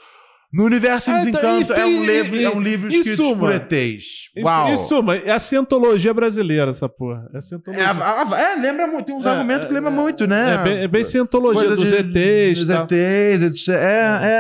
No 0.53 0.65
Universo 0.65 1.11
em 1.11 1.15
Ah, 1.15 1.21
então, 1.25 1.59
Desencanto 1.61 1.73
e- 1.73 1.81
é 1.81 1.87
um 1.87 2.05
livro, 2.05 2.37
e- 2.37 2.45
é 2.45 2.51
um 2.51 2.61
livro 2.61 2.93
escrito 2.93 3.17
suma, 3.23 3.39
por 3.39 3.55
ETs. 3.55 4.05
Uau! 4.43 4.71
Em 4.73 4.77
suma, 4.77 5.17
é 5.17 5.31
a 5.31 5.39
cientologia 5.39 6.13
brasileira, 6.13 6.73
essa 6.73 6.89
porra. 6.89 7.25
É 7.33 7.39
É, 7.39 7.41
cientologia. 7.41 7.89
a- 7.89 8.23
a- 8.35 8.41
é, 8.41 8.57
lembra 8.57 8.87
muito, 8.89 9.07
tem 9.07 9.15
uns 9.15 9.25
É, 9.25 9.31
argumentos 9.31 9.67
que 9.69 9.73
é, 9.73 9.75
lembram 9.77 9.93
é, 9.93 9.97
muito, 9.97 10.27
né? 10.27 10.55
É 10.55 10.59
bem, 10.59 10.79
é 10.79 10.89
bem 10.89 11.05
cientologia 11.05 11.61
Coisa 11.69 11.77
dos 11.77 11.89
de- 11.89 11.95
ETs. 11.95 12.59
Dos 12.65 12.75
tal. 12.75 12.85
ETs, 12.91 13.43
etc. 13.45 13.69
É, 13.69 14.19
é, 14.23 14.31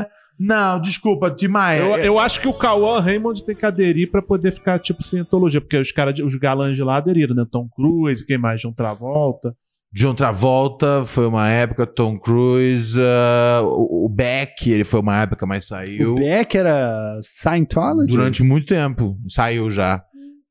é. 0.00 0.06
Não, 0.38 0.80
desculpa, 0.80 1.30
Timaya. 1.30 1.80
Eu, 1.82 1.96
eu 1.96 2.18
acho 2.18 2.40
que 2.40 2.48
o 2.48 2.52
Cauã 2.52 3.00
Raymond 3.00 3.44
tem 3.44 3.56
que 3.56 3.64
aderir 3.64 4.10
pra 4.10 4.20
poder 4.20 4.52
ficar 4.52 4.78
tipo 4.78 5.02
cientologia, 5.02 5.60
porque 5.60 5.78
os 5.78 5.90
caras, 5.92 6.18
os 6.20 6.34
galãs 6.34 6.76
de 6.76 6.82
lá 6.82 6.96
aderiram, 6.96 7.34
né? 7.34 7.44
Tom 7.50 7.68
Cruise, 7.74 8.24
quem 8.24 8.36
mais? 8.38 8.60
John 8.60 8.72
Travolta. 8.72 9.54
John 9.94 10.14
Travolta 10.14 11.04
foi 11.06 11.26
uma 11.26 11.48
época, 11.48 11.86
Tom 11.86 12.18
Cruise, 12.18 12.98
ah, 13.00 13.62
o, 13.64 14.08
Beck, 14.10 14.68
ele 14.68 14.84
foi 14.84 15.00
uma 15.00 15.22
época, 15.22 15.46
mas 15.46 15.66
saiu. 15.66 16.12
O 16.12 16.14
Beck 16.16 16.54
era 16.56 17.18
Scientology? 17.22 18.08
Durante 18.08 18.42
muito 18.42 18.66
tempo. 18.66 19.16
Saiu 19.28 19.70
já. 19.70 20.02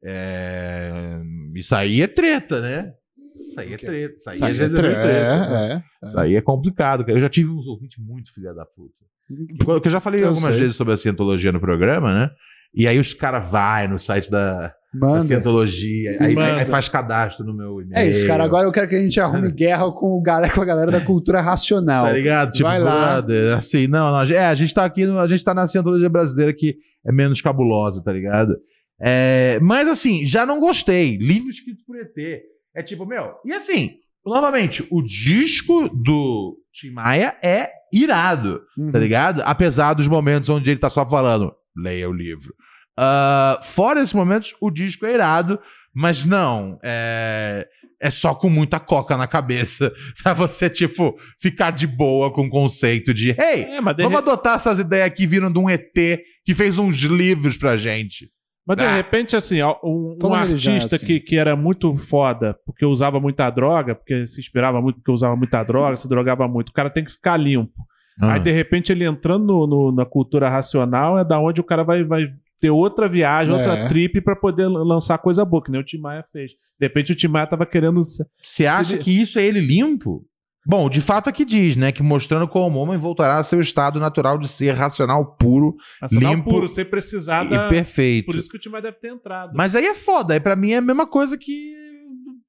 É... 0.03 1.19
Isso 1.55 1.75
aí 1.75 2.01
é 2.01 2.07
treta, 2.07 2.61
né? 2.61 2.91
Isso 3.36 3.59
aí 3.59 3.73
é 3.73 3.77
treta. 3.77 4.15
Isso 4.17 4.29
aí, 4.29 4.36
Isso 4.36 4.45
aí 4.45 4.51
às 4.51 4.57
é 4.57 4.61
vezes 4.61 4.77
é 4.77 4.81
tre- 4.81 4.91
treta. 4.93 5.07
é, 5.07 5.73
é. 5.73 6.07
Isso 6.07 6.19
aí 6.19 6.36
é 6.36 6.41
complicado. 6.41 7.05
cara. 7.05 7.17
Eu 7.17 7.21
já 7.21 7.29
tive 7.29 7.49
uns 7.49 7.67
ouvintes 7.67 7.97
muito 8.03 8.33
filha 8.33 8.53
da 8.53 8.65
puta. 8.65 8.93
Porque 9.63 9.88
eu 9.88 9.91
já 9.91 9.99
falei 9.99 10.21
Eu 10.21 10.30
algumas 10.30 10.53
sei. 10.53 10.63
vezes 10.63 10.76
sobre 10.76 10.93
a 10.93 10.97
cientologia 10.97 11.51
no 11.51 11.59
programa, 11.59 12.13
né? 12.13 12.30
E 12.73 12.88
aí 12.88 12.99
os 12.99 13.13
caras 13.13 13.49
vai 13.49 13.88
no 13.88 13.97
site 13.97 14.30
da, 14.30 14.73
da 14.93 15.21
cientologia, 15.21 16.17
aí, 16.19 16.38
aí 16.38 16.65
faz 16.65 16.89
cadastro 16.89 17.45
no 17.45 17.55
meu 17.55 17.82
e-mail. 17.82 17.97
É 17.97 18.09
isso, 18.09 18.28
cara. 18.28 18.43
Agora 18.43 18.67
eu 18.67 18.71
quero 18.71 18.88
que 18.88 18.95
a 18.95 19.01
gente 19.01 19.19
arrume 19.19 19.49
guerra 19.53 19.89
com, 19.91 20.17
o 20.17 20.21
galera, 20.21 20.53
com 20.53 20.61
a 20.61 20.65
galera 20.65 20.91
da 20.91 20.99
cultura 20.99 21.39
racional. 21.39 22.05
Tá 22.05 22.11
ligado? 22.11 22.51
Tipo, 22.51 22.63
Vai 22.63 22.80
lá. 22.80 23.23
assim, 23.57 23.88
não, 23.88 24.11
não. 24.11 24.21
É, 24.23 24.45
a 24.45 24.55
gente 24.55 24.73
tá 24.73 24.84
aqui, 24.84 25.03
a 25.03 25.28
gente 25.28 25.43
tá 25.43 25.53
na 25.53 25.67
cientologia 25.67 26.09
brasileira 26.09 26.53
que 26.53 26.76
é 27.05 27.11
menos 27.11 27.41
cabulosa, 27.41 28.03
tá 28.03 28.11
ligado? 28.11 28.55
É, 28.99 29.59
mas 29.61 29.88
assim, 29.88 30.26
já 30.26 30.45
não 30.45 30.59
gostei. 30.59 31.17
Livro 31.17 31.49
escrito 31.49 31.84
por 31.86 31.97
ET. 31.97 32.41
É 32.76 32.84
tipo, 32.84 33.05
meu. 33.05 33.36
E 33.45 33.53
assim, 33.53 33.91
novamente, 34.26 34.86
o 34.91 35.01
disco 35.01 35.88
do 35.89 36.57
Tim 36.73 36.91
Maia 36.91 37.38
é 37.43 37.69
irado, 38.04 38.62
Uhum. 38.78 38.91
tá 38.91 39.00
ligado? 39.00 39.41
Apesar 39.46 39.93
dos 39.93 40.08
momentos 40.08 40.50
onde 40.50 40.70
ele 40.72 40.80
tá 40.80 40.89
só 40.89 41.08
falando, 41.10 41.54
leia 41.76 42.10
o 42.10 42.14
livro. 42.14 42.54
Ah, 42.98 43.60
fora 43.64 44.00
esses 44.02 44.14
momentos, 44.14 44.54
o 44.62 44.70
disco 44.72 45.06
é 45.06 45.14
irado, 45.14 45.60
mas 45.93 46.26
não, 46.26 46.80
é, 46.84 47.66
é 48.02 48.10
só 48.10 48.34
com 48.36 48.50
muita 48.50 48.80
coca 48.80 49.18
na 49.18 49.28
cabeça 49.28 49.91
pra 50.24 50.34
você, 50.34 50.70
tipo, 50.70 51.16
ficar 51.39 51.72
de 51.72 51.88
boa 51.88 52.32
com 52.32 52.46
o 52.46 52.50
conceito 52.50 53.14
de, 53.14 53.30
hey, 53.32 53.64
É, 53.64 53.82
vamos 53.82 54.12
re- 54.12 54.18
adotar 54.18 54.56
essas 54.56 54.80
ideias 54.80 55.08
aqui 55.08 55.26
vindo 55.28 55.52
de 55.52 55.60
um 55.60 55.70
ET 55.70 55.93
que 56.46 56.54
fez 56.54 56.78
uns 56.78 56.96
livros 56.98 57.58
pra 57.58 57.76
gente. 57.76 58.30
Mas 58.66 58.78
de 58.78 58.84
Ah. 58.84 58.95
repente, 58.95 59.36
assim, 59.36 59.61
um, 59.84 60.18
um 60.24 60.34
artista 60.34 60.95
assim. 60.95 61.05
que, 61.05 61.20
que 61.20 61.38
era 61.38 61.55
muito 61.55 61.95
foda, 61.97 62.57
porque 62.66 62.86
usava 62.86 63.20
muita 63.20 63.49
droga, 63.49 63.93
porque 63.95 64.26
se 64.28 64.39
inspirava 64.39 64.82
muito, 64.82 64.95
porque 64.97 65.11
usava 65.11 65.36
muita 65.36 65.61
droga, 65.63 65.97
se 65.97 66.07
drogava 66.07 66.47
muito. 66.47 66.70
O 66.70 66.74
cara 66.74 66.89
tem 66.89 67.03
que 67.03 67.11
ficar 67.11 67.38
limpo. 67.38 67.86
Ah. 68.22 68.34
Aí, 68.34 68.39
de 68.39 68.51
repente, 68.51 68.91
ele 68.91 69.03
entrando 69.05 69.45
no- 69.45 69.68
no- 69.68 69.91
na 69.91 70.05
cultura 70.05 70.49
racional, 70.49 71.20
é 71.20 71.26
da 71.26 71.39
onde 71.39 71.59
o 71.61 71.63
cara 71.66 71.84
vai, 71.84 72.03
vai 72.03 72.28
ter 72.59 72.70
outra 72.70 73.07
viagem, 73.09 73.53
É. 73.53 73.57
outra 73.57 73.88
trip 73.88 74.22
pra 74.22 74.36
poder 74.36 74.68
lançar 74.68 75.18
coisa 75.18 75.43
boa, 75.43 75.61
que 75.61 75.70
nem 75.70 75.82
o 75.82 75.84
Tim 75.84 75.97
Maia 75.99 76.24
fez. 76.32 76.51
De 76.80 76.88
repente, 76.88 77.11
o 77.11 77.16
Tim 77.16 77.28
Maia 77.28 77.45
tava 77.47 77.66
querendo. 77.66 78.01
Você 78.41 78.66
acha 78.66 78.95
Se- 78.95 78.97
que 78.97 79.11
isso 79.22 79.38
é 79.38 79.45
ele 79.45 79.59
limpo? 79.59 80.24
Bom, 80.66 80.89
de 80.89 80.99
fato 80.99 81.30
aqui 81.30 81.45
diz, 81.45 81.76
né? 81.76 81.91
Que 81.91 82.01
mostrando 82.01 82.47
como 82.47 82.80
o 82.80 82.82
homem 82.82 82.97
voltará 82.97 83.36
a 83.36 83.43
seu 83.43 83.59
estado 83.59 83.99
natural 83.99 84.38
de 84.38 84.47
ser 84.47 84.72
racional 84.72 85.36
puro 85.36 85.76
Racional 86.01 86.34
Limpo 86.34 86.49
puro, 86.49 86.68
sem 86.68 86.84
precisar 86.84 87.43
da... 87.43 87.68
e 87.68 87.70
perfeito. 87.70 88.26
Por 88.26 88.36
isso 88.36 88.49
que 88.49 88.57
o 88.57 88.59
Tim 88.59 88.70
Maia 88.70 88.82
deve 88.84 88.97
ter 88.97 89.09
entrado. 89.09 89.53
Mas 89.55 89.76
aí 89.76 89.86
é 89.86 89.93
foda. 89.93 90.34
Aí 90.34 90.39
pra 90.39 90.55
mim 90.55 90.72
é 90.72 90.78
a 90.78 90.82
mesma 90.82 91.05
coisa 91.05 91.38
que, 91.38 91.74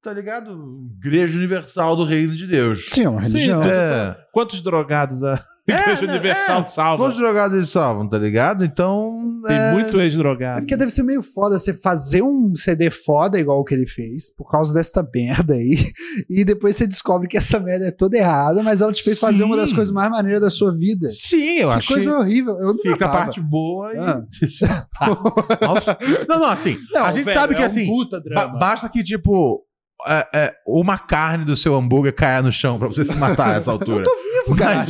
tá 0.01 0.11
ligado? 0.13 0.87
Igreja 0.97 1.37
Universal 1.37 1.95
do 1.95 2.03
Reino 2.03 2.35
de 2.35 2.47
Deus. 2.47 2.85
Sim, 2.89 3.03
é 3.03 3.09
uma 3.09 3.21
religião. 3.21 3.61
Sim, 3.61 3.69
É. 3.69 4.17
Quantos 4.33 4.61
drogados 4.61 5.23
a 5.23 5.43
Igreja 5.67 6.05
né, 6.05 6.13
Universal 6.13 6.61
é. 6.61 6.65
salva? 6.65 7.03
Quantos 7.03 7.17
drogados 7.17 7.55
eles 7.57 7.69
salvam, 7.69 8.07
tá 8.07 8.17
ligado? 8.17 8.63
Então. 8.63 9.41
Tem 9.45 9.57
é... 9.57 9.71
muito 9.73 9.99
É 9.99 10.03
ex-drogado. 10.03 10.61
porque 10.61 10.75
deve 10.77 10.91
ser 10.91 11.03
meio 11.03 11.21
foda 11.21 11.57
você 11.59 11.73
fazer 11.73 12.21
um 12.21 12.55
CD 12.55 12.89
foda 12.89 13.39
igual 13.39 13.59
o 13.59 13.63
que 13.63 13.73
ele 13.73 13.85
fez, 13.85 14.33
por 14.33 14.49
causa 14.49 14.73
desta 14.73 15.07
merda 15.13 15.53
aí, 15.53 15.91
e 16.29 16.43
depois 16.43 16.75
você 16.75 16.87
descobre 16.87 17.27
que 17.27 17.37
essa 17.37 17.59
merda 17.59 17.87
é 17.87 17.91
toda 17.91 18.17
errada, 18.17 18.63
mas 18.63 18.81
ela 18.81 18.91
te 18.91 19.03
fez 19.03 19.19
fazer 19.19 19.43
uma 19.43 19.55
das 19.57 19.69
Sim. 19.69 19.75
coisas 19.75 19.93
mais 19.93 20.09
maneiras 20.09 20.41
da 20.41 20.49
sua 20.49 20.73
vida. 20.73 21.09
Sim, 21.11 21.59
eu 21.59 21.69
que 21.69 21.75
acho 21.75 21.87
coisa 21.93 22.17
horrível. 22.17 22.53
Eu 22.59 22.73
não 22.73 22.77
Fica 22.77 23.05
a 23.05 23.09
parte 23.09 23.41
boa 23.41 23.93
e. 23.93 23.97
Ah. 23.97 24.23
Nossa. 25.61 25.97
Não, 26.27 26.39
não, 26.39 26.49
assim. 26.49 26.77
Não, 26.91 27.05
a 27.05 27.11
gente 27.11 27.25
velho, 27.25 27.39
sabe 27.39 27.55
que 27.55 27.61
é 27.61 27.63
um 27.63 27.67
assim. 27.67 27.87
ba- 28.33 28.47
basta 28.47 28.89
que, 28.89 29.03
tipo. 29.03 29.63
É, 30.07 30.27
é, 30.33 30.53
uma 30.65 30.97
carne 30.97 31.45
do 31.45 31.55
seu 31.55 31.75
hambúrguer 31.75 32.13
caia 32.13 32.41
no 32.41 32.51
chão 32.51 32.77
pra 32.79 32.87
você 32.87 33.03
se 33.05 33.15
matar 33.15 33.53
a 33.53 33.57
essa 33.57 33.69
altura. 33.71 33.99
Eu 33.99 34.03
tô 34.03 34.15
vivo, 34.15 34.55
caralho. 34.57 34.89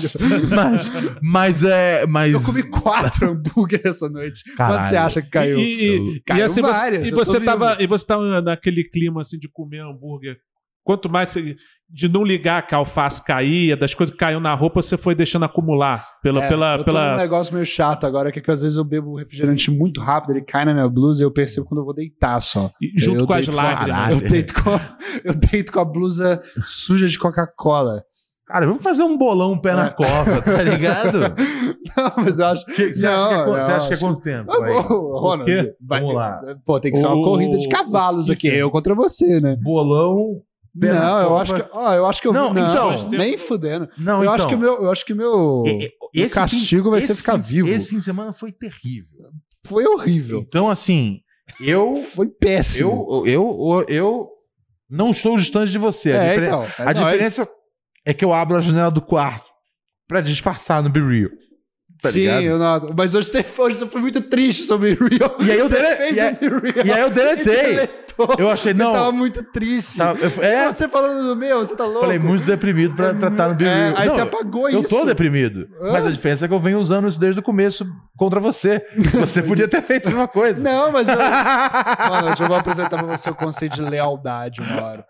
Mas, 0.50 0.90
mas, 0.90 0.92
mas 1.22 1.64
é. 1.64 2.06
Mas, 2.08 2.34
Eu 2.34 2.42
comi 2.42 2.64
quatro 2.64 3.30
hambúrguer 3.32 3.82
essa 3.86 4.08
noite. 4.10 4.44
Caralho. 4.56 4.80
Quanto 4.80 4.90
você 4.90 4.96
acha 4.96 5.22
que 5.22 5.30
caiu? 5.30 5.60
E, 5.60 6.16
e- 6.18 6.22
Caiu 6.22 6.40
e 6.40 6.44
assim, 6.44 6.62
várias, 6.62 7.02
você, 7.04 7.08
e 7.10 7.12
você 7.12 7.40
tava, 7.42 7.70
vivo. 7.72 7.82
e 7.82 7.88
você 7.88 8.06
tava 8.06 8.42
naquele 8.42 8.84
clima 8.84 9.22
assim 9.22 9.38
de 9.38 9.48
comer 9.50 9.80
hambúrguer 9.82 10.38
quanto 10.88 11.10
mais 11.10 11.30
você, 11.32 11.54
de 11.90 12.08
não 12.08 12.24
ligar 12.24 12.66
que 12.66 12.74
a 12.74 12.78
alface 12.78 13.22
caía, 13.24 13.76
das 13.76 13.94
coisas 13.94 14.14
que 14.14 14.18
caíam 14.20 14.40
na 14.40 14.54
roupa, 14.54 14.82
você 14.82 14.98
foi 14.98 15.14
deixando 15.14 15.44
acumular. 15.44 16.08
Pela, 16.24 16.46
É, 16.46 16.48
pela, 16.48 16.78
eu 16.78 16.84
pela... 16.86 17.18
negócio 17.18 17.54
meio 17.54 17.66
chato 17.66 18.06
agora, 18.06 18.32
que, 18.32 18.40
é 18.40 18.42
que 18.42 18.50
às 18.52 18.62
vezes 18.62 18.78
eu 18.78 18.86
bebo 18.86 19.16
refrigerante 19.18 19.70
muito 19.70 20.00
rápido, 20.00 20.32
ele 20.32 20.46
cai 20.46 20.64
na 20.64 20.74
minha 20.74 20.88
blusa 20.88 21.22
e 21.22 21.26
eu 21.26 21.32
percebo 21.32 21.68
quando 21.68 21.80
eu 21.82 21.86
vou 21.86 21.94
deitar 21.94 22.40
só. 22.40 22.72
e 22.82 22.94
Junto 22.98 23.20
eu 23.22 23.28
com 23.28 23.34
as 23.34 23.48
lágrimas. 23.48 24.22
Eu 24.22 24.30
deito, 24.30 24.54
com 24.64 24.70
a, 24.70 24.98
eu 25.26 25.34
deito 25.36 25.72
com 25.74 25.80
a 25.82 25.86
blusa 25.86 26.42
suja 26.66 27.06
de 27.08 27.20
Coca-Cola. 27.20 28.02
Cara, 28.50 28.66
vamos 28.66 28.82
fazer 28.82 29.04
um 29.04 29.18
bolão 29.18 29.60
pé 29.60 29.74
na 29.74 29.88
É. 29.88 29.90
cova, 29.90 30.42
tá 30.42 30.62
ligado? 30.64 31.20
Não, 31.20 32.24
mas 32.24 32.40
eu 32.40 32.46
acho. 32.46 32.66
Que- 32.68 32.94
Você 32.94 33.06
Não, 33.06 33.12
acha 33.12 33.28
que 33.28 33.34
é, 33.34 33.46
não, 33.46 33.54
você 33.62 33.72
acha 33.72 33.88
que 33.90 33.94
é 33.94 33.98
quanto 33.98 34.22
tempo? 34.22 34.50
Ah, 34.50 34.60
bom, 34.84 35.20
Ronald, 35.20 35.52
vai- 35.86 36.00
Vamos 36.00 36.16
lá. 36.16 36.42
Pô, 36.66 36.80
tem 36.80 36.92
que 36.94 36.98
ser 36.98 37.08
uma 37.08 37.16
O- 37.18 37.24
corrida 37.24 37.58
de 37.58 37.68
cavalos 37.68 38.30
aqui, 38.30 38.48
eu 38.48 38.72
contra 38.72 38.96
você, 38.96 39.42
né? 39.42 39.58
Bolão. 39.62 40.42
Não, 40.80 41.22
eu 41.22 41.38
acho 41.38 41.54
que, 41.56 41.62
eu 41.62 42.06
acho 42.06 42.22
que 42.22 42.28
eu 42.28 42.34
Não, 42.34 42.54
vi, 42.54 42.60
não, 42.62 42.70
então- 42.94 43.10
nem 43.10 43.38
fudendo. 43.38 43.90
Não, 43.98 44.18
eu 44.18 44.24
então. 44.24 44.34
acho 44.34 44.48
que 44.48 44.56
o 44.56 44.60
meu, 44.60 44.74
eu 44.84 44.92
acho 44.92 45.06
que 45.06 45.14
meu 45.14 45.64
E- 45.66 45.92
e- 46.14 46.26
o 46.26 46.30
castigo 46.30 46.92
vai 46.92 47.02
ser 47.02 47.12
esse 47.14 47.22
ficar 47.22 47.38
fim- 47.40 47.54
vivo. 47.56 47.70
Esse 47.70 47.90
fim 47.90 47.98
de 47.98 48.04
semana 48.04 48.32
foi 48.34 48.52
terrível. 48.52 49.30
foi 49.66 49.86
horrível. 49.86 50.44
Então, 50.48 50.70
assim, 50.70 51.20
eu. 51.60 51.96
Foi 51.98 52.28
péssimo. 52.28 53.24
Eu, 53.26 53.28
eu, 53.28 53.86
eu, 53.86 53.86
eu 53.90 54.30
não 54.90 55.12
estou 55.12 55.36
distante 55.38 55.72
de 55.72 55.78
você. 55.78 56.12
A, 56.12 56.24
é, 56.24 56.30
diferen- 56.30 56.48
então. 56.48 56.68
a 56.78 56.94
não, 56.94 57.08
é- 57.08 57.12
diferença 57.12 57.50
é 58.06 58.14
que 58.14 58.24
eu 58.24 58.34
abro 58.34 58.56
a 58.58 58.62
janela 58.62 58.90
do 58.92 59.02
quarto 59.02 59.50
pra 60.08 60.22
disfarçar 60.22 60.82
no 60.84 60.90
Be 60.90 61.02
Real. 61.02 61.30
Tá 62.02 62.12
Sim, 62.12 62.20
ligado? 62.20 62.44
eu. 62.44 62.94
Mas 62.96 63.16
hoje 63.16 63.28
você, 63.30 63.44
hoje 63.60 63.76
você 63.78 63.88
foi 63.88 64.02
muito 64.02 64.22
triste 64.22 64.64
sobre 64.64 64.92
o 64.94 65.08
Real. 65.08 65.36
E 65.42 65.52
aí 65.52 65.58
eu 65.60 65.68
dele- 65.68 66.14
e 66.14 66.20
aí- 66.20 66.38
e 66.86 66.92
aí 66.92 67.02
eu 67.02 67.10
deletei. 67.12 67.90
Eu 68.38 68.50
achei, 68.50 68.74
não. 68.74 68.88
Eu 68.88 68.94
tava 68.94 69.12
muito 69.12 69.44
triste. 69.44 69.98
Tá, 69.98 70.14
eu- 70.20 70.44
é, 70.44 70.68
Você 70.72 70.88
falando 70.88 71.28
do 71.28 71.36
meu, 71.36 71.60
você 71.60 71.76
tá 71.76 71.84
louco? 71.86 72.02
falei 72.02 72.20
muito 72.20 72.46
deprimido 72.46 72.96
pra 72.96 73.12
estar 73.12 73.48
no 73.50 73.56
Be 73.56 73.66
É, 73.66 73.94
aí 73.96 74.08
Não, 74.08 74.16
você 74.16 74.22
apagou 74.22 74.70
Eu 74.70 74.80
isso. 74.82 74.90
tô 74.90 75.06
deprimido. 75.06 75.68
Ah. 75.82 75.90
Mas 75.94 76.08
a 76.08 76.12
diferença 76.12 76.46
é 76.46 76.48
que 76.48 76.54
eu 76.54 76.60
venho 76.60 76.80
usando 76.80 77.08
isso 77.08 77.20
desde 77.20 77.40
o 77.40 77.44
começo 77.44 77.86
contra 78.18 78.40
você. 78.40 78.84
Você 79.14 79.42
podia 79.44 79.68
ter 79.68 79.82
feito 79.84 80.08
a 80.08 80.10
mesma 80.10 80.28
coisa. 80.28 80.64
Não, 80.64 80.92
mas 80.92 81.08
eu... 81.08 81.16
Mano, 82.10 82.36
eu 82.40 82.48
vou 82.48 82.58
apresentar 82.58 82.98
pra 82.98 83.06
você 83.18 83.30
o 83.30 83.36
conceito 83.36 83.76
de 83.76 83.82
lealdade 83.82 84.62
uma 84.62 84.84
hora. 84.84 85.06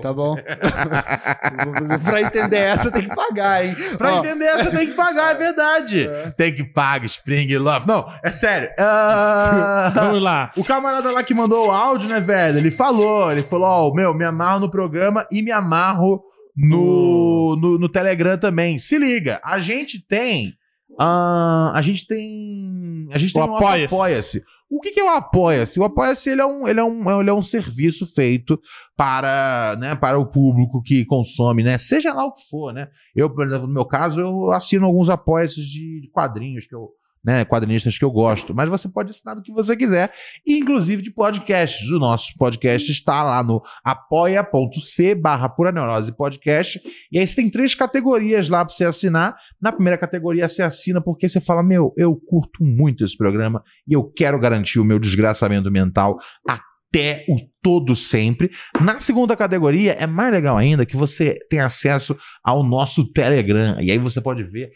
Tá 0.00 0.12
bom? 0.12 0.36
pra 2.04 2.20
entender 2.20 2.56
essa 2.58 2.90
tem 2.90 3.02
que 3.08 3.14
pagar, 3.14 3.64
hein? 3.64 3.76
Pra 3.96 4.14
Ó, 4.14 4.18
entender, 4.18 4.50
você 4.52 4.70
tem 4.70 4.86
que 4.88 4.94
pagar, 4.94 5.32
é 5.32 5.34
verdade. 5.34 6.10
Tem 6.36 6.54
que 6.54 6.64
pagar, 6.64 7.06
Spring 7.06 7.56
Love. 7.58 7.86
Não, 7.86 8.06
é 8.22 8.30
sério. 8.30 8.68
Ah, 8.78 9.92
Vamos 9.94 10.20
lá. 10.20 10.50
o 10.56 10.64
camarada 10.64 11.10
lá 11.10 11.22
que 11.22 11.34
mandou 11.34 11.68
o 11.68 11.70
áudio, 11.70 12.08
né, 12.08 12.20
velho? 12.20 12.47
Ele 12.56 12.70
falou, 12.70 13.30
ele 13.30 13.42
falou, 13.42 13.66
ó, 13.66 13.94
meu, 13.94 14.14
me 14.14 14.24
amarro 14.24 14.60
no 14.60 14.70
programa 14.70 15.26
e 15.30 15.42
me 15.42 15.50
amarro 15.50 16.22
no, 16.56 17.56
no, 17.60 17.78
no 17.78 17.88
Telegram 17.88 18.38
também. 18.38 18.78
Se 18.78 18.98
liga, 18.98 19.40
a 19.44 19.60
gente 19.60 20.04
tem. 20.06 20.54
ah, 20.98 21.72
a 21.74 21.82
gente 21.82 22.06
tem. 22.06 23.08
A 23.12 23.18
gente 23.18 23.32
tem 23.32 23.42
O 23.42 23.46
o 23.46 23.56
Apoia-se. 23.56 23.94
Apoia-se. 23.94 24.44
O 24.70 24.80
que, 24.80 24.90
que 24.90 25.00
é 25.00 25.04
o 25.04 25.08
Apoia-se? 25.08 25.80
O 25.80 25.84
Apoia-se 25.84 26.28
ele 26.28 26.42
é, 26.42 26.46
um, 26.46 26.68
ele, 26.68 26.78
é 26.78 26.84
um, 26.84 27.20
ele 27.20 27.30
é 27.30 27.32
um 27.32 27.40
serviço 27.40 28.04
feito 28.04 28.60
para, 28.94 29.76
né, 29.80 29.94
para 29.94 30.18
o 30.18 30.26
público 30.26 30.82
que 30.82 31.06
consome, 31.06 31.64
né? 31.64 31.78
Seja 31.78 32.12
lá 32.12 32.26
o 32.26 32.34
que 32.34 32.42
for, 32.50 32.74
né? 32.74 32.88
Eu, 33.16 33.30
por 33.30 33.46
exemplo, 33.46 33.66
no 33.66 33.72
meu 33.72 33.86
caso, 33.86 34.20
eu 34.20 34.52
assino 34.52 34.84
alguns 34.84 35.08
apoia-se 35.08 35.64
de 35.64 36.00
de 36.02 36.10
quadrinhos 36.10 36.66
que 36.66 36.74
eu. 36.74 36.90
Né, 37.24 37.44
quadrinistas 37.44 37.98
que 37.98 38.04
eu 38.04 38.10
gosto, 38.10 38.54
mas 38.54 38.68
você 38.68 38.88
pode 38.88 39.10
assinar 39.10 39.34
do 39.34 39.42
que 39.42 39.52
você 39.52 39.76
quiser, 39.76 40.12
inclusive 40.46 41.02
de 41.02 41.10
podcasts. 41.10 41.90
O 41.90 41.98
nosso 41.98 42.32
podcast 42.38 42.90
está 42.90 43.22
lá 43.22 43.42
no 43.42 43.60
apoia.c 43.84 45.14
barra 45.14 45.48
pura 45.48 45.72
neurose 45.72 46.16
podcast. 46.16 46.80
E 47.10 47.18
aí 47.18 47.26
você 47.26 47.36
tem 47.36 47.50
três 47.50 47.74
categorias 47.74 48.48
lá 48.48 48.64
para 48.64 48.72
você 48.72 48.84
assinar. 48.84 49.36
Na 49.60 49.72
primeira 49.72 49.98
categoria 49.98 50.48
você 50.48 50.62
assina 50.62 51.00
porque 51.00 51.28
você 51.28 51.40
fala: 51.40 51.62
Meu, 51.62 51.92
eu 51.96 52.14
curto 52.16 52.64
muito 52.64 53.04
esse 53.04 53.16
programa 53.16 53.62
e 53.86 53.92
eu 53.92 54.04
quero 54.04 54.38
garantir 54.38 54.78
o 54.78 54.84
meu 54.84 54.98
desgraçamento 54.98 55.70
mental 55.70 56.18
até 56.46 57.24
o 57.28 57.36
todo 57.62 57.94
sempre. 57.94 58.50
Na 58.80 58.98
segunda 59.00 59.36
categoria 59.36 59.92
é 59.92 60.06
mais 60.06 60.32
legal 60.32 60.56
ainda 60.56 60.86
que 60.86 60.96
você 60.96 61.38
tem 61.50 61.60
acesso 61.60 62.16
ao 62.42 62.62
nosso 62.62 63.10
Telegram. 63.12 63.80
E 63.80 63.90
aí 63.90 63.98
você 63.98 64.20
pode 64.20 64.42
ver 64.44 64.70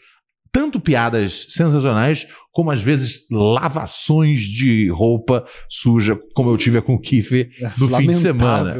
tanto 0.53 0.79
piadas 0.79 1.47
sensacionais, 1.49 2.27
como 2.53 2.69
às 2.69 2.81
vezes 2.81 3.25
lavações 3.31 4.39
de 4.41 4.87
roupa 4.89 5.43
suja, 5.67 6.17
como 6.35 6.51
eu 6.51 6.57
tive 6.57 6.79
com 6.83 6.93
o 6.93 6.99
Kiffer 7.01 7.49
no 7.79 7.89
fim 7.89 8.07
de 8.07 8.15
semana. 8.15 8.75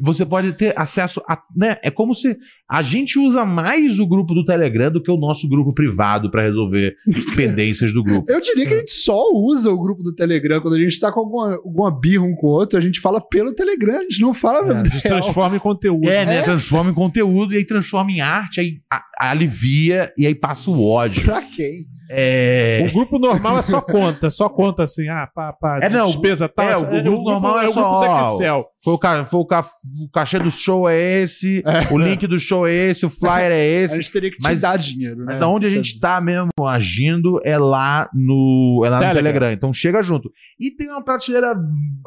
Você 0.00 0.26
pode 0.26 0.52
ter 0.58 0.74
acesso 0.78 1.20
a. 1.28 1.40
Né, 1.56 1.78
é 1.82 1.90
como 1.90 2.14
se 2.14 2.36
a 2.70 2.82
gente 2.82 3.18
usa 3.18 3.46
mais 3.46 3.98
o 3.98 4.06
grupo 4.06 4.34
do 4.34 4.44
Telegram 4.44 4.90
do 4.92 5.02
que 5.02 5.10
o 5.10 5.16
nosso 5.16 5.48
grupo 5.48 5.72
privado 5.72 6.30
para 6.30 6.42
resolver 6.42 6.94
pendências 7.34 7.94
do 7.94 8.04
grupo. 8.04 8.30
Eu 8.30 8.40
diria 8.42 8.66
que 8.66 8.74
a 8.74 8.78
gente 8.78 8.92
só 8.92 9.18
usa 9.32 9.70
o 9.70 9.80
grupo 9.80 10.02
do 10.02 10.14
Telegram 10.14 10.60
quando 10.60 10.74
a 10.74 10.78
gente 10.80 11.00
tá 11.00 11.10
com 11.10 11.20
alguma, 11.20 11.54
alguma 11.54 11.90
birra 11.90 12.24
um 12.24 12.34
com 12.34 12.46
o 12.46 12.50
outro, 12.50 12.78
a 12.78 12.82
gente 12.82 13.00
fala 13.00 13.20
pelo 13.26 13.54
Telegram, 13.54 13.96
a 13.98 14.02
gente 14.02 14.20
não 14.20 14.34
fala 14.34 14.74
É, 14.74 14.76
a 14.80 14.84
gente 14.84 15.02
real. 15.02 15.20
transforma 15.22 15.56
em 15.56 15.60
conteúdo. 15.60 16.08
É, 16.10 16.26
né? 16.26 16.36
É. 16.38 16.42
Transforma 16.42 16.90
em 16.90 16.94
conteúdo 16.94 17.54
e 17.54 17.56
aí 17.56 17.64
transforma 17.64 18.10
em 18.12 18.20
arte, 18.20 18.60
aí 18.60 18.74
a- 18.92 19.30
alivia 19.30 20.12
e 20.18 20.26
aí 20.26 20.34
passa 20.34 20.70
o 20.70 20.84
ódio. 20.84 21.24
Pra 21.24 21.40
quem? 21.42 21.86
É. 22.10 22.84
O 22.88 22.92
grupo 22.92 23.18
normal 23.18 23.58
é 23.58 23.62
só 23.62 23.80
conta, 23.80 24.30
só 24.30 24.48
conta 24.48 24.84
assim, 24.84 25.08
ah, 25.08 25.28
pá, 25.34 25.52
pá, 25.52 25.78
É, 25.82 25.88
não, 25.90 26.06
despesa 26.06 26.48
tal. 26.48 26.66
é, 26.68 26.76
o 26.76 27.02
grupo 27.02 27.22
normal 27.30 27.60
é 27.60 27.68
o 27.68 27.72
só, 27.72 27.80
grupo 27.82 28.00
da 28.00 28.32
Excel. 28.32 28.66
Foi 28.82 28.94
o, 28.94 28.98
ca... 28.98 29.24
Foi 29.26 29.40
o, 29.40 29.44
ca... 29.44 29.60
o 30.04 30.10
cachê 30.10 30.38
do 30.38 30.50
show 30.50 30.88
é 30.88 30.96
esse, 31.20 31.62
o 31.90 31.98
link 31.98 32.26
do 32.26 32.38
show 32.40 32.66
é 32.66 32.72
esse, 32.72 33.04
o 33.04 33.10
flyer 33.10 33.52
é 33.52 33.58
A 33.78 33.84
esse. 33.84 33.96
gente 33.96 34.12
teria 34.12 34.30
que 34.30 34.38
te 34.38 34.44
mas- 34.44 34.60
dar 34.62 34.78
dinheiro, 34.78 35.24
Mas 35.26 35.38
né? 35.38 35.44
aonde 35.44 35.66
a 35.66 35.70
gente 35.70 36.00
tá 36.00 36.20
mesmo 36.20 36.48
agindo 36.66 37.40
é 37.44 37.58
lá 37.58 38.08
no, 38.14 38.82
é 38.84 38.88
lá 38.88 39.00
no. 39.08 39.14
Telegram. 39.14 39.52
Então 39.52 39.72
chega 39.72 40.02
junto. 40.02 40.30
E 40.58 40.70
tem 40.70 40.88
uma 40.88 41.02
prateleira 41.04 41.54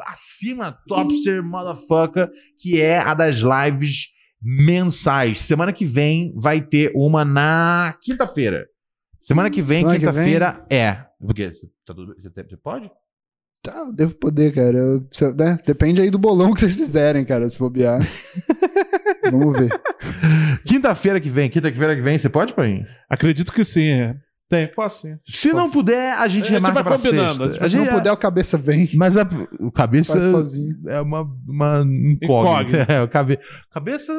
acima, 0.08 0.76
topster, 0.88 1.43
motherfucker, 1.43 2.30
que 2.60 2.80
é 2.82 2.97
a 2.99 3.14
das 3.14 3.36
lives 3.38 4.08
mensais. 4.41 5.41
Semana 5.41 5.72
que 5.72 5.86
vem 5.86 6.34
vai 6.36 6.62
ter 6.62 6.91
uma 6.95 7.24
na 7.24 7.93
quinta-feira. 8.02 8.66
Semana 9.22 9.50
que 9.52 9.62
vem, 9.62 9.80
Semana 9.80 10.00
que 10.00 10.06
quinta-feira, 10.06 10.66
é. 10.70 11.06
Por 11.20 11.34
quê? 11.36 11.50
Você, 11.50 11.68
tá 11.86 11.94
tudo- 11.94 12.16
você- 12.20 12.58
pode? 12.58 12.90
Tá, 13.64 13.78
eu 13.78 13.94
devo 13.94 14.16
poder, 14.16 14.52
cara. 14.54 14.76
Eu- 14.78 15.08
se- 15.12 15.32
né? 15.36 15.58
Depende 15.66 16.02
aí 16.02 16.10
do 16.10 16.18
bolão 16.18 16.52
que 16.54 16.60
vocês 16.60 16.74
fizerem, 16.74 17.24
cara, 17.24 17.48
se 17.48 17.60
bobear. 17.60 18.00
Vamos 19.32 19.58
ver. 19.60 19.70
Quinta-feira 20.66 21.20
que 21.20 21.30
vem, 21.30 21.50
quinta-feira 21.50 21.96
que 21.96 22.02
vem, 22.02 22.18
você 22.18 22.28
pode, 22.30 22.54
Paim? 22.54 22.84
Acredito 23.10 23.54
que 23.54 23.64
sim. 23.64 23.88
é. 23.88 24.16
Tem, 24.50 24.68
posso 24.74 25.04
sim. 25.08 25.16
Se 25.28 25.54
não 25.54 25.72
puder, 25.72 26.12
a 26.14 26.28
gente 26.28 26.42
A 26.42 26.46
gente 26.46 26.52
remarca 26.52 26.74
vai 26.74 26.84
pra 26.84 26.98
combinando, 26.98 27.28
sexta. 27.30 27.44
a 27.44 27.48
gente 27.48 27.64
A 27.66 27.70
Se 27.70 27.78
não 27.78 27.86
gente- 27.86 27.94
puder, 27.94 28.12
o 28.12 28.18
cabeça 28.18 28.58
vem. 28.58 28.90
Mas 28.96 29.16
a, 29.16 29.22
o 29.60 29.72
cabeça 29.72 30.20
é 30.88 31.00
uma, 31.00 31.22
uma 31.48 31.84
incógnita. 31.86 32.26
Incógnita. 32.26 32.86
É, 32.92 33.02
o 33.04 33.08
cabe, 33.08 33.40
cabeça, 33.72 34.12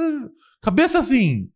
cabeça 0.62 0.98
assim. 1.00 1.50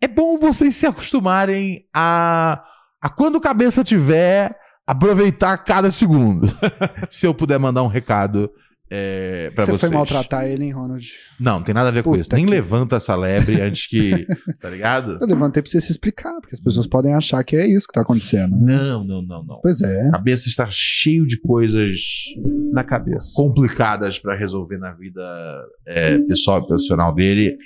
É 0.00 0.08
bom 0.08 0.38
vocês 0.38 0.74
se 0.76 0.86
acostumarem 0.86 1.84
a, 1.94 2.64
a 3.04 3.08
quando 3.10 3.36
o 3.36 3.40
cabeça 3.40 3.84
tiver 3.84 4.56
aproveitar 4.86 5.56
cada 5.58 5.90
segundo. 5.90 6.46
se 7.10 7.26
eu 7.26 7.34
puder 7.34 7.58
mandar 7.58 7.82
um 7.82 7.86
recado 7.88 8.50
é, 8.90 9.50
para 9.50 9.64
Você 9.64 9.70
vocês. 9.72 9.80
foi 9.80 9.90
maltratar 9.90 10.46
ele, 10.46 10.64
hein, 10.64 10.70
Ronald? 10.70 11.08
Não, 11.40 11.54
não 11.56 11.62
tem 11.62 11.74
nada 11.74 11.88
a 11.88 11.92
ver 11.92 12.02
com 12.04 12.10
Puta 12.10 12.20
isso. 12.20 12.30
Nem 12.34 12.44
que- 12.44 12.50
levanta 12.50 12.96
essa 12.96 13.16
lebre 13.16 13.58
antes 13.62 13.86
que, 13.88 14.26
tá 14.60 14.68
ligado? 14.70 15.18
Eu 15.20 15.26
levantei 15.26 15.62
pra 15.62 15.70
você 15.70 15.80
se 15.80 15.90
explicar, 15.90 16.34
porque 16.40 16.54
as 16.54 16.60
pessoas 16.60 16.86
podem 16.86 17.12
achar 17.14 17.42
que 17.42 17.56
é 17.56 17.66
isso 17.66 17.86
que 17.88 17.94
tá 17.94 18.02
acontecendo. 18.02 18.54
né? 18.56 18.74
Não, 18.76 19.02
não, 19.04 19.22
não, 19.22 19.42
não. 19.44 19.60
Pois 19.62 19.80
é. 19.80 20.08
A 20.08 20.12
cabeça 20.12 20.48
está 20.48 20.68
cheio 20.70 21.26
de 21.26 21.40
coisas 21.40 21.98
Na 22.72 22.84
cabeça. 22.84 23.32
complicadas 23.34 24.18
para 24.18 24.36
resolver 24.36 24.78
na 24.78 24.92
vida 24.92 25.64
é, 25.86 26.18
pessoal 26.18 26.60
e 26.62 26.66
profissional 26.66 27.12
dele 27.14 27.56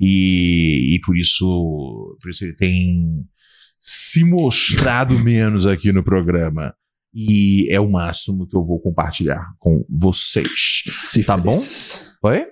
e, 0.00 0.94
e 0.94 1.00
por 1.00 1.16
isso 1.18 2.16
por 2.22 2.30
isso 2.30 2.44
ele 2.44 2.54
tem 2.54 3.24
se 3.78 4.24
mostrado 4.24 5.18
menos 5.18 5.66
aqui 5.66 5.92
no 5.92 6.02
programa 6.02 6.74
e 7.14 7.68
é 7.72 7.80
o 7.80 7.90
máximo 7.90 8.46
que 8.46 8.56
eu 8.56 8.64
vou 8.64 8.80
compartilhar 8.80 9.46
com 9.58 9.84
vocês. 9.88 10.82
Sífilis. 10.86 11.26
Tá 11.26 11.36
bom? 11.36 11.58
Oi? 12.24 12.46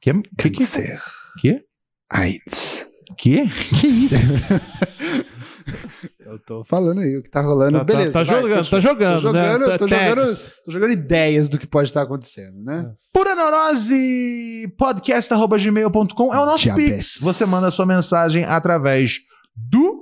Que 0.00 0.12
que 0.38 0.50
que, 0.50 0.58
Câncer. 0.58 1.00
que? 1.40 1.62
AIDS. 2.10 2.86
que? 3.16 3.42
Que 3.80 3.86
isso? 3.86 4.14
Eu 6.20 6.38
tô 6.38 6.64
falando 6.64 7.00
aí 7.00 7.16
o 7.16 7.22
que 7.22 7.30
tá 7.30 7.40
rolando. 7.40 7.78
Tá, 7.78 7.84
Beleza. 7.84 8.12
tá, 8.12 8.24
tá 8.24 8.32
vai, 8.32 8.42
jogando, 8.42 8.68
tá 8.70 8.80
jogando, 8.80 9.14
Tô 9.14 9.20
jogando, 9.20 9.66
né? 9.68 9.78
tô 9.78 9.88
jogando, 9.88 10.36
tô 10.64 10.70
jogando 10.70 10.92
ideias 10.92 11.48
do 11.48 11.58
que 11.58 11.66
pode 11.66 11.88
estar 11.88 12.02
acontecendo, 12.02 12.62
né? 12.62 12.90
Pura 13.12 13.34
Neurose 13.34 14.72
podcast.gmail.com 14.78 16.34
é 16.34 16.38
o 16.38 16.46
nosso 16.46 16.64
Diabetes. 16.64 17.12
Pix. 17.14 17.24
Você 17.24 17.44
manda 17.44 17.70
sua 17.70 17.84
mensagem 17.86 18.44
através 18.44 19.18
do 19.56 19.97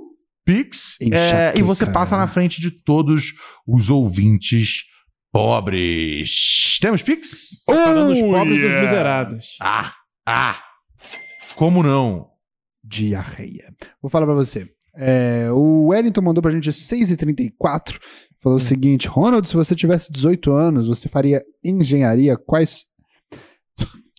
Pix 0.46 0.96
é, 1.12 1.58
e 1.58 1.62
você 1.62 1.84
passa 1.84 2.16
na 2.16 2.28
frente 2.28 2.60
de 2.60 2.70
todos 2.70 3.32
os 3.66 3.90
ouvintes 3.90 4.84
pobres. 5.32 6.78
Temos 6.80 7.02
Pix? 7.02 7.62
Separando 7.68 8.12
os 8.12 8.18
Oh, 8.18 8.30
pobres 8.30 8.56
dos 8.56 8.64
yeah. 8.64 8.82
miseráveis. 8.82 9.46
Ah, 9.60 9.92
ah. 10.24 10.62
Como 11.56 11.82
não? 11.82 12.28
Diarreia. 12.84 13.74
Vou 14.00 14.08
falar 14.08 14.24
pra 14.26 14.36
você. 14.36 14.70
É, 14.96 15.50
o 15.50 15.88
Wellington 15.88 16.22
mandou 16.22 16.40
pra 16.40 16.52
gente 16.52 16.70
6h34. 16.70 17.98
Falou 18.40 18.58
o 18.58 18.62
seguinte: 18.62 19.08
Ronald, 19.08 19.48
se 19.48 19.54
você 19.54 19.74
tivesse 19.74 20.12
18 20.12 20.52
anos, 20.52 20.86
você 20.86 21.08
faria 21.08 21.42
engenharia? 21.64 22.36
Quais. 22.36 22.84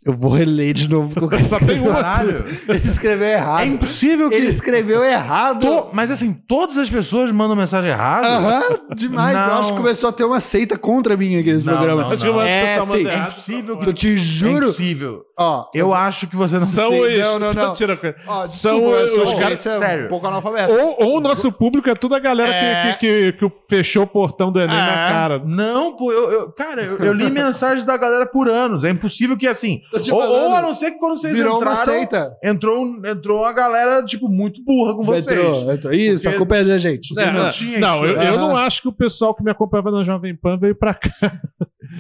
Eu 0.07 0.13
vou 0.13 0.31
reler 0.31 0.73
de 0.73 0.89
novo 0.89 1.13
porque 1.13 1.35
eu 1.35 1.43
Só 1.45 1.59
tem 1.59 1.79
uma. 1.81 1.93
Caralho. 2.01 2.45
Ele 2.67 2.77
escreveu 2.87 3.27
errado. 3.27 3.61
É 3.61 3.65
impossível 3.65 4.29
que. 4.29 4.35
Ele 4.35 4.47
escreveu 4.47 5.03
errado. 5.03 5.59
To- 5.59 5.89
Mas 5.93 6.09
assim, 6.09 6.33
todas 6.47 6.77
as 6.77 6.89
pessoas 6.89 7.31
mandam 7.31 7.55
mensagem 7.55 7.91
errada. 7.91 8.27
Aham, 8.27 8.63
demais. 8.95 9.35
Eu 9.37 9.41
Não. 9.47 9.59
acho 9.59 9.71
que 9.71 9.77
começou 9.77 10.09
a 10.09 10.13
ter 10.13 10.23
uma 10.23 10.39
seita 10.39 10.77
contra 10.77 11.17
mim 11.17 11.37
aqui 11.37 11.51
nesse 11.53 11.65
Não, 11.65 11.73
programa. 11.73 12.01
não, 12.03 12.11
Acho 12.11 12.19
que 12.21 12.25
não. 12.27 12.33
uma 12.37 12.47
É, 12.47 12.81
sim, 12.81 12.97
É 12.97 12.99
errado. 13.01 13.27
impossível 13.31 13.79
Eu 13.85 13.93
te 13.93 14.13
É 14.13 14.17
juro. 14.17 14.63
impossível. 14.65 15.21
Ó, 15.39 15.65
Eu 15.73 15.93
acho 15.93 16.25
que 16.27 16.35
você 16.35 16.55
não 16.55 16.65
São 16.65 16.89
sei. 16.89 17.13
os. 17.13 17.19
não, 17.27 17.39
não, 17.39 17.53
não. 17.53 17.73
tira 17.73 17.93
a 17.93 17.97
coisa. 17.97 18.15
ó, 18.25 18.47
São 18.47 18.75
desculpa, 18.79 18.97
eu 18.97 19.23
os 19.23 19.33
caras- 19.33 19.59
sério. 19.59 20.05
um 20.05 20.09
pouco 20.09 20.25
analfabeta. 20.27 20.71
Ou, 20.73 20.97
ou 20.99 21.17
o 21.17 21.21
nosso 21.21 21.51
público 21.51 21.87
é 21.89 21.93
tudo 21.95 22.15
a 22.15 22.19
galera 22.19 22.51
que- 22.51 22.57
É. 22.65 22.93
que, 22.99 23.31
que, 23.33 23.47
que 23.49 23.55
fechou 23.69 24.03
o 24.03 24.07
portão 24.07 24.51
do 24.51 24.59
Enem 24.59 24.75
na 24.75 25.05
É. 25.05 25.09
cara. 25.09 25.41
Não, 25.45 25.95
pô, 25.95 26.11
eu, 26.11 26.31
eu- 26.31 26.51
cara, 26.53 26.81
eu, 26.81 26.97
eu 26.97 27.13
li 27.13 27.29
mensagens 27.29 27.85
da 27.85 27.95
galera 27.97 28.25
por 28.25 28.49
anos. 28.49 28.83
É 28.83 28.89
impossível 28.89 29.37
que 29.37 29.45
assim. 29.45 29.81
Ou, 30.11 30.21
ou 30.21 30.55
a 30.55 30.61
não 30.61 30.73
ser 30.73 30.91
que 30.91 30.99
quando 30.99 31.17
vocês 31.19 31.35
Virou 31.35 31.53
uma 31.59 31.71
entraram, 31.71 31.85
seita. 31.93 32.37
entrou, 32.43 33.05
entrou 33.05 33.39
uma 33.41 33.53
galera, 33.53 34.03
tipo, 34.05 34.27
muito 34.29 34.63
burra 34.63 34.95
com 34.95 35.03
vocês. 35.03 35.27
Entrou, 35.27 35.71
entrou. 35.73 35.93
Isso, 35.93 36.23
Porque- 36.23 36.35
a 36.35 36.37
culpa 36.37 36.55
é 36.57 36.63
da 36.63 36.77
gente. 36.77 37.13
Você 37.13 37.25
não 37.25 37.43
não, 37.43 37.49
tinha 37.49 37.79
não, 37.79 38.05
isso. 38.05 38.13
eu, 38.15 38.21
eu 38.21 38.37
não 38.37 38.55
acho 38.55 38.81
que 38.81 38.87
o 38.87 38.93
pessoal 38.93 39.33
que 39.35 39.43
me 39.43 39.51
acompanhava 39.51 39.91
na 39.91 40.03
Jovem 40.03 40.35
Pan 40.35 40.57
veio 40.57 40.75
pra 40.75 40.93
cá. 40.93 41.09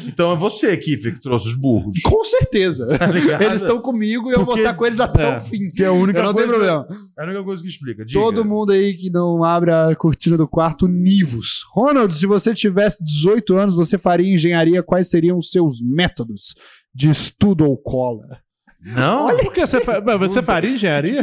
Então 0.05 0.33
é 0.33 0.35
você, 0.35 0.75
Kiffer, 0.75 1.13
que 1.13 1.21
trouxe 1.21 1.47
os 1.47 1.55
burros. 1.55 1.99
Com 2.03 2.21
certeza. 2.25 2.87
Tá? 2.97 3.07
Eles 3.45 3.61
estão 3.61 3.79
comigo 3.79 4.29
e 4.29 4.33
eu 4.33 4.39
vou 4.39 4.47
Porque- 4.47 4.59
estar 4.61 4.73
com 4.73 4.85
eles 4.85 4.99
até 4.99 5.23
é. 5.33 5.37
o 5.37 5.39
fim. 5.39 5.69
Que 5.69 5.83
é 5.83 5.87
a 5.87 5.91
única 5.93 6.19
Eu 6.19 6.23
não 6.25 6.33
coisa, 6.33 6.47
tem 6.49 6.57
problema. 6.57 6.87
É 7.17 7.21
a 7.21 7.25
única 7.25 7.43
coisa 7.43 7.63
que 7.63 7.69
explica. 7.69 8.03
Diga. 8.05 8.19
Todo 8.19 8.43
mundo 8.43 8.73
aí 8.73 8.93
que 8.95 9.09
não 9.09 9.43
abre 9.45 9.71
a 9.71 9.95
cortina 9.95 10.35
do 10.35 10.45
quarto, 10.47 10.87
Nivos. 10.87 11.63
Ronald, 11.73 12.13
se 12.13 12.25
você 12.25 12.53
tivesse 12.53 13.01
18 13.03 13.55
anos, 13.55 13.75
você 13.77 13.97
faria 13.97 14.31
engenharia, 14.33 14.83
quais 14.83 15.09
seriam 15.09 15.37
os 15.37 15.51
seus 15.51 15.81
métodos 15.81 16.53
de 16.97 17.11
estudo 17.11 17.63
ou 17.69 17.77
cola? 17.77 18.39
Não? 18.83 19.25
Olha 19.25 19.43
por 19.43 19.53
que 19.53 19.65
você, 19.65 19.81
fa... 19.81 19.99
Você 20.17 20.41
faria 20.41 20.69
engenharia? 20.71 21.21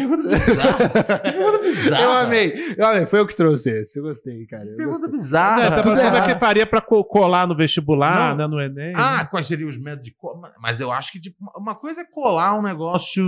Eu 2.01 2.13
amei, 2.13 2.55
eu 2.77 2.87
amei, 2.87 3.07
foi 3.07 3.21
eu 3.21 3.27
que 3.27 3.35
trouxe 3.35 3.71
esse, 3.71 3.99
eu 3.99 4.03
gostei, 4.05 4.45
cara. 4.47 4.65
eu 4.65 4.77
Pergunta 4.77 5.09
gostei. 5.09 5.09
É, 5.09 5.13
bizarra. 5.13 5.71
tá 5.71 5.77
tudo 5.83 5.83
falando 5.83 5.97
como 6.05 6.15
é 6.15 6.17
errado. 6.19 6.33
que 6.33 6.39
faria 6.39 6.67
pra 6.67 6.81
co- 6.81 7.05
colar 7.05 7.47
no 7.47 7.57
vestibular, 7.57 8.31
Não. 8.31 8.37
né, 8.37 8.47
no 8.47 8.61
Enem? 8.61 8.93
Ah, 8.97 9.25
quais 9.27 9.47
seriam 9.47 9.69
os 9.69 9.79
métodos 9.79 10.05
de 10.05 10.15
cola? 10.15 10.53
Mas 10.61 10.81
eu 10.81 10.93
acho 10.93 11.11
que, 11.13 11.21
tipo, 11.21 11.37
uma 11.57 11.75
coisa 11.75 12.03
é 12.03 12.05
colar 12.05 12.59
um 12.59 12.63
negócio, 12.63 13.25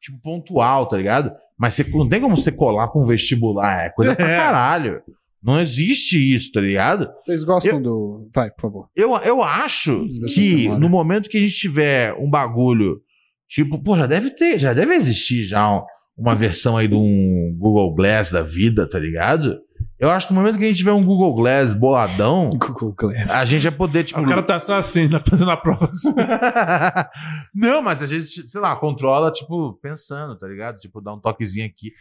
tipo, 0.00 0.18
pontual, 0.22 0.86
tá 0.86 0.96
ligado? 0.96 1.32
Mas 1.58 1.74
você, 1.74 1.84
não 1.84 2.08
tem 2.08 2.20
como 2.20 2.36
você 2.36 2.52
colar 2.52 2.88
pra 2.88 3.00
um 3.00 3.04
vestibular. 3.06 3.86
É 3.86 3.90
coisa 3.90 4.14
pra 4.14 4.26
É. 4.30 4.36
caralho. 4.36 5.02
Não 5.42 5.60
existe 5.60 6.16
isso, 6.34 6.50
tá 6.52 6.60
ligado? 6.60 7.08
Vocês 7.20 7.44
gostam 7.44 7.74
Eu- 7.76 7.80
do. 7.82 8.30
Vai, 8.34 8.50
por 8.50 8.62
favor. 8.62 8.88
Eu, 8.96 9.14
eu 9.18 9.42
acho 9.42 10.06
que 10.34 10.68
no 10.68 10.88
momento 10.88 11.28
que 11.30 11.38
a 11.38 11.40
gente 11.40 11.54
tiver 11.54 12.12
um 12.14 12.28
bagulho, 12.28 13.00
tipo, 13.48 13.82
pô, 13.82 13.96
já 13.96 14.06
deve 14.06 14.30
ter, 14.30 14.58
já 14.58 14.72
deve 14.74 14.94
existir 14.94 15.44
já 15.44 15.70
um- 15.78 15.84
uma 16.16 16.34
versão 16.34 16.76
aí 16.76 16.88
de 16.88 16.94
um 16.96 17.54
Google 17.56 17.94
Glass 17.94 18.32
da 18.32 18.42
vida, 18.42 18.88
tá 18.88 18.98
ligado? 18.98 19.56
Eu 20.00 20.10
acho 20.10 20.26
que 20.28 20.32
no 20.34 20.40
momento 20.40 20.58
que 20.58 20.64
a 20.64 20.66
gente 20.68 20.78
tiver 20.78 20.92
um 20.92 21.04
Google 21.04 21.32
Glass 21.34 21.72
boladão, 21.72 22.50
Google 22.58 22.92
Glass. 22.98 23.30
a 23.30 23.44
gente 23.44 23.62
vai 23.62 23.72
poder, 23.72 24.02
tipo. 24.04 24.20
o 24.20 24.28
cara 24.28 24.42
tá 24.42 24.58
só 24.58 24.74
assim, 24.78 25.06
né, 25.08 25.20
fazendo 25.28 25.50
a 25.52 25.56
prova. 25.56 25.88
assim. 25.92 26.12
não, 27.54 27.82
mas 27.82 28.02
a 28.02 28.06
gente, 28.06 28.48
sei 28.50 28.60
lá, 28.60 28.74
controla, 28.76 29.30
tipo, 29.32 29.74
pensando, 29.82 30.36
tá 30.38 30.46
ligado? 30.46 30.78
Tipo, 30.78 31.00
dá 31.00 31.14
um 31.14 31.20
toquezinho 31.20 31.66
aqui. 31.66 31.92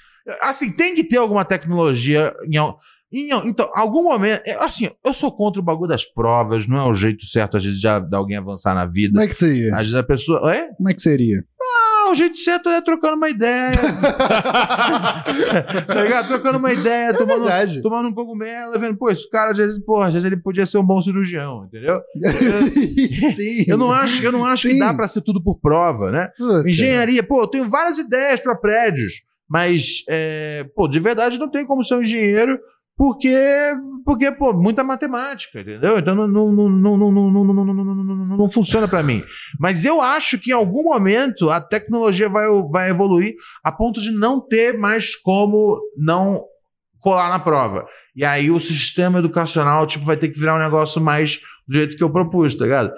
Assim, 0.42 0.76
tem 0.76 0.96
que 0.96 1.04
ter 1.04 1.18
alguma 1.18 1.46
tecnologia 1.46 2.34
em. 2.50 2.58
Então, 3.12 3.70
algum 3.74 4.04
momento. 4.04 4.42
é, 4.46 4.54
Assim, 4.64 4.90
eu 5.06 5.14
sou 5.14 5.32
contra 5.32 5.62
o 5.62 5.64
bagulho 5.64 5.90
das 5.90 6.06
provas, 6.06 6.68
não 6.68 6.78
é 6.78 6.84
o 6.84 6.94
jeito 6.94 7.26
certo, 7.26 7.58
às 7.58 7.64
vezes, 7.64 7.80
de, 7.80 7.88
alguém 7.88 8.38
avançar 8.38 8.76
na 8.76 8.86
vida. 8.86 9.14
Como 9.14 9.24
é 9.24 9.28
que 9.34 9.40
seria? 9.40 9.72
Às 9.74 9.80
vezes 9.82 9.94
a 9.96 10.04
pessoa. 10.04 10.54
É? 10.54 10.68
Como 10.76 10.90
é 10.90 10.94
que 10.94 11.02
seria? 11.02 11.44
Ah, 11.62 12.12
o 12.12 12.16
jeito 12.16 12.38
certo 12.38 12.70
é 12.70 12.82
trocando 12.82 13.16
uma 13.16 13.30
ideia. 13.30 13.72
tá 15.88 16.04
ligado? 16.04 16.28
Trocando 16.28 16.58
uma 16.58 16.72
ideia, 16.74 17.14
tomando, 17.14 17.44
É 17.44 17.48
verdade. 17.48 17.82
tomando 17.82 18.10
um 18.10 18.14
cogumelo, 18.14 18.78
vendo, 18.80 18.98
pô, 18.98 19.10
esse 19.10 19.30
cara, 19.30 19.52
às 19.52 19.58
vezes, 19.58 19.84
pô, 19.84 20.02
às 20.02 20.14
vezes 20.14 20.26
ele 20.26 20.38
podia 20.38 20.66
ser 20.66 20.78
um 20.78 20.86
bom 20.86 21.02
cirurgião, 21.02 21.66
entendeu? 21.66 22.02
Sim. 23.36 23.66
Eu 23.68 23.78
não 23.78 23.92
acho, 23.92 24.24
eu 24.24 24.32
não 24.32 24.46
acho 24.46 24.68
que 24.70 24.80
dá 24.80 24.94
pra 24.94 25.08
ser 25.08 25.22
tudo 25.22 25.42
por 25.42 25.60
prova, 25.60 26.12
né? 26.12 26.30
Puta. 26.38 26.70
Engenharia, 26.70 27.24
pô, 27.24 27.42
eu 27.42 27.48
tenho 27.48 27.68
várias 27.68 27.98
ideias 27.98 28.40
pra 28.40 28.56
prédios, 28.56 29.24
mas, 29.50 30.04
é, 30.10 30.66
pô, 30.76 30.88
de 30.88 31.00
verdade 31.00 31.40
não 31.40 31.50
tem 31.50 31.66
como 31.66 31.84
ser 31.84 31.96
um 31.96 32.02
engenheiro 32.02 32.60
porque, 32.98 33.38
porque 34.04 34.32
pô, 34.32 34.52
muita 34.54 34.84
matemática, 34.84 35.62
entendeu? 35.62 36.00
Então 36.00 36.16
não, 36.16 36.28
não, 36.28 36.52
não, 36.52 36.98
não, 36.98 36.98
não, 36.98 37.32
não, 37.32 37.76
não, 37.76 38.38
não 38.38 38.50
funciona 38.50 38.88
para 38.88 39.04
mim. 39.04 39.22
Mas 39.60 39.86
eu 39.86 40.02
acho 40.02 40.40
que 40.40 40.50
em 40.50 40.56
algum 40.56 40.82
momento 40.82 41.52
a 41.52 41.62
tecnologia 41.62 42.28
vai, 42.28 42.48
vai 42.72 42.90
evoluir 42.90 43.36
a 43.64 43.72
ponto 43.72 44.02
de 44.02 44.10
não 44.10 44.42
ter 44.42 44.76
mais 44.76 45.16
como 45.16 45.80
não 45.96 46.44
colar 47.00 47.30
na 47.30 47.38
prova. 47.38 47.86
E 48.16 48.26
aí 48.26 48.50
o 48.50 48.60
sistema 48.60 49.20
educacional 49.20 49.86
tipo, 49.86 50.04
vai 50.04 50.18
ter 50.18 50.30
que 50.30 50.40
virar 50.40 50.56
um 50.56 50.64
negócio 50.64 51.00
mais 51.00 51.40
do 51.68 51.76
jeito 51.76 51.96
que 51.96 52.04
eu 52.04 52.12
propus, 52.12 52.56
tá 52.56 52.64
ligado? 52.64 52.92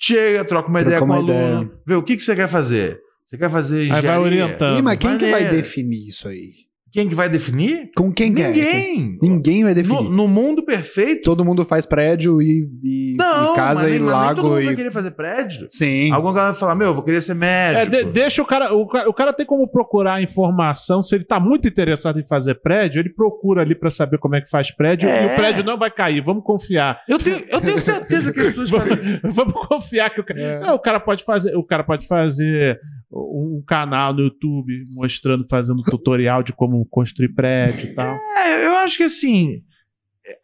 Chega, 0.00 0.44
troca 0.44 0.68
uma 0.68 0.80
troca 0.80 0.96
ideia 0.96 1.00
com 1.00 1.12
o 1.12 1.12
aluno, 1.12 1.70
vê 1.86 1.94
o 1.94 2.02
que, 2.02 2.16
que 2.16 2.24
você 2.24 2.34
quer 2.34 2.48
fazer. 2.48 2.98
Você 3.24 3.38
quer 3.38 3.50
fazer 3.50 3.84
engenharia? 3.84 4.10
Aí 4.10 4.16
vai 4.16 4.24
orientando. 4.24 4.78
Ih, 4.78 4.82
mas 4.82 4.96
quem 4.96 5.10
Maneiro. 5.12 5.36
que 5.36 5.44
vai 5.44 5.50
definir 5.50 6.08
isso 6.08 6.26
aí? 6.26 6.64
Quem 6.94 7.08
que 7.08 7.14
vai 7.14 7.28
definir? 7.28 7.90
Com 7.96 8.12
quem 8.12 8.32
que 8.32 8.40
é? 8.40 8.48
Ninguém. 8.48 9.18
Ninguém 9.20 9.64
vai 9.64 9.74
definir. 9.74 10.00
No, 10.04 10.08
no 10.10 10.28
mundo 10.28 10.64
perfeito. 10.64 11.22
Todo 11.24 11.44
mundo 11.44 11.64
faz 11.64 11.84
prédio 11.84 12.40
e, 12.40 12.68
e- 12.84 13.16
Não, 13.18 13.52
e 13.52 13.56
casa 13.56 13.82
mas, 13.82 13.90
nem- 13.90 13.96
e 13.96 14.00
mas 14.00 14.12
nem 14.14 14.20
todo 14.20 14.24
lago 14.26 14.42
mundo 14.44 14.64
vai 14.64 14.72
e. 14.72 14.76
querer 14.76 14.90
fazer 14.92 15.10
prédio. 15.10 15.66
Sim. 15.68 16.12
Alguma 16.12 16.32
galera 16.32 16.52
vai 16.52 16.60
falar, 16.60 16.74
meu, 16.76 16.86
eu 16.88 16.94
vou 16.94 17.02
querer 17.02 17.20
ser 17.20 17.32
É, 17.32 17.34
médico. 17.34 17.90
de- 17.90 18.04
deixa 18.12 18.40
o 18.40 18.46
cara, 18.46 18.72
o 18.72 18.86
cara. 18.86 19.10
O 19.10 19.12
cara 19.12 19.32
tem 19.32 19.44
como 19.44 19.66
procurar 19.68 20.22
informação. 20.22 21.02
Se 21.02 21.16
ele 21.16 21.24
tá 21.24 21.40
muito 21.40 21.66
interessado 21.66 22.20
em 22.20 22.26
fazer 22.26 22.54
prédio, 22.62 23.00
ele 23.00 23.10
procura 23.10 23.62
ali 23.62 23.74
pra 23.74 23.90
saber 23.90 24.18
como 24.18 24.36
é 24.36 24.40
que 24.40 24.48
faz 24.48 24.70
prédio. 24.70 25.08
É. 25.08 25.24
E 25.24 25.26
o 25.32 25.36
prédio 25.36 25.64
não 25.64 25.76
vai 25.76 25.90
cair. 25.90 26.22
Vamos 26.22 26.44
confiar. 26.44 27.00
Eu, 27.08 27.18
tenho, 27.18 27.42
eu 27.50 27.60
tenho 27.60 27.78
certeza 27.80 28.32
que 28.32 28.38
as 28.38 28.46
pessoas 28.54 28.70
fazem. 28.70 29.18
Vamos, 29.20 29.34
vamos 29.36 29.66
confiar 29.66 30.10
que 30.10 30.20
o 30.20 30.24
cara. 30.24 30.40
É. 30.40 30.60
Não, 30.60 30.74
o 30.76 30.78
cara 30.78 31.00
pode 31.00 31.24
fazer. 31.24 31.56
O 31.56 31.64
cara 31.64 31.82
pode 31.82 32.06
fazer 32.06 32.78
um 33.16 33.62
canal 33.66 34.12
no 34.12 34.22
YouTube 34.22 34.72
mostrando, 34.92 35.46
fazendo 35.48 35.82
tutorial 35.82 36.42
de 36.42 36.52
como 36.52 36.84
construir 36.86 37.34
prédio 37.34 37.90
e 37.90 37.94
tal. 37.94 38.16
É, 38.36 38.66
eu 38.66 38.72
acho 38.78 38.96
que 38.96 39.04
assim, 39.04 39.60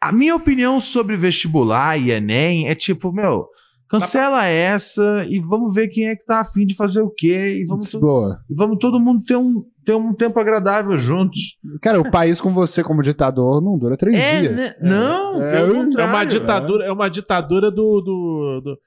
a 0.01 0.11
minha 0.11 0.35
opinião 0.35 0.79
sobre 0.79 1.15
vestibular 1.17 1.97
e 1.97 2.11
Enem 2.11 2.69
é 2.69 2.75
tipo, 2.75 3.11
meu, 3.11 3.45
cancela 3.89 4.45
essa 4.45 5.25
e 5.29 5.39
vamos 5.39 5.75
ver 5.75 5.89
quem 5.89 6.07
é 6.07 6.15
que 6.15 6.23
tá 6.25 6.39
afim 6.39 6.65
de 6.65 6.75
fazer 6.75 7.01
o 7.01 7.09
quê 7.09 7.59
e 7.61 7.65
vamos, 7.65 7.91
to- 7.91 7.99
Boa. 7.99 8.39
e 8.49 8.53
vamos 8.55 8.77
todo 8.79 8.99
mundo 8.99 9.21
ter 9.25 9.35
um, 9.35 9.63
ter 9.85 9.93
um 9.95 10.13
tempo 10.13 10.39
agradável 10.39 10.95
juntos. 10.97 11.57
Cara, 11.81 11.99
o 11.99 12.09
país 12.09 12.39
com 12.39 12.51
você 12.51 12.81
como 12.83 13.01
ditador 13.01 13.61
não 13.61 13.77
dura 13.77 13.97
três 13.97 14.17
É, 14.17 14.39
dias. 14.39 14.55
né? 14.55 14.75
Não, 14.81 15.41
É, 15.43 15.51
pelo 15.65 15.99
é 15.99 16.03
É 16.03 16.05
uma 16.05 16.23
ditadura, 16.23 16.85
é 16.85 16.91
uma 16.91 17.09
ditadura 17.09 17.69
do. 17.69 18.01
do, 18.01 18.61
do, 18.63 18.77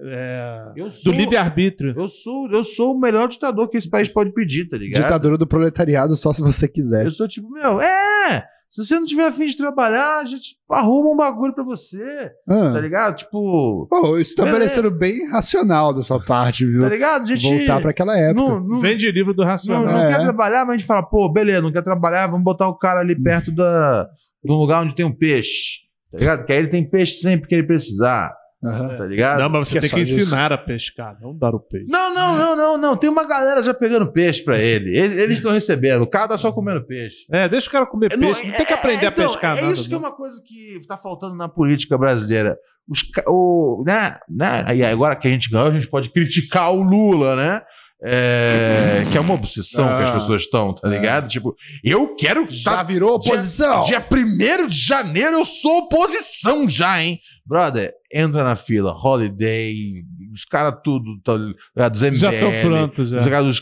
é, 0.00 0.72
Eu 0.76 0.84
do 0.86 0.90
sou, 0.90 1.12
livre-arbítrio. 1.12 1.94
eu 1.96 2.08
sou, 2.08 2.50
eu 2.50 2.62
sou 2.64 2.94
o 2.94 3.00
melhor 3.00 3.28
ditador 3.28 3.68
que 3.68 3.76
esse 3.76 3.88
país 3.88 4.08
pode 4.08 4.32
pedir, 4.32 4.68
tá 4.68 4.76
ligado? 4.76 5.02
Ditadura 5.02 5.38
do 5.38 5.46
proletariado 5.46 6.14
só 6.16 6.32
se 6.32 6.42
você 6.42 6.68
quiser. 6.68 7.04
Eu 7.06 7.10
sou 7.10 7.26
tipo, 7.28 7.48
meu, 7.50 7.80
é. 7.80 8.44
Se 8.68 8.84
você 8.84 8.96
não 8.96 9.06
tiver 9.06 9.26
afim 9.28 9.46
de 9.46 9.56
trabalhar, 9.56 10.18
a 10.18 10.24
gente 10.24 10.56
arruma 10.68 11.10
um 11.10 11.16
bagulho 11.16 11.54
pra 11.54 11.62
você, 11.64 12.30
Ah. 12.46 12.72
tá 12.74 12.80
ligado? 12.80 13.16
Tipo, 13.16 13.86
Pô, 13.88 14.18
isso 14.18 14.34
tá 14.34 14.42
Beleza. 14.44 14.58
parecendo 14.60 14.90
bem 14.90 15.26
racional 15.30 15.94
da 15.94 16.02
sua 16.02 16.22
parte, 16.22 16.66
viu? 16.66 16.80
tá 16.82 16.88
ligado? 16.88 17.22
A 17.22 17.26
gente 17.26 17.48
Voltar 17.58 17.80
pra 17.80 17.90
aquela 17.92 18.18
época. 18.18 18.34
não, 18.34 18.60
não, 18.60 18.80
Vende 18.80 19.10
livro 19.10 19.32
do 19.32 19.42
não, 19.42 19.48
Racional. 19.48 19.84
não 19.86 19.98
É. 19.98 20.12
quer 20.12 20.20
trabalhar, 20.24 20.64
mas 20.66 20.74
a 20.74 20.78
gente 20.78 20.86
fala, 20.86 21.02
pô, 21.04 21.28
beleza, 21.32 21.62
não 21.62 21.72
quer 21.72 21.82
trabalhar, 21.82 22.26
vamos 22.26 22.44
botar 22.44 22.66
o 22.68 22.76
cara 22.76 23.00
ali 23.00 23.14
perto 23.18 23.52
da, 23.52 24.08
de 24.44 24.52
um 24.52 24.56
lugar 24.56 24.82
onde 24.82 24.94
tem 24.96 25.06
um 25.06 25.14
peixe, 25.16 25.82
tá 26.10 26.18
ligado? 26.18 26.38
Porque 26.40 26.52
aí 26.52 26.58
ele 26.58 26.68
tem 26.68 26.84
peixe 26.90 27.14
sempre 27.20 27.48
que 27.48 27.54
ele 27.54 27.66
precisar, 27.66 28.34
Aham. 28.68 28.96
tá 28.96 29.04
ligado? 29.06 29.38
Não, 29.40 29.48
mas 29.48 29.68
você 29.68 29.72
Que 29.72 29.78
é 29.78 29.80
tem 29.82 29.90
que 29.90 30.00
isso. 30.02 30.20
ensinar 30.20 30.52
a 30.52 30.58
pescar, 30.58 31.16
não 31.20 31.36
dar 31.36 31.54
o 31.54 31.60
peixe. 31.60 31.86
Não, 31.88 32.12
não, 32.14 32.36
não, 32.36 32.56
não, 32.56 32.78
não. 32.78 32.96
Tem 32.96 33.08
uma 33.10 33.24
galera 33.26 33.62
já 33.62 33.72
pegando 33.74 34.10
peixe 34.12 34.42
pra 34.42 34.58
ele. 34.58 34.96
Eles 34.96 35.38
estão 35.38 35.52
recebendo. 35.52 36.02
O 36.02 36.06
cara 36.06 36.28
tá 36.28 36.38
só 36.38 36.50
comendo 36.52 36.84
peixe. 36.86 37.26
É, 37.30 37.48
deixa 37.48 37.68
o 37.68 37.72
cara 37.72 37.86
comer 37.86 38.16
Não, 38.16 38.32
peixe. 38.32 38.46
Não, 38.48 38.56
tem 38.56 38.66
que 38.66 38.72
aprender 38.72 39.04
é, 39.04 39.08
a 39.08 39.12
pescar 39.12 39.56
É 39.58 39.60
nada. 39.62 39.72
isso 39.72 39.88
que 39.88 39.94
é 39.94 39.98
uma 39.98 40.12
coisa 40.12 40.42
que 40.44 40.78
tá 40.86 40.96
faltando 40.96 41.34
na 41.34 41.48
política 41.48 41.96
brasileira. 41.96 42.56
Os, 42.88 43.00
o, 43.26 43.82
né, 43.86 44.18
né, 44.28 44.64
e 44.76 44.84
agora 44.84 45.16
que 45.16 45.26
a 45.26 45.30
gente 45.30 45.50
ganhou, 45.50 45.68
a 45.68 45.72
gente 45.72 45.88
pode 45.88 46.08
criticar 46.10 46.72
o 46.72 46.82
Lula, 46.82 47.34
né? 47.34 47.62
É, 48.02 49.04
que 49.10 49.16
é 49.16 49.20
uma 49.20 49.34
obsessão 49.34 49.86
que 49.96 50.02
as 50.04 50.10
Ah, 50.10 50.14
pessoas 50.14 50.42
estão, 50.42 50.74
tá 50.74 50.88
ligado? 50.88 51.28
Tipo, 51.28 51.54
eu 51.82 52.14
quero. 52.14 52.46
Já 52.50 52.76
tá- 52.76 52.82
virou 52.82 53.14
oposição. 53.14 53.84
Dia 53.84 54.00
1 54.00 54.66
de 54.68 54.76
janeiro 54.78 55.38
eu 55.38 55.44
sou 55.44 55.78
oposição 55.78 56.68
já, 56.68 57.02
hein? 57.02 57.18
Brother, 57.44 57.92
entra 58.12 58.42
na 58.44 58.54
fila. 58.56 58.92
Holiday, 58.92 60.02
os 60.34 60.44
caras 60.44 60.78
tudo, 60.84 61.18
tá 61.22 61.34
ligado? 61.36 61.92
Dos 61.92 62.02
MBL, 62.02 62.18
Já 62.18 62.32
estão 62.32 62.50
prontos, 62.60 63.08
já. 63.10 63.18
os 63.20 63.26
caras 63.28 63.60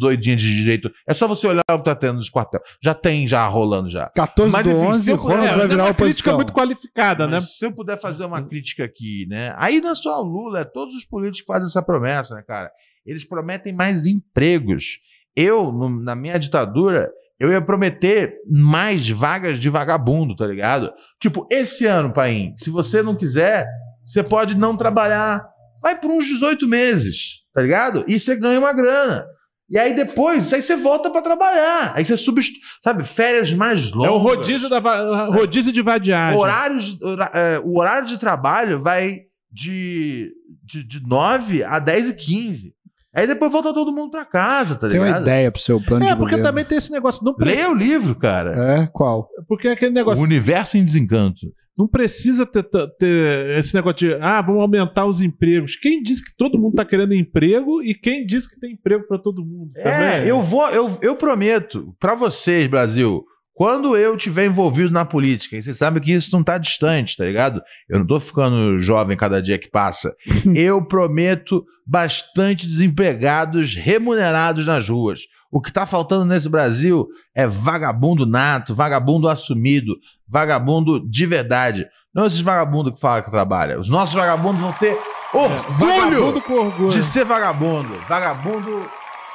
doidinhos 0.00 0.40
de 0.40 0.56
direito. 0.56 0.90
É 1.06 1.12
só 1.12 1.26
você 1.28 1.46
olhar 1.46 1.62
o 1.70 1.78
que 1.78 1.84
tá 1.84 1.94
tendo 1.94 2.14
nos 2.16 2.30
quartel. 2.30 2.60
Já 2.82 2.94
tem 2.94 3.26
já 3.26 3.46
rolando 3.46 3.88
já. 3.90 4.08
14 4.14 4.50
Mas, 4.52 4.66
enfim, 4.66 4.76
11, 4.78 5.04
se 5.04 5.10
eu 5.10 5.18
puder- 5.18 5.38
vai 5.56 5.64
É, 5.64 5.66
virar 5.68 5.84
uma 5.84 5.94
crítica 5.94 6.32
muito 6.34 6.52
qualificada, 6.52 7.26
né? 7.26 7.32
Mas 7.34 7.56
se 7.58 7.66
eu 7.66 7.72
puder 7.72 8.00
fazer 8.00 8.24
uma 8.24 8.40
crítica 8.42 8.84
aqui, 8.84 9.26
né? 9.28 9.52
Aí 9.58 9.80
não 9.80 9.90
é 9.90 9.94
só 9.94 10.20
o 10.20 10.24
Lula, 10.24 10.60
é 10.60 10.64
todos 10.64 10.94
os 10.94 11.04
políticos 11.04 11.40
que 11.40 11.46
fazem 11.52 11.66
essa 11.68 11.82
promessa, 11.82 12.34
né, 12.36 12.42
cara? 12.46 12.70
Eles 13.06 13.24
prometem 13.24 13.72
mais 13.72 14.06
empregos. 14.06 14.98
Eu, 15.34 15.70
no- 15.72 16.02
na 16.02 16.14
minha 16.16 16.38
ditadura, 16.38 17.10
eu 17.38 17.50
ia 17.50 17.60
prometer 17.60 18.34
mais 18.50 19.08
vagas 19.08 19.58
de 19.60 19.68
vagabundo, 19.70 20.34
tá 20.34 20.46
ligado? 20.46 20.90
Tipo, 21.20 21.46
esse 21.50 21.86
ano, 21.86 22.12
Paim, 22.12 22.54
se 22.58 22.70
você 22.70 23.02
não 23.02 23.14
quiser, 23.16 23.66
você 24.04 24.22
pode 24.22 24.56
não 24.56 24.76
trabalhar. 24.76 25.44
Vai 25.82 25.98
por 26.00 26.10
uns 26.10 26.24
18 26.26 26.66
meses, 26.66 27.42
tá 27.54 27.60
ligado? 27.62 28.04
E 28.08 28.18
você 28.18 28.34
ganha 28.34 28.58
uma 28.58 28.72
grana. 28.72 29.24
E 29.68 29.78
aí 29.78 29.94
depois, 29.94 30.52
aí 30.52 30.62
você 30.62 30.76
volta 30.76 31.10
pra 31.10 31.20
trabalhar. 31.20 31.92
Aí 31.94 32.04
você 32.04 32.16
substitui, 32.16 32.60
sabe, 32.82 33.04
férias 33.04 33.52
mais 33.52 33.90
longas. 33.92 34.08
É 34.08 34.14
o 34.14 34.18
rodízio, 34.18 34.68
da, 34.68 34.78
va- 34.80 35.24
rodízio 35.24 35.72
de 35.72 35.82
vadiagem. 35.82 36.38
Horários, 36.40 36.96
é, 37.34 37.60
o 37.64 37.78
horário 37.78 38.06
de 38.08 38.16
trabalho 38.16 38.80
vai 38.80 39.22
de, 39.50 40.32
de, 40.64 40.84
de 40.86 41.00
9 41.06 41.64
a 41.64 41.78
10 41.80 42.10
e 42.10 42.14
15. 42.14 42.74
Aí 43.16 43.26
depois 43.26 43.50
volta 43.50 43.72
todo 43.72 43.94
mundo 43.94 44.10
pra 44.10 44.24
casa, 44.26 44.74
tá 44.76 44.88
Tem 44.88 44.98
uma 45.00 45.06
ligado? 45.06 45.22
ideia 45.22 45.50
pro 45.50 45.60
seu 45.60 45.80
plano 45.80 46.04
É, 46.04 46.08
de 46.10 46.16
porque 46.16 46.32
governo. 46.36 46.44
também 46.44 46.64
tem 46.64 46.76
esse 46.78 46.92
negócio. 46.92 47.24
Não 47.24 47.32
Leia 47.38 47.52
precisa, 47.54 47.70
o 47.70 47.74
livro, 47.74 48.14
cara. 48.14 48.54
É, 48.82 48.86
qual? 48.92 49.28
porque 49.48 49.68
é 49.68 49.72
aquele 49.72 49.92
O 49.92 49.94
negócio. 49.94 50.22
Universo 50.22 50.76
em 50.76 50.84
Desencanto. 50.84 51.46
Não 51.78 51.86
precisa 51.86 52.46
ter, 52.46 52.62
ter 52.98 53.58
esse 53.58 53.74
negócio 53.74 53.96
de, 53.98 54.14
ah, 54.14 54.40
vamos 54.40 54.62
aumentar 54.62 55.04
os 55.06 55.20
empregos. 55.20 55.76
Quem 55.76 56.02
disse 56.02 56.24
que 56.24 56.34
todo 56.36 56.58
mundo 56.58 56.74
tá 56.76 56.84
querendo 56.86 57.12
emprego 57.14 57.82
e 57.82 57.94
quem 57.94 58.24
disse 58.24 58.48
que 58.48 58.58
tem 58.58 58.72
emprego 58.72 59.06
pra 59.06 59.18
todo 59.18 59.44
mundo? 59.44 59.72
É, 59.76 59.82
também? 59.82 60.26
eu 60.28 60.40
vou, 60.40 60.66
eu, 60.70 60.98
eu 61.02 61.16
prometo 61.16 61.94
pra 62.00 62.14
vocês, 62.14 62.66
Brasil, 62.68 63.22
quando 63.56 63.96
eu 63.96 64.18
tiver 64.18 64.44
envolvido 64.44 64.90
na 64.90 65.06
política, 65.06 65.56
e 65.56 65.62
vocês 65.62 65.78
sabem 65.78 66.02
que 66.02 66.12
isso 66.12 66.30
não 66.36 66.44
tá 66.44 66.58
distante, 66.58 67.16
tá 67.16 67.24
ligado? 67.24 67.62
Eu 67.88 68.00
não 68.00 68.06
tô 68.06 68.20
ficando 68.20 68.78
jovem 68.78 69.16
cada 69.16 69.40
dia 69.40 69.58
que 69.58 69.70
passa. 69.70 70.14
eu 70.54 70.84
prometo 70.84 71.64
bastante 71.86 72.66
desempregados 72.66 73.74
remunerados 73.74 74.66
nas 74.66 74.86
ruas. 74.86 75.20
O 75.50 75.62
que 75.62 75.72
tá 75.72 75.86
faltando 75.86 76.26
nesse 76.26 76.50
Brasil 76.50 77.08
é 77.34 77.46
vagabundo 77.46 78.26
nato, 78.26 78.74
vagabundo 78.74 79.26
assumido, 79.26 79.96
vagabundo 80.28 81.00
de 81.08 81.24
verdade. 81.24 81.86
Não 82.14 82.26
esses 82.26 82.42
vagabundos 82.42 82.92
que 82.92 83.00
falam 83.00 83.22
que 83.22 83.30
trabalha. 83.30 83.80
Os 83.80 83.88
nossos 83.88 84.14
vagabundos 84.14 84.60
vão 84.60 84.72
ter 84.74 84.98
orgulho 85.32 85.78
Vagabundo 85.78 86.42
com 86.42 86.52
orgulho. 86.52 86.90
de 86.90 87.02
ser 87.02 87.24
vagabundo. 87.24 87.94
Vagabundo 88.06 88.86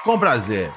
com 0.04 0.20
prazer. 0.20 0.72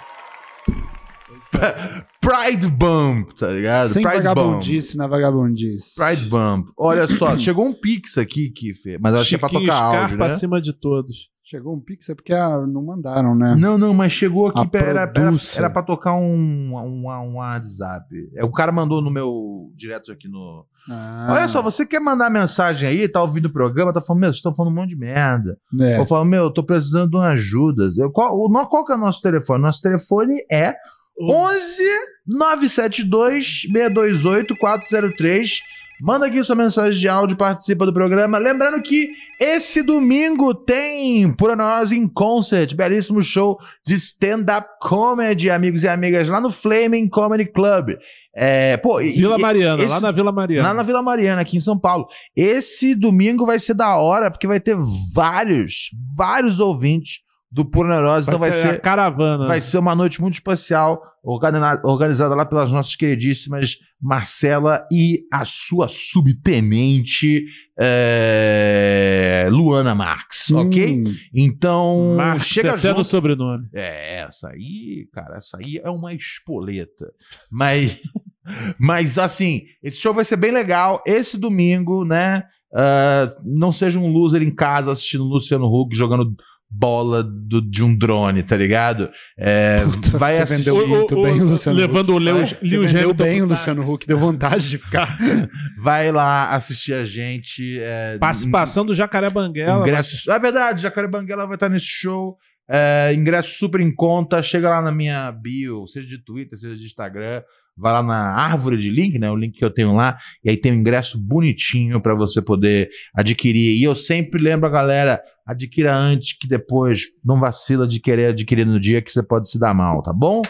Pride 2.20 2.68
Bump, 2.68 3.32
tá 3.38 3.48
ligado? 3.48 3.88
Sem 3.90 4.02
Pride 4.02 4.22
Bump. 4.22 4.34
vagabundice 4.36 4.96
na 4.96 5.06
vagabundice. 5.06 5.94
Pride 5.94 6.26
Bump. 6.26 6.68
Olha 6.78 7.06
só, 7.08 7.36
chegou 7.38 7.66
um 7.66 7.72
pix 7.72 8.16
aqui, 8.16 8.50
Kiffer, 8.50 8.98
mas 9.00 9.14
acho 9.14 9.28
que 9.28 9.34
é 9.34 9.38
pra 9.38 9.48
Chiquinho 9.48 9.66
tocar 9.68 9.82
áudio, 9.82 10.06
Scarpa 10.08 10.28
né? 10.28 10.34
acima 10.34 10.60
de 10.60 10.72
todos. 10.72 11.34
Chegou 11.46 11.74
um 11.74 11.80
pix 11.80 12.08
é 12.08 12.14
porque 12.14 12.32
ah, 12.32 12.64
não 12.66 12.82
mandaram, 12.82 13.34
né? 13.34 13.54
Não, 13.54 13.76
não, 13.76 13.92
mas 13.92 14.12
chegou 14.14 14.46
aqui, 14.46 14.66
pra- 14.66 14.80
era, 14.80 15.00
era, 15.14 15.30
era 15.56 15.68
pra 15.70 15.82
tocar 15.82 16.14
um, 16.14 16.72
um, 16.74 17.06
um 17.06 17.34
WhatsApp. 17.34 18.06
É, 18.34 18.42
o 18.42 18.50
cara 18.50 18.72
mandou 18.72 19.02
no 19.02 19.10
meu 19.10 19.70
direto 19.76 20.10
aqui 20.10 20.26
no. 20.26 20.64
Ah, 20.90 21.28
Olha 21.30 21.46
só, 21.46 21.60
você 21.60 21.84
quer 21.84 22.00
mandar 22.00 22.30
mensagem 22.30 22.88
aí, 22.88 23.06
tá 23.06 23.20
ouvindo 23.22 23.46
o 23.46 23.52
programa, 23.52 23.92
tá 23.92 24.00
falando, 24.00 24.20
meu, 24.22 24.28
vocês 24.28 24.38
estão 24.38 24.54
falando 24.54 24.72
um 24.72 24.76
monte 24.76 24.90
de 24.90 24.96
merda. 24.96 25.58
É. 25.80 25.98
Eu 25.98 26.06
falo, 26.06 26.24
meu, 26.24 26.44
eu 26.44 26.50
tô 26.50 26.62
precisando 26.62 27.10
de 27.10 27.16
uma 27.16 27.28
ajuda. 27.28 27.88
Eu, 27.98 28.10
qual, 28.10 28.34
o, 28.34 28.50
qual 28.66 28.84
que 28.86 28.92
é 28.92 28.94
o 28.94 28.98
nosso 28.98 29.20
telefone? 29.20 29.62
Nosso 29.62 29.82
telefone 29.82 30.42
é 30.50 30.74
11 31.20 31.82
972 32.26 33.62
628 33.72 34.56
403. 34.56 35.60
Manda 36.02 36.26
aqui 36.26 36.42
sua 36.42 36.56
mensagem 36.56 37.00
de 37.00 37.08
áudio, 37.08 37.36
participa 37.36 37.86
do 37.86 37.92
programa. 37.94 38.36
Lembrando 38.36 38.82
que 38.82 39.10
esse 39.40 39.80
domingo 39.80 40.52
tem 40.52 41.32
Pura 41.32 41.54
Nós 41.54 41.92
em 41.92 42.08
Concert, 42.08 42.74
belíssimo 42.74 43.22
show 43.22 43.56
de 43.86 43.94
stand-up 43.94 44.66
comedy, 44.80 45.50
amigos 45.50 45.84
e 45.84 45.88
amigas, 45.88 46.28
lá 46.28 46.40
no 46.40 46.50
Flaming 46.50 47.08
Comedy 47.08 47.44
Club. 47.46 47.90
É, 48.36 48.76
pô, 48.76 48.98
Vila 48.98 49.38
e- 49.38 49.40
Mariana, 49.40 49.82
esse- 49.84 49.92
lá 49.92 50.00
na 50.00 50.10
Vila 50.10 50.32
Mariana. 50.32 50.68
Lá 50.68 50.74
na 50.74 50.82
Vila 50.82 51.00
Mariana, 51.00 51.42
aqui 51.42 51.56
em 51.58 51.60
São 51.60 51.78
Paulo. 51.78 52.08
Esse 52.36 52.92
domingo 52.96 53.46
vai 53.46 53.60
ser 53.60 53.74
da 53.74 53.96
hora, 53.96 54.28
porque 54.32 54.48
vai 54.48 54.58
ter 54.58 54.76
vários, 55.14 55.90
vários 56.16 56.58
ouvintes 56.58 57.20
do 57.54 57.64
Pura 57.64 57.88
Neurose. 57.88 58.26
Então 58.26 58.38
vai 58.38 58.48
a 58.48 58.52
ser, 58.52 58.80
caravana. 58.80 59.46
vai 59.46 59.60
ser 59.60 59.78
uma 59.78 59.94
noite 59.94 60.20
muito 60.20 60.34
especial, 60.34 61.00
organizada 61.22 62.34
lá 62.34 62.44
pelas 62.44 62.68
nossas 62.72 62.96
queridíssimas 62.96 63.76
Marcela 64.02 64.84
e 64.92 65.20
a 65.32 65.44
sua 65.44 65.86
subtenente 65.86 67.44
é, 67.78 69.46
Luana 69.52 69.94
Marx, 69.94 70.50
ok? 70.50 70.98
Hum, 70.98 71.04
Então, 71.32 72.16
Marx, 72.16 72.46
chega 72.46 72.70
até 72.72 72.88
junto. 72.88 72.98
no 72.98 73.04
sobrenome. 73.04 73.68
É, 73.72 74.22
essa 74.22 74.48
aí, 74.48 75.08
cara, 75.12 75.36
essa 75.36 75.56
aí 75.58 75.80
é 75.82 75.88
uma 75.88 76.12
espoleta. 76.12 77.06
Mas, 77.48 78.00
mas 78.80 79.16
assim, 79.16 79.62
esse 79.80 80.00
show 80.00 80.12
vai 80.12 80.24
ser 80.24 80.36
bem 80.36 80.50
legal. 80.50 81.00
Esse 81.06 81.38
domingo, 81.38 82.04
né? 82.04 82.42
ah, 82.74 83.32
não 83.44 83.70
seja 83.70 84.00
um 84.00 84.08
loser 84.08 84.42
em 84.42 84.52
casa 84.52 84.90
assistindo 84.90 85.22
Luciano 85.22 85.66
Huck 85.66 85.96
jogando 85.96 86.34
bola 86.70 87.22
do- 87.22 87.60
de 87.60 87.82
um 87.84 87.96
drone, 87.96 88.42
tá 88.42 88.56
ligado? 88.56 89.08
É, 89.38 89.84
vai 90.12 90.34
você 90.44 90.56
vendeu 90.56 90.86
muito 90.88 91.22
bem 91.22 91.40
o 91.40 91.44
Luciano 91.44 91.78
Levando 91.78 92.10
o 92.14 92.18
Lewis, 92.18 92.50
Você 92.50 92.76
Lewis 92.76 92.92
vendeu 92.92 93.14
bem 93.14 93.42
o 93.42 93.46
Luciano. 93.46 93.88
Huck, 93.88 94.06
deu 94.06 94.18
vontade 94.18 94.68
de 94.68 94.78
ficar. 94.78 95.16
Vai 95.78 96.10
lá 96.10 96.50
assistir 96.50 96.94
a 96.94 97.04
gente. 97.04 97.78
é, 97.80 98.18
Participação 98.18 98.84
do 98.84 98.94
Jacaré 98.94 99.30
Banguela. 99.30 99.82
Ingressos. 99.86 100.26
É 100.26 100.38
verdade, 100.38 100.82
Jacaré 100.82 101.06
Banguela 101.08 101.46
vai 101.46 101.56
estar 101.56 101.68
nesse 101.68 101.86
show. 101.86 102.36
É, 102.68 103.12
ingresso 103.14 103.56
super 103.58 103.80
em 103.80 103.94
conta. 103.94 104.42
Chega 104.42 104.68
lá 104.70 104.80
na 104.82 104.90
minha 104.90 105.30
bio, 105.30 105.86
seja 105.86 106.08
de 106.08 106.18
Twitter, 106.18 106.58
seja 106.58 106.74
de 106.74 106.86
Instagram. 106.86 107.42
Vai 107.76 107.92
lá 107.92 108.02
na 108.02 108.16
árvore 108.36 108.78
de 108.78 108.88
link, 108.88 109.18
né? 109.18 109.28
O 109.30 109.36
link 109.36 109.58
que 109.58 109.64
eu 109.64 109.70
tenho 109.70 109.94
lá. 109.94 110.16
E 110.44 110.48
aí 110.50 110.56
tem 110.56 110.72
um 110.72 110.76
ingresso 110.76 111.18
bonitinho 111.18 112.00
para 112.00 112.14
você 112.14 112.40
poder 112.40 112.88
adquirir. 113.14 113.78
E 113.78 113.82
eu 113.82 113.94
sempre 113.94 114.40
lembro 114.40 114.66
a 114.66 114.70
galera: 114.70 115.20
adquira 115.46 115.94
antes 115.94 116.36
que 116.38 116.48
depois 116.48 117.02
não 117.24 117.38
vacila 117.38 117.86
de 117.86 118.00
querer 118.00 118.26
adquirir 118.30 118.64
no 118.66 118.80
dia 118.80 119.02
que 119.02 119.12
você 119.12 119.22
pode 119.22 119.48
se 119.50 119.58
dar 119.58 119.74
mal, 119.74 120.02
tá 120.02 120.12
bom? 120.12 120.42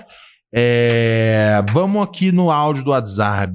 É, 0.54 1.60
vamos 1.72 2.02
aqui 2.02 2.30
no 2.30 2.50
áudio 2.50 2.84
do 2.84 2.90
WhatsApp. 2.90 3.52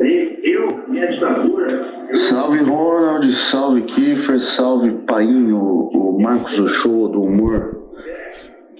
Eu, 0.00 0.88
minha 0.88 1.06
ditadura. 1.06 1.90
Salve 2.28 2.58
Ronald, 2.58 3.32
salve 3.52 3.82
Kiefer, 3.82 4.40
salve 4.56 4.90
Painho, 5.06 5.56
o 5.58 6.18
Marcos 6.20 6.58
Ochoa 6.58 7.08
do 7.12 7.22
humor. 7.22 7.78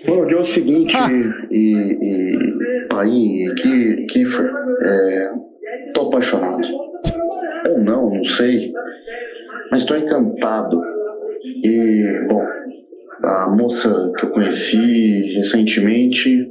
Ronald, 0.06 0.32
é 0.32 0.36
o 0.40 0.44
seguinte, 0.46 0.92
e, 1.50 1.62
e 2.02 2.86
Painho 2.88 3.52
e 3.52 3.54
Ki- 3.54 4.06
Kiefer, 4.06 4.50
é, 4.82 5.32
tô 5.94 6.08
apaixonado. 6.08 6.66
Ou 7.68 7.78
não, 7.84 8.10
não 8.10 8.24
sei, 8.36 8.72
mas 9.70 9.84
tô 9.86 9.94
encantado. 9.94 10.80
E, 11.42 12.26
bom, 12.28 12.46
a 13.22 13.48
moça 13.48 14.12
que 14.18 14.26
eu 14.26 14.30
conheci 14.30 15.36
recentemente, 15.36 16.50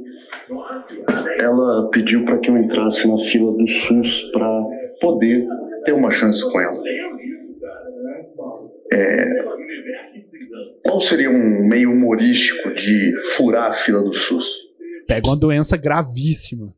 ela 1.40 1.90
pediu 1.90 2.24
para 2.24 2.38
que 2.38 2.50
eu 2.50 2.56
entrasse 2.56 3.06
na 3.06 3.18
fila 3.30 3.52
do 3.52 3.68
SUS 3.68 4.30
para 4.32 4.62
poder 5.00 5.46
ter 5.84 5.92
uma 5.92 6.10
chance 6.12 6.42
com 6.50 6.60
ela. 6.60 6.80
É, 8.92 9.24
qual 10.82 11.00
seria 11.02 11.30
um 11.30 11.68
meio 11.68 11.92
humorístico 11.92 12.74
de 12.74 13.12
furar 13.36 13.70
a 13.70 13.74
fila 13.84 14.02
do 14.02 14.14
SUS? 14.14 14.44
Pega 15.06 15.28
uma 15.28 15.36
doença 15.36 15.76
gravíssima. 15.76 16.74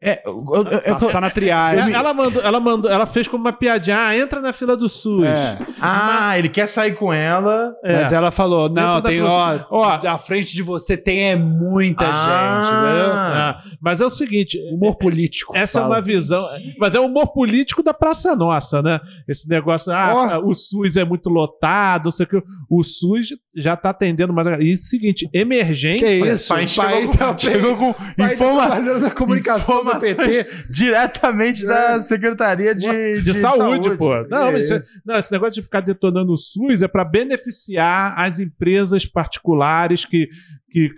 É, 0.00 0.22
eu- 0.24 0.44
eu- 0.54 0.62
eu- 0.64 0.78
eu- 0.78 0.96
Passar 0.96 1.20
na 1.20 1.28
triagem. 1.28 1.80
Ela, 1.92 1.98
ela 1.98 2.14
mandou, 2.14 2.42
ela 2.42 2.60
mandou, 2.60 2.88
ela 2.90 3.04
fez 3.04 3.26
como 3.26 3.42
uma 3.44 3.52
piadinha, 3.52 3.98
ah, 3.98 4.16
entra 4.16 4.40
na 4.40 4.52
fila 4.52 4.76
do 4.76 4.88
SUS. 4.88 5.24
É, 5.24 5.58
ah, 5.80 6.38
ele 6.38 6.48
quer 6.48 6.66
sair 6.68 6.94
com 6.94 7.12
ela. 7.12 7.72
É. 7.84 7.96
Mas 8.02 8.12
ela 8.12 8.30
falou: 8.30 8.68
não, 8.68 9.00
tem, 9.02 9.20
ó, 9.22 9.58
Ó. 9.70 9.84
à 10.06 10.16
frente 10.18 10.52
de 10.54 10.62
você 10.62 10.96
tem 10.96 11.30
é 11.30 11.36
muita 11.36 12.04
gente, 12.04 12.14
entendeu? 12.14 13.12
Ah, 13.12 13.62
mas 13.80 14.00
é 14.00 14.06
o 14.06 14.10
seguinte, 14.10 14.56
Humor 14.72 14.96
político. 14.96 15.56
essa 15.56 15.78
é 15.78 15.82
fala. 15.82 15.94
uma 15.96 16.00
visão, 16.00 16.46
mas 16.78 16.94
é 16.94 17.00
o 17.00 17.06
humor 17.06 17.32
político 17.32 17.82
da 17.82 17.92
Praça 17.92 18.36
Nossa, 18.36 18.80
né? 18.80 19.00
Esse 19.28 19.48
negócio, 19.48 19.90
ah, 19.92 20.38
o 20.38 20.54
SUS 20.54 20.96
é 20.96 21.04
muito 21.04 21.28
lotado, 21.28 22.04
não 22.04 22.10
sei 22.12 22.24
o 22.24 22.28
que. 22.28 22.42
O 22.70 22.84
SUS 22.84 23.30
já 23.56 23.76
tá 23.76 23.90
atendendo 23.90 24.32
mais. 24.32 24.46
E 24.60 24.74
o 24.74 24.76
seguinte, 24.76 25.28
emergência. 25.32 26.06
Que 26.06 26.30
isso? 26.30 26.48
Pai 26.48 26.64
O 26.64 26.68
chegou, 26.68 26.88
pai 26.90 27.06
com, 27.06 27.16
tá- 27.16 27.38
chegou 27.38 27.76
com 27.76 27.92
Pai 27.92 28.14
tá 28.16 28.34
informa- 28.34 28.66
trabalhando 28.66 29.00
na 29.00 29.10
comunicação 29.10 29.87
do 29.94 30.00
PT. 30.00 30.46
diretamente 30.70 31.66
da 31.66 32.02
Secretaria 32.02 32.74
de, 32.74 33.22
de, 33.22 33.34
saúde, 33.34 33.96
pô. 33.96 34.22
Não, 34.28 34.56
isso- 34.56 34.80
não, 35.04 35.16
esse 35.16 35.32
negócio 35.32 35.54
de 35.54 35.62
ficar 35.62 35.80
detonando 35.80 36.32
o 36.32 36.38
SUS 36.38 36.82
é 36.82 36.88
para 36.88 37.04
beneficiar 37.04 38.14
as 38.18 38.38
empresas 38.38 39.04
particulares 39.06 40.04
que, 40.04 40.28
que, 40.70 40.90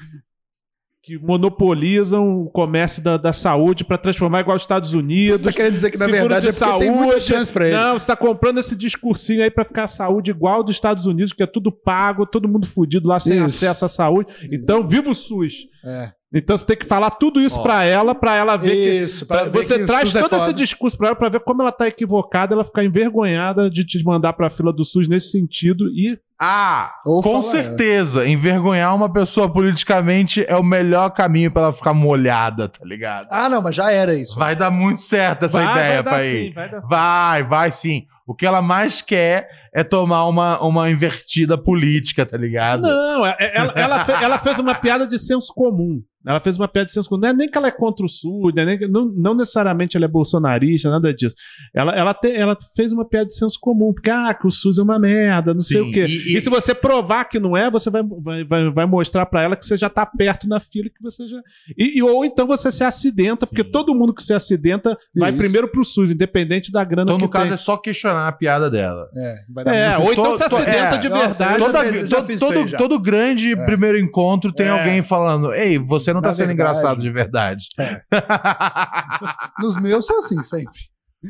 que 1.03 1.19
monopolizam 1.19 2.43
o 2.43 2.51
comércio 2.51 3.03
da, 3.03 3.17
da 3.17 3.33
saúde 3.33 3.85
para 3.85 3.97
transformar 3.99 4.41
igual 4.41 4.57
os 4.57 4.63
Estados 4.63 4.93
Unidos. 4.93 5.41
Você 5.41 5.45
tá 5.45 5.53
querendo 5.53 5.75
dizer 5.75 5.91
que, 5.91 5.99
na 5.99 6.07
verdade, 6.07 6.49
de 6.51 6.57
é 6.57 6.67
porque 6.67 6.79
tem 6.79 6.91
muita 6.91 7.21
chance 7.21 7.53
pra 7.53 7.67
ele. 7.67 7.77
Não, 7.77 7.99
você 7.99 8.07
tá 8.07 8.17
comprando 8.17 8.59
esse 8.59 8.77
discursinho 8.77 9.43
aí 9.43 9.51
pra 9.51 9.65
ficar 9.65 9.85
a 9.85 9.89
saúde 9.89 10.31
igual 10.31 10.63
dos 10.63 10.77
Estados 10.77 11.07
Unidos, 11.07 11.33
que 11.33 11.43
é 11.43 11.47
tudo 11.47 11.73
pago, 11.73 12.27
todo 12.27 12.49
mundo 12.49 12.67
fudido 12.67 13.09
lá 13.09 13.19
sem 13.19 13.37
Isso. 13.37 13.65
acesso 13.65 13.85
à 13.85 13.89
saúde. 13.89 14.33
Então, 14.53 14.87
viva 14.87 15.11
o 15.11 15.15
SUS. 15.15 15.67
É. 15.85 16.13
Então 16.33 16.57
você 16.57 16.65
tem 16.65 16.77
que 16.77 16.87
falar 16.87 17.11
tudo 17.11 17.41
isso 17.41 17.59
Ó. 17.59 17.63
pra 17.63 17.83
ela, 17.83 18.15
pra 18.15 18.37
ela 18.37 18.57
ver 18.57 18.71
que 18.77 19.05
Isso, 19.05 19.27
pra 19.27 19.45
ver 19.45 19.51
você 19.51 19.81
que 19.81 19.85
traz 19.87 20.03
SUS 20.11 20.17
é 20.17 20.21
todo 20.21 20.37
esse 20.37 20.45
foda. 20.47 20.53
discurso 20.55 20.97
pra 20.97 21.09
ela 21.09 21.17
pra 21.17 21.29
ver 21.29 21.41
como 21.41 21.61
ela 21.63 21.73
tá 21.73 21.89
equivocada, 21.89 22.55
ela 22.55 22.63
ficar 22.65 22.85
envergonhada 22.85 23.69
de 23.69 23.85
te 23.85 24.03
mandar 24.05 24.33
pra 24.35 24.49
fila 24.49 24.73
do 24.73 24.85
SUS 24.85 25.09
nesse 25.09 25.33
sentido 25.33 25.89
e 25.89 26.17
Ah, 26.39 26.95
Ou 27.05 27.21
com 27.23 27.43
certeza. 27.43 28.27
Envergonhar 28.29 28.95
uma 28.95 29.13
pessoa 29.13 29.53
politicamente 29.53 30.45
é 30.49 30.57
o 30.57 30.63
melhor 30.63 31.11
caminho 31.11 31.51
pra 31.51 31.63
ela 31.65 31.73
ficar 31.73 31.93
molhada, 31.95 32.69
tá 32.69 32.85
ligado? 32.85 33.27
Ah, 33.31 33.49
não, 33.49 33.61
mas 33.61 33.75
já 33.75 33.91
era 33.91 34.15
isso. 34.15 34.39
Vai 34.39 34.55
dar 34.57 34.71
muito 34.71 35.01
certo 35.01 35.47
essa 35.47 35.61
vai, 35.61 35.73
ideia 35.73 36.03
vai 36.03 36.13
pra 36.15 36.23
sim, 36.23 36.53
vai. 36.55 36.81
Vai, 36.83 37.43
vai 37.43 37.71
sim. 37.73 38.07
O 38.31 38.35
que 38.35 38.47
ela 38.47 38.63
mais 38.63 39.03
quer 39.03 39.49
é 39.75 39.83
tomar 39.83 40.25
uma, 40.27 40.61
uma 40.65 40.89
invertida 40.89 41.59
política, 41.59 42.25
tá 42.25 42.37
ligado? 42.37 42.83
Não, 42.83 43.27
é- 43.27 43.37
é- 43.41 43.59
ela, 43.59 43.73
ela, 43.75 44.05
fe- 44.05 44.25
ela 44.25 44.39
fez 44.39 44.57
uma 44.59 44.75
piada 44.75 45.05
de 45.05 45.19
senso 45.19 45.53
comum. 45.53 46.01
Ela 46.27 46.39
fez 46.39 46.59
uma 46.59 46.69
piada 46.69 46.85
de 46.87 46.93
senso 46.93 47.09
comum. 47.09 47.23
Não 47.23 47.29
é 47.31 47.33
nem 47.33 47.49
que 47.51 47.57
ela 47.57 47.69
é 47.69 47.71
contra 47.71 48.05
o 48.05 48.09
SUS, 48.09 48.53
não, 48.55 48.63
é 48.63 48.67
nem 48.67 48.79
não, 48.91 49.07
não 49.07 49.35
necessariamente 49.35 49.97
ela 49.97 50.05
é 50.05 50.09
bolsonarista, 50.09 50.91
nada 50.91 51.15
disso. 51.15 51.35
Ela, 51.75 51.93
ela, 51.97 52.13
te- 52.13 52.31
ela 52.37 52.55
fez 52.77 52.93
uma 52.93 53.09
piada 53.09 53.27
de 53.27 53.35
senso 53.35 53.57
comum, 53.61 53.93
porque 53.95 54.11
ah, 54.11 54.35
que 54.35 54.47
o 54.47 54.51
SUS 54.51 54.79
é 54.79 54.83
uma 54.83 54.99
merda, 54.99 55.55
não 55.55 55.61
sei 55.61 55.83
Sim, 55.83 55.89
o 55.89 55.93
quê. 55.93 56.05
e- 56.07 56.35
E, 56.35 56.37
e- 56.37 56.41
se 56.41 56.51
você 56.51 56.75
provar 56.75 57.25
que 57.25 57.41
não 57.41 57.57
é, 57.57 57.71
você 57.71 57.89
vai, 57.91 58.03
vai, 58.23 58.45
vai, 58.45 58.71
vai 58.71 58.87
mostrar 58.87 59.25
pra 59.27 59.43
ela 59.43 59.57
que 59.57 59.65
você 59.65 59.77
já 59.79 59.89
tá 59.89 60.05
perto 60.05 60.47
na 60.47 60.61
fila 60.61 60.89
que 60.91 61.03
você 61.03 61.27
já. 61.27 61.41
E, 61.79 61.99
e- 61.99 62.03
ou 62.03 62.23
então 62.25 62.47
você 62.47 62.71
se 62.71 62.85
acidenta, 62.85 63.47
porque 63.47 63.65
todo 63.65 63.95
mundo 63.95 64.13
que 64.15 64.23
se 64.23 64.35
acidenta 64.35 64.97
vai 65.17 65.31
Isso. 65.31 65.39
primeiro 65.39 65.69
pro 65.69 65.83
SUS, 65.85 66.11
independente 66.11 66.71
da 66.71 66.85
grana 66.85 67.05
Então, 67.05 67.17
que 67.17 67.23
no 67.25 67.31
caso, 67.31 67.47
tem. 67.47 67.55
é 67.55 67.57
só 67.57 67.79
questionar 67.79 68.20
a 68.29 68.33
piada 68.33 68.71
dela. 68.71 69.09
É, 69.17 69.35
vai 69.53 69.65
dar 69.65 69.75
É, 69.75 69.99
ou 69.99 70.13
então 70.13 70.37
se 70.37 70.43
acidenta 70.45 70.71
é, 70.71 70.99
de 70.99 71.09
verdade. 71.09 71.39
já 71.39 71.59
Toda- 71.59 71.85
fiz- 71.85 72.09
já 72.09 72.17
todo, 72.23 72.39
todo, 72.39 72.69
já. 72.69 72.79
todo 72.79 72.99
grande 73.01 73.57
primeiro 73.65 73.99
encontro 73.99 74.53
tem 74.53 74.67
É. 74.67 74.71
alguém 74.71 75.03
falando: 75.03 75.53
Ei, 75.53 75.79
você 75.79 76.13
não 76.13 76.21
tá 76.21 76.29
Na 76.29 76.35
sendo 76.35 76.49
verdade. 76.49 76.71
engraçado 76.71 77.01
de 77.03 77.11
verdade. 77.11 77.67
Nos 79.61 79.81
meus 79.81 80.07
são 80.07 80.19
assim, 80.19 80.43
sempre. 80.43 80.79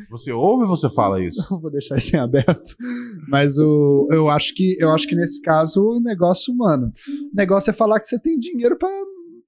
você 0.09 0.31
ouve 0.31 0.63
ou 0.63 0.69
você 0.69 0.89
fala 0.89 1.21
isso? 1.21 1.45
Eu 1.53 1.59
vou 1.59 1.71
deixar 1.71 1.97
isso 1.97 2.15
em 2.15 2.19
aberto. 2.19 2.75
Mas 3.27 3.57
o, 3.57 4.07
eu, 4.11 4.29
acho 4.29 4.53
que, 4.55 4.77
eu 4.79 4.91
acho 4.91 5.07
que 5.07 5.15
nesse 5.15 5.41
caso 5.41 5.81
o 5.83 5.99
negócio, 6.01 6.55
mano. 6.55 6.87
O 7.33 7.35
negócio 7.35 7.69
é 7.69 7.73
falar 7.73 7.99
que 7.99 8.07
você 8.07 8.19
tem 8.19 8.37
dinheiro 8.39 8.77
pra 8.77 8.89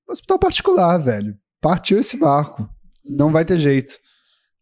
hospital 0.09 0.37
particular, 0.39 0.97
velho. 0.97 1.35
Partiu 1.61 1.97
esse 1.97 2.17
barco. 2.17 2.67
Não 3.05 3.31
vai 3.31 3.45
ter 3.45 3.57
jeito. 3.57 3.93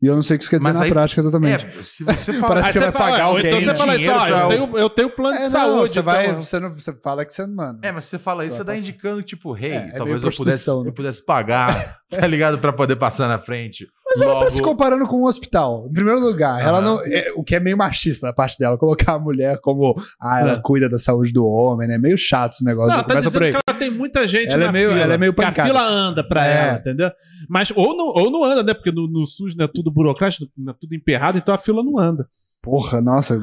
E 0.01 0.07
eu 0.07 0.15
não 0.15 0.23
sei 0.23 0.35
o 0.35 0.39
que 0.39 0.43
isso 0.45 0.49
quer 0.49 0.57
dizer 0.57 0.69
Mas 0.69 0.79
na 0.79 0.85
aí- 0.85 0.91
prática 0.91 1.21
exatamente. 1.21 1.63
É, 1.63 1.83
se 1.83 2.03
você 2.03 2.33
fala. 2.33 2.47
Parece 2.55 2.67
Aí 2.67 2.73
que 2.73 2.79
você 2.79 2.85
vai 2.85 2.91
fala, 2.91 3.11
pagar 3.11 3.27
ou 3.27 3.35
alguém, 3.37 3.47
então 3.51 3.61
você 3.61 3.75
fala 3.75 3.95
isso, 3.95 3.99
Dinheiro 3.99 4.19
ó, 4.19 4.25
pra- 4.27 4.39
eu 4.41 4.49
tenho, 4.49 4.77
eu 4.79 4.89
tenho 4.89 5.09
plano 5.11 5.35
É, 5.35 5.37
de 5.37 5.43
não, 5.43 5.49
saúde. 5.51 5.93
você, 5.93 6.01
vai, 6.01 6.25
então- 6.25 6.41
você, 6.43 6.59
não, 6.59 6.71
você 6.71 6.93
fala 7.03 7.23
que 7.25 7.33
você, 7.33 7.45
mano. 7.45 7.79
É, 7.83 7.91
mas 7.91 8.05
você 8.05 8.17
fala 8.17 8.43
isso, 8.43 8.53
Só 8.53 8.57
você 8.57 8.65
tá 8.65 8.71
passa- 8.73 8.83
indicando, 8.83 9.21
tipo, 9.21 9.55
hey, 9.55 9.71
É, 9.73 9.75
é 9.75 9.79
talvez 9.79 9.91
eu 9.91 10.05
pudesse, 10.05 10.21
prostituição, 10.21 10.83
né? 10.83 10.89
eu 10.89 10.93
pudesse 10.93 11.23
pagar, 11.23 11.97
tá 12.09 12.25
ligado? 12.25 12.57
Pra 12.57 12.73
poder 12.73 12.95
passar 12.95 13.27
na 13.27 13.37
frente. 13.37 13.87
Mas 14.13 14.21
ela 14.21 14.43
tá 14.43 14.49
se 14.49 14.61
Logo- 14.61 14.71
comparando 14.71 15.07
com 15.07 15.17
um 15.21 15.25
hospital. 15.25 15.87
Em 15.89 15.93
primeiro 15.93 16.19
lugar, 16.19 16.61
ela 16.61 16.81
não. 16.81 16.99
é, 17.05 17.31
o 17.35 17.43
que 17.43 17.55
é 17.55 17.59
meio 17.59 17.77
machista 17.77 18.27
da 18.27 18.33
parte 18.33 18.57
dela, 18.59 18.77
colocar 18.77 19.13
a 19.13 19.19
mulher 19.19 19.57
como. 19.61 19.95
Ah, 20.21 20.41
ela 20.41 20.51
É. 20.53 20.59
cuida 20.61 20.89
da 20.89 20.97
saúde 20.99 21.31
do 21.31 21.45
homem, 21.45 21.87
né? 21.87 21.97
Meio 21.97 22.17
chato 22.17 22.53
esse 22.53 22.65
negócio. 22.65 22.89
Não, 22.89 22.95
ela 22.95 23.03
tá 23.03 23.13
por 23.15 23.21
dizendo 23.21 23.43
aí. 23.43 23.51
que 23.51 23.59
ela 23.67 23.77
tem 23.79 23.89
muita 23.89 24.27
gente 24.27 24.53
Ela 24.53 24.63
é 24.63 24.65
na 24.67 24.71
meio- 24.71 24.89
fila. 24.89 25.01
ela 25.01 25.13
é 25.13 25.17
meio 25.17 25.33
que 25.33 25.41
a 25.41 25.45
pancada. 25.47 25.67
fila 25.69 25.87
anda 25.87 26.23
pra 26.27 26.45
É. 26.47 26.67
ela, 26.69 26.77
entendeu? 26.79 27.11
Mas 27.49 27.71
ou 27.75 27.95
não, 27.95 28.07
ou 28.07 28.29
não 28.31 28.43
anda, 28.43 28.63
né? 28.63 28.73
Porque 28.73 28.91
no, 28.91 29.07
no 29.07 29.25
SUS 29.25 29.55
não 29.55 29.65
é 29.65 29.67
tudo 29.67 29.89
burocrático, 29.91 30.45
não 30.57 30.71
é 30.73 30.75
tudo 30.79 30.93
emperrado, 30.93 31.37
então 31.37 31.53
a 31.55 31.57
fila 31.57 31.83
não 31.83 31.97
anda. 31.97 32.27
Porra, 32.61 33.01
nossa, 33.01 33.39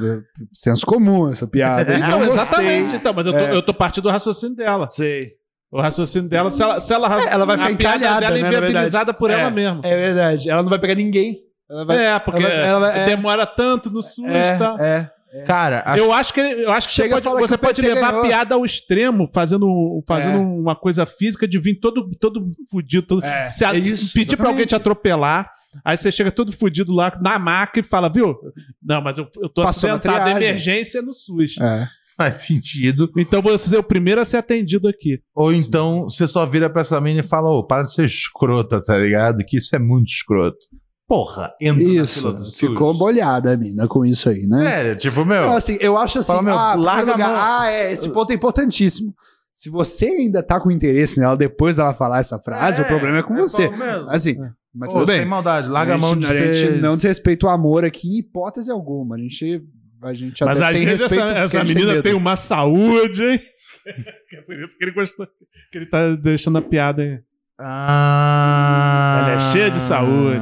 senso 0.52 0.86
comum 0.86 1.28
essa 1.32 1.44
piada. 1.44 1.90
Não, 1.98 2.18
gostei. 2.20 2.34
exatamente. 2.34 2.94
Então, 2.94 3.12
mas 3.12 3.26
eu 3.26 3.32
tô, 3.32 3.38
É. 3.38 3.56
eu 3.56 3.62
tô 3.62 3.74
partindo 3.74 4.04
do 4.04 4.10
raciocínio 4.10 4.54
dela. 4.54 4.88
Sei. 4.88 5.32
O 5.70 5.80
raciocínio 5.80 6.28
dela, 6.28 6.50
se 6.50 6.62
ela, 6.62 6.80
se 6.80 6.92
ela, 6.94 7.06
É, 7.20 7.32
ela 7.34 7.44
vai 7.44 7.56
ficar 7.58 7.70
a 7.72 7.76
piada 7.76 7.96
encalhada, 7.96 8.20
dela 8.20 8.38
é 8.38 8.42
né, 8.42 8.48
inviabilizada 8.48 9.12
por 9.12 9.30
ela 9.30 9.42
É, 9.42 9.50
mesma. 9.50 9.80
É 9.84 9.96
verdade. 9.96 10.48
Ela 10.48 10.62
não 10.62 10.70
vai 10.70 10.78
pegar 10.78 10.94
ninguém. 10.94 11.40
Ela 11.70 11.84
vai. 11.84 12.06
É, 12.06 12.18
porque 12.18 12.42
ela 12.42 12.48
vai- 12.48 12.68
ela 12.68 12.80
vai- 12.80 13.00
é. 13.00 13.04
demora 13.04 13.46
tanto 13.46 13.90
no 13.90 14.02
SUS, 14.02 14.26
é, 14.30 14.56
tá? 14.56 14.74
é. 14.80 15.10
Cara, 15.46 15.82
a- 15.84 15.98
Eu 15.98 16.10
acho 16.10 16.32
que, 16.32 16.40
ele- 16.40 16.64
eu 16.64 16.72
acho 16.72 16.88
que 16.88 16.94
Chega 16.94 17.16
você 17.16 17.20
pode, 17.28 17.36
que 17.42 17.48
você 17.48 17.54
o 17.54 17.58
pode 17.58 17.82
levar 17.82 18.12
ganhou. 18.12 18.24
a 18.24 18.26
piada 18.26 18.54
ao 18.54 18.64
extremo, 18.64 19.28
fazendo, 19.30 20.02
fazendo 20.08 20.38
É. 20.38 20.40
uma 20.40 20.74
coisa 20.74 21.04
física 21.04 21.46
de 21.46 21.58
vir 21.58 21.74
todo, 21.78 22.08
todo 22.18 22.50
fudido, 22.70 23.06
todo, 23.06 23.22
É, 23.22 23.50
se 23.50 23.62
a- 23.62 23.74
é 23.74 23.76
isso, 23.76 24.10
pedir 24.14 24.38
pra 24.38 24.48
alguém 24.48 24.64
te 24.64 24.74
atropelar, 24.74 25.50
aí 25.84 25.98
você 25.98 26.10
chega 26.10 26.32
todo 26.32 26.50
fudido 26.50 26.94
lá 26.94 27.14
na 27.22 27.38
maca 27.38 27.78
e 27.78 27.82
fala, 27.82 28.08
viu? 28.10 28.34
Não, 28.82 29.02
mas 29.02 29.18
eu, 29.18 29.28
eu 29.42 29.50
tô 29.50 29.62
Passou 29.64 29.90
acidentado, 29.90 30.24
triagem. 30.24 30.48
emergência 30.48 31.02
no 31.02 31.12
SUS. 31.12 31.56
É. 31.60 31.86
faz 32.18 32.34
sentido. 32.46 33.08
Então 33.16 33.40
você 33.40 33.74
é 33.76 33.78
o 33.78 33.82
primeiro 33.82 34.20
a 34.20 34.24
ser 34.24 34.38
atendido 34.38 34.88
aqui. 34.88 35.20
Ou 35.34 35.52
então 35.52 36.04
você 36.10 36.26
só 36.26 36.44
vira 36.44 36.68
pra 36.68 36.80
essa 36.82 37.00
mina 37.00 37.20
e 37.20 37.26
fala: 37.26 37.48
Ô, 37.48 37.64
para 37.64 37.84
de 37.84 37.94
ser 37.94 38.04
escrota, 38.04 38.82
tá 38.82 38.98
ligado? 38.98 39.44
Que 39.46 39.56
isso 39.56 39.74
é 39.74 39.78
muito 39.78 40.08
escroto. 40.08 40.58
Porra, 41.06 41.54
entra 41.58 41.82
na 41.82 42.06
fila 42.06 42.32
do 42.34 42.42
Isso. 42.42 42.50
SUS. 42.50 42.58
Ficou 42.58 42.92
bolhada 42.92 43.54
a 43.54 43.56
mina 43.56 43.88
com 43.88 44.04
isso 44.04 44.28
aí, 44.28 44.46
né? 44.46 44.90
É, 44.90 44.94
tipo, 44.94 45.24
meu. 45.24 45.40
Não, 45.42 45.56
assim, 45.56 45.78
eu 45.80 45.96
acho 45.96 46.18
assim, 46.18 46.32
Fala, 46.32 46.42
meu, 46.42 46.58
ah, 46.58 46.74
larga 46.74 47.12
a 47.12 47.14
lugar, 47.14 47.28
mão. 47.30 47.38
ah, 47.40 47.70
é, 47.70 47.92
esse 47.92 48.10
ponto 48.10 48.30
é 48.30 48.34
importantíssimo. 48.34 49.14
Se 49.54 49.70
você 49.70 50.04
ainda 50.04 50.42
tá 50.42 50.60
com 50.60 50.70
interesse 50.70 51.18
nela 51.18 51.34
depois 51.34 51.76
dela 51.76 51.94
falar 51.94 52.18
essa 52.18 52.38
frase, 52.38 52.80
É, 52.80 52.84
o 52.84 52.86
problema 52.86 53.18
é 53.18 53.22
com 53.22 53.34
é 53.34 53.40
você. 53.40 53.70
Assim, 54.08 54.36
mas 54.74 54.90
Ô, 54.90 54.92
tudo 54.92 55.06
bem. 55.06 55.16
Sem 55.20 55.24
maldade, 55.24 55.68
larga 55.68 55.94
a, 55.94 55.98
mão 55.98 56.14
de 56.14 56.26
a 56.26 56.34
gente 56.34 56.56
ser. 56.58 56.80
não 56.82 56.94
desrespeita 56.94 57.46
o 57.46 57.48
amor 57.48 57.86
aqui 57.86 58.06
em 58.08 58.18
hipótese 58.18 58.70
alguma. 58.70 59.16
A 59.16 59.18
gente, 59.18 59.62
a 60.02 60.14
gente 60.14 60.44
Mas 60.44 60.56
até 60.60 60.66
às 60.70 60.72
tem 60.76 60.84
vezes 60.86 61.02
respeito. 61.02 61.24
essa, 61.24 61.38
essa 61.38 61.64
menina 61.64 61.92
medo. 61.92 62.02
tem 62.02 62.14
uma 62.14 62.36
saúde, 62.36 63.22
hein? 63.24 63.40
é 64.32 64.40
por 64.42 64.54
isso 64.58 64.76
que 64.76 64.84
ele 64.84 64.92
gostou. 64.92 65.26
Que 65.72 65.78
ele 65.78 65.86
tá 65.86 66.14
deixando 66.14 66.58
a 66.58 66.62
piada 66.62 67.02
aí. 67.02 67.18
Ah. 67.60 69.18
Ela 69.26 69.32
é 69.34 69.40
cheia 69.52 69.70
de 69.70 69.78
saúde. 69.78 70.40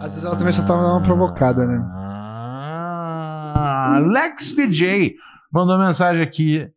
Às 0.00 0.12
vezes 0.12 0.24
ela 0.24 0.36
também 0.36 0.52
só 0.52 0.62
tava 0.62 0.82
dando 0.82 0.92
uma 0.98 1.02
provocada, 1.02 1.66
né? 1.66 1.78
Ah, 2.72 4.00
Lex 4.06 4.54
DJ 4.54 5.14
mandou 5.52 5.78
mensagem 5.78 6.22
aqui. 6.22 6.68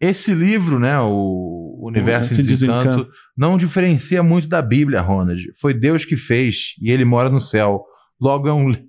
Esse 0.00 0.32
livro, 0.32 0.78
né, 0.78 0.98
o 1.00 1.80
Universo 1.82 2.32
em 2.32 2.36
Desencanto, 2.36 2.88
Desencanto. 2.90 3.10
não 3.36 3.56
diferencia 3.56 4.22
muito 4.22 4.48
da 4.48 4.62
Bíblia, 4.62 5.00
Ronald. 5.00 5.42
Foi 5.60 5.74
Deus 5.74 6.04
que 6.04 6.16
fez 6.16 6.74
e 6.80 6.90
ele 6.92 7.04
mora 7.04 7.28
no 7.28 7.40
céu. 7.40 7.84
Logo 8.20 8.48
é 8.48 8.52
um, 8.52 8.68
li- 8.70 8.84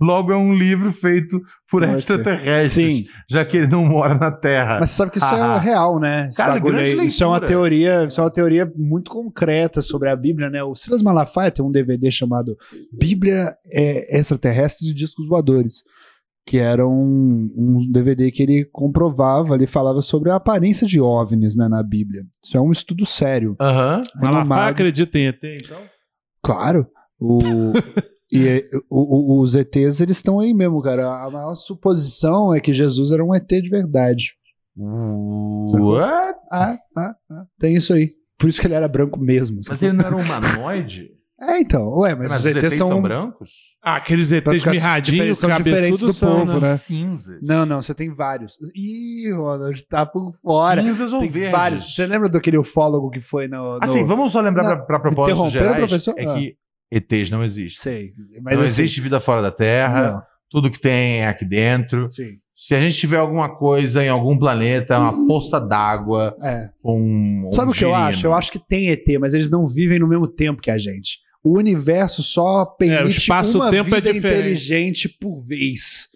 logo 0.00 0.32
é 0.32 0.36
um 0.36 0.54
livro 0.54 0.92
feito 0.92 1.40
por 1.70 1.80
Mostra. 1.82 1.98
extraterrestres, 2.16 2.96
Sim. 2.98 3.06
já 3.28 3.44
que 3.44 3.56
ele 3.56 3.66
não 3.66 3.84
mora 3.84 4.14
na 4.14 4.30
Terra. 4.30 4.78
Mas 4.80 4.90
você 4.90 4.96
sabe 4.96 5.10
que 5.12 5.18
isso 5.18 5.26
Ah. 5.26 5.56
é 5.56 5.64
real, 5.64 5.98
né? 5.98 6.28
Esse 6.28 6.36
Cara, 6.36 6.58
grande 6.58 7.00
aí. 7.00 7.06
Isso 7.06 7.22
é 7.22 7.26
uma 7.26 7.32
leitura. 7.38 7.48
teoria, 7.52 8.04
isso 8.06 8.20
é 8.20 8.24
uma 8.24 8.30
teoria 8.30 8.72
muito 8.76 9.10
concreta 9.10 9.82
sobre 9.82 10.08
a 10.08 10.16
Bíblia, 10.16 10.48
né? 10.50 10.62
O 10.62 10.74
Silas 10.74 11.02
Malafaia 11.02 11.50
tem 11.50 11.64
um 11.64 11.70
DVD 11.70 12.10
chamado 12.10 12.56
Bíblia 12.92 13.54
é, 13.72 14.18
Extraterrestres 14.18 14.90
e 14.90 14.94
Discos 14.94 15.26
Voadores, 15.28 15.82
que 16.46 16.58
era 16.58 16.86
um, 16.86 17.50
um 17.56 17.78
DVD 17.90 18.30
que 18.30 18.42
ele 18.42 18.64
comprovava, 18.70 19.54
ele 19.54 19.66
falava 19.66 20.02
sobre 20.02 20.30
a 20.30 20.36
aparência 20.36 20.86
de 20.86 21.00
OVNIs 21.00 21.56
né, 21.56 21.68
na 21.68 21.82
Bíblia. 21.82 22.22
Isso 22.44 22.56
é 22.56 22.60
um 22.60 22.70
estudo 22.70 23.06
sério. 23.06 23.56
Aham. 23.60 24.02
Malafaia 24.16 24.70
acredita 24.70 25.18
em 25.18 25.28
ET, 25.28 25.38
então? 25.42 25.78
Claro. 26.42 26.86
O, 27.18 27.38
e 28.32 28.48
é, 28.48 28.68
o- 28.90 29.36
o- 29.38 29.40
os 29.40 29.54
ETs, 29.54 30.00
eles 30.00 30.16
estão 30.16 30.40
aí 30.40 30.52
mesmo, 30.54 30.80
cara. 30.82 31.24
A 31.24 31.30
maior 31.30 31.54
suposição 31.54 32.52
é 32.54 32.60
que 32.60 32.72
Jesus 32.72 33.10
era 33.12 33.24
um 33.24 33.34
ET 33.34 33.46
de 33.48 33.68
verdade. 33.68 34.32
What? 34.76 36.34
Ah, 36.50 36.76
ah, 36.96 37.14
ah. 37.30 37.44
Tem 37.58 37.74
isso 37.74 37.92
aí. 37.92 38.12
Por 38.38 38.48
isso 38.48 38.60
que 38.60 38.66
ele 38.66 38.74
era 38.74 38.88
branco 38.88 39.18
mesmo. 39.20 39.56
Mas 39.58 39.66
sacou? 39.78 39.88
ele 39.88 39.96
não 39.96 40.04
era 40.04 40.16
um 40.16 40.20
humanoide? 40.20 41.10
É, 41.40 41.58
então. 41.58 41.88
Ué, 41.98 42.14
mas, 42.14 42.30
Mas 42.30 42.44
os 42.44 42.54
os 42.54 42.56
ETs, 42.62 42.74
são. 42.78 43.02
brancos? 43.02 43.50
Ah, 43.82 43.96
aqueles 43.96 44.30
ETs 44.30 44.64
mirradinhos, 44.64 45.36
são 45.40 45.50
diferentes 45.50 46.00
do 46.00 46.12
são, 46.12 46.38
povo, 46.38 46.60
né? 46.60 46.68
né? 46.68 46.76
Cinzas. 46.76 47.38
Não, 47.42 47.66
não, 47.66 47.82
você 47.82 47.92
tem 47.92 48.08
vários. 48.14 48.56
Ih, 48.74 49.32
Ronald, 49.32 49.84
tá 49.88 50.06
por 50.06 50.32
fora. 50.40 50.80
Cinzas 50.80 51.12
ou 51.12 51.18
Tem 51.20 51.28
verdes? 51.28 51.50
vários. 51.50 51.94
Você 51.94 52.06
lembra 52.06 52.28
daquele 52.28 52.56
ufólogo 52.56 53.10
que 53.10 53.20
foi 53.20 53.48
no. 53.48 53.74
no... 53.74 53.78
Assim, 53.82 54.04
vamos 54.04 54.32
só 54.32 54.40
lembrar 54.40 54.62
Não, 54.62 54.86
pra, 54.86 55.00
pra 55.00 55.10
interromperam, 55.10 55.50
gerais, 55.50 55.76
professor? 55.76 56.14
é 56.16 56.24
Ah. 56.24 56.34
que 56.34 56.56
ETs 56.96 57.30
não 57.30 57.42
existem. 57.44 57.92
Sei. 57.92 58.12
Mas 58.42 58.54
não 58.56 58.64
assim, 58.64 58.82
existe 58.82 59.00
vida 59.00 59.18
fora 59.20 59.42
da 59.42 59.50
Terra, 59.50 60.24
tudo 60.50 60.70
que 60.70 60.80
tem 60.80 61.20
é 61.20 61.28
aqui 61.28 61.44
dentro. 61.44 62.02
Não, 62.02 62.10
sim. 62.10 62.38
Se 62.56 62.72
a 62.74 62.80
gente 62.80 62.96
tiver 62.96 63.16
alguma 63.16 63.48
coisa 63.56 64.04
em 64.04 64.08
algum 64.08 64.38
planeta, 64.38 64.96
uma 64.98 65.26
poça 65.26 65.58
d'água, 65.60 66.36
É. 66.40 66.68
um, 66.84 67.44
um 67.48 67.52
Sabe 67.52 67.72
o 67.72 67.74
que 67.74 67.84
eu 67.84 67.92
acho? 67.94 68.26
Eu 68.26 68.32
acho 68.32 68.52
que 68.52 68.60
tem 68.60 68.90
ET, 68.90 69.04
mas 69.18 69.34
eles 69.34 69.50
não 69.50 69.66
vivem 69.66 69.98
no 69.98 70.06
mesmo 70.06 70.28
tempo 70.28 70.62
que 70.62 70.70
a 70.70 70.78
gente. 70.78 71.18
o 71.42 71.58
universo 71.58 72.22
só 72.22 72.64
permite 72.64 73.18
espaço-tempo 73.18 73.88
uma 73.90 73.96
é 73.98 74.00
vida 74.00 74.12
diferente. 74.12 74.18
inteligente 74.38 75.08
por 75.08 75.44
vez. 75.44 76.06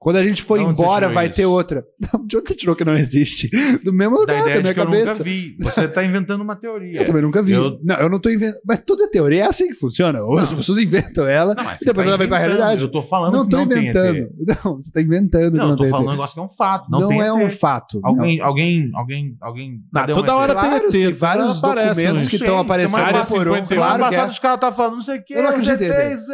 Quando 0.00 0.16
a 0.16 0.24
gente 0.24 0.42
for 0.42 0.58
você 0.58 0.64
embora, 0.64 1.10
vai 1.10 1.26
isso? 1.26 1.34
ter 1.36 1.44
outra. 1.44 1.84
Não, 2.00 2.24
de 2.26 2.34
onde 2.38 2.48
você 2.48 2.54
tirou 2.54 2.74
que 2.74 2.86
não 2.86 2.94
existe? 2.94 3.50
Do 3.84 3.92
mesmo 3.92 4.14
Da 4.14 4.20
lugar, 4.22 4.34
da, 4.34 4.40
ideia 4.40 4.60
minha 4.62 4.68
de 4.72 4.74
que 4.74 4.80
eu 4.80 4.84
cabeça. 4.86 5.12
nunca 5.12 5.22
vi. 5.24 5.56
Você 5.60 5.88
tá 5.88 6.02
inventando 6.02 6.40
uma 6.40 6.56
teoria. 6.56 7.00
Eu 7.00 7.04
também 7.04 7.20
nunca 7.20 7.42
vi. 7.42 7.52
Eu- 7.52 7.78
Não, 7.84 7.96
eu 7.96 8.08
não 8.08 8.18
tô 8.18 8.30
inventando. 8.30 8.60
Mas 8.66 8.78
tudo 8.86 9.02
é 9.04 9.08
teoria, 9.08 9.42
é 9.44 9.46
assim 9.46 9.68
que 9.68 9.74
funciona. 9.74 10.22
Ou 10.22 10.38
as 10.38 10.50
pessoas 10.50 10.78
inventam 10.78 11.28
ela, 11.28 11.54
Não, 11.54 11.62
mas 11.64 11.80
você 11.80 11.84
depois 11.84 12.06
tá 12.06 12.10
ela 12.12 12.16
vai 12.16 12.26
pra 12.26 12.38
inventando. 12.38 12.58
realidade. 12.58 12.82
Eu 12.82 12.90
tô 12.90 13.02
falando 13.02 13.34
Não 13.34 13.44
que 13.44 13.50
tô 13.50 13.56
não 13.58 13.68
tem 13.68 13.78
inventando. 13.78 14.16
ET. 14.16 14.30
Não, 14.64 14.74
você 14.76 14.90
tá 14.90 15.00
inventando. 15.02 15.54
Não, 15.56 15.70
eu 15.70 15.76
tô 15.76 15.82
tem 15.82 15.90
falando 15.90 16.08
um 16.08 16.10
negócio 16.12 16.34
que 16.34 16.40
é 16.40 16.42
um 16.44 16.48
fato. 16.48 16.90
Não, 16.90 17.00
Não, 17.00 17.08
tem 17.08 17.20
é 17.20 17.26
ET. 17.28 17.34
um 17.34 17.50
fato. 17.50 18.00
Alguém, 18.02 18.40
alguém, 18.40 18.90
alguém, 18.94 19.36
alguém. 19.38 19.80
Toda 20.14 20.34
hora 20.34 20.54
tem 20.80 20.90
tem 20.90 21.04
ET. 21.08 21.14
vários 21.18 21.58
aparece 21.58 22.00
documentos 22.02 22.26
que 22.28 22.36
estão 22.36 22.58
aparecendo 22.58 23.26
por 23.28 23.48
um. 23.48 23.62
51, 23.62 23.64
Semana 23.64 23.86
Claro 23.86 23.98
que 24.04 24.08
passada 24.10 24.28
é. 24.28 24.32
os 24.32 24.38
caras 24.38 24.54
estavam 24.56 24.76
falando 24.78 24.92
não 24.94 25.00
sei 25.02 25.18
o 25.18 25.24
quê, 25.24 25.34
Eu 25.34 25.42
não 25.42 25.50
acredito. 25.50 25.82
ETs, 25.82 26.28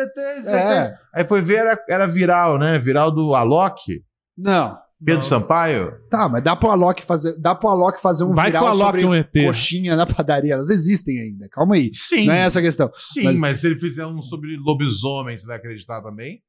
É. 0.46 0.82
ETs. 0.84 1.06
Aí 1.16 1.26
foi 1.26 1.40
ver, 1.40 1.64
era, 1.88 2.06
viral, 2.06 2.58
né? 2.58 2.78
Viral 2.78 3.10
do 3.10 3.34
Alok, 3.58 4.02
Não. 4.36 4.78
Pedro 5.04 5.20
Sampaio. 5.22 5.92
Tá, 6.10 6.26
mas 6.28 6.42
dá 6.42 6.56
pro 6.56 6.70
Alok 6.70 7.02
fazer, 7.04 7.36
dá 7.38 7.54
pro 7.54 7.68
Alok 7.68 8.00
fazer 8.00 8.24
um 8.24 8.32
Vai 8.32 8.46
viral 8.46 8.68
Alok 8.68 8.84
sobre 8.86 9.02
é 9.02 9.06
um 9.06 9.14
ET. 9.14 9.30
coxinha 9.46 9.94
na 9.94 10.06
padaria. 10.06 10.54
Elas 10.54 10.70
existem 10.70 11.20
ainda. 11.20 11.48
Calma 11.50 11.74
aí. 11.74 11.90
Sim. 11.92 12.26
Não 12.26 12.32
é 12.32 12.38
essa 12.40 12.60
a 12.60 12.62
questão. 12.62 12.90
Sim, 12.96 13.24
Mas- 13.24 13.36
mas... 13.36 13.60
se 13.60 13.66
ele 13.66 13.76
fizer 13.76 14.06
um 14.06 14.22
sobre 14.22 14.56
lobisomem, 14.56 15.36
você 15.36 15.46
vai 15.46 15.56
acreditar 15.56 16.00
também? 16.00 16.40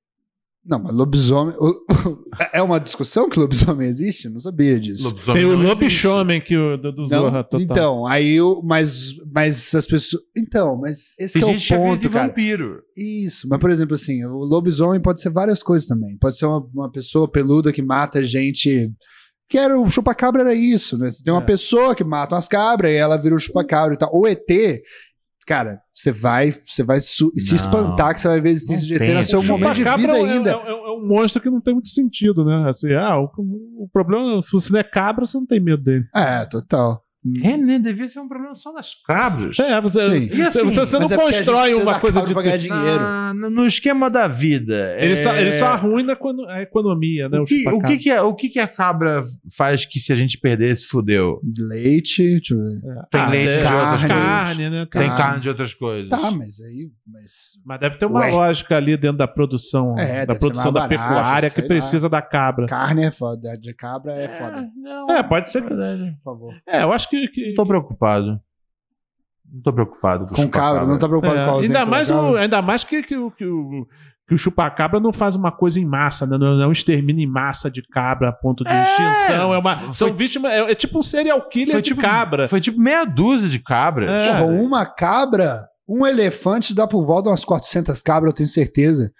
Não, 0.67 0.79
mas 0.79 0.93
lobisomem. 0.93 1.55
É 2.51 2.61
uma 2.61 2.77
discussão 2.79 3.29
que 3.29 3.39
lobisomem 3.39 3.87
existe? 3.87 4.25
Eu 4.25 4.31
não 4.31 4.39
sabia 4.41 4.77
disso. 4.79 5.05
Lobisomem 5.05 5.41
Tem 5.41 5.51
o. 5.51 5.57
Lobisomem 5.57 6.41
que 6.41 6.57
o, 6.57 6.75
do, 6.75 6.91
do 6.91 7.01
Não? 7.03 7.07
Zorra 7.07 7.43
total. 7.43 7.61
Então, 7.61 8.05
aí 8.05 8.41
o. 8.41 8.61
Mas, 8.61 9.13
mas 9.33 9.73
as 9.73 9.87
pessoas. 9.87 10.21
Então, 10.37 10.77
mas 10.77 11.13
esse 11.17 11.39
Tem 11.39 11.49
é 11.49 11.57
gente 11.57 11.73
o 11.73 11.77
ponto, 11.77 12.07
em 12.07 12.09
cara. 12.09 12.27
vampiro. 12.27 12.81
Isso, 12.97 13.47
mas 13.47 13.59
por 13.59 13.69
exemplo, 13.71 13.93
assim, 13.95 14.25
o 14.25 14.39
lobisomem 14.39 14.99
pode 15.01 15.21
ser 15.21 15.29
várias 15.29 15.63
coisas 15.63 15.87
também. 15.87 16.17
Pode 16.17 16.37
ser 16.37 16.45
uma, 16.45 16.59
uma 16.73 16.91
pessoa 16.91 17.29
peluda 17.31 17.71
que 17.71 17.81
mata 17.81 18.23
gente. 18.23 18.91
Que 19.49 19.57
era 19.57 19.79
o 19.79 19.89
chupacabra 19.89 20.41
era 20.41 20.53
isso, 20.53 20.97
né? 20.97 21.09
Você 21.09 21.23
tem 21.23 21.31
uma 21.31 21.41
É. 21.41 21.45
pessoa 21.45 21.95
que 21.95 22.03
mata 22.03 22.35
umas 22.35 22.49
cabras 22.49 22.91
e 22.91 22.95
ela 22.95 23.15
vira 23.15 23.33
o 23.33 23.39
chupacabra 23.39 23.93
e 23.93 23.97
tal. 23.97 24.09
O 24.13 24.27
ET, 24.27 24.45
cara, 25.47 25.81
você 25.93 26.11
vai, 26.11 26.53
você 26.63 26.83
vai 26.83 26.99
se 26.99 27.23
Não. 27.23 27.31
espantar 27.55 28.13
que 28.13 28.19
você 28.21 28.27
vai 28.27 28.41
ver 28.41 28.49
a 28.49 28.51
existência 28.51 28.85
de 28.85 28.93
ET 28.95 29.13
no 29.15 29.23
seu 29.23 29.41
momento 29.41 29.73
de 29.75 29.83
vida 29.83 30.17
é 30.17 30.21
ainda. 30.21 30.51
É, 30.51 30.53
é- 30.53 30.69
é 30.69 30.91
um 30.91 31.07
monstro 31.07 31.41
que 31.41 31.49
não 31.49 31.61
tem 31.61 31.73
muito 31.73 31.89
sentido, 31.89 32.43
né? 32.43 32.69
Assim, 32.69 32.91
ah, 32.93 33.17
o, 33.19 33.31
o 33.83 33.89
problema, 33.91 34.41
se 34.41 34.51
você 34.51 34.71
não 34.73 34.79
é 34.79 34.83
cabra, 34.83 35.25
você 35.25 35.37
não 35.37 35.45
tem 35.45 35.59
medo 35.59 35.81
dele. 35.81 36.05
É, 36.13 36.45
total. 36.45 37.01
É, 37.43 37.57
né? 37.57 37.79
Devia 37.79 38.07
ser 38.09 38.19
um 38.19 38.27
problema 38.27 38.53
só 38.55 38.71
das 38.71 38.93
cabras. 39.05 39.57
É, 39.59 39.79
você, 39.81 40.19
Sim. 40.19 40.29
E 40.35 40.41
assim, 40.41 40.63
você, 40.63 40.79
você 40.81 40.99
não 40.99 41.07
é 41.07 41.13
a 41.13 41.17
constrói 41.17 41.73
uma 41.73 41.99
coisa 41.99 42.21
de. 42.21 42.33
ganhar 42.33 42.57
dinheiro. 42.57 42.99
Na- 42.99 43.33
no 43.49 43.65
esquema 43.65 44.09
da 44.09 44.27
vida. 44.27 44.95
Ele, 44.99 45.15
só, 45.15 45.33
é, 45.33 45.41
ele 45.41 45.51
só 45.51 45.65
arruina 45.67 46.15
quando- 46.15 46.45
a 46.47 46.61
economia, 46.61 47.27
né? 47.29 47.39
O 47.39 47.45
que, 47.45 47.67
o, 47.67 47.79
que, 47.79 47.97
que, 47.97 48.09
é- 48.09 48.21
o 48.21 48.33
que, 48.33 48.49
que 48.49 48.59
a 48.59 48.67
cabra 48.67 49.23
faz 49.55 49.85
que 49.85 49.99
se 49.99 50.11
a 50.11 50.15
gente 50.15 50.37
perder 50.39 50.75
se 50.77 50.85
fudeu? 50.87 51.39
Leite, 51.57 52.23
deixa 52.23 52.53
eu 52.53 52.63
ver. 52.63 52.81
Tem 53.11 53.21
Ah, 53.21 53.29
leite 53.29 53.53
é, 53.53 53.65
de 53.65 53.73
outras 53.73 54.01
carne. 54.03 54.07
carne, 54.25 54.69
né? 54.69 54.87
Tem 54.91 55.01
Carne. 55.07 55.17
carne 55.17 55.39
de 55.41 55.49
outras 55.49 55.73
coisas. 55.73 56.09
Tá, 56.09 56.31
mas 56.31 56.59
aí. 56.61 56.89
Mas... 57.05 57.31
Mas 57.65 57.79
deve 57.79 57.97
ter 57.97 58.05
uma 58.05 58.21
Ué. 58.21 58.31
lógica 58.31 58.77
ali 58.77 58.95
dentro 58.97 59.17
da 59.17 59.27
produção, 59.27 59.97
É, 59.97 60.25
da 60.25 60.35
produção 60.35 60.71
da 60.71 60.81
barato, 60.87 60.89
pecuária 61.01 61.49
que 61.49 61.61
lá. 61.61 61.67
precisa 61.67 62.09
da 62.09 62.21
cabra. 62.21 62.67
Carne 62.67 63.05
é 63.05 63.11
foda, 63.11 63.57
de 63.57 63.73
cabra 63.73 64.13
é 64.13 64.27
foda. 64.27 64.67
Não, 64.75 65.07
É, 65.09 65.23
pode 65.23 65.51
ser 65.51 65.61
que. 65.63 65.69
Por 65.69 66.23
favor. 66.23 66.53
É, 66.67 66.83
eu 66.83 66.91
acho 66.93 67.09
que. 67.09 67.16
Que- 67.31 67.47
não 67.49 67.55
tô 67.55 67.65
preocupado. 67.65 68.39
Não 69.51 69.61
tô 69.61 69.71
preocupado 69.73 70.25
com, 70.27 70.35
Com 70.35 70.49
cabra, 70.49 70.85
não 70.85 70.97
tá 70.99 71.07
preocupado 71.07 71.39
é, 71.39 71.45
com 71.45 71.51
a 71.51 71.61
ainda, 71.61 71.73
da 71.73 71.85
mais 71.85 72.09
o, 72.09 72.35
ainda 72.35 72.61
mais 72.61 72.83
que, 72.83 73.01
que, 73.01 73.15
o- 73.15 73.31
que 73.31 73.45
o, 73.45 73.87
que 74.27 74.33
o 74.35 74.37
chupacabra 74.37 74.99
não 74.99 75.13
faz 75.13 75.35
uma 75.37 75.53
coisa 75.53 75.79
em 75.79 75.85
massa, 75.85 76.27
né? 76.27 76.37
Não 76.37 76.67
um 76.67 76.71
extermínio 76.71 77.23
em 77.23 77.31
massa 77.31 77.71
de 77.71 77.81
cabra 77.81 78.27
a 78.27 78.33
ponto 78.33 78.65
de 78.65 78.69
É, 78.71 78.83
extinção. 78.83 79.53
É 79.53 79.57
uma, 79.57 79.75
foi- 79.75 79.93
são 79.93 80.13
vítimas. 80.13 80.51
É, 80.51 80.71
é 80.71 80.75
tipo 80.75 80.99
um 80.99 81.01
serial 81.01 81.41
killer 81.47 81.81
de 81.81 81.95
cabra. 81.95 82.47
Foi 82.49 82.59
tipo 82.59 82.77
meia 82.79 83.05
dúzia 83.05 83.47
de 83.47 83.57
cabras. 83.59 84.09
É. 84.11 84.31
Porra, 84.41 84.45
uma 84.51 84.85
cabra, 84.85 85.65
um 85.87 86.05
elefante 86.05 86.75
dá 86.75 86.85
por 86.85 87.05
volta 87.05 87.29
umas 87.29 87.45
400 87.45 88.01
cabras, 88.01 88.31
eu 88.31 88.35
tenho 88.35 88.49
certeza. 88.49 89.13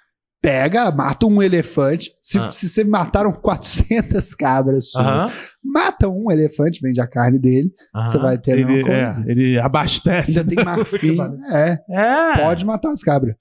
Pega, 0.48 0.90
mata 0.90 1.26
um 1.26 1.42
elefante. 1.42 2.10
Se, 2.22 2.38
Ah. 2.38 2.50
se 2.50 2.68
você 2.68 2.82
mataram 2.84 3.32
400 3.32 4.32
cabras, 4.34 4.90
suas, 4.90 5.04
Aham. 5.04 5.30
mata 5.62 6.08
um 6.08 6.30
elefante, 6.30 6.80
vende 6.82 7.00
a 7.00 7.06
carne 7.06 7.38
dele, 7.38 7.70
aham. 7.94 8.06
você 8.06 8.18
vai 8.18 8.38
ter 8.38 8.58
Ele, 8.58 8.80
é, 8.80 8.82
coisa. 8.82 9.24
ele 9.26 9.58
abastece. 9.58 10.38
Ainda 10.38 10.54
tem 10.54 10.64
marfim. 10.64 11.18
é, 11.52 11.78
É. 11.90 12.36
pode 12.42 12.64
matar 12.64 12.90
as 12.92 13.02
cabras. 13.02 13.34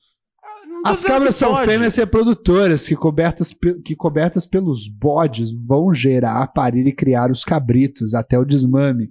As 0.86 1.04
cabras 1.04 1.36
são 1.36 1.54
pode. 1.54 1.66
fêmeas 1.72 1.96
reprodutoras 1.96 2.88
que 2.88 2.96
cobertas, 2.96 3.52
que 3.84 3.96
cobertas 3.96 4.46
pelos 4.46 4.88
bodes 4.88 5.52
vão 5.52 5.94
gerar, 5.94 6.46
parir 6.48 6.86
e 6.88 6.94
criar 6.96 7.32
os 7.32 7.44
cabritos 7.44 8.14
até 8.14 8.38
o 8.38 8.46
desmame. 8.46 9.10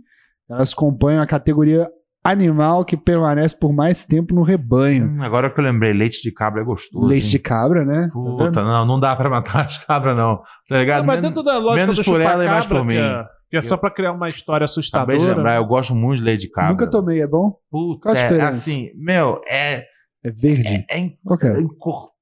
Elas 0.48 0.72
compõem 0.72 1.18
a 1.18 1.26
categoria 1.26 1.88
animal 2.30 2.84
que 2.84 2.96
permanece 2.96 3.56
por 3.56 3.72
mais 3.72 4.04
tempo 4.04 4.34
no 4.34 4.42
rebanho. 4.42 5.06
Hum, 5.08 5.22
agora 5.22 5.50
que 5.50 5.58
eu 5.60 5.64
lembrei, 5.64 5.92
leite 5.92 6.22
de 6.22 6.32
cabra 6.32 6.60
é 6.62 6.64
gostoso. 6.64 7.06
Leite 7.06 7.26
hein? 7.26 7.30
de 7.32 7.38
cabra, 7.38 7.84
né? 7.84 8.04
Tá 8.08 8.12
Puta, 8.12 8.44
vendo? 8.50 8.64
não, 8.64 8.86
não 8.86 9.00
dá 9.00 9.14
pra 9.14 9.30
matar 9.30 9.64
as 9.66 9.78
cabras, 9.78 10.16
não. 10.16 10.40
Tá 10.68 10.78
ligado? 10.78 10.98
Não, 11.00 11.06
mas 11.06 11.20
dentro 11.22 11.42
da 11.42 11.58
lógica 11.58 11.76
menos 11.82 11.96
do 11.98 12.04
por 12.04 12.20
ela 12.20 12.44
e 12.44 12.48
mais 12.48 12.66
por 12.66 12.84
mim. 12.84 12.94
que 12.94 13.00
é, 13.00 13.24
que 13.50 13.56
é 13.56 13.62
só 13.62 13.76
pra 13.76 13.90
criar 13.90 14.12
uma 14.12 14.28
história 14.28 14.64
Acabei 14.66 15.16
de 15.16 15.22
assustadora. 15.22 15.36
lembrar, 15.36 15.56
eu 15.56 15.64
gosto 15.66 15.94
muito 15.94 16.18
de 16.18 16.24
leite 16.24 16.40
de 16.42 16.50
cabra. 16.50 16.70
Nunca 16.72 16.90
tomei, 16.90 17.22
é 17.22 17.26
bom? 17.26 17.54
Puta, 17.70 18.00
Qual 18.02 18.14
a 18.14 18.18
é, 18.18 18.40
assim, 18.42 18.90
meu, 18.96 19.40
é, 19.48 19.84
É 20.24 20.30
verde? 20.30 20.84
é, 20.90 21.10
Qual 21.24 21.38
que 21.38 21.46
é? 21.46 21.54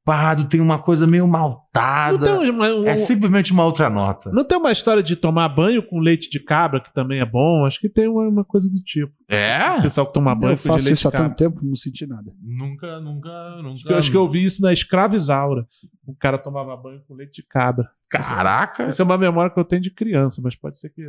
Encorpado, 0.04 0.44
tem 0.44 0.60
uma 0.60 0.78
coisa 0.78 1.06
meio 1.06 1.26
maltada. 1.26 2.18
Não 2.30 2.38
tem, 2.40 2.50
uma, 2.50 2.68
um- 2.74 2.84
É 2.86 2.96
simplesmente 2.96 3.52
uma 3.52 3.64
outra 3.64 3.88
nota. 3.88 4.30
não 4.30 4.44
tem 4.44 4.58
uma 4.58 4.70
história 4.70 5.02
de 5.02 5.16
tomar 5.16 5.48
banho 5.48 5.82
com 5.82 5.98
leite 5.98 6.28
de 6.30 6.38
cabra, 6.38 6.80
que 6.80 6.92
também 6.92 7.20
é 7.20 7.24
bom. 7.26 7.64
Acho 7.64 7.80
que 7.80 7.88
tem 7.88 8.06
uma, 8.06 8.28
uma 8.28 8.44
coisa 8.44 8.68
do 8.70 8.78
tipo. 8.80 9.12
O 9.30 9.34
É? 9.34 9.80
pessoal 9.82 10.06
que 10.06 10.12
toma 10.12 10.34
banho 10.34 10.52
Eu 10.52 10.56
com 10.56 10.62
faço 10.62 10.84
leite 10.84 10.98
isso 10.98 11.08
há 11.08 11.10
de 11.10 11.16
cabra. 11.16 11.30
tanto 11.30 11.38
tempo, 11.38 11.60
não 11.64 11.74
senti 11.74 12.06
nada. 12.06 12.30
Nunca, 12.42 13.00
nunca, 13.00 13.62
nunca. 13.62 13.88
Eu 13.90 13.96
acho 13.96 14.10
que 14.10 14.16
eu 14.16 14.30
vi 14.30 14.44
isso 14.44 14.60
na 14.62 14.72
Escravizaura. 14.72 15.66
O 16.06 16.14
cara 16.14 16.36
tomava 16.38 16.76
banho 16.76 17.00
com 17.08 17.14
leite 17.14 17.40
de 17.42 17.48
cabra. 17.48 17.88
Caraca! 18.10 18.84
Essa 18.84 19.02
é 19.02 19.04
uma 19.04 19.18
memória 19.18 19.50
que 19.50 19.58
eu 19.58 19.64
tenho 19.64 19.82
de 19.82 19.90
criança, 19.90 20.40
mas 20.44 20.54
pode 20.54 20.78
ser 20.78 20.90
que. 20.90 21.02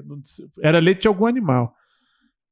Era 0.63 0.79
leite 0.79 1.01
de 1.01 1.07
algum 1.07 1.25
animal. 1.27 1.73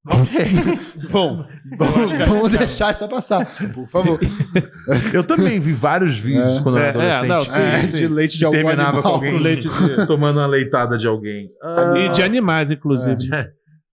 Bom, 1.12 1.46
vamos, 1.78 2.12
vamos 2.12 2.50
deixar 2.52 2.90
essa 2.90 3.08
passar, 3.08 3.46
por 3.74 3.88
favor. 3.88 4.20
Eu 5.14 5.24
também 5.24 5.60
vi 5.62 5.72
vários 5.72 6.20
vídeos 6.20 6.60
É. 6.60 6.62
quando 6.62 6.78
eu 6.78 6.84
É, 6.84 6.88
era 6.90 7.04
é, 7.04 7.12
adolescente. 7.14 7.30
não, 7.30 7.42
sim, 7.46 7.62
É, 7.62 7.82
sim. 7.88 7.96
de 7.98 8.08
leite 8.10 8.38
de 8.38 8.44
algum 8.46 8.58
terminava 8.58 8.98
animal. 8.98 9.04
com 9.04 9.10
alguém 9.10 9.40
leite 9.40 9.68
de- 9.70 10.06
tomando 10.08 10.40
uma 10.40 10.46
leitada 10.46 10.98
de 10.98 11.08
alguém. 11.08 11.50
Ah, 11.64 11.94
E 11.98 12.10
de 12.10 12.22
animais, 12.22 12.70
inclusive. 12.70 13.30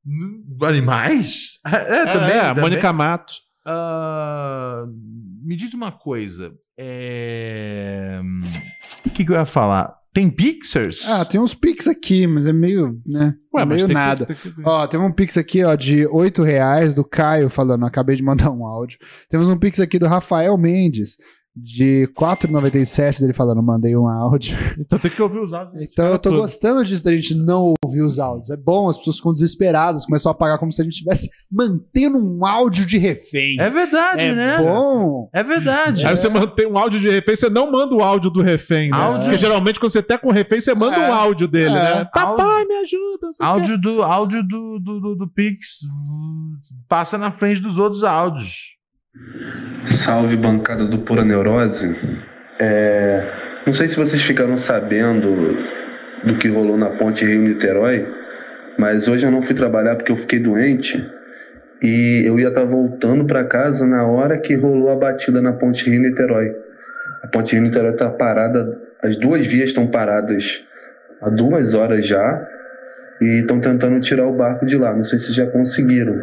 hum, 0.04 0.44
Animais? 0.64 1.58
É, 1.64 2.04
também. 2.12 2.36
é, 2.36 2.40
também. 2.48 2.60
Mônica 2.62 2.92
Matos. 2.92 3.36
Ah, 3.64 4.84
me 5.44 5.54
diz 5.54 5.72
uma 5.74 5.92
coisa. 5.92 6.52
É... 6.76 8.20
O 9.06 9.10
que, 9.10 9.24
que 9.24 9.30
eu 9.30 9.36
ia 9.36 9.44
falar? 9.46 9.94
Tem 10.12 10.28
Pixars? 10.28 11.08
Ah, 11.08 11.24
tem 11.24 11.40
uns 11.40 11.54
Pix 11.54 11.86
aqui, 11.86 12.26
mas 12.26 12.44
é 12.44 12.52
meio, 12.52 12.96
né? 13.06 13.34
Ué, 13.54 13.64
mas 13.64 13.68
meio 13.68 13.78
tem 13.78 13.86
que- 13.88 13.92
nada. 13.94 14.26
tem 14.26 14.36
que. 14.36 14.52
Ó, 14.64 14.86
tem 14.86 14.98
um 14.98 15.12
Pix 15.12 15.36
aqui, 15.36 15.62
ó, 15.62 15.74
de 15.76 16.04
8 16.06 16.42
reais 16.42 16.94
do 16.96 17.04
Caio 17.04 17.48
falando, 17.48 17.86
acabei 17.86 18.16
de 18.16 18.22
mandar 18.22 18.50
um 18.50 18.66
áudio. 18.66 18.98
Temos 19.28 19.48
um 19.48 19.56
Pix 19.56 19.78
aqui 19.78 19.98
do 20.00 20.06
Rafael 20.08 20.56
Mendes, 20.58 21.16
de 21.56 22.08
4,97 22.16 23.20
dele 23.20 23.32
falando, 23.32 23.62
mandei 23.62 23.96
um 23.96 24.06
áudio. 24.08 24.56
Então 24.78 24.98
tem 24.98 25.10
que 25.10 25.20
ouvir 25.22 25.40
os 25.40 25.52
áudios. 25.52 25.88
Então 25.90 26.06
eu 26.06 26.18
tô 26.18 26.30
todo. 26.30 26.40
gostando 26.40 26.84
disso 26.84 27.02
da 27.04 27.12
gente 27.14 27.34
não 27.34 27.74
ouvir 27.84 28.02
os 28.02 28.18
áudios. 28.18 28.50
É 28.50 28.56
bom, 28.56 28.88
as 28.88 28.96
pessoas 28.96 29.16
ficam 29.16 29.32
desesperadas, 29.32 30.06
começam 30.06 30.30
a 30.32 30.34
pagar 30.34 30.58
como 30.58 30.72
se 30.72 30.80
a 30.80 30.84
gente 30.84 30.94
estivesse 30.94 31.28
mantendo 31.50 32.18
um 32.18 32.44
áudio 32.46 32.86
de 32.86 32.98
refém. 32.98 33.56
É 33.60 33.68
verdade, 33.68 34.22
É 34.22 34.34
né? 34.34 34.58
bom. 34.58 35.28
É 35.32 35.42
verdade. 35.42 36.06
Aí 36.06 36.16
você 36.16 36.28
mantém 36.28 36.66
um 36.66 36.78
áudio 36.78 36.98
de 37.00 37.08
refém, 37.10 37.36
você 37.36 37.50
não 37.50 37.70
manda 37.70 37.94
o 37.94 38.02
áudio 38.02 38.30
do 38.30 38.40
refém, 38.42 38.90
né? 38.90 38.96
Áudio- 38.96 39.22
Porque 39.24 39.38
geralmente 39.38 39.78
quando 39.80 39.92
você 39.92 40.02
tá 40.02 40.16
com 40.18 40.28
o 40.28 40.32
refém, 40.32 40.60
você 40.60 40.74
manda 40.74 40.96
É. 40.96 41.10
um 41.10 41.12
áudio 41.12 41.46
dele, 41.48 41.70
É. 41.76 41.94
né? 41.96 42.04
Papai, 42.12 42.64
me 42.64 42.74
ajuda. 42.76 43.28
o. 43.40 43.44
Áudio 43.44 43.78
do, 43.80 44.02
áudio 44.02 44.42
do, 44.42 44.78
do, 44.78 45.00
do, 45.00 45.14
do 45.16 45.28
Pix 45.28 45.80
passa 46.88 47.18
na 47.18 47.30
frente 47.30 47.60
dos 47.60 47.76
outros 47.78 48.02
áudios. 48.04 48.78
Salve 49.88 50.36
bancada 50.36 50.84
do 50.84 51.00
Pura 51.00 51.24
Neurose. 51.24 51.96
É, 52.58 53.32
não 53.66 53.72
sei 53.72 53.88
se 53.88 53.96
vocês 53.96 54.22
ficaram 54.22 54.56
sabendo 54.56 55.56
do 56.24 56.38
que 56.38 56.48
rolou 56.48 56.76
na 56.76 56.90
ponte 56.90 57.24
Rio-Niterói, 57.24 58.06
mas 58.78 59.08
hoje 59.08 59.26
eu 59.26 59.30
não 59.30 59.42
fui 59.42 59.54
trabalhar 59.54 59.96
porque 59.96 60.12
eu 60.12 60.16
fiquei 60.18 60.38
doente 60.38 60.96
e 61.82 62.22
eu 62.24 62.38
ia 62.38 62.48
estar 62.48 62.64
voltando 62.64 63.24
para 63.24 63.44
casa 63.44 63.86
na 63.86 64.06
hora 64.06 64.38
que 64.38 64.54
rolou 64.54 64.90
a 64.90 64.96
batida 64.96 65.40
na 65.40 65.54
ponte 65.54 65.88
Rio-Niterói. 65.88 66.54
A 67.22 67.26
ponte 67.26 67.52
Rio-Niterói 67.52 67.92
está 67.92 68.10
parada, 68.10 68.78
as 69.02 69.18
duas 69.18 69.46
vias 69.46 69.68
estão 69.68 69.86
paradas 69.86 70.44
há 71.20 71.28
duas 71.28 71.74
horas 71.74 72.06
já 72.06 72.46
e 73.20 73.40
estão 73.40 73.60
tentando 73.60 74.00
tirar 74.00 74.26
o 74.26 74.36
barco 74.36 74.64
de 74.64 74.76
lá. 74.76 74.94
Não 74.94 75.04
sei 75.04 75.18
se 75.18 75.32
já 75.32 75.46
conseguiram. 75.46 76.16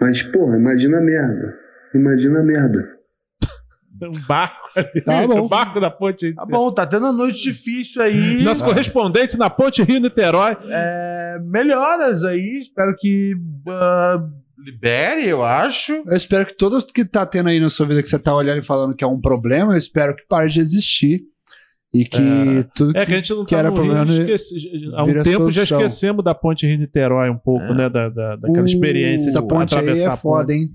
Mas, 0.00 0.22
porra, 0.22 0.56
imagina 0.56 0.98
a 0.98 1.00
merda. 1.02 1.61
Imagina 1.94 2.40
a 2.40 2.42
merda. 2.42 2.88
Um 4.02 4.12
barco 4.26 4.68
ali. 4.76 5.00
Tá 5.02 5.26
bom. 5.28 5.40
O 5.42 5.48
barco 5.48 5.80
da 5.80 5.90
ponte. 5.90 6.34
Tá 6.34 6.44
bom, 6.46 6.72
tá 6.72 6.86
tendo 6.86 7.04
uma 7.06 7.12
noite 7.12 7.42
difícil 7.42 8.02
aí. 8.02 8.42
Nosso 8.42 8.64
correspondente 8.64 9.36
na 9.38 9.48
ponte 9.48 9.82
Rio-Niterói. 9.82 10.56
É, 10.68 11.38
melhoras 11.44 12.24
aí. 12.24 12.60
Espero 12.62 12.96
que 12.98 13.34
ah, 13.68 14.24
libere, 14.58 15.28
eu 15.28 15.44
acho. 15.44 15.92
Eu 16.06 16.16
espero 16.16 16.46
que 16.46 16.56
tudo 16.56 16.84
que 16.86 17.04
tá 17.04 17.24
tendo 17.24 17.48
aí 17.48 17.60
na 17.60 17.68
sua 17.70 17.86
vida 17.86 18.02
que 18.02 18.08
você 18.08 18.18
tá 18.18 18.34
olhando 18.34 18.58
e 18.58 18.64
falando 18.64 18.94
que 18.96 19.04
é 19.04 19.06
um 19.06 19.20
problema, 19.20 19.74
eu 19.74 19.78
espero 19.78 20.16
que 20.16 20.26
pare 20.28 20.48
de 20.50 20.60
existir. 20.60 21.20
E 21.94 22.06
que 22.06 22.18
tudo 22.74 22.96
É 22.96 23.04
que 23.04 23.12
a 23.12 23.16
gente 23.16 23.34
não 23.34 23.44
que 23.44 23.50
tá 23.54 23.58
era 23.58 23.68
Rio, 23.68 23.76
problema, 23.76 24.10
esquece- 24.10 24.54
há 24.94 25.04
um 25.04 25.22
tempo 25.22 25.50
já 25.50 25.62
esquecemos 25.62 26.24
da 26.24 26.34
ponte 26.34 26.66
Rio-Niterói 26.66 27.28
um 27.28 27.36
pouco, 27.36 27.66
É. 27.66 27.74
né? 27.74 27.88
Da, 27.90 28.08
da, 28.08 28.36
daquela 28.36 28.62
O- 28.62 28.66
experiência 28.66 29.28
essa 29.28 29.42
de 29.42 29.46
ponte 29.46 29.74
aí 29.74 29.80
atravessar 29.80 30.04
é 30.04 30.06
a 30.06 30.10
ponte. 30.12 30.22
foda, 30.22 30.54
hein? 30.54 30.70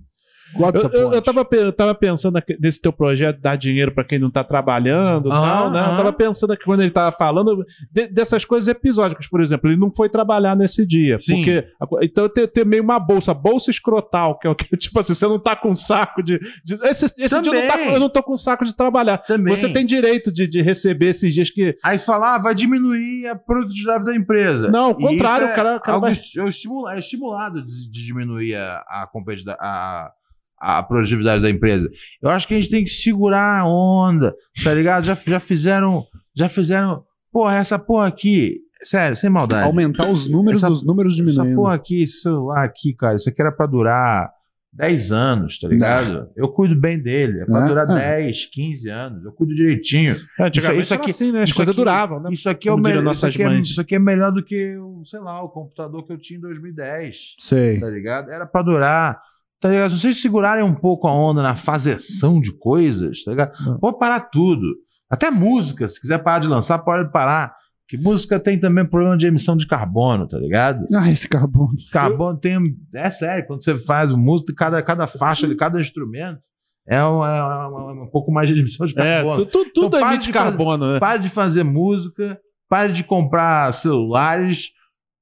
Dessa 0.71 0.87
Eu, 0.87 0.91
eu, 1.01 1.13
eu 1.13 1.21
tava, 1.21 1.47
eu 1.51 1.73
tava 1.73 1.93
pensando 1.95 2.41
nesse 2.59 2.81
teu 2.81 2.91
projeto 2.93 3.39
dar 3.39 3.55
dinheiro 3.55 3.91
pra 3.93 4.03
quem 4.03 4.17
não 4.19 4.29
tá 4.31 4.43
trabalhando 4.43 5.29
e 5.29 5.31
Ah, 5.31 5.41
tal, 5.41 5.71
né? 5.71 5.79
Eu 5.79 5.83
ah. 5.85 5.97
tava 5.97 6.13
pensando 6.13 6.53
aqui 6.53 6.63
quando 6.63 6.81
ele 6.81 6.91
tava 6.91 7.15
falando 7.15 7.65
de- 7.91 8.07
dessas 8.07 8.45
coisas 8.45 8.67
episódicas, 8.67 9.27
por 9.27 9.41
exemplo, 9.41 9.69
ele 9.69 9.79
não 9.79 9.91
foi 9.93 10.09
trabalhar 10.09 10.55
nesse 10.55 10.85
dia. 10.85 11.17
Sim. 11.19 11.35
Porque, 11.35 11.67
então 12.03 12.29
tem, 12.29 12.47
tem 12.47 12.65
meio 12.65 12.83
uma 12.83 12.99
bolsa, 12.99 13.33
bolsa 13.33 13.69
escrotal, 13.71 14.37
que 14.39 14.47
é 14.47 14.49
o 14.49 14.55
que, 14.55 14.65
tipo 14.77 14.99
assim, 14.99 15.13
você 15.13 15.27
não 15.27 15.39
tá 15.39 15.55
com 15.55 15.73
saco 15.75 16.21
de. 16.23 16.39
de- 16.63 16.79
esse 16.83 17.05
esse 17.17 17.41
dia 17.41 17.53
eu 17.53 17.61
não, 17.61 17.67
tá, 17.67 17.79
eu 17.93 17.99
não 17.99 18.09
tô 18.09 18.23
com 18.23 18.37
saco 18.37 18.65
de 18.65 18.75
trabalhar. 18.75 19.17
Também. 19.19 19.55
Você 19.55 19.69
tem 19.71 19.85
direito 19.85 20.31
de, 20.31 20.47
de 20.47 20.61
receber 20.61 21.07
esses 21.07 21.33
dias 21.33 21.49
que. 21.49 21.75
Aí 21.83 21.97
falar, 21.97 22.35
ah, 22.35 22.37
vai 22.39 22.55
diminuir 22.55 23.27
a 23.27 23.35
produtividade 23.35 24.05
da 24.05 24.15
empresa. 24.15 24.69
Não, 24.71 24.85
ao 24.85 24.95
contrário, 24.95 25.47
o 25.47 25.53
cara- 25.55 25.75
o 25.77 25.79
cara 25.81 25.99
vai- 25.99 26.11
é, 26.11 26.47
estimula- 26.47 26.95
é 26.95 26.99
estimulado 26.99 27.63
de, 27.65 27.89
de 27.89 28.05
diminuir 28.05 28.55
a, 28.55 28.83
a, 28.87 29.07
competitividade- 29.11 29.59
a, 29.61 30.11
a 30.59 30.81
produtividade 30.83 31.41
da 31.41 31.49
empresa. 31.49 31.89
Eu 32.21 32.29
acho 32.29 32.47
que 32.47 32.53
a 32.55 32.59
gente 32.59 32.69
tem 32.71 32.83
que 32.83 32.89
segurar 32.89 33.59
a 33.61 33.65
onda, 33.67 34.33
tá 34.63 34.73
ligado? 34.73 35.03
Já, 35.05 35.15
já 35.15 35.39
fizeram. 35.39 36.03
Já 36.35 36.49
fizeram. 36.49 37.03
Porra, 37.31 37.55
essa 37.57 37.77
porra 37.77 38.07
aqui. 38.07 38.57
Sério, 38.83 39.15
sem 39.15 39.29
maldade. 39.29 39.65
Aumentar 39.65 40.07
os 40.09 40.27
números 40.29 40.59
Essa- 40.61 40.69
dos 40.69 40.83
números 40.85 41.13
Essa 41.19 41.23
diminuindo. 41.23 41.55
porra 41.55 41.73
aqui, 41.75 42.03
esse 42.03 42.21
celular 42.21 42.63
aqui, 42.63 42.93
cara, 42.93 43.15
isso 43.15 43.27
aqui 43.27 43.41
era 43.41 43.51
pra 43.51 43.65
durar 43.65 44.29
10 44.71 45.11
anos, 45.11 45.59
tá 45.59 45.67
ligado? 45.67 46.29
Eu 46.35 46.47
cuido 46.49 46.79
bem 46.79 47.01
dele. 47.01 47.39
É 47.41 47.45
pra 47.45 47.63
Ah, 47.63 47.67
durar 47.67 47.89
ah. 47.89 47.95
10, 47.95 48.45
15 48.45 48.87
anos. 48.87 49.25
Eu 49.25 49.31
cuido 49.31 49.55
direitinho. 49.55 50.15
Antigamente 50.39 50.83
isso 50.83 50.93
era 50.93 51.01
aqui- 51.01 51.09
assim, 51.11 51.31
né? 51.31 51.41
As 51.41 51.49
isso 51.49 51.55
coisas 51.57 51.75
duravam, 51.75 52.19
né? 52.21 52.29
Isso 52.31 52.47
aqui, 52.47 52.69
é 52.69 52.71
o 52.71 52.77
melhor, 52.77 53.11
isso, 53.11 53.25
aqui 53.25 53.41
é, 53.41 53.59
isso 53.59 53.81
aqui 53.81 53.95
é 53.95 53.99
melhor 53.99 54.31
do 54.31 54.43
que, 54.45 54.77
o, 54.77 55.03
sei 55.05 55.19
lá, 55.21 55.41
o 55.43 55.49
computador 55.49 56.05
que 56.05 56.13
eu 56.13 56.17
tinha 56.19 56.37
em 56.37 56.41
2010, 56.41 57.33
Sei. 57.39 57.79
tá 57.79 57.89
ligado? 57.89 58.29
Era 58.29 58.45
pra 58.45 58.61
durar. 58.61 59.19
Tá 59.59 59.69
ligado? 59.69 59.89
Se 59.91 59.99
vocês 59.99 60.21
segurarem 60.21 60.63
um 60.63 60.73
pouco 60.75 61.07
a 61.07 61.13
onda 61.13 61.41
na 61.41 61.55
fazeção 61.55 62.39
de 62.39 62.55
coisas, 62.57 63.23
tá 63.23 63.31
ligado? 63.31 63.79
Pode 63.79 63.97
parar 63.97 64.19
tudo. 64.21 64.65
Até 65.09 65.31
música, 65.31 65.87
se 65.87 65.99
quiser 65.99 66.19
parar 66.19 66.39
de 66.39 66.47
lançar, 66.47 66.79
pode 66.79 67.11
parar. 67.11 67.55
Que 67.87 67.97
música 67.97 68.37
tem 68.39 68.59
também 68.59 68.85
problema 68.85 69.17
de 69.17 69.25
emissão 69.25 69.55
de 69.55 69.65
carbono, 69.65 70.27
tá 70.27 70.37
ligado? 70.37 70.85
Ah, 70.93 71.09
esse 71.09 71.27
carbono. 71.27 71.71
Carbono 71.91 72.37
tem. 72.37 72.59
É 72.93 73.09
sério, 73.09 73.47
quando 73.47 73.63
você 73.63 73.77
faz 73.77 74.11
música, 74.11 74.53
cada, 74.55 74.81
cada 74.83 75.07
faixa, 75.07 75.55
cada 75.55 75.79
instrumento 75.79 76.41
é 76.87 77.01
um, 77.03 77.23
é 77.23 77.67
um- 77.69 78.03
um 78.03 78.09
pouco 78.11 78.29
mais 78.31 78.49
de 78.49 78.59
emissão 78.59 78.85
de 78.85 78.93
É, 78.99 79.23
carbono. 79.23 79.45
tu- 79.45 79.63
tu- 79.63 79.71
tudo 79.73 79.87
Então, 79.97 80.09
emite 80.09 80.27
de 80.27 80.33
fazer- 80.33 80.49
carbono, 80.49 80.93
né? 80.93 80.99
Pare 80.99 81.19
de 81.21 81.29
fazer 81.29 81.63
música, 81.63 82.37
pare 82.69 82.91
de 82.91 83.03
comprar 83.05 83.71
celulares. 83.73 84.71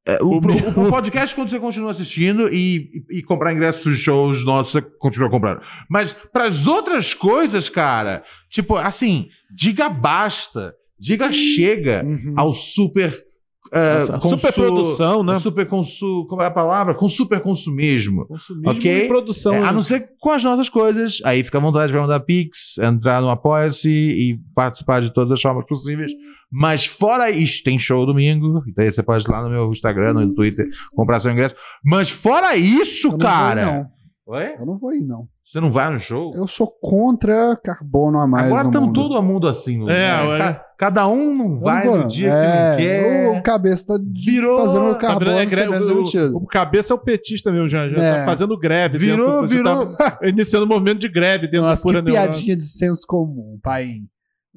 É, 0.08 0.22
o, 0.22 0.38
O 0.38 0.90
podcast, 0.92 1.34
quando 1.34 1.50
você 1.50 1.60
continua 1.60 1.90
assistindo 1.92 2.48
e, 2.54 3.04
e, 3.10 3.18
e 3.20 3.24
comprar 3.24 3.52
ingressos 3.54 3.82
para 3.82 3.92
os 3.92 3.98
shows 3.98 4.46
nossos, 4.46 4.72
você 4.74 4.82
continua 4.82 5.30
comprando. 5.32 5.62
Mas 5.90 6.14
para 6.14 6.46
as 6.46 6.68
outras 6.68 7.14
coisas, 7.14 7.70
cara, 7.70 8.24
tipo, 8.50 8.76
assim, 8.76 9.30
diga 9.50 9.90
basta, 9.90 10.76
diga 11.00 11.32
chega 11.32 12.04
Uhum. 12.06 12.34
ao 12.38 12.54
super. 12.54 13.25
É, 13.72 14.00
Nossa, 14.00 14.14
consu- 14.14 14.30
superprodução, 14.30 15.24
né? 15.24 15.40
Super 15.40 15.66
consu, 15.68 16.26
como 16.30 16.42
é 16.42 16.46
a 16.48 16.52
palavra? 16.52 16.94
Com 16.96 17.10
super 17.10 17.42
consumismo. 17.42 18.26
Consumismo 18.28 18.70
ok? 18.72 19.06
e 19.06 19.08
produção. 19.08 19.54
É, 19.56 19.60
né? 19.62 19.68
a 19.68 19.74
não 19.74 19.82
ser 19.84 20.10
com 20.20 20.30
as 20.32 20.44
nossas 20.44 20.70
coisas. 20.70 21.20
Aí 21.26 21.44
fica 21.44 21.58
à 21.58 21.62
vontade 21.62 21.92
para 21.92 22.02
mandar 22.02 22.20
Pix, 22.22 22.78
entrar 22.78 23.22
no 23.22 23.30
Apoia-se 23.30 23.90
e 23.90 24.40
participar 24.54 25.02
de 25.02 25.14
todas 25.14 25.32
as 25.34 25.42
formas 25.42 25.66
possíveis. 25.66 26.12
Mas 26.52 26.86
fora 26.86 27.30
isso, 27.30 27.64
tem 27.64 27.78
show 27.78 28.06
domingo. 28.06 28.62
Então 28.68 28.84
aí 28.86 28.92
você 28.92 29.02
pode 29.04 29.26
ir 29.28 29.32
lá 29.32 29.42
no 29.42 29.50
meu 29.50 29.72
Instagram, 29.72 30.14
no 30.14 30.34
Twitter, 30.34 30.68
comprar 30.96 31.20
seu 31.20 31.32
ingresso. 31.32 31.56
Mas 31.84 32.10
fora 32.10 32.56
isso, 32.56 33.08
Eu 33.08 33.12
não 33.12 33.18
cara. 33.20 33.66
Vou, 33.66 33.74
ir, 33.74 33.78
não. 33.78 33.96
Oi? 34.28 34.56
Eu 34.60 34.66
não 34.66 34.78
vou 34.78 34.94
ir, 34.94 35.04
não. 35.06 35.28
Você 35.44 35.60
não 35.60 35.72
vai 35.72 35.92
no 35.92 36.00
show? 36.00 36.32
Eu 36.36 36.48
sou 36.48 36.68
contra 36.82 37.56
carbono 37.64 38.20
a 38.20 38.28
mais. 38.28 38.46
Agora 38.48 38.68
estamos 38.68 38.88
mundo. 38.88 39.00
todo 39.10 39.22
mundo 39.24 39.48
assim. 39.48 39.78
no- 39.80 39.90
É, 39.90 40.40
né? 40.40 40.60
Cada 40.78 41.08
um 41.08 41.34
não 41.34 41.60
vai 41.60 41.86
no 41.86 42.08
dia 42.08 42.30
é, 42.34 42.76
que 42.76 42.84
não 42.84 43.32
quer. 43.34 43.40
O 43.40 43.42
cabeça 43.44 43.86
tá 43.88 44.00
Virou- 44.14 44.58
fazendo 44.62 44.94
Tá 44.94 45.00
carbono 45.00 45.32
é 45.32 45.46
greve- 45.46 45.70
menos 45.72 45.88
o, 45.90 46.38
o 46.38 46.46
cabeça 46.46 46.94
é 46.94 46.96
o 46.96 47.00
petista 47.00 47.52
mesmo, 47.52 47.70
já, 47.70 47.88
já 47.88 47.98
É. 47.98 48.14
tá 48.20 48.26
fazendo 48.26 48.58
greve. 48.60 48.98
Virou, 48.98 49.42
dentro, 49.42 49.48
virou. 49.48 49.96
Tá 49.96 50.20
iniciando 50.24 50.66
um 50.66 50.70
movimento 50.70 51.00
de 51.00 51.08
greve 51.10 51.48
dentro 51.48 51.62
Nossa, 51.68 51.82
da 51.82 51.88
pura 51.88 52.04
que 52.04 52.10
piadinha 52.12 52.56
de 52.58 52.64
senso 52.64 53.04
comum, 53.08 53.58
pai. 53.64 53.96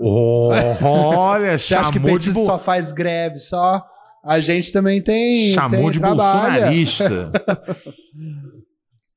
Oh, 0.01 0.51
olha, 0.82 1.57
Você 1.59 1.74
acha 1.74 1.90
que 1.93 1.99
chamou 1.99 2.19
de, 2.19 2.27
petista 2.27 2.45
só 2.45 2.59
faz 2.59 2.90
greve, 2.93 3.39
só... 3.39 3.82
A 4.24 4.40
gente 4.40 4.73
também 4.73 5.01
tem, 5.01 5.55
chamou 5.55 5.70
tem 5.82 5.90
de 5.93 6.01
trabalha. 6.01 6.51
bolsonarista. 6.66 7.32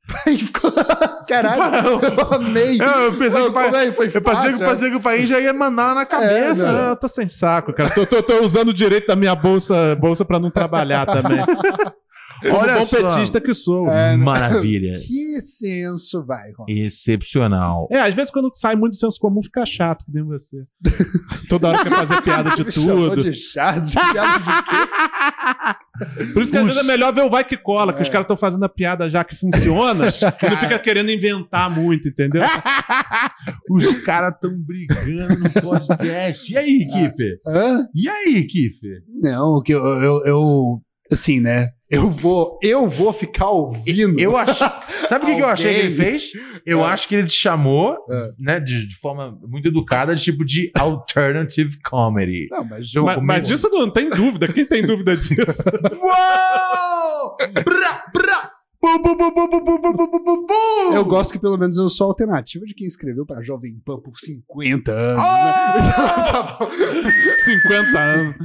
Aí 0.28 0.38
ficou- 0.38 0.72
Caralho, 1.28 2.00
eu 2.04 2.36
amei. 2.36 2.82
É, 2.82 3.06
eu 3.08 3.14
pensei 3.18 3.42
que 3.44 3.50
o 3.50 3.60
é 3.60 3.86
que 3.90 3.96
foi 3.96 4.08
Eu 4.14 4.22
pensei, 4.22 4.54
que, 4.54 4.60
pensei 4.60 4.90
que 4.90 4.96
o 4.98 5.02
país 5.02 5.30
já 5.30 5.40
ia 5.40 5.54
mandar 5.54 5.96
na 5.96 6.06
cabeça. 6.06 6.70
Ah, 6.70 6.90
eu 6.90 6.96
tô 6.96 7.08
sem 7.08 7.28
saco, 7.28 7.72
cara. 7.72 7.90
Tô, 7.92 8.06
tô- 8.06 8.22
tô 8.24 8.42
usando 8.44 8.70
o 8.70 8.74
direito 8.74 9.08
da 9.08 9.16
minha 9.16 9.36
bolsa, 9.36 9.96
bolsa 9.96 10.26
pra 10.26 10.40
não 10.40 10.50
trabalhar 10.52 11.06
também. 11.06 11.40
Olha 12.50 12.80
bom 12.80 12.86
só. 12.86 13.14
petista 13.14 13.40
que 13.42 13.54
sou. 13.54 13.88
É, 13.88 14.16
Maravilha. 14.18 15.00
Que 15.06 15.42
senso, 15.42 16.24
vai. 16.26 16.52
Ron. 16.58 16.66
Excepcional. 16.68 17.88
É, 17.92 18.00
às 18.00 18.14
vezes 18.14 18.30
quando 18.32 18.50
sai 18.54 18.76
muito 18.76 18.96
senso 18.96 19.18
comum 19.20 19.42
fica 19.42 19.66
chato, 19.66 20.04
que 20.06 20.12
nem 20.14 20.24
você. 20.24 20.58
Toda 21.50 21.70
hora 21.70 21.84
quer 21.84 21.90
fazer 21.90 22.22
piada 22.22 22.50
de 22.52 22.64
Me 22.66 22.72
tudo. 22.72 23.24
de 23.24 23.34
chato, 23.34 23.86
de 23.86 23.94
piada 23.94 24.40
de 24.40 24.64
quê? 24.64 26.32
Por 26.34 26.42
isso 26.42 26.52
que 26.52 26.58
às 26.58 26.66
vezes 26.66 26.80
é 26.80 26.84
melhor 26.84 27.14
ver 27.14 27.22
o 27.24 27.30
vai 27.30 27.44
que 27.44 27.56
cola, 27.58 27.94
que 27.94 28.00
É. 28.00 28.02
os 28.04 28.10
caras 28.10 28.24
estão 28.26 28.38
fazendo 28.38 28.64
a 28.66 28.70
piada 28.70 29.10
já 29.10 29.24
que 29.24 29.36
funciona, 29.36 30.08
e 30.08 30.50
não 30.50 30.58
fica 30.58 30.78
querendo 30.80 31.12
inventar 31.12 31.70
muito, 31.70 32.08
entendeu? 32.10 32.42
Os 33.70 34.02
caras 34.04 34.34
estão 34.34 34.52
brigando 34.58 35.40
no 35.44 35.62
podcast. 35.62 36.52
E 36.54 36.58
aí, 36.58 36.88
Kiffer? 36.88 37.40
Hã? 37.48 37.88
E 37.96 38.10
aí, 38.10 38.44
Kiffer? 38.46 39.04
Não, 39.22 39.56
o 39.58 39.62
que 39.62 39.74
eu, 39.74 39.80
eu, 39.86 40.26
eu- 40.26 40.82
assim, 41.14 41.40
né? 41.40 41.70
Eu 41.90 42.10
vou, 42.10 42.58
eu 42.64 42.90
vou 42.90 43.12
ficar 43.12 43.50
ouvindo. 43.50 44.18
Eu 44.20 44.38
acho. 44.38 44.58
Sabe 45.08 45.26
o 45.26 45.28
que, 45.28 45.36
que, 45.36 45.42
eu 45.42 45.48
achei 45.48 45.74
que 45.74 45.80
ele 45.82 45.96
fez? 45.96 46.32
Eu 46.66 46.80
é. 46.80 46.84
acho 46.86 47.08
que 47.08 47.16
ele 47.16 47.28
te 47.28 47.34
chamou, 47.34 47.98
é. 48.10 48.30
né, 48.40 48.60
de, 48.60 48.88
de, 48.88 48.96
forma 48.96 49.38
muito 49.46 49.68
educada, 49.68 50.16
de 50.16 50.24
tipo 50.24 50.46
de 50.46 50.72
alternative 50.78 51.78
comedy. 51.84 52.48
Não, 52.50 52.64
mas, 52.64 52.94
mas, 52.94 53.24
mas 53.24 53.50
isso 53.50 53.70
não 53.70 53.90
tem 53.90 54.10
dúvida. 54.10 54.48
Quem 54.48 54.66
tem 54.66 54.82
dúvida 54.84 55.18
disso? 55.18 55.64
Uou! 56.02 57.38
Brá, 57.64 58.06
brá! 58.14 58.52
Eu 60.94 61.06
gosto 61.06 61.34
que 61.34 61.40
pelo 61.40 61.58
menos 61.58 61.78
eu 61.78 61.88
sou 61.88 62.08
alternativa 62.08 62.66
de 62.66 62.74
quem 62.74 62.88
escreveu 62.88 63.26
para 63.26 63.44
Jovem 63.44 63.80
Pan 63.86 64.00
por 64.00 64.18
50 64.18 64.92
anos. 64.92 65.22
Oh! 65.22 66.64
Né? 66.64 67.38
50 67.40 68.00
anos. 68.00 68.36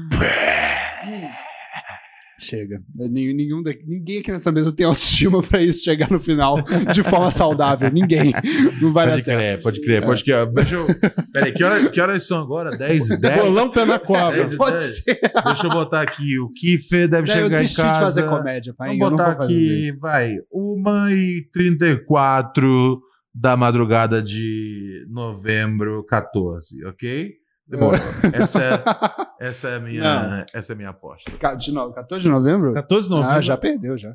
Chega. 2.39 2.83
Nenhum, 2.95 3.63
da- 3.63 3.73
ninguém 3.87 4.19
aqui 4.19 4.31
nessa 4.31 4.53
mesa 4.53 4.71
tem 4.71 4.85
autoestima 4.85 5.41
pra 5.45 5.63
isso 5.63 5.83
chegar 5.83 6.11
no 6.11 6.21
final 6.21 6.57
de 6.93 7.03
forma 7.03 7.31
saudável. 7.31 7.91
Ninguém. 7.91 8.33
Não 8.81 8.93
vai 8.93 9.07
dar 9.07 9.13
Pode 9.13 9.25
certo. 9.25 9.39
crer, 9.39 9.63
pode 9.63 9.81
crer, 9.81 10.05
pode 10.05 10.25
crer. 10.25 10.47
Deixa 10.53 10.75
eu. 10.75 10.87
Peraí, 11.33 11.53
que, 11.53 11.65
hora, 11.65 11.89
que 11.91 12.01
horas 12.01 12.27
são 12.27 12.39
agora? 12.41 12.71
10 12.77 13.11
e 13.11 13.17
10? 13.21 13.37
Bolão 13.43 13.71
pé 13.71 13.87
na 13.87 13.99
cobra. 13.99 14.49
Pode 14.57 14.77
dez. 14.77 14.99
ser. 15.03 15.19
Deixa 15.47 15.67
eu 15.67 15.71
botar 15.71 16.03
aqui. 16.03 16.39
O 16.39 16.51
Kiffer 16.53 17.09
deve 17.09 17.27
Daí 17.29 17.39
eu 17.39 17.45
chegar 17.45 17.59
em 17.59 17.61
desisti 17.63 17.81
casa. 17.83 17.95
de 17.95 18.01
fazer 18.05 18.29
comédia, 18.29 18.75
pai. 18.77 18.89
Vamos 18.99 19.03
eu 19.03 19.11
não 19.11 19.17
botar 19.17 19.45
aqui, 19.45 19.93
vai. 19.99 20.37
1 20.53 21.09
e 21.11 21.49
34 21.53 23.01
da 23.35 23.57
madrugada 23.57 24.23
de 24.23 25.07
novembro 25.11 26.05
14, 26.05 26.85
ok? 26.87 27.33
Demorou. 27.69 27.99
Essa 28.33 28.63
é, 28.63 29.47
essa 29.47 29.69
é 29.69 29.77
a 29.77 29.81
minha, 29.81 30.47
essa 30.53 30.73
é 30.73 30.75
a 30.75 30.77
minha 30.77 30.91
aposta. 30.91 31.31
De 31.59 31.73
novo, 31.73 31.93
14 31.93 32.23
de 32.23 32.29
novembro? 32.29 32.73
14 32.73 33.07
de 33.07 33.11
novembro. 33.11 33.35
Ah, 33.37 33.41
já 33.41 33.57
perdeu, 33.57 33.99
já. 33.99 34.15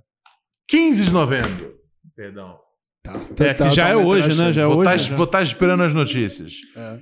15 0.69 1.05
de 1.05 1.11
novembro. 1.11 1.75
Perdão. 2.15 2.57
Tá, 3.03 3.13
É, 3.45 3.53
que 3.53 3.71
já 3.71 3.89
é 3.89 3.95
hoje, 3.95 4.37
né? 4.37 4.53
Já 4.53 4.61
é 4.61 4.65
vou 4.65 4.77
hoje. 4.77 4.89
estar 4.95 4.97
já. 5.09 5.15
vou 5.15 5.27
tá 5.27 5.41
esperando 5.41 5.83
as 5.83 5.93
notícias. 5.93 6.53
É. 6.75 6.99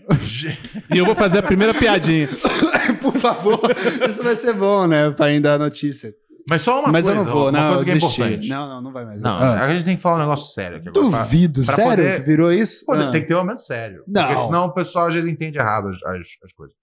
E 0.96 0.98
eu 0.98 1.06
vou 1.06 1.14
fazer 1.14 1.40
a 1.40 1.44
primeira 1.44 1.74
piadinha. 1.74 2.28
Por 3.02 3.18
favor, 3.18 3.60
isso 4.08 4.24
vai 4.24 4.36
ser 4.36 4.54
bom, 4.54 4.88
né? 4.88 5.12
Pra 5.12 5.28
ainda 5.28 5.54
a 5.54 5.58
notícia. 5.58 6.14
Mas 6.50 6.62
só 6.62 6.80
uma 6.82 6.92
Mas 6.92 7.06
coisa, 7.06 7.20
eu 7.20 7.26
não 7.26 7.32
vou, 7.34 7.44
uma 7.50 7.52
não, 7.52 7.70
coisa 7.70 7.84
que 7.86 7.92
é 7.92 7.94
desisti. 7.96 8.22
importante. 8.22 8.48
Não, 8.50 8.70
não, 8.70 8.82
não 8.82 8.92
vai 8.94 9.06
mais. 9.06 9.22
Não, 9.22 9.32
Ah. 9.32 9.66
a 9.66 9.74
gente 9.74 9.86
tem 9.86 9.96
que 9.96 10.02
falar 10.02 10.18
um 10.18 10.20
negócio 10.20 10.54
sério 10.54 10.78
aqui 10.78 10.90
agora. 10.90 11.10
pra- 11.10 11.22
Duvido, 11.24 11.64
pra 11.64 11.76
sério? 11.76 11.90
poder- 12.06 12.24
Virou 12.26 12.52
isso? 12.54 12.86
Pô, 12.86 12.94
Ah. 12.94 13.12
Tem 13.12 13.22
que 13.22 13.28
ter 13.28 13.36
um 13.36 13.40
momento 13.40 13.62
sério. 13.62 14.04
Não. 14.08 14.28
Porque 14.28 14.42
senão 14.42 14.66
o 14.66 14.74
pessoal 14.74 15.08
às 15.08 15.14
vezes 15.16 15.32
entende 15.32 15.58
errado 15.58 15.88
as, 15.90 15.96
as, 16.04 16.28
as 16.46 16.54
coisas. 16.54 16.76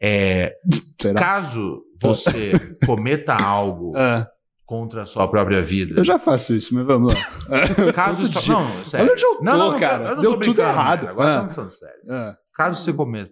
É, 0.00 0.54
Será? 1.00 1.20
caso 1.20 1.82
você 2.00 2.52
cometa 2.86 3.34
algo 3.34 3.92
Ah, 3.96 4.26
contra 4.66 5.02
a 5.02 5.06
sua 5.06 5.28
própria 5.28 5.62
vida. 5.62 6.00
eu 6.00 6.04
já 6.04 6.18
faço 6.18 6.54
isso, 6.56 6.74
mas 6.74 6.84
vamos 6.86 7.12
lá. 7.14 7.20
Caso 7.94 8.22
Todo 8.32 8.42
dia. 8.42 8.52
não, 8.54 8.84
sério. 8.84 9.04
Olha 9.06 9.12
onde 9.12 9.24
eu 9.24 9.34
tô, 9.36 9.44
não, 9.44 9.58
não, 9.58 9.72
não, 9.72 9.80
cara. 9.80 10.04
eu 10.04 10.16
não 10.16 10.22
Deu 10.22 10.30
tudo 10.32 10.38
brincando, 10.54 10.68
errado. 10.68 11.08
Agora 11.08 11.30
Ah. 11.30 11.34
estamos 11.34 11.54
falando 11.54 11.70
sério. 11.70 12.00
Ah, 12.10 12.36
Caso 12.54 12.82
você 12.82 12.92
cometa 12.92 13.30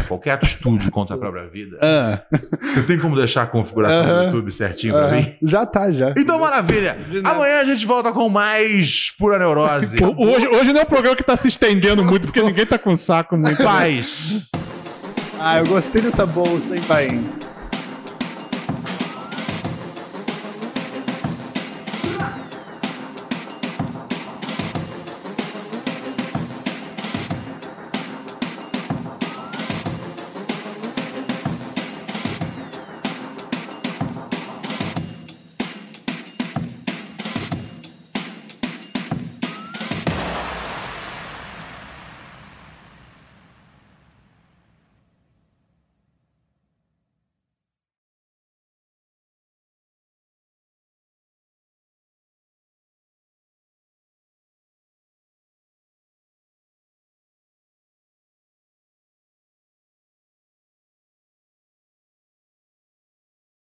qualquer 0.00 0.32
atitude 0.32 0.90
contra 0.90 1.16
a 1.16 1.18
própria 1.18 1.46
vida, 1.46 1.78
ah, 1.80 2.22
você 2.60 2.82
tem 2.82 2.98
como 2.98 3.16
deixar 3.16 3.42
a 3.42 3.46
configuração 3.46 4.04
do. 4.04 4.24
YouTube 4.24 4.52
certinho 4.52 4.94
pra 4.94 5.08
ah. 5.08 5.12
mim? 5.12 5.34
Já 5.42 5.66
tá, 5.66 5.90
já. 5.92 6.12
Então, 6.16 6.38
maravilha! 6.38 6.96
Amanhã 7.24 7.60
a 7.60 7.64
gente 7.64 7.86
volta 7.86 8.12
com 8.12 8.28
mais 8.28 9.12
pura 9.18 9.38
neurose. 9.38 9.96
Hoje, 10.16 10.46
hoje 10.48 10.72
não 10.72 10.80
é 10.80 10.82
um 10.82 10.86
programa 10.86 11.16
que 11.16 11.22
tá 11.22 11.36
se 11.36 11.48
estendendo 11.48 12.04
muito, 12.04 12.28
porque 12.28 12.40
ninguém 12.42 12.66
tá 12.66 12.78
com 12.78 12.94
saco 12.94 13.36
muito. 13.36 13.62
Paz! 13.62 14.48
Ah, 15.40 15.58
eu 15.58 15.66
gostei 15.66 16.00
dessa 16.00 16.24
bolsa, 16.24 16.74
hein, 16.74 16.82
pai? 16.86 17.08